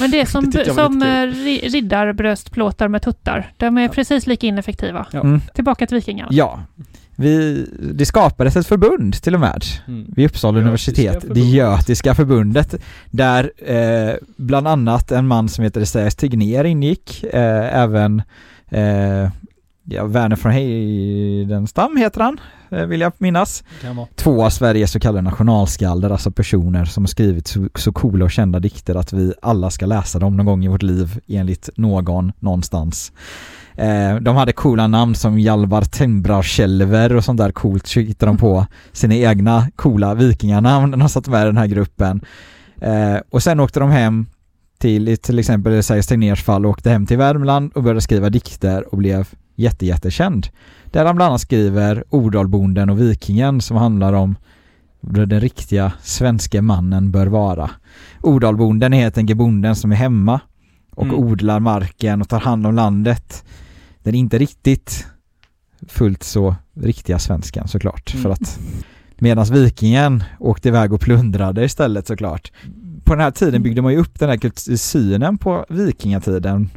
Men 0.00 0.10
det 0.10 0.26
som, 0.26 0.50
Det 0.50 0.74
som 0.74 1.02
eh, 1.02 1.06
ri- 1.06 1.68
riddarbröstplåtar 1.68 2.88
med 2.88 3.02
tuttar, 3.02 3.52
de 3.56 3.78
är 3.78 3.88
precis 3.88 4.26
lika 4.26 4.46
ineffektiva. 4.46 5.06
Ja. 5.12 5.20
Mm. 5.20 5.40
Tillbaka 5.54 5.86
till 5.86 5.94
vikingarna. 5.94 6.28
Ja. 6.32 6.60
Vi, 7.16 7.66
det 7.94 8.06
skapades 8.06 8.56
ett 8.56 8.66
förbund 8.66 9.14
till 9.22 9.34
och 9.34 9.40
med 9.40 9.64
Mm. 9.88 10.04
vid 10.16 10.26
Uppsala 10.26 10.58
Götiska 10.58 10.68
universitet, 10.68 11.12
det 11.14 11.20
förbundet. 11.20 11.44
Götiska 11.54 12.14
förbundet, 12.14 12.74
där 13.10 13.50
eh, 13.66 14.14
bland 14.36 14.68
annat 14.68 15.12
en 15.12 15.26
man 15.26 15.48
som 15.48 15.64
heter 15.64 15.80
Esaias 15.80 16.14
Tegnér 16.14 16.64
ingick, 16.64 17.24
eh, 17.24 17.78
även 17.78 18.22
eh, 18.68 19.30
ja, 19.90 20.04
Werner 20.04 20.36
från 20.36 20.52
Heidenstam 20.52 21.96
heter 21.96 22.20
han, 22.20 22.40
eh, 22.70 22.86
vill 22.86 23.00
jag 23.00 23.12
minnas. 23.18 23.64
Två 24.16 24.44
av 24.44 24.50
Sveriges 24.50 24.92
så 24.92 25.00
kallade 25.00 25.22
nationalskalder, 25.22 26.10
alltså 26.10 26.30
personer 26.30 26.84
som 26.84 27.02
har 27.02 27.08
skrivit 27.08 27.46
så, 27.46 27.68
så 27.74 27.92
coola 27.92 28.24
och 28.24 28.30
kända 28.30 28.60
dikter 28.60 28.94
att 28.94 29.12
vi 29.12 29.32
alla 29.42 29.70
ska 29.70 29.86
läsa 29.86 30.18
dem 30.18 30.36
någon 30.36 30.46
gång 30.46 30.64
i 30.64 30.68
vårt 30.68 30.82
liv 30.82 31.20
enligt 31.28 31.70
någon 31.76 32.32
någonstans. 32.38 33.12
Eh, 33.74 34.16
de 34.16 34.36
hade 34.36 34.52
coola 34.52 34.86
namn 34.86 35.14
som 35.14 35.38
Hjalmar 35.38 35.82
Tembrar 35.82 37.14
och 37.14 37.24
sånt 37.24 37.38
där 37.38 37.52
coolt 37.52 37.86
så 37.86 38.00
hittade 38.00 38.30
de 38.30 38.38
på 38.38 38.66
sina 38.92 39.14
egna 39.14 39.70
coola 39.76 40.14
vikinganamn 40.14 40.90
när 40.90 40.98
de 40.98 41.08
satt 41.08 41.28
med 41.28 41.42
i 41.42 41.46
den 41.46 41.56
här 41.56 41.66
gruppen. 41.66 42.20
Eh, 42.80 43.16
och 43.30 43.42
sen 43.42 43.60
åkte 43.60 43.80
de 43.80 43.90
hem 43.90 44.26
till, 44.78 45.18
till 45.18 45.38
exempel 45.38 45.72
Esaias 45.72 46.06
Tegnérs 46.06 46.42
fall, 46.42 46.66
åkte 46.66 46.90
hem 46.90 47.06
till 47.06 47.18
Värmland 47.18 47.72
och 47.74 47.82
började 47.82 48.00
skriva 48.00 48.30
dikter 48.30 48.92
och 48.92 48.98
blev 48.98 49.28
jätte, 49.60 49.86
jättekänd. 49.86 50.48
Där 50.90 51.04
han 51.04 51.16
bland 51.16 51.28
annat 51.28 51.40
skriver 51.40 52.04
Ordalbonden 52.10 52.90
och 52.90 53.00
Vikingen 53.00 53.60
som 53.60 53.76
handlar 53.76 54.12
om 54.12 54.36
hur 55.14 55.26
den 55.26 55.40
riktiga 55.40 55.92
svenska 56.02 56.62
mannen 56.62 57.10
bör 57.10 57.26
vara. 57.26 57.70
Ordalbonden 58.20 58.92
är 58.92 59.00
helt 59.00 59.18
enkelt 59.18 59.38
bonden 59.38 59.76
som 59.76 59.92
är 59.92 59.96
hemma 59.96 60.40
och 60.90 61.04
Mm. 61.04 61.16
odlar 61.18 61.60
marken 61.60 62.20
och 62.20 62.28
tar 62.28 62.40
hand 62.40 62.66
om 62.66 62.74
landet. 62.74 63.44
Den 64.02 64.14
är 64.14 64.18
inte 64.18 64.38
riktigt 64.38 65.06
fullt 65.88 66.22
så 66.22 66.56
riktiga 66.74 67.18
svenskan 67.18 67.68
såklart 67.68 68.14
Mm. 68.14 68.22
för 68.22 68.30
att 68.30 68.58
medan 69.18 69.44
vikingen 69.44 70.24
åkte 70.38 70.68
iväg 70.68 70.92
och 70.92 71.00
plundrade 71.00 71.64
istället 71.64 72.06
såklart. 72.06 72.52
På 73.04 73.14
den 73.14 73.24
här 73.24 73.30
tiden 73.30 73.62
byggde 73.62 73.82
man 73.82 73.92
ju 73.92 73.98
upp 73.98 74.18
den 74.18 74.28
här 74.28 74.76
synen 74.76 75.38
på 75.38 75.64
vikingatiden 75.68 76.70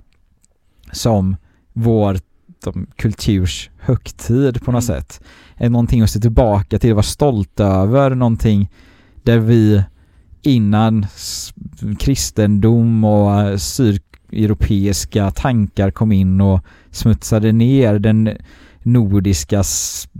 som 0.91 1.35
vår 1.73 2.17
de, 2.63 2.87
kulturs 2.95 3.69
högtid 3.79 4.61
på 4.65 4.71
något 4.71 4.89
Mm. 4.89 5.01
sätt. 5.01 5.21
Någonting 5.59 6.01
att 6.01 6.09
se 6.09 6.19
tillbaka 6.19 6.79
till, 6.79 6.93
vara 6.93 7.03
stolt 7.03 7.59
över, 7.59 8.15
någonting 8.15 8.69
där 9.23 9.39
vi 9.39 9.83
innan 10.41 11.05
kristendom 11.99 13.03
och 13.03 13.41
eh, 13.41 13.57
sydeuropeiska 13.57 15.31
tankar 15.31 15.91
kom 15.91 16.11
in 16.11 16.41
och 16.41 16.59
smutsade 16.91 17.51
ner 17.51 17.99
den 17.99 18.37
nordiska 18.83 19.63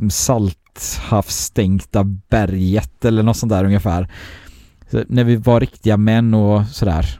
salthavsstänkta 0.09 2.03
berget 2.03 3.05
eller 3.05 3.23
något 3.23 3.37
sånt 3.37 3.49
där 3.49 3.65
ungefär. 3.65 4.11
Så 4.91 5.03
när 5.07 5.23
vi 5.23 5.35
var 5.35 5.59
riktiga 5.59 5.97
män 5.97 6.33
och 6.33 6.65
sådär 6.67 7.19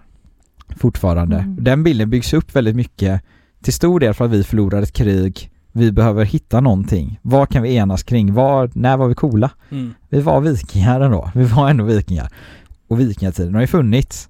fortfarande. 0.78 1.38
Mm. 1.38 1.64
Den 1.64 1.84
bilden 1.84 2.10
byggs 2.10 2.34
upp 2.34 2.56
väldigt 2.56 2.76
mycket 2.76 3.22
till 3.64 3.74
stor 3.74 4.00
del 4.00 4.14
för 4.14 4.26
att 4.26 4.32
vi 4.32 4.44
förlorade 4.44 4.84
ett 4.84 4.94
krig. 4.94 5.50
Vi 5.72 5.92
behöver 5.92 6.26
hitta 6.26 6.60
någonting. 6.62 7.20
Vad 7.22 7.50
kan 7.50 7.64
vi 7.64 7.76
enas 7.76 8.04
kring? 8.04 8.34
Var, 8.34 8.70
när 8.74 8.98
var 8.98 9.08
vi 9.08 9.16
coola? 9.16 9.50
Mm. 9.70 9.94
Vi 10.10 10.22
var 10.22 10.42
vikingar 10.42 11.02
ändå. 11.02 11.32
Vi 11.36 11.44
var 11.44 11.70
ändå 11.70 11.84
vikingar. 11.84 12.30
Och 12.88 13.00
vikingatiden 13.00 13.54
har 13.54 13.62
ju 13.62 13.68
funnits. 13.68 14.30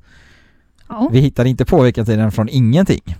Ja. 0.89 1.09
Vi 1.11 1.19
hittade 1.19 1.49
inte 1.49 1.65
på 1.65 1.81
vikingatiden 1.81 2.31
från 2.31 2.49
ingenting. 2.49 3.17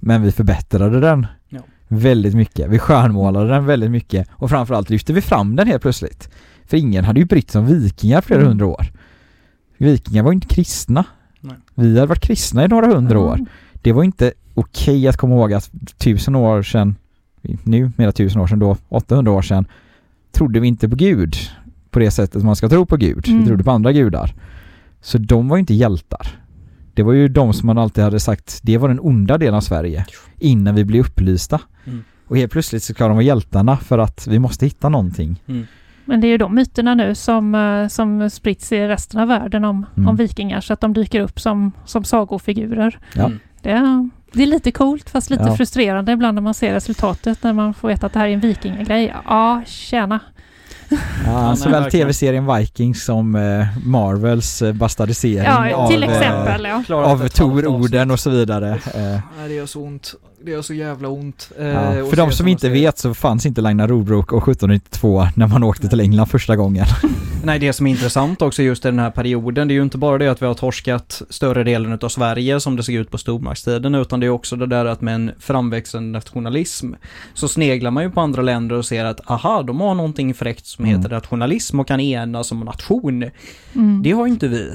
Men 0.00 0.22
vi 0.22 0.32
förbättrade 0.32 1.00
den 1.00 1.26
Ja. 1.48 1.60
väldigt 1.88 2.34
mycket. 2.34 2.70
Vi 2.70 2.78
skönmålade 2.78 3.48
den 3.48 3.66
väldigt 3.66 3.90
mycket 3.90 4.28
och 4.32 4.50
framförallt 4.50 4.90
lyfte 4.90 5.12
vi 5.12 5.20
fram 5.20 5.56
den 5.56 5.66
helt 5.66 5.82
plötsligt. 5.82 6.30
För 6.66 6.76
ingen 6.76 7.04
hade 7.04 7.20
ju 7.20 7.26
brytt 7.26 7.50
sig 7.50 7.58
om 7.58 7.66
vikingar 7.66 8.20
flera 8.20 8.40
Mm. 8.40 8.48
hundra 8.48 8.66
år. 8.66 8.86
Vikingar 9.78 10.22
var 10.22 10.30
ju 10.30 10.34
inte 10.34 10.54
kristna. 10.54 11.04
Nej. 11.40 11.56
Vi 11.74 11.94
hade 11.94 12.06
varit 12.06 12.22
kristna 12.22 12.64
i 12.64 12.68
några 12.68 12.86
hundra 12.86 13.20
år. 13.20 13.38
Det 13.82 13.92
var 13.92 14.04
inte 14.04 14.32
okej 14.58 15.08
att 15.08 15.16
komma 15.16 15.34
ihåg 15.34 15.52
att 15.52 15.70
tusen 15.98 16.34
år 16.36 16.62
sedan, 16.62 16.96
nu 17.62 17.90
mera 17.96 18.12
tusen 18.12 18.40
år 18.40 18.46
sedan 18.46 18.58
då, 18.58 18.76
800 18.88 19.32
år 19.32 19.42
sedan, 19.42 19.66
trodde 20.32 20.60
vi 20.60 20.68
inte 20.68 20.88
på 20.88 20.96
Gud 20.96 21.36
på 21.90 21.98
det 21.98 22.10
sättet 22.10 22.44
man 22.44 22.56
ska 22.56 22.68
tro 22.68 22.86
på 22.86 22.96
Gud. 22.96 23.28
Mm. 23.28 23.40
Vi 23.40 23.46
trodde 23.46 23.64
på 23.64 23.70
andra 23.70 23.92
gudar. 23.92 24.34
Så 25.00 25.18
de 25.18 25.48
var 25.48 25.56
ju 25.56 25.60
inte 25.60 25.74
hjältar. 25.74 26.26
Det 26.94 27.02
var 27.02 27.12
ju 27.12 27.28
de 27.28 27.52
som 27.52 27.66
man 27.66 27.78
alltid 27.78 28.04
hade 28.04 28.20
sagt, 28.20 28.60
det 28.62 28.78
var 28.78 28.88
den 28.88 29.00
onda 29.00 29.38
delen 29.38 29.54
av 29.54 29.60
Sverige 29.60 30.06
innan 30.38 30.74
vi 30.74 30.84
blev 30.84 31.00
upplysta. 31.00 31.60
Mm. 31.84 32.04
Och 32.26 32.36
helt 32.36 32.52
plötsligt 32.52 32.82
så 32.82 32.94
ska 32.94 33.08
de 33.08 33.16
vara 33.16 33.24
hjältarna 33.24 33.76
för 33.76 33.98
att 33.98 34.26
vi 34.26 34.38
måste 34.38 34.66
hitta 34.66 34.88
någonting. 34.88 35.42
Mm. 35.46 35.66
Men 36.04 36.20
det 36.20 36.26
är 36.26 36.28
ju 36.28 36.38
de 36.38 36.54
myterna 36.54 36.94
nu 36.94 37.14
som, 37.14 37.54
eh, 37.54 37.88
som 37.88 38.30
sprids 38.30 38.72
i 38.72 38.88
resten 38.88 39.20
av 39.20 39.28
världen 39.28 39.64
om, 39.64 39.86
Mm. 39.94 40.08
om 40.08 40.16
vikingar 40.16 40.60
så 40.60 40.72
att 40.72 40.80
de 40.80 40.92
dyker 40.92 41.20
upp 41.20 41.40
som, 41.40 41.72
som 41.84 42.04
sagofigurer. 42.04 42.98
Ja. 43.14 43.24
Mm. 43.26 43.38
Det 43.62 43.70
är, 43.70 44.10
det 44.32 44.42
är 44.42 44.46
lite 44.46 44.70
coolt 44.72 45.10
fast 45.10 45.30
lite 45.30 45.44
Ja. 45.46 45.56
frustrerande 45.56 46.12
ibland 46.12 46.34
när 46.34 46.42
man 46.42 46.54
ser 46.54 46.72
resultatet 46.72 47.42
när 47.42 47.52
man 47.52 47.74
får 47.74 47.88
veta 47.88 48.06
att 48.06 48.12
det 48.12 48.18
här 48.18 48.28
är 48.28 48.32
en 48.32 48.40
vikingagrej. 48.40 49.14
Ja, 49.26 49.62
tjena. 49.66 50.20
Ja, 51.26 51.56
såväl 51.56 51.82
verkligen. 51.82 52.04
tv-serien 52.06 52.54
Vikings 52.56 53.04
som 53.04 53.34
eh, 53.34 53.66
Marvels 53.84 54.62
eh, 54.62 54.72
bastardisering 54.72 55.44
Ja, 55.44 55.74
av, 55.74 55.88
till 55.90 56.02
eh, 56.02 56.08
exempel. 56.10 56.64
Ja. 56.88 56.94
Av 56.96 57.28
Tor-orden 57.28 58.10
och 58.10 58.20
så 58.20 58.30
vidare. 58.30 58.70
Eh, 58.94 59.00
Nej, 59.38 59.48
det 59.48 59.54
gör 59.54 59.66
så 59.66 59.80
ont. 59.82 60.14
Det 60.44 60.50
gör 60.50 60.62
så 60.62 60.74
jävla 60.74 61.08
ont. 61.08 61.50
Eh, 61.58 61.66
Ja, 61.66 61.92
för 62.10 62.16
de 62.16 62.32
som 62.32 62.48
inte 62.48 62.68
vet 62.68 62.98
så 62.98 63.14
fanns 63.14 63.46
inte 63.46 63.60
Ragnar 63.62 63.88
Rorbrok 63.88 64.32
och 64.32 64.42
1792 64.48 65.26
när 65.36 65.46
man 65.46 65.62
åkte 65.62 65.88
till 65.88 66.00
England 66.00 66.26
första 66.26 66.56
gången. 66.56 66.84
Nej, 67.44 67.58
det 67.58 67.72
som 67.72 67.86
är 67.86 67.90
intressant 67.90 68.42
också 68.42 68.62
just 68.62 68.84
i 68.84 68.88
den 68.88 68.98
här 68.98 69.10
perioden, 69.10 69.68
det 69.68 69.72
är 69.74 69.76
ju 69.76 69.82
inte 69.82 69.98
bara 69.98 70.18
det 70.18 70.28
att 70.28 70.42
vi 70.42 70.46
har 70.46 70.54
torskat 70.54 71.22
större 71.30 71.64
delen 71.64 71.98
av 72.02 72.08
Sverige 72.08 72.60
som 72.60 72.76
det 72.76 72.82
såg 72.82 72.94
ut 72.94 73.10
på 73.10 73.18
stormaktstiden, 73.18 73.94
utan 73.94 74.20
det 74.20 74.26
är 74.26 74.30
också 74.30 74.56
det 74.56 74.66
där 74.66 74.84
att 74.84 75.00
med 75.00 75.14
en 75.14 75.30
framväxande 75.40 76.08
nationalism 76.18 76.92
så 77.34 77.48
sneglar 77.48 77.90
man 77.90 78.02
ju 78.04 78.10
på 78.10 78.20
andra 78.20 78.42
länder 78.42 78.76
och 78.76 78.84
ser 78.86 79.04
att 79.04 79.30
aha, 79.30 79.62
de 79.62 79.80
har 79.80 79.94
någonting 79.94 80.34
fräckt 80.34 80.66
som 80.66 80.84
Mm. 80.84 80.96
heter 80.96 81.14
nationalism 81.14 81.80
och 81.80 81.88
kan 81.88 82.00
enas 82.00 82.46
som 82.46 82.60
nation. 82.60 83.24
Mm. 83.74 84.02
Det 84.02 84.10
har 84.12 84.26
ju 84.26 84.32
inte 84.32 84.48
vi. 84.48 84.72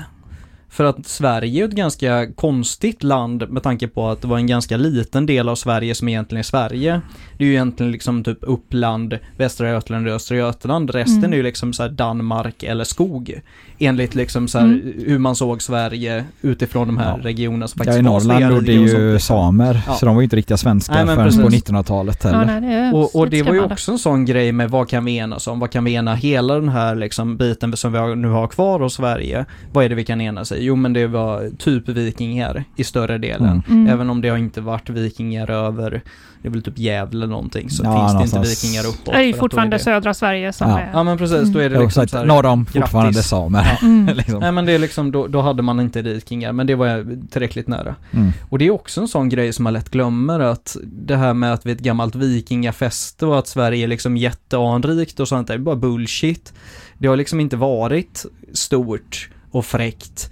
För 0.73 0.83
att 0.83 1.07
Sverige 1.07 1.63
är 1.63 1.67
ett 1.67 1.75
ganska 1.75 2.27
konstigt 2.35 3.03
land 3.03 3.49
med 3.49 3.63
tanke 3.63 3.87
på 3.87 4.07
att 4.09 4.21
det 4.21 4.27
var 4.27 4.37
en 4.37 4.47
ganska 4.47 4.77
liten 4.77 5.25
del 5.25 5.49
av 5.49 5.55
Sverige 5.55 5.95
som 5.95 6.07
egentligen 6.09 6.39
är 6.39 6.43
Sverige. 6.43 7.01
Det 7.37 7.43
är 7.43 7.47
ju 7.47 7.53
egentligen 7.53 7.91
liksom 7.91 8.23
typ 8.23 8.37
Uppland, 8.41 9.19
Västra 9.37 9.69
Götaland 9.69 10.07
och 10.07 10.13
Östra 10.13 10.37
Götaland. 10.37 10.89
Resten 10.89 11.17
Mm. 11.17 11.33
är 11.33 11.37
ju 11.37 11.43
liksom 11.43 11.73
så 11.73 11.83
här 11.83 11.89
Danmark 11.89 12.63
eller 12.63 12.83
skog. 12.83 13.41
Enligt 13.79 14.15
liksom 14.15 14.47
så 14.47 14.57
här 14.59 14.65
Mm. 14.65 14.93
hur 15.05 15.17
man 15.19 15.35
såg 15.35 15.61
Sverige 15.61 16.25
utifrån 16.41 16.87
de 16.87 16.97
här 16.97 17.17
Ja. 17.17 17.23
regionerna 17.23 17.67
som 17.67 17.79
Ja, 17.79 17.83
faktiskt 17.85 17.99
i 17.99 18.03
var 18.03 18.11
Norrland 18.11 18.55
sånt 18.55 18.67
ju 18.69 19.13
liksom. 19.13 19.19
samer, 19.19 19.81
Ja. 19.87 19.93
så 19.93 20.05
de 20.05 20.15
var 20.15 20.21
ju 20.21 20.23
inte 20.23 20.35
riktiga 20.35 20.57
svenskar 20.57 20.93
Nej, 21.05 21.15
förrän 21.15 21.17
på 21.17 21.23
precis. 21.23 21.63
1900-talet 21.69 22.23
Ja, 22.23 22.45
nej, 22.59 22.93
Och, 22.93 23.15
och 23.15 23.29
det 23.29 23.43
var 23.43 23.53
ju 23.53 23.59
också 23.63 23.91
en 23.91 23.99
sån 23.99 24.25
grej 24.25 24.51
med 24.51 24.69
vad 24.69 24.89
kan 24.89 25.05
vi 25.05 25.17
enas 25.17 25.47
om? 25.47 25.59
Vad 25.59 25.71
kan 25.71 25.83
vi 25.83 25.93
ena 25.93 26.15
hela 26.15 26.53
den 26.55 26.69
här 26.69 26.95
liksom 26.95 27.37
biten 27.37 27.77
som 27.77 27.93
vi 27.93 28.15
nu 28.15 28.27
har 28.27 28.47
kvar 28.47 28.79
hos 28.79 28.93
Sverige? 28.93 29.45
Vad 29.73 29.85
är 29.85 29.89
det 29.89 29.95
vi 29.95 30.05
kan 30.05 30.21
enas 30.21 30.51
i? 30.51 30.62
Jo 30.63 30.75
men 30.75 30.93
det 30.93 31.07
var 31.07 31.49
typ 31.57 31.89
vikingar 31.89 32.63
i 32.75 32.83
större 32.83 33.17
delen. 33.17 33.63
Mm. 33.67 33.81
Mm. 33.81 33.93
Även 33.93 34.09
om 34.09 34.21
det 34.21 34.29
har 34.29 34.37
inte 34.37 34.61
varit 34.61 34.89
vikingar 34.89 35.49
över, 35.51 36.01
det 36.41 36.47
är 36.47 36.51
väl 36.51 36.63
typ 36.63 36.77
Gävle 36.79 37.17
eller 37.17 37.27
någonting, 37.27 37.69
så 37.69 37.83
Ja, 37.83 37.89
finns 37.99 38.11
det 38.11 38.23
inte 38.23 38.35
någonstans. 38.35 38.63
vikingar 38.63 38.87
uppåt. 38.89 39.13
Det 39.13 39.19
är 39.19 39.23
ju 39.23 39.33
fortfarande 39.33 39.77
det- 39.77 39.83
södra 39.83 40.13
Sverige 40.13 40.53
som 40.53 40.69
Ja. 40.69 40.79
är... 40.79 40.89
Ja 40.93 41.03
men 41.03 41.17
precis, 41.17 41.49
då 41.49 41.59
är 41.59 41.69
det 41.69 41.75
så 41.75 41.81
liksom 41.81 42.03
att 42.03 42.09
så 42.09 42.17
här, 42.17 42.25
norr 42.25 42.45
om 42.45 42.65
fortfarande 42.65 43.11
grattis. 43.11 43.27
samer. 43.29 43.77
Mm. 43.81 44.15
liksom. 44.17 44.39
Nej 44.39 44.51
men 44.51 44.65
det 44.65 44.71
är 44.71 44.79
liksom, 44.79 45.11
då, 45.11 45.27
då 45.27 45.41
hade 45.41 45.61
man 45.63 45.79
inte 45.79 46.01
vikingar, 46.01 46.51
men 46.51 46.67
det 46.67 46.75
var 46.75 47.17
tillräckligt 47.31 47.67
nära. 47.67 47.95
Mm. 48.11 48.31
Och 48.49 48.57
det 48.59 48.65
är 48.67 48.71
också 48.71 49.01
en 49.01 49.07
sån 49.07 49.29
grej 49.29 49.53
som 49.53 49.63
man 49.63 49.73
lätt 49.73 49.89
glömmer 49.89 50.39
att 50.39 50.77
det 50.83 51.15
här 51.15 51.33
med 51.33 51.53
att 51.53 51.65
vi 51.65 51.71
är 51.71 51.75
ett 51.75 51.81
gammalt 51.81 52.15
vikingafäste 52.15 53.25
och 53.25 53.39
att 53.39 53.47
Sverige 53.47 53.83
är 53.83 53.87
liksom 53.87 54.17
jätteanrikt 54.17 55.19
och 55.19 55.27
sånt 55.27 55.47
där, 55.47 55.55
det 55.57 55.61
är 55.61 55.63
bara 55.63 55.75
bullshit. 55.75 56.53
Det 56.97 57.07
har 57.07 57.17
liksom 57.17 57.39
inte 57.39 57.55
varit 57.55 58.25
stort 58.53 59.29
och 59.51 59.65
fräckt 59.65 60.31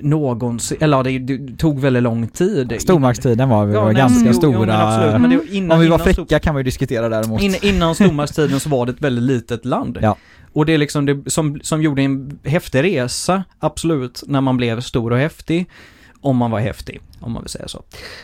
någonsin, 0.00 0.76
eller 0.80 1.02
det, 1.02 1.18
det 1.18 1.56
tog 1.56 1.80
väldigt 1.80 2.02
lång 2.02 2.28
tid. 2.28 2.74
Stormaktstiden 2.78 3.48
var, 3.48 3.66
vi 3.66 3.74
Ja, 3.74 3.80
var 3.80 3.86
nej, 3.92 3.96
ganska 3.96 4.20
jo, 4.20 4.26
jo, 4.26 4.32
stora. 4.32 4.58
men 4.58 4.70
absolut, 4.70 5.20
men 5.20 5.30
det, 5.30 5.56
innan, 5.56 5.70
Om 5.72 5.80
vi 5.80 5.88
var 5.88 5.98
fräcka 5.98 6.38
kan 6.38 6.54
man 6.54 6.60
ju 6.60 6.64
diskutera 6.64 7.08
däremot. 7.08 7.42
In, 7.42 7.54
innan 7.62 7.94
stormaktstiden 7.94 8.60
så 8.60 8.68
var 8.68 8.86
det 8.86 8.92
ett 8.92 9.00
väldigt 9.00 9.24
litet 9.24 9.64
land. 9.64 9.98
Ja. 10.02 10.16
Och 10.52 10.66
det 10.66 10.72
är 10.74 10.78
liksom 10.78 11.06
det 11.06 11.30
som, 11.30 11.60
som 11.62 11.82
gjorde 11.82 12.02
en 12.02 12.38
häftig 12.44 12.82
resa, 12.82 13.44
absolut, 13.58 14.22
när 14.26 14.40
man 14.40 14.56
blev 14.56 14.80
stor 14.80 15.10
och 15.12 15.18
häftig. 15.18 15.66
Om 16.20 16.36
man 16.36 16.50
var 16.50 16.60
häftig, 16.60 17.00
om 17.20 17.32
man 17.32 17.42
vill 17.42 17.50
säga 17.50 17.68
så. 17.68 17.82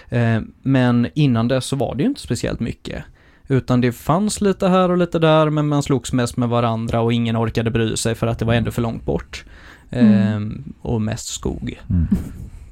Eh, 0.09 0.41
men 0.63 1.09
innan 1.15 1.49
dess 1.49 1.65
så 1.67 1.77
var 1.77 1.95
det 1.95 2.03
ju 2.03 2.09
inte 2.09 2.21
speciellt 2.21 2.61
mycket. 2.61 3.05
Utan 3.49 3.81
det 3.81 3.93
fanns 3.93 4.41
lite 4.41 4.69
här 4.69 4.91
och 4.91 4.97
lite 4.97 5.19
där, 5.19 5.51
men 5.51 5.69
man 5.69 5.83
slogs 5.83 6.13
mest 6.13 6.37
med 6.37 6.49
varandra 6.49 7.01
och 7.01 7.13
ingen 7.13 7.37
orkade 7.37 7.71
bry 7.71 7.97
sig 7.97 8.15
för 8.15 8.27
att 8.27 8.39
det 8.39 8.45
var 8.45 8.55
ändå 8.55 8.71
för 8.71 8.83
långt 8.83 9.05
bort. 9.05 9.45
Eh, 9.91 10.33
Mm. 10.35 10.73
Och 10.83 11.03
mest 11.03 11.27
skog. 11.27 11.81
Mm. 11.91 12.07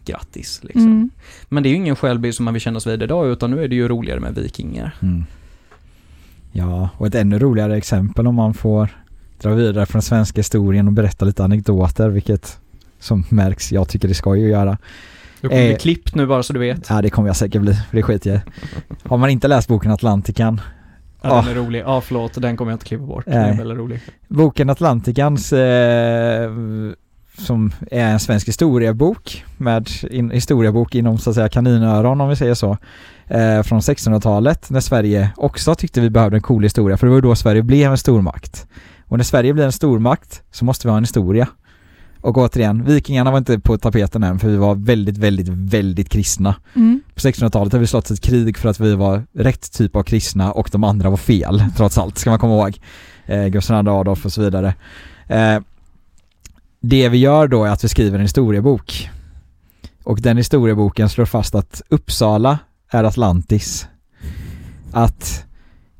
Grattis 0.04 0.60
liksom. 0.62 0.82
Mm. 0.82 1.10
Men 1.48 1.62
det 1.62 1.68
är 1.68 1.70
ju 1.70 1.76
ingen 1.76 1.96
självbild 1.96 2.34
som 2.34 2.44
man 2.44 2.54
vill 2.54 2.60
kännas 2.60 2.86
vid 2.86 3.02
idag, 3.02 3.28
utan 3.28 3.50
nu 3.50 3.64
är 3.64 3.68
det 3.68 3.74
ju 3.74 3.88
roligare 3.88 4.20
med 4.20 4.34
vikingar. 4.34 4.94
Mm. 5.02 5.24
Ja, 6.52 6.88
och 6.98 7.06
ett 7.06 7.14
ännu 7.14 7.38
roligare 7.38 7.76
exempel 7.76 8.26
om 8.26 8.34
man 8.34 8.54
får 8.54 8.88
dra 9.40 9.50
vidare 9.54 9.86
från 9.86 10.02
svenska 10.02 10.38
historien 10.40 10.86
och 10.86 10.92
berätta 10.92 11.24
lite 11.24 11.44
anekdoter, 11.44 12.08
vilket 12.08 12.58
som 12.98 13.24
märks, 13.28 13.72
jag 13.72 13.88
tycker 13.88 14.08
det 14.08 14.14
ska 14.14 14.36
ju 14.36 14.48
göra. 14.48 14.78
Du 15.40 15.48
kommer 15.48 15.62
bli 15.62 15.72
Eh. 15.72 15.78
klippt 15.78 16.14
nu 16.14 16.26
bara 16.26 16.42
så 16.42 16.52
du 16.52 16.58
vet. 16.58 16.86
Ja 16.90 17.02
det 17.02 17.10
kommer 17.10 17.28
jag 17.28 17.36
säkert 17.36 17.62
bli, 17.62 17.74
för 17.74 17.96
det 17.96 18.02
skiter 18.02 18.30
jag. 18.30 18.40
Har 19.10 19.16
man 19.18 19.30
inte 19.30 19.48
läst 19.48 19.68
boken 19.68 19.90
Atlantikan 19.90 20.60
Ja, 21.22 21.30
Ah. 21.30 21.42
den 21.42 21.50
är 21.50 21.54
rolig. 21.54 21.80
Ja, 21.86 22.00
förlåt, 22.00 22.34
den 22.42 22.56
kommer 22.56 22.72
jag 22.72 22.74
inte 22.76 22.86
klippa 22.86 23.04
bort. 23.04 23.24
Den 23.24 23.34
är 23.34 23.46
Nej. 23.48 23.56
väldigt 23.58 23.78
rolig. 23.78 24.00
Boken 24.28 24.70
Atlantikans 24.70 25.52
eh, 25.52 26.50
som 27.38 27.72
är 27.90 28.04
en 28.04 28.20
svensk 28.20 28.48
historiebok 28.48 29.44
med 29.56 29.88
in, 30.10 30.30
historiebok 30.30 30.94
inom 30.94 31.18
så 31.18 31.30
att 31.30 31.36
säga 31.36 31.48
kaninöron 31.48 32.20
om 32.20 32.28
vi 32.28 32.36
säger 32.36 32.54
så. 32.54 32.76
Eh, 33.26 33.62
från 33.62 33.80
1600-talet 33.80 34.70
när 34.70 34.80
Sverige 34.80 35.30
också 35.36 35.74
tyckte 35.74 36.00
vi 36.00 36.10
behövde 36.10 36.36
en 36.36 36.42
cool 36.42 36.62
historia 36.62 36.96
för 36.96 37.06
det 37.06 37.12
var 37.12 37.20
då 37.20 37.34
Sverige 37.34 37.62
blev 37.62 37.90
en 37.90 37.98
stormakt. 37.98 38.66
Och 39.06 39.16
när 39.16 39.24
Sverige 39.24 39.52
blir 39.52 39.64
en 39.64 39.72
stormakt 39.72 40.42
så 40.50 40.64
måste 40.64 40.86
vi 40.86 40.90
ha 40.90 40.96
en 40.98 41.04
historia. 41.04 41.48
Och 42.20 42.38
återigen, 42.38 42.84
vikingarna 42.84 43.30
var 43.30 43.38
inte 43.38 43.58
på 43.58 43.78
tapeten 43.78 44.22
än 44.22 44.38
för 44.38 44.48
vi 44.48 44.56
var 44.56 44.74
väldigt, 44.74 45.18
väldigt, 45.18 45.48
väldigt 45.48 46.08
kristna. 46.08 46.54
Mm. 46.74 47.00
På 47.14 47.20
1600-talet 47.20 47.72
har 47.72 47.80
vi 47.80 47.86
slått 47.86 48.10
ett 48.10 48.20
krig 48.20 48.58
för 48.58 48.68
att 48.68 48.80
vi 48.80 48.94
var 48.94 49.22
rätt 49.32 49.72
typ 49.72 49.96
av 49.96 50.02
kristna 50.02 50.52
och 50.52 50.68
de 50.72 50.84
andra 50.84 51.10
var 51.10 51.16
fel, 51.16 51.64
trots 51.76 51.98
allt, 51.98 52.18
ska 52.18 52.30
man 52.30 52.38
komma 52.38 52.54
ihåg. 52.54 52.80
Eh, 53.26 53.46
Gustav 53.46 53.86
II 53.86 53.90
Adolf 53.90 54.24
och 54.24 54.32
så 54.32 54.40
vidare. 54.42 54.74
Eh, 55.26 55.58
det 56.88 57.08
vi 57.08 57.18
gör 57.18 57.48
då 57.48 57.64
är 57.64 57.70
att 57.70 57.84
vi 57.84 57.88
skriver 57.88 58.18
en 58.18 58.22
historiebok. 58.22 59.10
Och 60.04 60.20
den 60.20 60.36
historieboken 60.36 61.08
slår 61.08 61.24
fast 61.24 61.54
att 61.54 61.82
Uppsala 61.88 62.58
är 62.90 63.04
Atlantis. 63.04 63.88
Att 64.92 65.44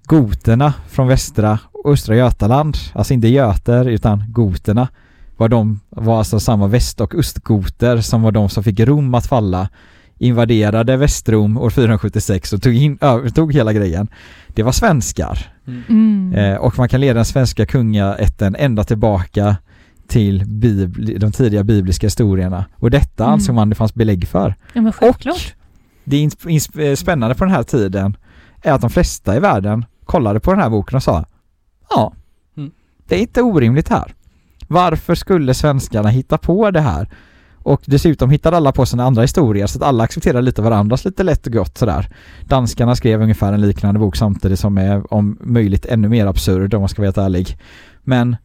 goterna 0.05 0.75
från 0.89 1.09
västra 1.09 1.59
och 1.73 1.93
östra 1.93 2.17
Götaland, 2.17 2.77
alltså 2.93 3.15
inte 3.15 3.29
göter 3.29 3.89
utan 3.89 4.33
goterna, 4.33 4.89
var 5.37 5.49
de, 5.49 5.81
var 5.89 6.19
alltså 6.19 6.41
samma 6.41 6.67
väst 6.67 7.01
och 7.01 7.15
östgoter 7.15 8.01
som 8.01 8.23
var 8.23 8.33
de 8.33 8.49
som 8.49 8.65
fick 8.65 8.81
Rom 8.81 9.15
att 9.15 9.27
falla 9.27 9.69
invaderade 10.19 10.97
Västrom 10.97 11.59
år 11.59 11.71
476 11.71 12.53
och 12.53 12.63
tog, 12.63 12.75
in, 12.75 12.99
övertog 13.01 13.55
hela 13.55 13.73
grejen. 13.73 14.09
Det 14.49 14.63
var 14.63 14.73
svenskar. 14.73 15.53
Mm. 15.89 16.35
Eh, 16.35 16.57
och 16.57 16.79
man 16.79 16.89
kan 16.89 17.01
leda 17.01 17.15
den 17.15 17.25
svenska 17.25 17.67
kungaätten 17.67 18.57
ända 18.59 18.85
tillbaka 18.85 19.57
till 20.09 20.45
bibli, 20.47 21.19
de 21.19 21.33
tidiga 21.33 21.65
bibliska 21.65 22.07
historierna. 22.07 22.65
Och 22.75 22.91
detta 22.91 23.25
Mm. 23.25 23.33
ansåg 23.35 23.55
man 23.55 23.69
det 23.69 23.75
fanns 23.75 23.95
belägg 23.95 24.29
för. 24.29 24.55
Ja 24.73 24.81
men 24.83 24.93
självklart. 24.93 25.55
Det 26.05 26.17
ins- 26.17 26.47
ins- 26.47 26.81
eh, 26.81 26.95
spännande 26.95 27.35
på 27.35 27.45
den 27.45 27.55
här 27.55 27.63
tiden 27.63 28.17
är 28.63 28.73
att 28.73 28.81
de 28.81 28.91
flesta 28.91 29.37
i 29.37 29.41
världen 29.41 29.85
kollade 30.05 30.41
på 30.41 30.51
den 30.53 30.61
här 30.61 30.71
boken 30.71 30.97
och 30.97 31.03
sa 31.03 31.25
Ja, 31.91 32.13
Mm. 32.57 32.71
det 33.09 33.15
är 33.17 33.21
inte 33.21 33.43
orimligt 33.43 33.89
här. 33.89 34.15
Varför 34.69 35.15
skulle 35.15 35.55
svenskarna 35.55 36.09
hitta 36.09 36.39
på 36.39 36.71
det 36.71 36.81
här? 36.81 37.09
Och 37.63 37.83
dessutom 37.87 38.31
hittade 38.31 38.57
alla 38.57 38.73
på 38.73 38.87
sina 38.87 39.05
andra 39.05 39.23
historier 39.23 39.67
så 39.67 39.79
att 39.79 39.85
alla 39.85 40.05
accepterade 40.05 40.43
lite 40.43 40.63
varandras 40.63 41.05
lite 41.05 41.23
lätt 41.23 41.47
och 41.47 41.53
gott 41.53 41.79
sådär. 41.79 42.09
Danskarna 42.45 42.97
skrev 42.97 43.23
ungefär 43.23 43.53
en 43.53 43.61
liknande 43.61 44.01
bok 44.01 44.17
samtidigt 44.17 44.59
som 44.59 44.79
är 44.79 45.13
om 45.15 45.39
möjligt 45.41 45.87
ännu 45.87 46.09
mer 46.09 46.27
absurd 46.27 46.75
om 46.75 46.81
man 46.83 46.89
ska 46.89 47.03
vara 47.03 47.07
helt 47.07 47.19
ärlig. 47.19 47.59
Men 48.05 48.37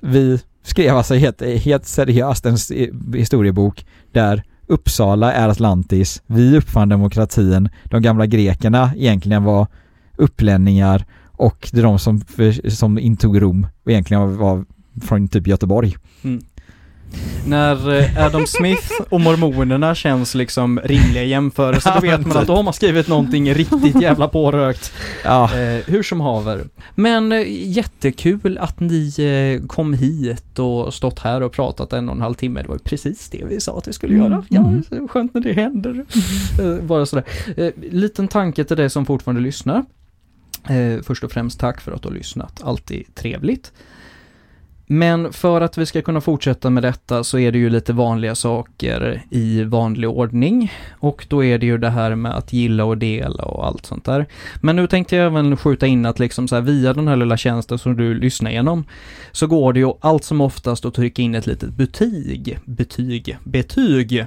vi 0.00 0.40
skrev 0.62 0.96
alltså 0.96 1.14
helt, 1.14 1.42
helt 1.42 1.86
seriöst 1.86 2.46
en 2.46 2.56
historiebok 3.14 3.86
där 4.12 4.42
Uppsala 4.66 5.32
är 5.32 5.48
Atlantis, 5.48 6.22
vi 6.26 6.56
uppfann 6.56 6.88
demokratin, 6.88 7.68
de 7.84 8.02
gamla 8.02 8.26
grekerna 8.26 8.92
egentligen 8.96 9.44
var 9.44 9.66
upplänningar 10.16 11.04
och 11.26 11.68
det 11.72 11.78
är 11.78 11.82
de 11.82 11.98
som, 11.98 12.22
som 12.68 12.98
intog 12.98 13.42
Rom 13.42 13.66
och 13.84 13.90
egentligen 13.90 14.36
var 14.36 14.64
från 15.02 15.28
typ 15.28 15.46
Göteborg. 15.46 15.96
Mm. 16.22 16.40
När 17.46 17.94
eh, 17.98 18.26
Adam 18.26 18.46
Smith 18.46 18.92
och 19.08 19.20
mormonerna 19.20 19.94
känns 19.94 20.34
liksom 20.34 20.80
rimliga 20.84 21.24
jämförelser, 21.24 21.90
då 22.00 22.06
Ja, 22.06 22.16
vet 22.18 22.26
man 22.26 22.36
att 22.36 22.46
de 22.46 22.66
har 22.66 22.72
skrivit 22.72 23.08
någonting 23.08 23.54
riktigt 23.54 24.02
jävla 24.02 24.28
pårökt. 24.28 24.92
Ja, 25.24 25.44
Eh, 25.56 25.80
hur 25.86 26.02
som 26.02 26.20
haver. 26.20 26.64
Men 26.94 27.32
eh, 27.32 27.44
jättekul 27.48 28.58
att 28.58 28.80
ni 28.80 29.14
eh, 29.18 29.66
kom 29.66 29.94
hit 29.94 30.58
och 30.58 30.94
stått 30.94 31.18
här 31.18 31.40
och 31.42 31.52
pratat 31.52 31.92
en 31.92 32.08
och 32.08 32.14
en 32.14 32.20
halv 32.20 32.34
timme. 32.34 32.62
Det 32.62 32.68
var 32.68 32.74
ju 32.74 32.78
precis 32.78 33.28
det 33.30 33.44
vi 33.48 33.60
sa 33.60 33.78
att 33.78 33.88
vi 33.88 33.92
skulle 33.92 34.14
Mm. 34.14 34.32
göra. 34.32 34.44
Ja, 34.48 34.60
Mm. 34.60 34.82
så 34.88 35.08
skönt 35.08 35.34
när 35.34 35.40
det 35.40 35.52
händer. 35.52 36.04
Eh, 36.62 36.82
bara 36.84 37.06
sådär. 37.06 37.24
Liten 37.90 38.28
tanke 38.28 38.64
till 38.64 38.76
dig 38.76 38.90
som 38.90 39.06
fortfarande 39.06 39.40
lyssnar. 39.42 39.84
Först 41.02 41.24
och 41.24 41.32
främst 41.32 41.60
tack 41.60 41.80
för 41.80 41.92
att 41.92 42.02
du 42.02 42.08
har 42.08 42.14
lyssnat. 42.14 42.60
Alltid 42.64 43.14
trevligt. 43.14 43.72
Men 44.92 45.32
för 45.32 45.60
att 45.60 45.78
vi 45.78 45.86
ska 45.86 46.02
kunna 46.02 46.20
fortsätta 46.20 46.70
med 46.70 46.82
detta 46.82 47.24
så 47.24 47.38
är 47.38 47.52
det 47.52 47.58
ju 47.58 47.70
lite 47.70 47.92
vanliga 47.92 48.34
saker 48.34 49.22
i 49.30 49.62
vanlig 49.62 50.10
ordning. 50.10 50.72
Och 50.98 51.26
då 51.28 51.44
är 51.44 51.58
det 51.58 51.66
ju 51.66 51.78
det 51.78 51.90
här 51.90 52.14
med 52.14 52.34
att 52.34 52.52
gilla 52.52 52.84
och 52.84 52.98
dela 52.98 53.44
och 53.44 53.66
allt 53.66 53.86
sånt 53.86 54.04
där. 54.04 54.26
Men 54.60 54.76
nu 54.76 54.86
tänkte 54.86 55.16
jag 55.16 55.26
även 55.26 55.56
skjuta 55.56 55.86
in 55.86 56.06
att 56.06 56.18
liksom 56.18 56.48
så 56.48 56.54
här 56.54 56.62
via 56.62 56.92
den 56.92 57.08
här 57.08 57.16
lilla 57.16 57.36
tjänsten 57.36 57.78
som 57.78 57.96
du 57.96 58.14
lyssnar 58.14 58.50
igenom 58.50 58.84
så 59.32 59.46
går 59.46 59.72
det 59.72 59.80
ju 59.80 59.92
allt 60.00 60.24
som 60.24 60.40
oftast 60.40 60.84
att 60.84 60.94
trycka 60.94 61.22
in 61.22 61.34
ett 61.34 61.46
litet 61.46 61.70
betyg. 61.70 62.58
Betyg. 62.64 63.38
Betyg. 63.44 64.26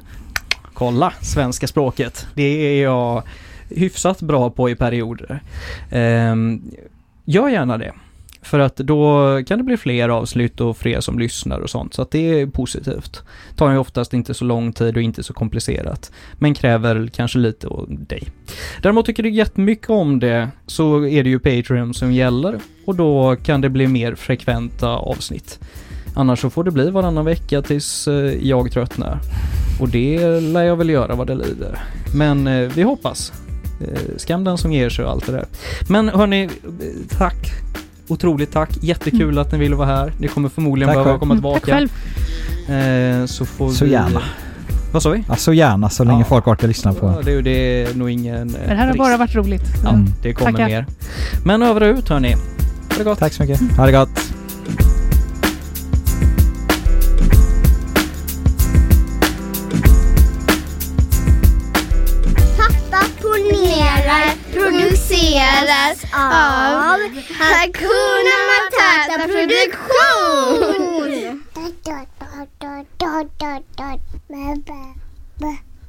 Kolla, 0.73 1.14
svenska 1.22 1.68
språket. 1.68 2.27
Det 2.34 2.44
är 2.44 2.84
jag 2.84 3.23
hyfsat 3.69 4.22
bra 4.22 4.49
på 4.49 4.69
i 4.69 4.76
perioder. 4.76 5.41
Ehm, 5.91 6.61
gör 7.26 7.49
gärna 7.49 7.77
det. 7.77 7.94
För 8.44 8.60
att 8.60 8.76
då 8.76 9.41
kan 9.48 9.57
det 9.57 9.64
bli 9.64 9.78
fler 9.78 10.10
avslut 10.10 10.61
och 10.61 10.78
fler 10.78 11.02
som 11.02 11.20
lyssnar 11.20 11.60
och 11.60 11.70
sånt, 11.70 11.94
så 11.94 12.02
att 12.02 12.11
det 12.11 12.41
är 12.41 12.48
positivt. 12.48 13.24
Tar 13.56 13.72
ju 13.72 13.78
oftast 13.78 14.14
inte 14.14 14.34
så 14.34 14.45
lång 14.45 14.74
tid 14.74 14.95
och 14.95 15.02
inte 15.02 15.24
så 15.24 15.34
komplicerat, 15.34 16.11
men 16.34 16.53
kräver 16.53 17.07
kanske 17.07 17.40
lite 17.40 17.68
av 17.68 17.86
dig. 17.90 18.24
Däremot 18.82 19.06
tycker 19.06 19.24
du 19.24 19.30
jättemycket 19.30 19.90
om 19.90 20.20
det 20.20 20.49
så 20.65 21.06
är 21.06 21.24
det 21.24 21.30
ju 21.30 21.40
Patreon 21.40 21.94
som 21.94 22.14
gäller 22.14 22.60
och 22.86 22.95
då 22.95 23.36
kan 23.36 23.61
det 23.61 23.70
bli 23.70 23.88
mer 23.88 24.15
frekventa 24.15 24.90
avsnitt. 24.90 25.60
Annars 26.15 26.40
så 26.40 26.49
får 26.49 26.64
det 26.64 26.72
bli 26.72 26.90
varannan 26.90 27.26
vecka 27.26 27.61
tills 27.61 28.07
eh, 28.07 28.48
jag 28.48 28.72
tröttnar. 28.72 29.20
Och 29.80 29.90
det 29.90 30.40
lär 30.40 30.64
jag 30.64 30.76
väl 30.76 30.90
göra 30.90 31.15
vad 31.15 31.28
det 31.28 31.36
lider. 31.36 31.80
Men 32.15 32.48
eh, 32.48 32.72
vi 32.76 32.82
hoppas. 32.82 33.34
Eh, 33.82 34.18
skam 34.18 34.44
den 34.44 34.57
som 34.57 34.72
ger 34.72 34.90
sig 34.90 35.06
och 35.06 35.11
allt 35.11 35.26
det 35.26 35.32
där. 35.32 35.45
Men 35.90 36.10
hörni, 36.10 36.49
tack. 37.10 37.52
Otroligt 38.08 38.52
tack. 38.52 38.70
Jättekul 38.82 39.40
att 39.40 39.52
ni 39.52 39.58
ville 39.58 39.76
vara 39.76 39.88
här. 39.88 40.12
Ni 40.18 40.28
kommer 40.28 40.50
förmodligen 40.50 40.88
Tack 40.88 40.96
behöva 40.96 41.12
själv. 41.12 41.20
komma 41.20 41.34
Mm, 41.34 41.44
Tack 41.54 41.64
tillbaka. 41.64 41.88
själv. 42.68 43.22
Eh, 43.22 43.26
så 43.26 43.46
får 43.46 43.70
Så 43.72 43.86
vi... 43.86 43.92
gärna. 43.92 44.22
Vad 44.94 45.04
sa 45.04 45.10
vi? 45.10 45.24
ja, 45.28 45.36
så 45.36 45.54
gärna 45.54 45.90
så 45.90 46.04
länge 46.04 46.20
Ja. 46.20 46.26
folk 46.26 46.48
orkar 46.48 46.68
lyssna 46.68 46.94
på. 46.94 47.06
Ja, 47.06 47.22
det, 47.26 47.42
det 47.42 47.84
är 47.84 47.96
nog 47.96 48.10
ingen 48.10 48.50
eh, 48.50 48.56
Det 48.70 48.76
här 48.76 48.76
har 48.76 48.88
risk. 48.88 48.98
bara 48.98 49.18
varit 49.18 49.36
roligt. 49.36 49.64
Ja, 49.84 49.90
Mm. 49.90 50.06
det 50.22 50.34
kommer 50.34 50.52
Tackar. 50.52 50.68
mer. 50.68 50.86
Men 51.46 51.62
över 51.62 51.84
och 51.84 51.98
ut 51.98 52.10
hörni. 52.10 52.34
Ha 52.34 52.98
det 52.98 53.04
gott. 53.04 53.20
Tack 53.20 53.34
så 53.34 53.44
mycket. 53.44 53.62
Ha 53.78 53.86
det 53.86 53.92
gott. 53.92 54.34
ger 65.24 65.64
oss 65.64 66.04
av 66.14 67.00
Hakuna 67.40 68.36
Matata 68.50 69.16
Produktion! 69.28 70.94